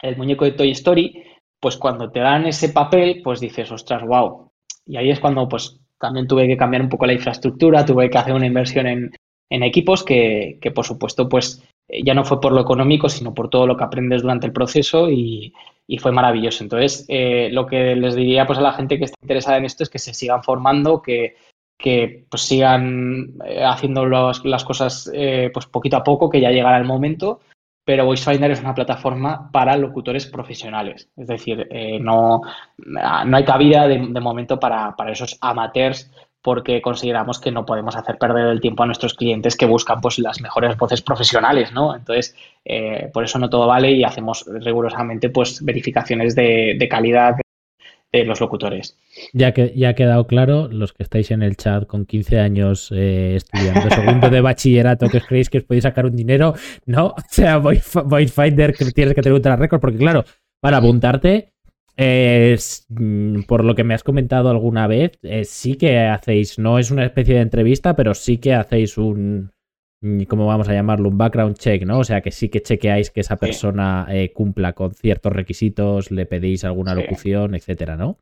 el 0.02 0.18
muñeco 0.18 0.46
de 0.46 0.54
Toy 0.54 0.72
Story, 0.72 1.24
pues 1.60 1.78
cuando 1.78 2.10
te 2.10 2.22
dan 2.22 2.48
ese 2.48 2.70
papel, 2.70 3.22
pues 3.24 3.40
dices, 3.40 3.72
ostras, 3.72 4.02
wow. 4.02 4.52
Y 4.88 4.98
ahí 4.98 5.12
es 5.12 5.20
cuando 5.20 5.48
pues 5.48 5.80
también 6.00 6.28
tuve 6.28 6.48
que 6.48 6.58
cambiar 6.58 6.82
un 6.82 6.90
poco 6.90 7.06
la 7.06 7.14
infraestructura, 7.14 7.86
tuve 7.86 8.10
que 8.10 8.18
hacer 8.18 8.34
una 8.34 8.46
inversión 8.46 8.88
en, 8.88 9.12
en 9.50 9.64
equipos 9.64 10.04
que, 10.04 10.58
que, 10.62 10.72
por 10.72 10.86
supuesto, 10.86 11.28
pues 11.28 11.64
ya 11.90 12.14
no 12.14 12.26
fue 12.26 12.42
por 12.42 12.52
lo 12.52 12.62
económico, 12.62 13.10
sino 13.10 13.34
por 13.34 13.50
todo 13.50 13.66
lo 13.66 13.78
que 13.78 13.84
aprendes 13.84 14.22
durante 14.22 14.46
el 14.46 14.54
proceso 14.54 15.10
y, 15.10 15.54
y 15.88 15.98
fue 16.00 16.12
maravilloso. 16.12 16.64
Entonces, 16.64 17.06
eh, 17.08 17.50
lo 17.52 17.66
que 17.66 17.96
les 17.96 18.16
diría 18.16 18.46
pues 18.46 18.60
a 18.60 18.62
la 18.62 18.74
gente 18.74 18.98
que 18.98 19.06
está 19.06 19.18
interesada 19.22 19.58
en 19.58 19.66
esto 19.66 19.84
es 19.84 19.90
que 19.90 20.00
se 20.00 20.14
sigan 20.14 20.44
formando, 20.44 21.02
que, 21.02 21.36
que 21.80 22.26
pues 22.30 22.44
sigan 22.44 23.36
eh, 23.46 23.64
haciendo 23.64 24.06
las 24.06 24.66
cosas 24.66 25.10
eh, 25.14 25.50
pues 25.54 25.66
poquito 25.66 25.96
a 25.96 26.04
poco, 26.04 26.30
que 26.30 26.42
ya 26.42 26.52
llegará 26.52 26.78
el 26.78 26.86
momento. 26.86 27.40
Pero 27.88 28.06
VoiceFinder 28.06 28.52
es 28.52 28.60
una 28.60 28.76
plataforma 28.76 29.50
para 29.50 29.78
locutores 29.78 30.26
profesionales. 30.26 31.10
Es 31.16 31.26
decir, 31.26 31.70
eh, 31.72 31.98
no, 32.02 32.42
no 32.86 33.38
hay 33.38 33.46
cabida 33.46 33.88
de, 33.88 33.98
momento 34.20 34.60
para, 34.60 34.94
para, 34.98 35.14
esos 35.14 35.38
amateurs 35.40 36.12
porque 36.42 36.82
consideramos 36.82 37.40
que 37.40 37.50
no 37.50 37.66
podemos 37.66 37.96
hacer 37.96 38.18
perder 38.18 38.48
el 38.48 38.60
tiempo 38.60 38.84
a 38.84 38.88
nuestros 38.88 39.14
clientes 39.14 39.56
que 39.56 39.66
buscan 39.66 40.02
pues 40.02 40.20
las 40.20 40.42
mejores 40.42 40.76
voces 40.76 41.02
profesionales, 41.02 41.72
¿no? 41.72 41.96
Entonces, 41.96 42.36
eh, 42.66 43.10
por 43.14 43.24
eso 43.24 43.40
no 43.40 43.50
todo 43.50 43.68
vale 43.68 43.90
y 43.92 44.04
hacemos 44.04 44.44
rigurosamente 44.46 45.30
pues 45.30 45.64
verificaciones 45.64 46.36
de, 46.36 46.76
de 46.78 46.90
calidad 46.90 47.38
de 48.12 48.24
los 48.24 48.40
locutores. 48.40 48.98
Ya 49.34 49.54
que 49.54 49.74
ya 49.76 49.90
ha 49.90 49.96
quedado 49.96 50.28
claro, 50.28 50.68
los 50.70 50.94
que 50.94 51.04
estáis 51.04 51.32
en 51.32 51.42
el 51.42 51.58
chat 51.58 51.86
con 51.86 52.06
15 52.06 52.40
años 52.40 52.92
eh, 52.96 53.36
estudiando 53.36 53.90
segundo 53.90 54.30
de 54.30 54.42
bachillerato, 54.42 55.10
que 55.10 55.18
os 55.18 55.26
creéis 55.26 55.50
que 55.50 55.60
os 55.60 55.64
podéis 55.64 55.84
sacar 55.84 56.06
un 56.06 56.16
dinero, 56.16 56.54
no, 56.86 57.08
o 57.18 57.24
sea, 57.30 57.58
Voice 57.58 58.34
Finder 58.34 58.74
que 58.74 58.86
tienes 58.92 59.14
que 59.14 59.22
tener 59.22 59.38
un 59.38 59.60
récord, 59.60 59.82
porque 59.82 59.98
claro, 59.98 60.24
para 60.60 60.78
apuntarte, 60.78 61.54
eh, 61.98 62.58
por 63.48 63.64
lo 63.66 63.76
que 63.76 63.84
me 63.84 63.94
has 63.94 64.04
comentado 64.04 64.50
alguna 64.50 64.88
vez, 64.88 65.20
eh, 65.24 65.44
sí 65.44 65.76
que 65.76 66.00
hacéis, 66.00 66.60
no 66.60 66.80
es 66.80 66.92
una 66.92 67.06
especie 67.06 67.36
de 67.36 67.42
entrevista, 67.42 67.96
pero 67.96 68.14
sí 68.14 68.38
que 68.38 68.54
hacéis 68.54 68.98
un, 68.98 69.52
¿cómo 70.28 70.48
vamos 70.48 70.70
a 70.70 70.74
llamarlo? 70.74 71.10
Un 71.10 71.18
background 71.18 71.58
check, 71.58 71.84
¿no? 71.84 72.00
O 72.00 72.04
sea, 72.04 72.22
que 72.22 72.32
sí 72.32 72.50
que 72.50 72.62
chequeáis 72.62 73.10
que 73.10 73.22
esa 73.22 73.38
persona 73.38 74.08
eh, 74.10 74.32
cumpla 74.32 74.74
con 74.74 74.94
ciertos 74.94 75.34
requisitos, 75.34 76.12
le 76.12 76.26
pedís 76.26 76.64
alguna 76.64 76.94
sí. 76.94 77.02
locución, 77.02 77.56
etcétera, 77.56 77.96
¿no? 77.96 78.18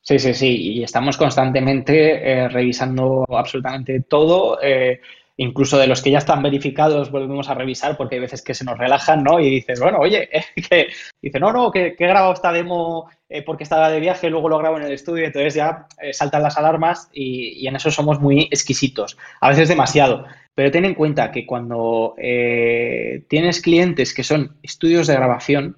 Sí, 0.00 0.18
sí, 0.18 0.34
sí. 0.34 0.72
Y 0.78 0.82
estamos 0.82 1.16
constantemente 1.16 2.30
eh, 2.30 2.48
revisando 2.48 3.24
absolutamente 3.28 4.00
todo. 4.00 4.58
Eh, 4.62 5.00
incluso 5.36 5.78
de 5.78 5.86
los 5.86 6.00
que 6.00 6.10
ya 6.12 6.18
están 6.18 6.42
verificados 6.42 7.10
volvemos 7.10 7.48
a 7.48 7.54
revisar 7.54 7.96
porque 7.96 8.16
hay 8.16 8.20
veces 8.20 8.42
que 8.42 8.54
se 8.54 8.64
nos 8.64 8.78
relajan, 8.78 9.22
¿no? 9.22 9.40
Y 9.40 9.50
dices, 9.50 9.80
bueno, 9.80 9.98
oye, 9.98 10.28
que 10.68 10.88
dice, 11.22 11.40
no, 11.40 11.52
no, 11.52 11.70
que, 11.70 11.94
que 11.96 12.04
he 12.04 12.08
grabado 12.08 12.32
esta 12.32 12.52
demo 12.52 13.08
porque 13.46 13.64
estaba 13.64 13.90
de 13.90 13.98
viaje, 13.98 14.30
luego 14.30 14.48
lo 14.48 14.58
grabo 14.58 14.76
en 14.76 14.84
el 14.84 14.92
estudio, 14.92 15.24
entonces 15.24 15.54
ya 15.54 15.88
saltan 16.12 16.44
las 16.44 16.56
alarmas 16.56 17.08
y, 17.12 17.48
y, 17.60 17.66
en 17.66 17.74
eso 17.74 17.90
somos 17.90 18.20
muy 18.20 18.42
exquisitos, 18.42 19.18
a 19.40 19.48
veces 19.48 19.68
demasiado. 19.68 20.24
Pero 20.54 20.70
ten 20.70 20.84
en 20.84 20.94
cuenta 20.94 21.32
que 21.32 21.46
cuando 21.46 22.14
eh, 22.16 23.24
tienes 23.28 23.60
clientes 23.60 24.14
que 24.14 24.22
son 24.22 24.56
estudios 24.62 25.06
de 25.06 25.14
grabación, 25.14 25.76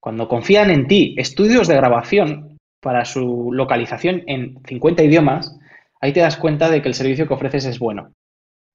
cuando 0.00 0.28
confían 0.28 0.70
en 0.70 0.86
ti, 0.86 1.14
estudios 1.18 1.66
de 1.68 1.76
grabación 1.76 2.56
para 2.80 3.04
su 3.04 3.50
localización 3.52 4.22
en 4.26 4.58
50 4.64 5.02
idiomas, 5.02 5.58
ahí 6.00 6.12
te 6.12 6.20
das 6.20 6.36
cuenta 6.36 6.70
de 6.70 6.80
que 6.80 6.88
el 6.88 6.94
servicio 6.94 7.26
que 7.26 7.34
ofreces 7.34 7.66
es 7.66 7.78
bueno. 7.78 8.12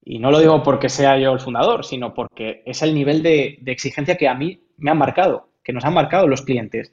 Y 0.04 0.18
no 0.18 0.30
lo 0.30 0.38
digo 0.38 0.62
porque 0.62 0.88
sea 0.88 1.18
yo 1.18 1.32
el 1.32 1.40
fundador, 1.40 1.84
sino 1.84 2.14
porque 2.14 2.62
es 2.64 2.82
el 2.82 2.94
nivel 2.94 3.22
de, 3.22 3.58
de 3.60 3.72
exigencia 3.72 4.16
que 4.16 4.28
a 4.28 4.34
mí 4.34 4.60
me 4.76 4.90
han 4.90 4.98
marcado, 4.98 5.48
que 5.64 5.72
nos 5.72 5.84
han 5.84 5.94
marcado 5.94 6.28
los 6.28 6.42
clientes. 6.42 6.92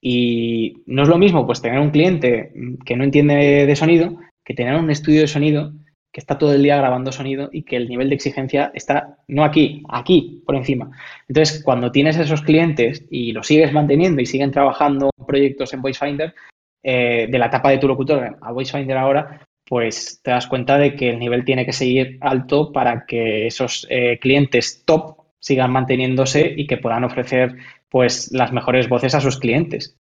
Y 0.00 0.84
no 0.86 1.02
es 1.02 1.08
lo 1.08 1.18
mismo 1.18 1.44
pues 1.44 1.60
tener 1.60 1.80
un 1.80 1.90
cliente 1.90 2.52
que 2.84 2.96
no 2.96 3.04
entiende 3.04 3.66
de 3.66 3.76
sonido 3.76 4.16
que 4.46 4.54
tener 4.54 4.76
un 4.76 4.90
estudio 4.90 5.22
de 5.22 5.26
sonido 5.26 5.72
que 6.16 6.20
está 6.20 6.38
todo 6.38 6.54
el 6.54 6.62
día 6.62 6.78
grabando 6.78 7.12
sonido 7.12 7.50
y 7.52 7.62
que 7.62 7.76
el 7.76 7.90
nivel 7.90 8.08
de 8.08 8.14
exigencia 8.14 8.70
está 8.72 9.18
no 9.28 9.44
aquí, 9.44 9.82
aquí, 9.90 10.42
por 10.46 10.56
encima. 10.56 10.90
Entonces, 11.28 11.62
cuando 11.62 11.92
tienes 11.92 12.16
esos 12.16 12.40
clientes 12.40 13.04
y 13.10 13.32
los 13.32 13.46
sigues 13.46 13.70
manteniendo 13.70 14.22
y 14.22 14.24
siguen 14.24 14.50
trabajando 14.50 15.10
proyectos 15.26 15.74
en 15.74 15.82
VoiceFinder, 15.82 16.34
eh, 16.82 17.26
de 17.30 17.38
la 17.38 17.48
etapa 17.48 17.68
de 17.68 17.76
tu 17.76 17.86
locutor 17.86 18.38
a 18.40 18.50
VoiceFinder 18.50 18.96
ahora, 18.96 19.46
pues 19.66 20.22
te 20.22 20.30
das 20.30 20.46
cuenta 20.46 20.78
de 20.78 20.94
que 20.96 21.10
el 21.10 21.18
nivel 21.18 21.44
tiene 21.44 21.66
que 21.66 21.74
seguir 21.74 22.16
alto 22.22 22.72
para 22.72 23.04
que 23.04 23.46
esos 23.46 23.86
eh, 23.90 24.18
clientes 24.18 24.84
top 24.86 25.18
sigan 25.38 25.70
manteniéndose 25.70 26.50
y 26.56 26.66
que 26.66 26.78
puedan 26.78 27.04
ofrecer 27.04 27.56
pues 27.90 28.32
las 28.32 28.54
mejores 28.54 28.88
voces 28.88 29.14
a 29.14 29.20
sus 29.20 29.38
clientes. 29.38 29.98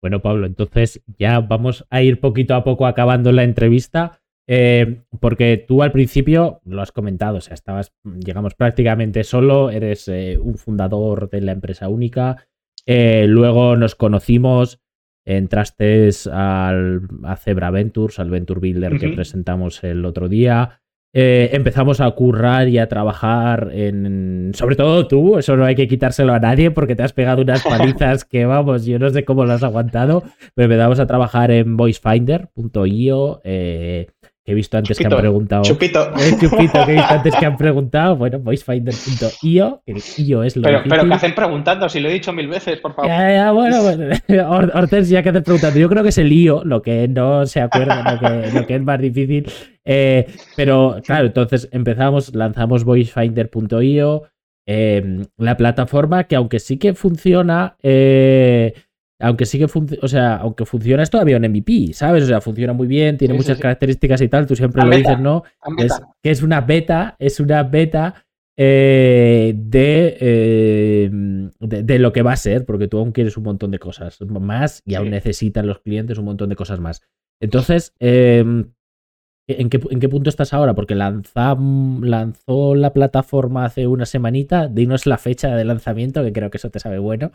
Bueno, 0.00 0.22
Pablo, 0.22 0.46
entonces 0.46 1.02
ya 1.18 1.40
vamos 1.40 1.84
a 1.90 2.02
ir 2.02 2.20
poquito 2.20 2.54
a 2.54 2.62
poco 2.62 2.86
acabando 2.86 3.32
la 3.32 3.42
entrevista. 3.42 4.21
Eh, 4.54 5.00
porque 5.18 5.64
tú 5.66 5.82
al 5.82 5.92
principio 5.92 6.60
lo 6.66 6.82
has 6.82 6.92
comentado, 6.92 7.38
o 7.38 7.40
sea, 7.40 7.54
estabas, 7.54 7.94
digamos, 8.04 8.54
prácticamente 8.54 9.24
solo, 9.24 9.70
eres 9.70 10.08
eh, 10.08 10.36
un 10.38 10.58
fundador 10.58 11.30
de 11.30 11.40
la 11.40 11.52
empresa 11.52 11.88
única. 11.88 12.36
Eh, 12.84 13.24
luego 13.26 13.76
nos 13.76 13.94
conocimos, 13.94 14.78
entraste 15.24 16.10
al, 16.30 17.00
a 17.24 17.36
Zebra 17.36 17.70
Ventures, 17.70 18.18
al 18.18 18.28
Venture 18.28 18.60
Builder 18.60 18.92
uh 18.92 18.96
-huh. 18.96 19.00
que 19.00 19.08
presentamos 19.08 19.82
el 19.84 20.04
otro 20.04 20.28
día. 20.28 20.82
Empezamos 21.14 22.02
a 22.02 22.10
currar 22.10 22.68
y 22.68 22.78
a 22.78 22.88
trabajar 22.88 23.70
en. 23.72 24.52
Sobre 24.54 24.76
todo 24.76 25.08
tú, 25.08 25.38
eso 25.38 25.56
no 25.56 25.64
hay 25.64 25.74
que 25.74 25.88
quitárselo 25.88 26.32
a 26.34 26.40
nadie 26.40 26.70
porque 26.70 26.94
te 26.94 27.02
has 27.02 27.14
pegado 27.14 27.40
unas 27.40 27.62
palizas 27.64 28.26
que, 28.26 28.44
vamos, 28.44 28.84
yo 28.84 28.98
no 28.98 29.08
sé 29.08 29.24
cómo 29.24 29.46
lo 29.46 29.52
has 29.52 29.62
aguantado, 29.62 30.22
pero 30.54 30.66
empezamos 30.66 31.00
a 31.00 31.06
trabajar 31.06 31.50
en 31.50 31.78
voicefinder.io. 31.78 33.40
Eh, 33.44 34.08
he 34.44 34.54
visto 34.54 34.76
antes 34.76 34.96
chupito, 34.96 35.08
que 35.08 35.14
han 35.14 35.20
preguntado. 35.20 35.62
Chupito. 35.62 36.12
Eh, 36.18 36.36
chupito, 36.40 36.84
que 36.84 36.92
he 36.92 36.94
visto 36.94 37.14
antes 37.14 37.34
que 37.36 37.46
han 37.46 37.56
preguntado. 37.56 38.16
Bueno, 38.16 38.38
voicefinder.io, 38.40 39.82
que 39.84 39.92
el 39.92 40.02
io 40.18 40.42
es 40.42 40.56
lo 40.56 40.62
pero, 40.62 40.82
pero 40.88 41.06
que 41.06 41.14
hacen 41.14 41.34
preguntando, 41.34 41.88
si 41.88 42.00
lo 42.00 42.08
he 42.08 42.12
dicho 42.12 42.32
mil 42.32 42.48
veces, 42.48 42.80
por 42.80 42.94
favor. 42.94 43.10
Ya, 43.10 43.32
ya, 43.32 43.52
bueno, 43.52 43.82
bueno. 44.28 44.70
Hortensia, 44.74 45.22
que 45.22 45.28
hacen 45.28 45.42
preguntando. 45.42 45.78
Yo 45.78 45.88
creo 45.88 46.02
que 46.02 46.08
es 46.08 46.18
el 46.18 46.32
io, 46.32 46.64
lo 46.64 46.82
que 46.82 47.08
no 47.08 47.46
se 47.46 47.60
acuerda, 47.60 48.12
lo 48.12 48.18
que, 48.18 48.50
lo 48.52 48.66
que 48.66 48.74
es 48.74 48.82
más 48.82 49.00
difícil. 49.00 49.50
Eh, 49.84 50.26
pero 50.56 50.96
claro, 51.04 51.26
entonces 51.26 51.68
empezamos, 51.72 52.34
lanzamos 52.34 52.84
voicefinder.io, 52.84 54.22
eh, 54.66 55.24
la 55.38 55.56
plataforma 55.56 56.24
que 56.24 56.36
aunque 56.36 56.60
sí 56.60 56.78
que 56.78 56.94
funciona, 56.94 57.76
eh, 57.82 58.74
aunque 59.22 59.46
sí 59.46 59.58
que 59.58 59.68
funciona, 59.68 60.00
o 60.02 60.08
sea, 60.08 60.36
aunque 60.36 60.66
funciona 60.66 61.02
es 61.02 61.10
todavía 61.10 61.36
un 61.36 61.48
MVP, 61.48 61.92
¿sabes? 61.92 62.24
O 62.24 62.26
sea, 62.26 62.40
funciona 62.40 62.72
muy 62.72 62.86
bien, 62.86 63.16
tiene 63.16 63.34
sí, 63.34 63.38
muchas 63.38 63.56
sí, 63.56 63.62
características 63.62 64.20
y 64.20 64.28
tal, 64.28 64.46
tú 64.46 64.56
siempre 64.56 64.82
lo 64.82 64.90
beta, 64.90 65.10
dices, 65.10 65.22
¿no? 65.22 65.44
Es, 65.78 66.00
que 66.22 66.30
es 66.30 66.42
una 66.42 66.60
beta, 66.60 67.16
es 67.18 67.40
una 67.40 67.62
beta 67.62 68.26
eh, 68.56 69.54
de, 69.56 70.16
eh, 70.20 71.10
de, 71.60 71.82
de, 71.84 71.98
lo 71.98 72.12
que 72.12 72.22
va 72.22 72.32
a 72.32 72.36
ser, 72.36 72.66
porque 72.66 72.88
tú 72.88 72.98
aún 72.98 73.12
quieres 73.12 73.36
un 73.36 73.44
montón 73.44 73.70
de 73.70 73.78
cosas 73.78 74.20
más 74.20 74.82
y 74.84 74.94
aún 74.94 75.10
necesitan 75.10 75.66
los 75.66 75.78
clientes 75.78 76.18
un 76.18 76.26
montón 76.26 76.48
de 76.48 76.56
cosas 76.56 76.80
más. 76.80 77.00
Entonces, 77.40 77.94
eh, 78.00 78.44
¿En 79.58 79.70
qué, 79.70 79.80
¿En 79.90 80.00
qué, 80.00 80.08
punto 80.08 80.30
estás 80.30 80.52
ahora? 80.52 80.74
Porque 80.74 80.94
lanza, 80.94 81.56
lanzó 81.56 82.74
la 82.74 82.92
plataforma 82.92 83.64
hace 83.64 83.86
una 83.86 84.06
semanita. 84.06 84.68
Dinos 84.68 85.06
la 85.06 85.18
fecha 85.18 85.48
de 85.54 85.64
lanzamiento, 85.64 86.22
que 86.22 86.32
creo 86.32 86.50
que 86.50 86.58
eso 86.58 86.70
te 86.70 86.80
sabe 86.80 86.98
bueno. 86.98 87.32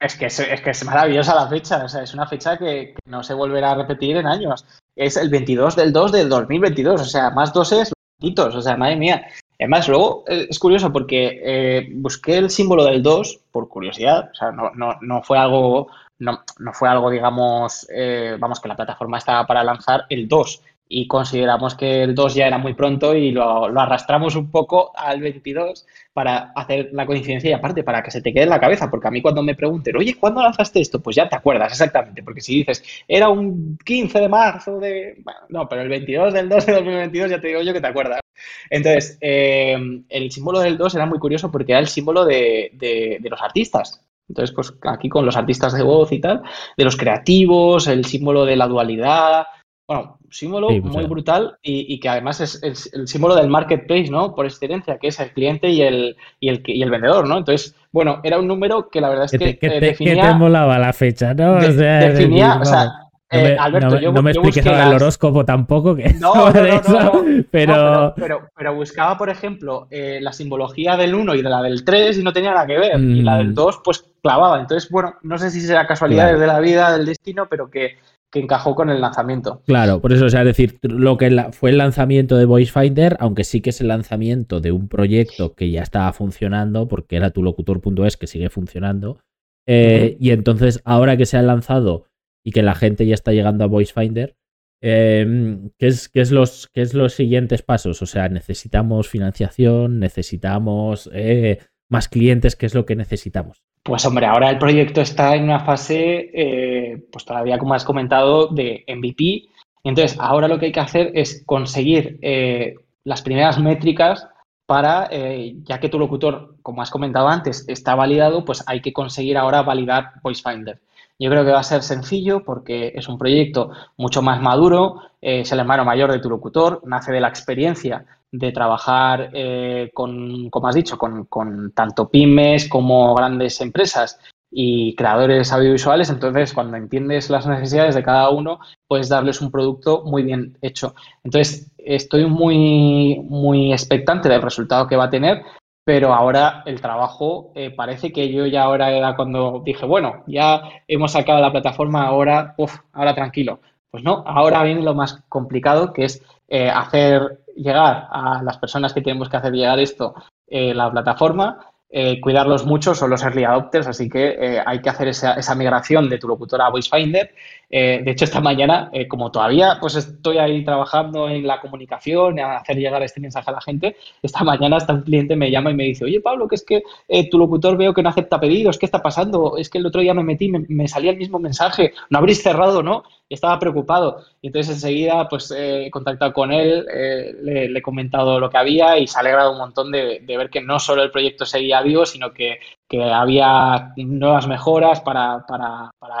Es 0.00 0.16
que 0.16 0.26
es, 0.26 0.40
que 0.62 0.70
es 0.70 0.84
maravillosa 0.84 1.34
la 1.34 1.48
fecha. 1.48 1.84
O 1.84 1.88
sea, 1.88 2.02
es 2.02 2.14
una 2.14 2.26
fecha 2.26 2.58
que, 2.58 2.94
no 3.06 3.22
se 3.22 3.34
volverá 3.34 3.72
a 3.72 3.76
repetir 3.76 4.16
en 4.16 4.26
años. 4.26 4.64
Es 4.96 5.16
el 5.16 5.30
22 5.30 5.76
del 5.76 5.92
2 5.92 6.12
del 6.12 6.28
2022. 6.28 7.00
O 7.00 7.04
sea, 7.04 7.30
más 7.30 7.52
doses, 7.52 7.92
hitos. 8.20 8.54
O 8.54 8.62
sea, 8.62 8.76
madre 8.76 8.96
mía. 8.96 9.26
Además, 9.58 9.88
luego 9.88 10.24
eh, 10.26 10.46
es 10.50 10.58
curioso 10.58 10.92
porque 10.92 11.40
eh, 11.44 11.88
busqué 11.94 12.38
el 12.38 12.50
símbolo 12.50 12.84
del 12.84 13.02
2 13.02 13.40
por 13.52 13.68
curiosidad. 13.68 14.30
O 14.32 14.34
sea, 14.34 14.50
no, 14.50 15.22
fue 15.22 15.38
algo, 15.38 15.88
no, 16.18 16.42
no, 16.58 16.72
fue 16.72 16.88
algo, 16.88 17.10
digamos, 17.10 17.86
eh, 17.94 18.36
vamos, 18.40 18.60
que 18.60 18.68
la 18.68 18.76
plataforma 18.76 19.18
estaba 19.18 19.46
para 19.46 19.62
lanzar 19.62 20.06
el 20.08 20.26
2 20.26 20.62
y 20.94 21.06
consideramos 21.06 21.74
que 21.74 22.02
el 22.02 22.14
2 22.14 22.34
ya 22.34 22.46
era 22.46 22.58
muy 22.58 22.74
pronto 22.74 23.14
y 23.14 23.30
lo, 23.30 23.66
lo, 23.66 23.80
arrastramos 23.80 24.36
un 24.36 24.50
poco 24.50 24.92
al 24.94 25.22
22 25.22 25.86
para 26.12 26.52
hacer 26.54 26.90
la 26.92 27.06
coincidencia 27.06 27.48
y 27.48 27.54
aparte 27.54 27.82
para 27.82 28.02
que 28.02 28.10
se 28.10 28.20
te 28.20 28.30
quede 28.30 28.42
en 28.42 28.50
la 28.50 28.60
cabeza, 28.60 28.90
porque 28.90 29.08
a 29.08 29.10
mí 29.10 29.22
cuando 29.22 29.42
me 29.42 29.54
pregunten, 29.54 29.96
oye, 29.96 30.14
¿cuándo 30.20 30.42
lanzaste 30.42 30.82
esto? 30.82 31.00
Pues 31.00 31.16
ya 31.16 31.30
te 31.30 31.36
acuerdas 31.36 31.72
exactamente, 31.72 32.22
porque 32.22 32.42
si 32.42 32.58
dices, 32.58 32.84
era 33.08 33.30
un 33.30 33.78
15 33.82 34.20
de 34.20 34.28
marzo 34.28 34.78
de... 34.78 35.22
No, 35.48 35.66
pero 35.66 35.80
el 35.80 35.88
22 35.88 36.34
del 36.34 36.50
2 36.50 36.66
de 36.66 36.72
2022 36.74 37.30
ya 37.30 37.40
te 37.40 37.48
digo 37.48 37.62
yo 37.62 37.72
que 37.72 37.80
te 37.80 37.86
acuerdas. 37.86 38.20
Entonces, 38.68 39.16
eh, 39.22 39.78
el 40.10 40.30
símbolo 40.30 40.60
del 40.60 40.76
2 40.76 40.94
era 40.94 41.06
muy 41.06 41.18
curioso 41.18 41.50
porque 41.50 41.72
era 41.72 41.80
el 41.80 41.88
símbolo 41.88 42.26
de, 42.26 42.70
de, 42.74 43.16
de 43.18 43.30
los 43.30 43.40
artistas, 43.40 44.04
Entonces, 44.28 44.54
pues 44.54 44.74
aquí 44.82 45.08
con 45.08 45.24
los 45.24 45.38
artistas 45.38 45.72
de 45.72 45.82
voz 45.82 46.12
y 46.12 46.20
tal, 46.20 46.42
de 46.76 46.84
los 46.84 46.98
creativos, 46.98 47.86
el 47.86 48.04
símbolo 48.04 48.44
de 48.44 48.56
la 48.56 48.66
dualidad, 48.66 49.46
bueno, 49.92 50.18
símbolo 50.30 50.68
pues 50.68 50.82
muy 50.82 51.04
brutal 51.04 51.58
y, 51.62 52.00
que 52.00 52.08
además 52.08 52.40
es, 52.40 52.60
el 52.62 53.06
símbolo 53.06 53.34
del 53.34 53.48
marketplace, 53.48 54.10
¿no? 54.10 54.34
Por 54.34 54.46
excelencia, 54.46 54.98
que 54.98 55.08
es 55.08 55.20
el 55.20 55.30
cliente 55.32 55.68
y 55.68 55.82
el, 55.82 56.16
y 56.40 56.48
el, 56.48 56.62
y 56.64 56.82
el 56.82 56.90
vendedor, 56.90 57.28
¿no? 57.28 57.38
Entonces, 57.38 57.74
bueno, 57.92 58.20
era 58.22 58.38
un 58.38 58.48
número 58.48 58.88
que 58.88 59.00
la 59.00 59.10
verdad 59.10 59.26
es 59.26 59.32
que, 59.32 59.58
que, 59.58 59.68
te, 59.68 59.80
definía... 59.80 60.14
Que 60.14 60.28
te 60.28 60.34
molaba 60.34 60.78
la 60.78 60.92
fecha, 60.92 61.34
¿no? 61.34 61.56
o 61.56 61.60
sea, 61.60 61.98
definía, 62.08 62.58
o 62.60 62.64
sea, 62.64 62.86
no 63.32 63.42
me, 63.42 63.56
Alberto, 63.56 63.98
yo, 63.98 64.12
no 64.12 64.22
me 64.22 64.30
expliques 64.30 64.66
ahora 64.66 64.88
el 64.88 64.94
horóscopo 64.94 65.44
tampoco, 65.44 65.94
que 65.94 66.14
no, 66.14 66.34
no, 66.52 67.24
pero... 67.50 68.14
pero... 68.16 68.50
pero... 68.54 68.74
buscaba, 68.74 69.16
por 69.16 69.30
ejemplo, 69.30 69.88
eh, 69.90 70.18
la 70.20 70.32
simbología 70.32 70.96
del 70.96 71.14
1 71.14 71.34
y 71.36 71.42
de 71.42 71.48
la 71.48 71.62
del 71.62 71.84
3 71.84 72.18
y 72.18 72.22
no 72.22 72.32
tenía 72.32 72.52
nada 72.52 72.66
que 72.66 72.78
ver. 72.78 73.00
Y 73.00 73.22
la 73.22 73.38
del 73.38 73.54
2, 73.54 73.78
mm. 73.78 73.80
pues 73.82 74.04
clavaba. 74.22 74.60
Entonces, 74.60 74.90
bueno, 74.90 75.14
no 75.22 75.38
sé 75.38 75.50
si 75.50 75.60
será 75.60 75.86
casualidad 75.86 76.38
de 76.38 76.46
la 76.46 76.60
vida, 76.60 76.92
del 76.92 77.06
destino, 77.06 77.46
pero 77.48 77.70
que, 77.70 77.96
que 78.32 78.40
encajó 78.40 78.74
con 78.74 78.88
el 78.88 79.00
lanzamiento. 79.00 79.62
Claro, 79.66 80.00
por 80.00 80.12
eso, 80.12 80.24
o 80.24 80.30
sea, 80.30 80.40
es 80.40 80.46
decir, 80.46 80.78
lo 80.80 81.18
que 81.18 81.48
fue 81.52 81.70
el 81.70 81.78
lanzamiento 81.78 82.38
de 82.38 82.46
Voice 82.46 82.72
Finder, 82.72 83.16
aunque 83.20 83.44
sí 83.44 83.60
que 83.60 83.70
es 83.70 83.80
el 83.82 83.88
lanzamiento 83.88 84.60
de 84.60 84.72
un 84.72 84.88
proyecto 84.88 85.54
que 85.54 85.70
ya 85.70 85.82
estaba 85.82 86.10
funcionando, 86.14 86.88
porque 86.88 87.16
era 87.16 87.30
tu 87.30 87.42
locutor.es 87.42 88.16
que 88.16 88.26
sigue 88.26 88.48
funcionando. 88.48 89.20
Eh, 89.66 90.16
y 90.18 90.30
entonces, 90.30 90.80
ahora 90.84 91.18
que 91.18 91.26
se 91.26 91.36
ha 91.36 91.42
lanzado 91.42 92.06
y 92.42 92.52
que 92.52 92.62
la 92.62 92.74
gente 92.74 93.06
ya 93.06 93.14
está 93.14 93.32
llegando 93.32 93.64
a 93.64 93.68
Voice 93.68 93.92
Finder, 93.92 94.34
em, 94.80 95.68
¿qué, 95.78 95.88
es, 95.88 96.08
qué, 96.08 96.22
es 96.22 96.32
los, 96.32 96.68
¿qué 96.72 96.80
es 96.80 96.94
los 96.94 97.12
siguientes 97.12 97.60
pasos? 97.62 98.00
O 98.00 98.06
sea, 98.06 98.30
necesitamos 98.30 99.10
financiación, 99.10 100.00
necesitamos 100.00 101.10
eh, 101.12 101.58
más 101.92 102.08
clientes, 102.08 102.56
¿qué 102.56 102.66
es 102.66 102.74
lo 102.74 102.86
que 102.86 102.96
necesitamos? 102.96 103.62
Pues 103.82 104.04
hombre, 104.06 104.26
ahora 104.26 104.48
el 104.48 104.58
proyecto 104.58 105.02
está 105.02 105.36
en 105.36 105.44
una 105.44 105.60
fase, 105.60 106.30
eh, 106.32 107.04
pues 107.12 107.24
todavía 107.24 107.58
como 107.58 107.74
has 107.74 107.84
comentado, 107.84 108.48
de 108.48 108.84
MVP. 108.88 109.50
Entonces, 109.84 110.18
ahora 110.18 110.48
lo 110.48 110.58
que 110.58 110.66
hay 110.66 110.72
que 110.72 110.80
hacer 110.80 111.10
es 111.14 111.42
conseguir 111.44 112.18
eh, 112.22 112.76
las 113.04 113.20
primeras 113.20 113.60
métricas 113.60 114.26
para, 114.64 115.08
eh, 115.10 115.56
ya 115.64 115.80
que 115.80 115.90
tu 115.90 115.98
locutor, 115.98 116.56
como 116.62 116.80
has 116.80 116.90
comentado 116.90 117.28
antes, 117.28 117.68
está 117.68 117.94
validado, 117.94 118.44
pues 118.44 118.64
hay 118.66 118.80
que 118.80 118.94
conseguir 118.94 119.36
ahora 119.36 119.62
validar 119.62 120.12
VoiceFinder. 120.22 120.80
Yo 121.18 121.28
creo 121.28 121.44
que 121.44 121.52
va 121.52 121.60
a 121.60 121.64
ser 121.64 121.82
sencillo 121.82 122.42
porque 122.42 122.92
es 122.94 123.06
un 123.06 123.18
proyecto 123.18 123.70
mucho 123.98 124.22
más 124.22 124.40
maduro, 124.40 125.02
es 125.20 125.52
el 125.52 125.60
hermano 125.60 125.84
mayor 125.84 126.10
de 126.10 126.20
tu 126.20 126.30
locutor, 126.30 126.80
nace 126.86 127.12
de 127.12 127.20
la 127.20 127.28
experiencia 127.28 128.06
de 128.32 128.50
trabajar 128.50 129.30
eh, 129.34 129.90
con, 129.92 130.48
como 130.48 130.66
has 130.66 130.74
dicho, 130.74 130.98
con, 130.98 131.72
tanto 131.74 132.08
pymes 132.08 132.68
como 132.68 133.14
grandes 133.14 133.60
empresas 133.60 134.18
y 134.50 134.94
creadores 134.96 135.52
audiovisuales. 135.52 136.08
Entonces, 136.08 136.52
cuando 136.54 136.78
entiendes 136.78 137.28
las 137.30 137.46
necesidades 137.46 137.94
de 137.94 138.02
cada 138.02 138.30
uno, 138.30 138.58
puedes 138.88 139.10
darles 139.10 139.40
un 139.42 139.50
producto 139.50 140.02
muy 140.04 140.22
bien 140.22 140.56
hecho. 140.62 140.94
Entonces, 141.22 141.70
estoy 141.78 142.24
muy, 142.26 143.20
muy 143.28 143.72
expectante 143.72 144.28
del 144.30 144.42
resultado 144.42 144.86
que 144.86 144.96
va 144.96 145.04
a 145.04 145.10
tener. 145.10 145.42
Pero 145.84 146.14
ahora 146.14 146.62
el 146.64 146.80
trabajo 146.80 147.50
eh, 147.56 147.70
parece 147.70 148.12
que 148.12 148.32
yo 148.32 148.46
ya 148.46 148.62
ahora 148.62 148.92
era 148.92 149.16
cuando 149.16 149.62
dije, 149.64 149.84
bueno, 149.84 150.22
ya 150.28 150.62
hemos 150.86 151.10
sacado 151.12 151.40
la 151.40 151.50
plataforma, 151.50 152.06
ahora, 152.06 152.54
uf, 152.56 152.78
ahora 152.92 153.16
tranquilo. 153.16 153.60
Pues 153.90 154.04
no, 154.04 154.22
ahora 154.24 154.62
viene 154.62 154.82
lo 154.82 154.94
más 154.94 155.22
complicado, 155.28 155.92
que 155.92 156.04
es 156.04 156.22
eh, 156.48 156.70
hacer 156.70 157.41
llegar 157.56 158.08
a 158.10 158.42
las 158.42 158.58
personas 158.58 158.92
que 158.92 159.02
tenemos 159.02 159.28
que 159.28 159.36
hacer 159.36 159.52
llegar 159.52 159.78
esto 159.78 160.14
eh, 160.46 160.74
la 160.74 160.90
plataforma, 160.90 161.72
eh, 161.94 162.20
cuidarlos 162.20 162.64
mucho 162.64 162.94
son 162.94 163.10
los 163.10 163.22
early 163.22 163.44
adopters, 163.44 163.86
así 163.86 164.08
que 164.08 164.36
eh, 164.38 164.62
hay 164.64 164.80
que 164.80 164.88
hacer 164.88 165.08
esa, 165.08 165.34
esa, 165.34 165.54
migración 165.54 166.08
de 166.08 166.16
tu 166.16 166.26
locutora 166.26 166.66
a 166.66 166.70
VoiceFinder. 166.70 167.34
De 167.72 168.10
hecho, 168.10 168.26
esta 168.26 168.40
mañana, 168.40 168.90
como 169.08 169.30
todavía 169.30 169.78
pues 169.80 169.96
estoy 169.96 170.38
ahí 170.38 170.62
trabajando 170.64 171.28
en 171.28 171.46
la 171.46 171.58
comunicación, 171.60 172.38
en 172.38 172.44
hacer 172.44 172.76
llegar 172.76 173.02
este 173.02 173.20
mensaje 173.20 173.50
a 173.50 173.54
la 173.54 173.60
gente, 173.62 173.96
esta 174.22 174.44
mañana 174.44 174.76
hasta 174.76 174.92
un 174.92 175.02
cliente 175.02 175.36
me 175.36 175.50
llama 175.50 175.70
y 175.70 175.74
me 175.74 175.84
dice, 175.84 176.04
oye 176.04 176.20
Pablo, 176.20 176.46
que 176.48 176.56
es 176.56 176.64
que 176.64 176.82
tu 177.30 177.38
locutor 177.38 177.78
veo 177.78 177.94
que 177.94 178.02
no 178.02 178.10
acepta 178.10 178.38
pedidos, 178.38 178.78
¿qué 178.78 178.86
está 178.86 179.00
pasando? 179.00 179.56
Es 179.56 179.70
que 179.70 179.78
el 179.78 179.86
otro 179.86 180.02
día 180.02 180.12
me 180.12 180.22
metí, 180.22 180.48
me, 180.48 180.64
me 180.68 180.86
salía 180.86 181.12
el 181.12 181.16
mismo 181.16 181.38
mensaje, 181.38 181.94
no 182.10 182.18
habréis 182.18 182.42
cerrado, 182.42 182.82
¿no? 182.82 183.04
estaba 183.34 183.58
preocupado. 183.58 184.24
Y 184.40 184.48
entonces 184.48 184.74
enseguida 184.74 185.28
pues 185.28 185.52
he 185.56 185.90
contactado 185.90 186.32
con 186.32 186.52
él, 186.52 186.86
eh, 186.92 187.34
le, 187.40 187.78
he 187.78 187.82
comentado 187.82 188.38
lo 188.38 188.50
que 188.50 188.58
había 188.58 188.98
y 188.98 189.06
se 189.06 189.18
ha 189.18 189.20
alegrado 189.20 189.52
un 189.52 189.58
montón 189.58 189.90
de, 189.90 190.22
ver 190.26 190.50
que 190.50 190.60
no 190.60 190.78
solo 190.78 191.02
el 191.02 191.10
proyecto 191.10 191.46
seguía 191.46 191.82
vivo, 191.82 192.06
sino 192.06 192.32
que, 192.32 192.58
había 193.00 193.92
nuevas 193.96 194.46
mejoras 194.46 195.00
para, 195.00 195.42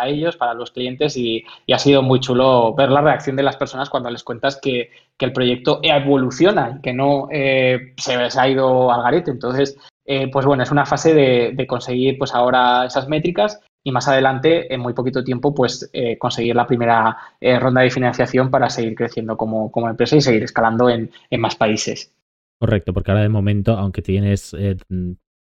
ellos, 0.06 0.36
para 0.36 0.54
los 0.54 0.70
clientes 0.70 1.16
y, 1.16 1.44
ha 1.72 1.78
sido 1.78 2.02
muy 2.02 2.20
chulo 2.20 2.74
ver 2.74 2.90
la 2.90 3.00
reacción 3.00 3.36
de 3.36 3.42
las 3.42 3.56
personas 3.56 3.90
cuando 3.90 4.10
les 4.10 4.22
cuentas 4.22 4.58
que, 4.60 4.90
el 5.18 5.32
proyecto 5.32 5.78
evoluciona 5.84 6.74
y 6.76 6.80
que 6.80 6.92
no 6.92 7.28
eh, 7.30 7.94
se, 7.96 8.14
ha 8.16 8.48
ido 8.48 8.90
al 8.90 9.04
garete. 9.04 9.30
Entonces, 9.30 9.78
eh, 10.04 10.28
pues 10.32 10.44
bueno, 10.44 10.64
es 10.64 10.72
una 10.72 10.84
fase 10.84 11.14
de, 11.14 11.66
conseguir 11.68 12.18
pues 12.18 12.34
ahora 12.34 12.84
esas 12.86 13.06
métricas 13.08 13.60
y 13.84 13.92
más 13.92 14.08
adelante, 14.08 14.72
en 14.72 14.80
muy 14.80 14.94
poquito 14.94 15.22
tiempo, 15.22 15.54
pues 15.54 15.88
eh, 15.92 16.18
conseguir 16.18 16.56
la 16.56 16.66
primera 16.66 17.16
eh, 17.40 17.58
ronda 17.58 17.82
de 17.82 17.90
financiación 17.90 18.50
para 18.50 18.68
seguir 18.68 18.96
creciendo 18.96 19.36
como, 19.36 19.70
empresa 19.88 20.16
y 20.16 20.20
seguir 20.20 20.42
escalando 20.42 20.90
en, 20.90 21.10
más 21.38 21.54
países. 21.54 22.12
Correcto, 22.58 22.92
porque 22.92 23.10
ahora 23.10 23.22
de 23.22 23.28
momento, 23.28 23.72
aunque 23.72 24.02
tienes 24.02 24.54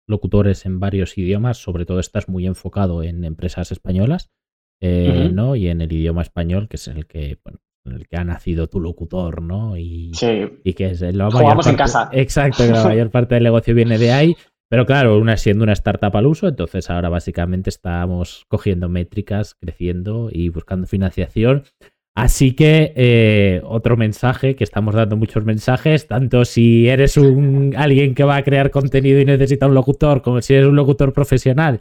locutores 0.07 0.65
en 0.65 0.79
varios 0.79 1.17
idiomas, 1.17 1.57
sobre 1.57 1.85
todo 1.85 1.99
estás 1.99 2.29
muy 2.29 2.47
enfocado 2.47 3.03
en 3.03 3.23
empresas 3.23 3.71
españolas, 3.71 4.31
¿no? 4.81 5.55
Y 5.55 5.67
en 5.67 5.81
el 5.81 5.91
idioma 5.91 6.21
español, 6.21 6.67
que 6.69 6.77
es 6.77 6.87
el 6.87 7.05
que, 7.07 7.39
bueno, 7.43 7.59
el 7.85 8.07
que 8.07 8.17
ha 8.17 8.23
nacido 8.23 8.67
tu 8.67 8.79
locutor, 8.79 9.41
¿no? 9.41 9.77
Y, 9.77 10.11
y 10.63 10.73
que 10.73 10.87
es 10.87 11.01
la 11.01 11.29
Jugamos 11.31 11.67
en 11.67 11.75
casa. 11.75 12.09
Exacto, 12.11 12.65
la 12.65 12.83
mayor 12.85 13.11
parte 13.11 13.35
del 13.35 13.43
negocio 13.43 13.75
viene 13.75 13.97
de 13.97 14.11
ahí. 14.11 14.35
Pero 14.69 14.85
claro, 14.85 15.17
una 15.17 15.37
siendo 15.37 15.63
una 15.63 15.73
startup 15.73 16.15
al 16.17 16.27
uso, 16.27 16.47
entonces 16.47 16.89
ahora 16.89 17.07
básicamente 17.07 17.69
estamos 17.69 18.45
cogiendo 18.49 18.89
métricas, 18.89 19.55
creciendo 19.55 20.29
y 20.31 20.49
buscando 20.49 20.87
financiación. 20.87 21.63
Así 22.17 22.53
que 22.53 22.93
eh, 22.95 23.61
otro 23.63 23.95
mensaje, 23.95 24.55
que 24.55 24.63
estamos 24.63 24.95
dando 24.95 25.15
muchos 25.17 25.45
mensajes, 25.45 26.07
tanto 26.07 26.45
si 26.45 26.89
eres 26.89 27.15
un 27.15 27.75
alguien 27.77 28.15
que 28.15 28.23
va 28.23 28.37
a 28.37 28.43
crear 28.43 28.71
contenido 28.71 29.21
y 29.21 29.25
necesita 29.25 29.67
un 29.67 29.75
locutor, 29.75 30.23
como 30.23 30.41
si 30.41 30.55
eres 30.55 30.65
un 30.65 30.75
locutor 30.75 31.13
profesional, 31.13 31.79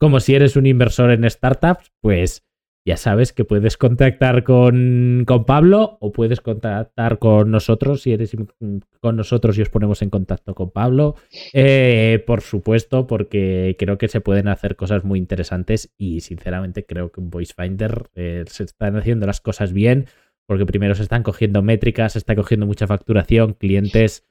como 0.00 0.18
si 0.18 0.34
eres 0.34 0.56
un 0.56 0.66
inversor 0.66 1.12
en 1.12 1.30
startups, 1.30 1.92
pues 2.00 2.44
ya 2.86 2.96
sabes 2.96 3.32
que 3.32 3.44
puedes 3.44 3.76
contactar 3.76 4.44
con, 4.44 5.24
con, 5.26 5.44
Pablo 5.44 5.98
o 6.00 6.12
puedes 6.12 6.40
contactar 6.40 7.18
con 7.18 7.50
nosotros 7.50 8.02
si 8.02 8.12
eres 8.12 8.36
con 9.00 9.16
nosotros 9.16 9.58
y 9.58 9.62
os 9.62 9.70
ponemos 9.70 10.02
en 10.02 10.10
contacto 10.10 10.54
con 10.54 10.70
Pablo. 10.70 11.16
Eh, 11.52 12.22
por 12.28 12.42
supuesto, 12.42 13.08
porque 13.08 13.74
creo 13.76 13.98
que 13.98 14.06
se 14.06 14.20
pueden 14.20 14.46
hacer 14.46 14.76
cosas 14.76 15.02
muy 15.02 15.18
interesantes 15.18 15.92
y 15.98 16.20
sinceramente 16.20 16.86
creo 16.86 17.10
que 17.10 17.20
en 17.20 17.28
VoiceFinder 17.30 18.08
eh, 18.14 18.44
se 18.46 18.62
están 18.62 18.96
haciendo 18.96 19.26
las 19.26 19.40
cosas 19.40 19.72
bien 19.72 20.06
porque 20.46 20.64
primero 20.64 20.94
se 20.94 21.02
están 21.02 21.24
cogiendo 21.24 21.62
métricas, 21.62 22.12
se 22.12 22.20
está 22.20 22.36
cogiendo 22.36 22.66
mucha 22.66 22.86
facturación, 22.86 23.54
clientes 23.54 24.24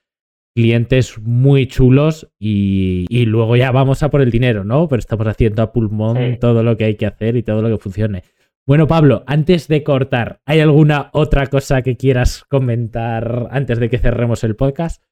clientes 0.56 1.19
muy 1.19 1.68
chulos 1.68 2.30
y, 2.40 3.26
luego 3.26 3.57
ya 3.57 3.72
vamos 3.72 4.03
a 4.03 4.10
por 4.10 4.22
el 4.22 4.32
dinero, 4.32 4.64
¿no? 4.64 4.88
Pero 4.88 5.02
estamos 5.02 5.27
haciendo 5.27 5.61
a 5.61 5.73
pulmón 5.73 6.38
todo 6.40 6.64
lo 6.64 6.77
que 6.77 6.86
hay 6.86 6.95
que 6.95 7.06
hacer 7.06 7.36
y 7.36 7.44
todo 7.44 7.61
lo 7.61 7.69
que 7.69 7.77
funcione. 7.77 8.23
Bueno, 8.68 8.88
Pablo, 8.88 9.24
antes 9.28 9.68
de 9.68 9.84
cortar, 9.84 10.40
¿hay 10.44 10.60
alguna 10.60 11.12
otra 11.14 11.46
cosa 11.46 11.84
que 11.84 11.98
quieras 11.98 12.46
comentar 12.50 13.48
antes 13.52 13.80
de 13.80 13.92
que 13.92 14.00
cerremos 14.00 14.44
el 14.44 14.56
podcast? 14.56 15.04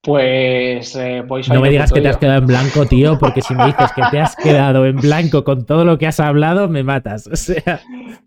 Pues 0.00 0.94
eh, 0.94 1.24
No 1.50 1.60
me 1.60 1.70
digas 1.70 1.92
que 1.92 2.00
te 2.00 2.08
has 2.08 2.16
quedado 2.16 2.38
en 2.38 2.46
blanco, 2.46 2.86
tío, 2.86 3.18
porque 3.18 3.42
si 3.42 3.52
me 3.52 3.66
dices 3.66 3.90
que 3.96 4.02
te 4.12 4.20
has 4.20 4.36
quedado 4.42 4.86
en 4.86 4.94
blanco 4.94 5.42
con 5.42 5.66
todo 5.66 5.84
lo 5.84 5.98
que 5.98 6.06
has 6.06 6.20
hablado, 6.20 6.68
me 6.68 6.84
matas. 6.84 7.26
O 7.26 7.34
sea. 7.34 7.80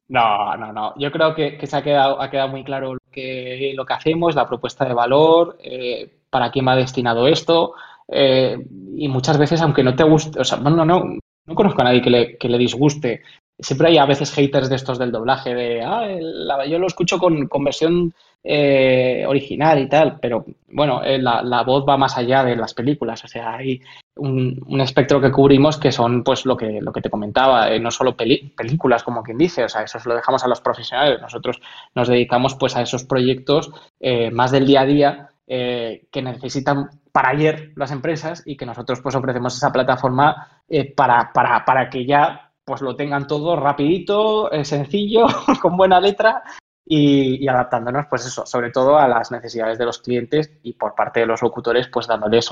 No, 0.10 0.58
no, 0.58 0.74
no. 0.74 0.94
Yo 0.98 1.10
creo 1.10 1.34
que, 1.34 1.58
se 1.66 1.78
ha 1.78 1.82
quedado, 1.82 2.22
ha 2.22 2.30
quedado 2.30 2.50
muy 2.50 2.66
claro 2.66 2.96
lo 2.96 3.00
que, 3.10 3.72
lo 3.74 3.86
que 3.86 3.94
hacemos, 3.94 4.36
la 4.36 4.50
propuesta 4.50 4.84
de 4.84 4.94
valor, 4.94 5.58
eh, 5.64 6.20
para 6.30 6.52
quién 6.52 6.68
va 6.68 6.76
destinado 6.76 7.26
esto. 7.26 7.74
Eh, 8.10 8.58
y 8.98 9.08
muchas 9.08 9.38
veces, 9.38 9.62
aunque 9.62 9.82
no 9.82 9.96
te 9.96 10.04
guste, 10.04 10.42
o 10.42 10.44
sea, 10.44 10.58
no, 10.58 10.72
no, 10.72 10.84
no, 10.84 11.06
no 11.46 11.56
conozco 11.56 11.82
a 11.82 11.86
nadie 11.86 12.02
que 12.02 12.10
le, 12.10 12.38
que 12.38 12.50
le 12.50 12.58
disguste 12.58 13.22
siempre 13.62 13.90
hay 13.90 13.98
a 13.98 14.06
veces 14.06 14.34
haters 14.34 14.70
de 14.70 14.76
estos 14.76 14.98
del 14.98 15.12
doblaje, 15.12 15.54
de, 15.54 15.82
ah, 15.84 16.08
yo 16.66 16.80
lo 16.80 16.88
escucho 16.88 17.20
con, 17.20 17.48
con 17.48 17.64
versión 17.64 18.14
eh, 18.44 19.24
original 19.28 19.78
y 19.80 19.88
tal, 19.88 20.18
pero 20.20 20.44
bueno, 20.70 21.04
eh, 21.04 21.20
la, 21.20 21.64
voz 21.64 21.86
va 21.88 21.96
más 21.96 22.18
allá 22.18 22.44
de 22.44 22.56
las 22.56 22.74
películas, 22.74 23.24
o 23.24 23.28
sea, 23.28 23.54
hay 23.54 23.80
un, 24.16 24.82
espectro 24.82 25.22
que 25.22 25.32
cubrimos 25.32 25.78
que 25.78 25.92
son 25.92 26.24
pues 26.24 26.46
lo 26.48 26.58
que, 26.58 26.82
lo 26.82 26.92
que 26.92 27.02
te 27.02 27.10
comentaba, 27.12 27.70
eh, 27.70 27.80
no 27.80 27.92
solo 27.92 28.16
películas 28.16 29.04
como 29.04 29.22
quien 29.22 29.38
dice, 29.38 29.64
o 29.64 29.70
sea, 29.70 29.84
eso 29.84 30.00
lo 30.06 30.16
dejamos 30.16 30.44
a 30.44 30.48
los 30.48 30.60
profesionales, 30.60 31.22
nosotros 31.22 31.62
nos 31.94 32.08
dedicamos 32.08 32.56
pues 32.56 32.76
a 32.76 32.82
esos 32.82 33.04
proyectos 33.04 33.72
más 34.32 34.52
del 34.52 34.66
día 34.66 34.82
a 34.82 34.86
día 34.86 35.30
que 35.46 36.22
necesitan 36.24 36.90
para 37.12 37.30
ayer 37.30 37.74
las 37.76 37.92
empresas 37.92 38.42
y 38.46 38.58
que 38.58 38.66
nosotros 38.66 39.02
pues 39.02 39.14
ofrecemos 39.16 39.56
esa 39.56 39.72
plataforma 39.72 40.48
para, 40.96 41.32
para, 41.34 41.64
para 41.66 41.90
que 41.90 42.06
ya 42.06 42.51
pues 42.72 42.82
lo 42.82 42.96
tengan 42.96 43.28
todo 43.28 43.58
rapidito, 43.58 44.50
sencillo, 44.64 45.26
con 45.62 45.76
buena 45.76 46.00
letra 46.00 46.42
y, 46.86 47.46
adaptándonos, 47.46 48.06
pues 48.10 48.26
eso, 48.26 48.46
sobre 48.46 48.72
todo 48.72 48.98
a 48.98 49.10
las 49.10 49.30
necesidades 49.30 49.78
de 49.78 49.84
los 49.84 50.00
clientes 50.00 50.50
y 50.64 50.72
por 50.72 50.96
parte 50.96 51.20
de 51.20 51.26
los 51.26 51.42
locutores, 51.42 51.90
pues 51.90 52.08
dándoles 52.08 52.50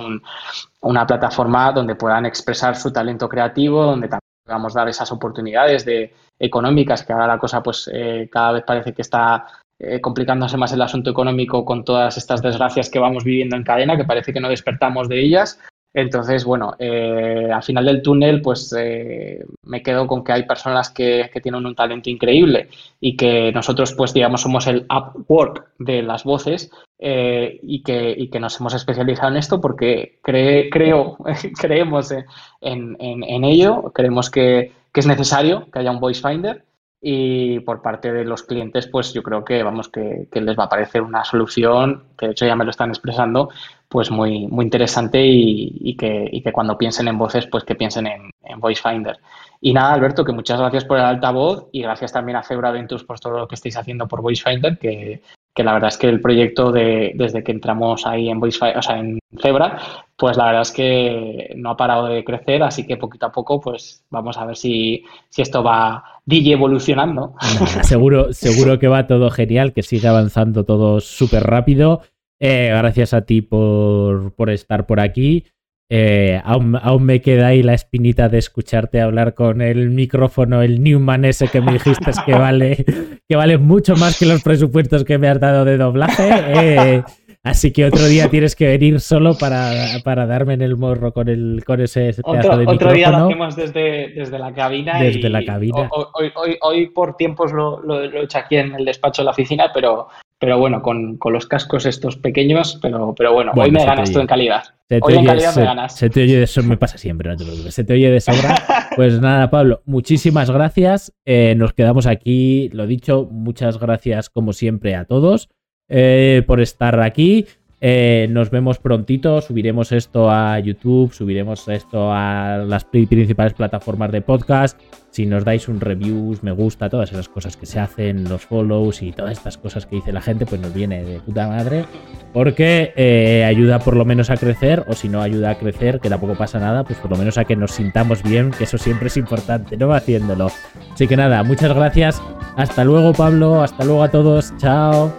una 0.81 1.07
plataforma 1.07 1.71
donde 1.71 1.95
puedan 1.95 2.25
expresar 2.25 2.75
su 2.75 2.91
talento 2.91 3.29
creativo, 3.29 3.85
donde 3.85 4.09
también 4.09 4.43
podamos 4.43 4.73
dar 4.73 4.89
esas 4.89 5.09
oportunidades 5.13 5.85
de, 5.85 6.13
económicas, 6.37 7.05
que 7.05 7.13
ahora 7.13 7.25
la 7.25 7.39
cosa 7.39 7.63
pues 7.63 7.89
eh, 7.93 8.27
cada 8.29 8.51
vez 8.51 8.65
parece 8.67 8.93
que 8.93 9.03
está 9.03 9.47
eh, 9.79 10.01
complicándose 10.01 10.57
más 10.57 10.73
el 10.73 10.81
asunto 10.81 11.11
económico 11.11 11.63
con 11.63 11.85
todas 11.85 12.17
estas 12.17 12.41
desgracias 12.41 12.89
que 12.89 12.99
vamos 12.99 13.23
viviendo 13.23 13.55
en 13.55 13.63
cadena, 13.63 13.95
que 13.95 14.03
parece 14.03 14.33
que 14.33 14.41
no 14.41 14.49
despertamos 14.49 15.07
de 15.07 15.21
ellas 15.21 15.61
entonces, 16.01 16.45
bueno, 16.45 16.75
eh, 16.79 17.49
al 17.53 17.63
final 17.63 17.85
del 17.85 18.01
túnel, 18.01 18.41
pues 18.41 18.73
eh, 18.77 19.45
me 19.63 19.81
quedo 19.81 20.07
con 20.07 20.23
que 20.23 20.33
hay 20.33 20.43
personas 20.43 20.89
que, 20.89 21.29
tienen 21.41 21.65
un 21.65 21.75
talento 21.75 22.09
increíble 22.09 22.69
y 22.99 23.15
que 23.15 23.51
nosotros, 23.51 23.93
pues 23.93 24.13
digamos, 24.13 24.41
somos 24.41 24.67
el 24.67 24.85
Upwork 24.89 25.69
de 25.79 26.01
las 26.01 26.23
voces 26.23 26.71
eh, 26.97 27.59
y, 27.63 27.81
que, 27.83 28.29
que, 28.31 28.39
nos 28.39 28.59
hemos 28.59 28.73
especializado 28.73 29.29
en 29.31 29.37
esto 29.37 29.61
porque 29.61 30.19
creo, 30.21 31.17
creemos 31.59 32.13
en, 32.61 32.97
ello, 33.45 33.91
creemos 33.93 34.29
que, 34.29 34.73
que, 34.93 34.99
es 34.99 35.07
necesario 35.07 35.69
que 35.71 35.79
haya 35.79 35.91
un 35.91 35.99
voice 35.99 36.27
finder 36.27 36.65
y 37.01 37.59
por 37.61 37.81
parte 37.81 38.11
de 38.11 38.25
los 38.25 38.43
clientes, 38.43 38.87
pues 38.87 39.13
yo 39.13 39.23
creo 39.23 39.45
que 39.45 39.63
vamos 39.63 39.87
que, 39.87 40.27
les 40.31 40.59
va 40.59 40.65
a 40.65 40.69
parecer 40.69 41.01
una 41.01 41.23
solución, 41.23 42.03
que 42.17 42.27
de 42.27 42.31
hecho 42.33 42.45
ya 42.45 42.55
me 42.55 42.65
lo 42.65 42.71
están 42.71 42.89
expresando, 42.89 43.49
pues 43.89 44.11
muy, 44.11 44.47
muy 44.47 44.65
interesante 44.65 45.19
y, 45.25 45.95
que, 45.95 46.41
cuando 46.53 46.77
piensen 46.77 47.07
en 47.07 47.17
voces, 47.17 47.47
pues 47.47 47.63
que 47.63 47.75
piensen 47.75 48.05
en, 48.05 48.29
en 48.43 48.59
Voice 48.59 48.81
Finder. 48.81 49.17
Y 49.59 49.73
nada, 49.73 49.93
Alberto, 49.93 50.23
que 50.23 50.31
muchas 50.31 50.59
gracias 50.59 50.85
por 50.85 50.97
el 50.97 51.05
altavoz 51.05 51.67
y 51.71 51.81
gracias 51.81 52.13
también 52.13 52.37
a 52.37 52.43
Febra 52.43 52.71
Ventus 52.71 53.03
por 53.03 53.19
todo 53.19 53.39
lo 53.39 53.47
que 53.47 53.55
estáis 53.55 53.75
haciendo 53.75 54.07
por 54.07 54.21
Voice 54.21 54.43
Finder, 54.43 54.77
que, 54.77 55.21
que 55.53 55.63
la 55.63 55.73
verdad 55.73 55.89
es 55.89 55.97
que 55.97 56.07
el 56.07 56.21
proyecto 56.21 56.71
de, 56.71 57.13
desde 57.15 57.43
que 57.43 57.51
entramos 57.51 58.05
ahí 58.05 58.29
en 58.29 58.39
Voice 58.39 58.59
o 58.63 58.81
sea, 58.81 58.99
en 58.99 59.19
Zebra, 59.41 59.79
pues 60.15 60.37
la 60.37 60.45
verdad 60.45 60.61
es 60.61 60.71
que 60.71 61.53
no 61.57 61.71
ha 61.71 61.77
parado 61.77 62.05
de 62.05 62.23
crecer, 62.23 62.61
así 62.63 62.85
que 62.85 62.95
poquito 62.95 63.25
a 63.25 63.31
poco, 63.31 63.59
pues 63.59 64.05
vamos 64.09 64.37
a 64.37 64.45
ver 64.45 64.55
si, 64.55 65.03
si 65.29 65.41
esto 65.41 65.63
va 65.63 66.03
DJ 66.25 66.53
evolucionando. 66.53 67.33
seguro, 67.81 68.31
seguro 68.33 68.77
que 68.77 68.87
va 68.87 69.07
todo 69.07 69.31
genial, 69.31 69.73
que 69.73 69.81
sigue 69.81 70.07
avanzando 70.07 70.63
todo 70.63 70.99
súper 70.99 71.43
rápido. 71.43 72.03
Eh, 72.39 72.69
gracias 72.69 73.13
a 73.13 73.21
ti 73.25 73.41
por, 73.41 74.33
por 74.33 74.49
estar 74.49 74.85
por 74.85 74.99
aquí. 74.99 75.45
Eh, 75.91 76.39
aún, 76.43 77.03
me 77.03 77.19
queda 77.19 77.47
ahí 77.47 77.63
la 77.63 77.73
espinita 77.73 78.29
de 78.29 78.37
escucharte 78.37 79.01
hablar 79.01 79.33
con 79.33 79.59
el 79.61 79.89
micrófono, 79.89 80.61
el 80.61 80.83
Newman 80.83 81.25
ese 81.25 81.47
que 81.47 81.61
me 81.61 81.73
dijiste 81.73 82.11
que 82.27 82.33
vale, 82.33 82.85
que 83.27 83.35
vale 83.35 83.57
mucho 83.57 83.95
más 83.95 84.19
que 84.19 84.27
los 84.27 84.43
presupuestos 84.43 85.03
que 85.03 85.17
me 85.17 85.27
has 85.27 85.39
dado 85.39 85.65
de 85.65 85.77
doblaje. 85.77 86.29
Eh, 86.59 87.03
así 87.43 87.71
que 87.73 87.85
otro 87.85 88.05
día 88.05 88.29
tienes 88.29 88.55
que 88.55 88.67
venir 88.67 88.99
solo 88.99 89.35
para, 89.35 89.71
para 90.03 90.27
darme 90.27 90.53
en 90.53 90.61
el 90.61 90.77
morro 90.77 91.11
con, 91.11 91.27
el, 91.27 91.63
con 91.65 91.81
ese 91.81 92.13
pedazo 92.23 92.57
de 92.57 92.67
otro 92.67 92.93
día 92.93 93.09
lo 93.09 93.25
hacemos 93.25 93.55
desde, 93.55 94.09
desde 94.09 94.37
la 94.37 94.53
cabina. 94.53 95.01
Desde 95.01 95.29
la 95.29 95.43
cabina. 95.43 95.89
Hoy, 95.91 96.31
hoy, 96.35 96.57
hoy, 96.61 96.89
por 96.89 97.17
tiempos 97.17 97.51
lo, 97.51 97.81
lo, 97.81 98.05
lo, 98.05 98.21
he 98.21 98.25
hecho 98.25 98.37
aquí 98.37 98.57
en 98.57 98.75
el 98.75 98.85
despacho 98.85 99.23
de 99.23 99.25
la 99.25 99.31
oficina, 99.31 99.71
pero, 99.73 100.07
pero 100.39 100.57
bueno, 100.57 100.81
con, 100.81 101.17
con, 101.17 101.33
los 101.33 101.45
cascos 101.45 101.85
estos 101.85 102.15
pequeños, 102.15 102.79
pero, 102.81 103.13
pero 103.15 103.33
bueno, 103.33 103.51
hoy 103.55 103.71
me 103.71 103.83
ganas 103.83 104.11
tú 104.11 104.19
en 104.19 104.27
calidad. 104.27 104.63
hoy 105.01 105.15
en 105.15 105.25
calidad 105.25 105.55
me 105.55 105.63
ganas. 105.63 105.95
Se 105.95 106.09
te 106.09 106.23
oye 106.23 106.37
de 106.37 106.43
eso, 106.43 106.63
me 106.63 106.77
pasa 106.77 106.97
siempre, 106.97 107.29
no 107.29 107.35
te 107.35 107.43
preocupes. 107.43 107.73
Se 107.73 107.83
te 107.83 107.93
oye 107.93 108.09
de 108.09 108.19
sobra. 108.19 108.55
Pues 108.95 109.21
nada, 109.21 109.49
Pablo, 109.49 109.81
muchísimas 109.85 110.51
gracias. 110.51 111.13
Eh, 111.23 111.53
nos 111.55 111.73
quedamos 111.73 112.05
aquí. 112.05 112.69
Lo 112.73 112.85
dicho, 112.85 113.29
muchas 113.31 113.79
gracias 113.79 114.29
como 114.29 114.51
siempre 114.51 114.95
a 114.95 115.05
todos 115.05 115.49
eh, 115.89 116.43
por 116.45 116.61
estar 116.61 116.99
aquí. 116.99 117.45
Eh, 117.81 118.27
nos 118.29 118.49
vemos 118.49 118.77
prontito, 118.77 119.39
subiremos 119.41 119.91
esto 119.91 120.29
a 120.29 120.59
YouTube, 120.59 121.13
subiremos 121.13 121.67
esto 121.69 122.11
a 122.11 122.57
las 122.67 122.83
principales 122.83 123.53
plataformas 123.53 124.11
de 124.11 124.21
podcast. 124.21 124.79
Si 125.11 125.25
nos 125.25 125.43
dais 125.43 125.67
un 125.67 125.79
reviews, 125.79 126.43
me 126.43 126.51
gusta, 126.51 126.89
todas 126.89 127.11
esas 127.11 127.29
cosas 127.29 127.57
que 127.57 127.65
se 127.65 127.79
hacen, 127.79 128.25
los 128.29 128.45
follows 128.45 129.01
y 129.01 129.11
todas 129.11 129.31
estas 129.31 129.57
cosas 129.57 129.85
que 129.85 129.95
dice 129.95 130.11
la 130.11 130.21
gente, 130.21 130.45
pues 130.45 130.61
nos 130.61 130.73
viene 130.73 131.03
de 131.03 131.19
puta 131.19 131.47
madre. 131.47 131.85
Porque 132.31 132.93
eh, 132.95 133.43
ayuda 133.43 133.79
por 133.79 133.95
lo 133.95 134.05
menos 134.05 134.29
a 134.29 134.37
crecer, 134.37 134.83
o 134.87 134.93
si 134.93 135.09
no 135.09 135.21
ayuda 135.21 135.51
a 135.51 135.57
crecer, 135.57 135.99
que 135.99 136.09
tampoco 136.09 136.35
pasa 136.35 136.59
nada, 136.59 136.83
pues 136.83 136.99
por 136.99 137.09
lo 137.09 137.17
menos 137.17 137.37
a 137.37 137.45
que 137.45 137.55
nos 137.55 137.71
sintamos 137.71 138.21
bien, 138.21 138.51
que 138.51 138.65
eso 138.65 138.77
siempre 138.77 139.07
es 139.07 139.17
importante, 139.17 139.77
no 139.77 139.91
haciéndolo. 139.93 140.51
Así 140.93 141.07
que 141.07 141.17
nada, 141.17 141.43
muchas 141.43 141.73
gracias. 141.73 142.21
Hasta 142.55 142.83
luego, 142.83 143.13
Pablo. 143.13 143.63
Hasta 143.63 143.85
luego 143.85 144.03
a 144.03 144.09
todos. 144.09 144.53
Chao. 144.57 145.11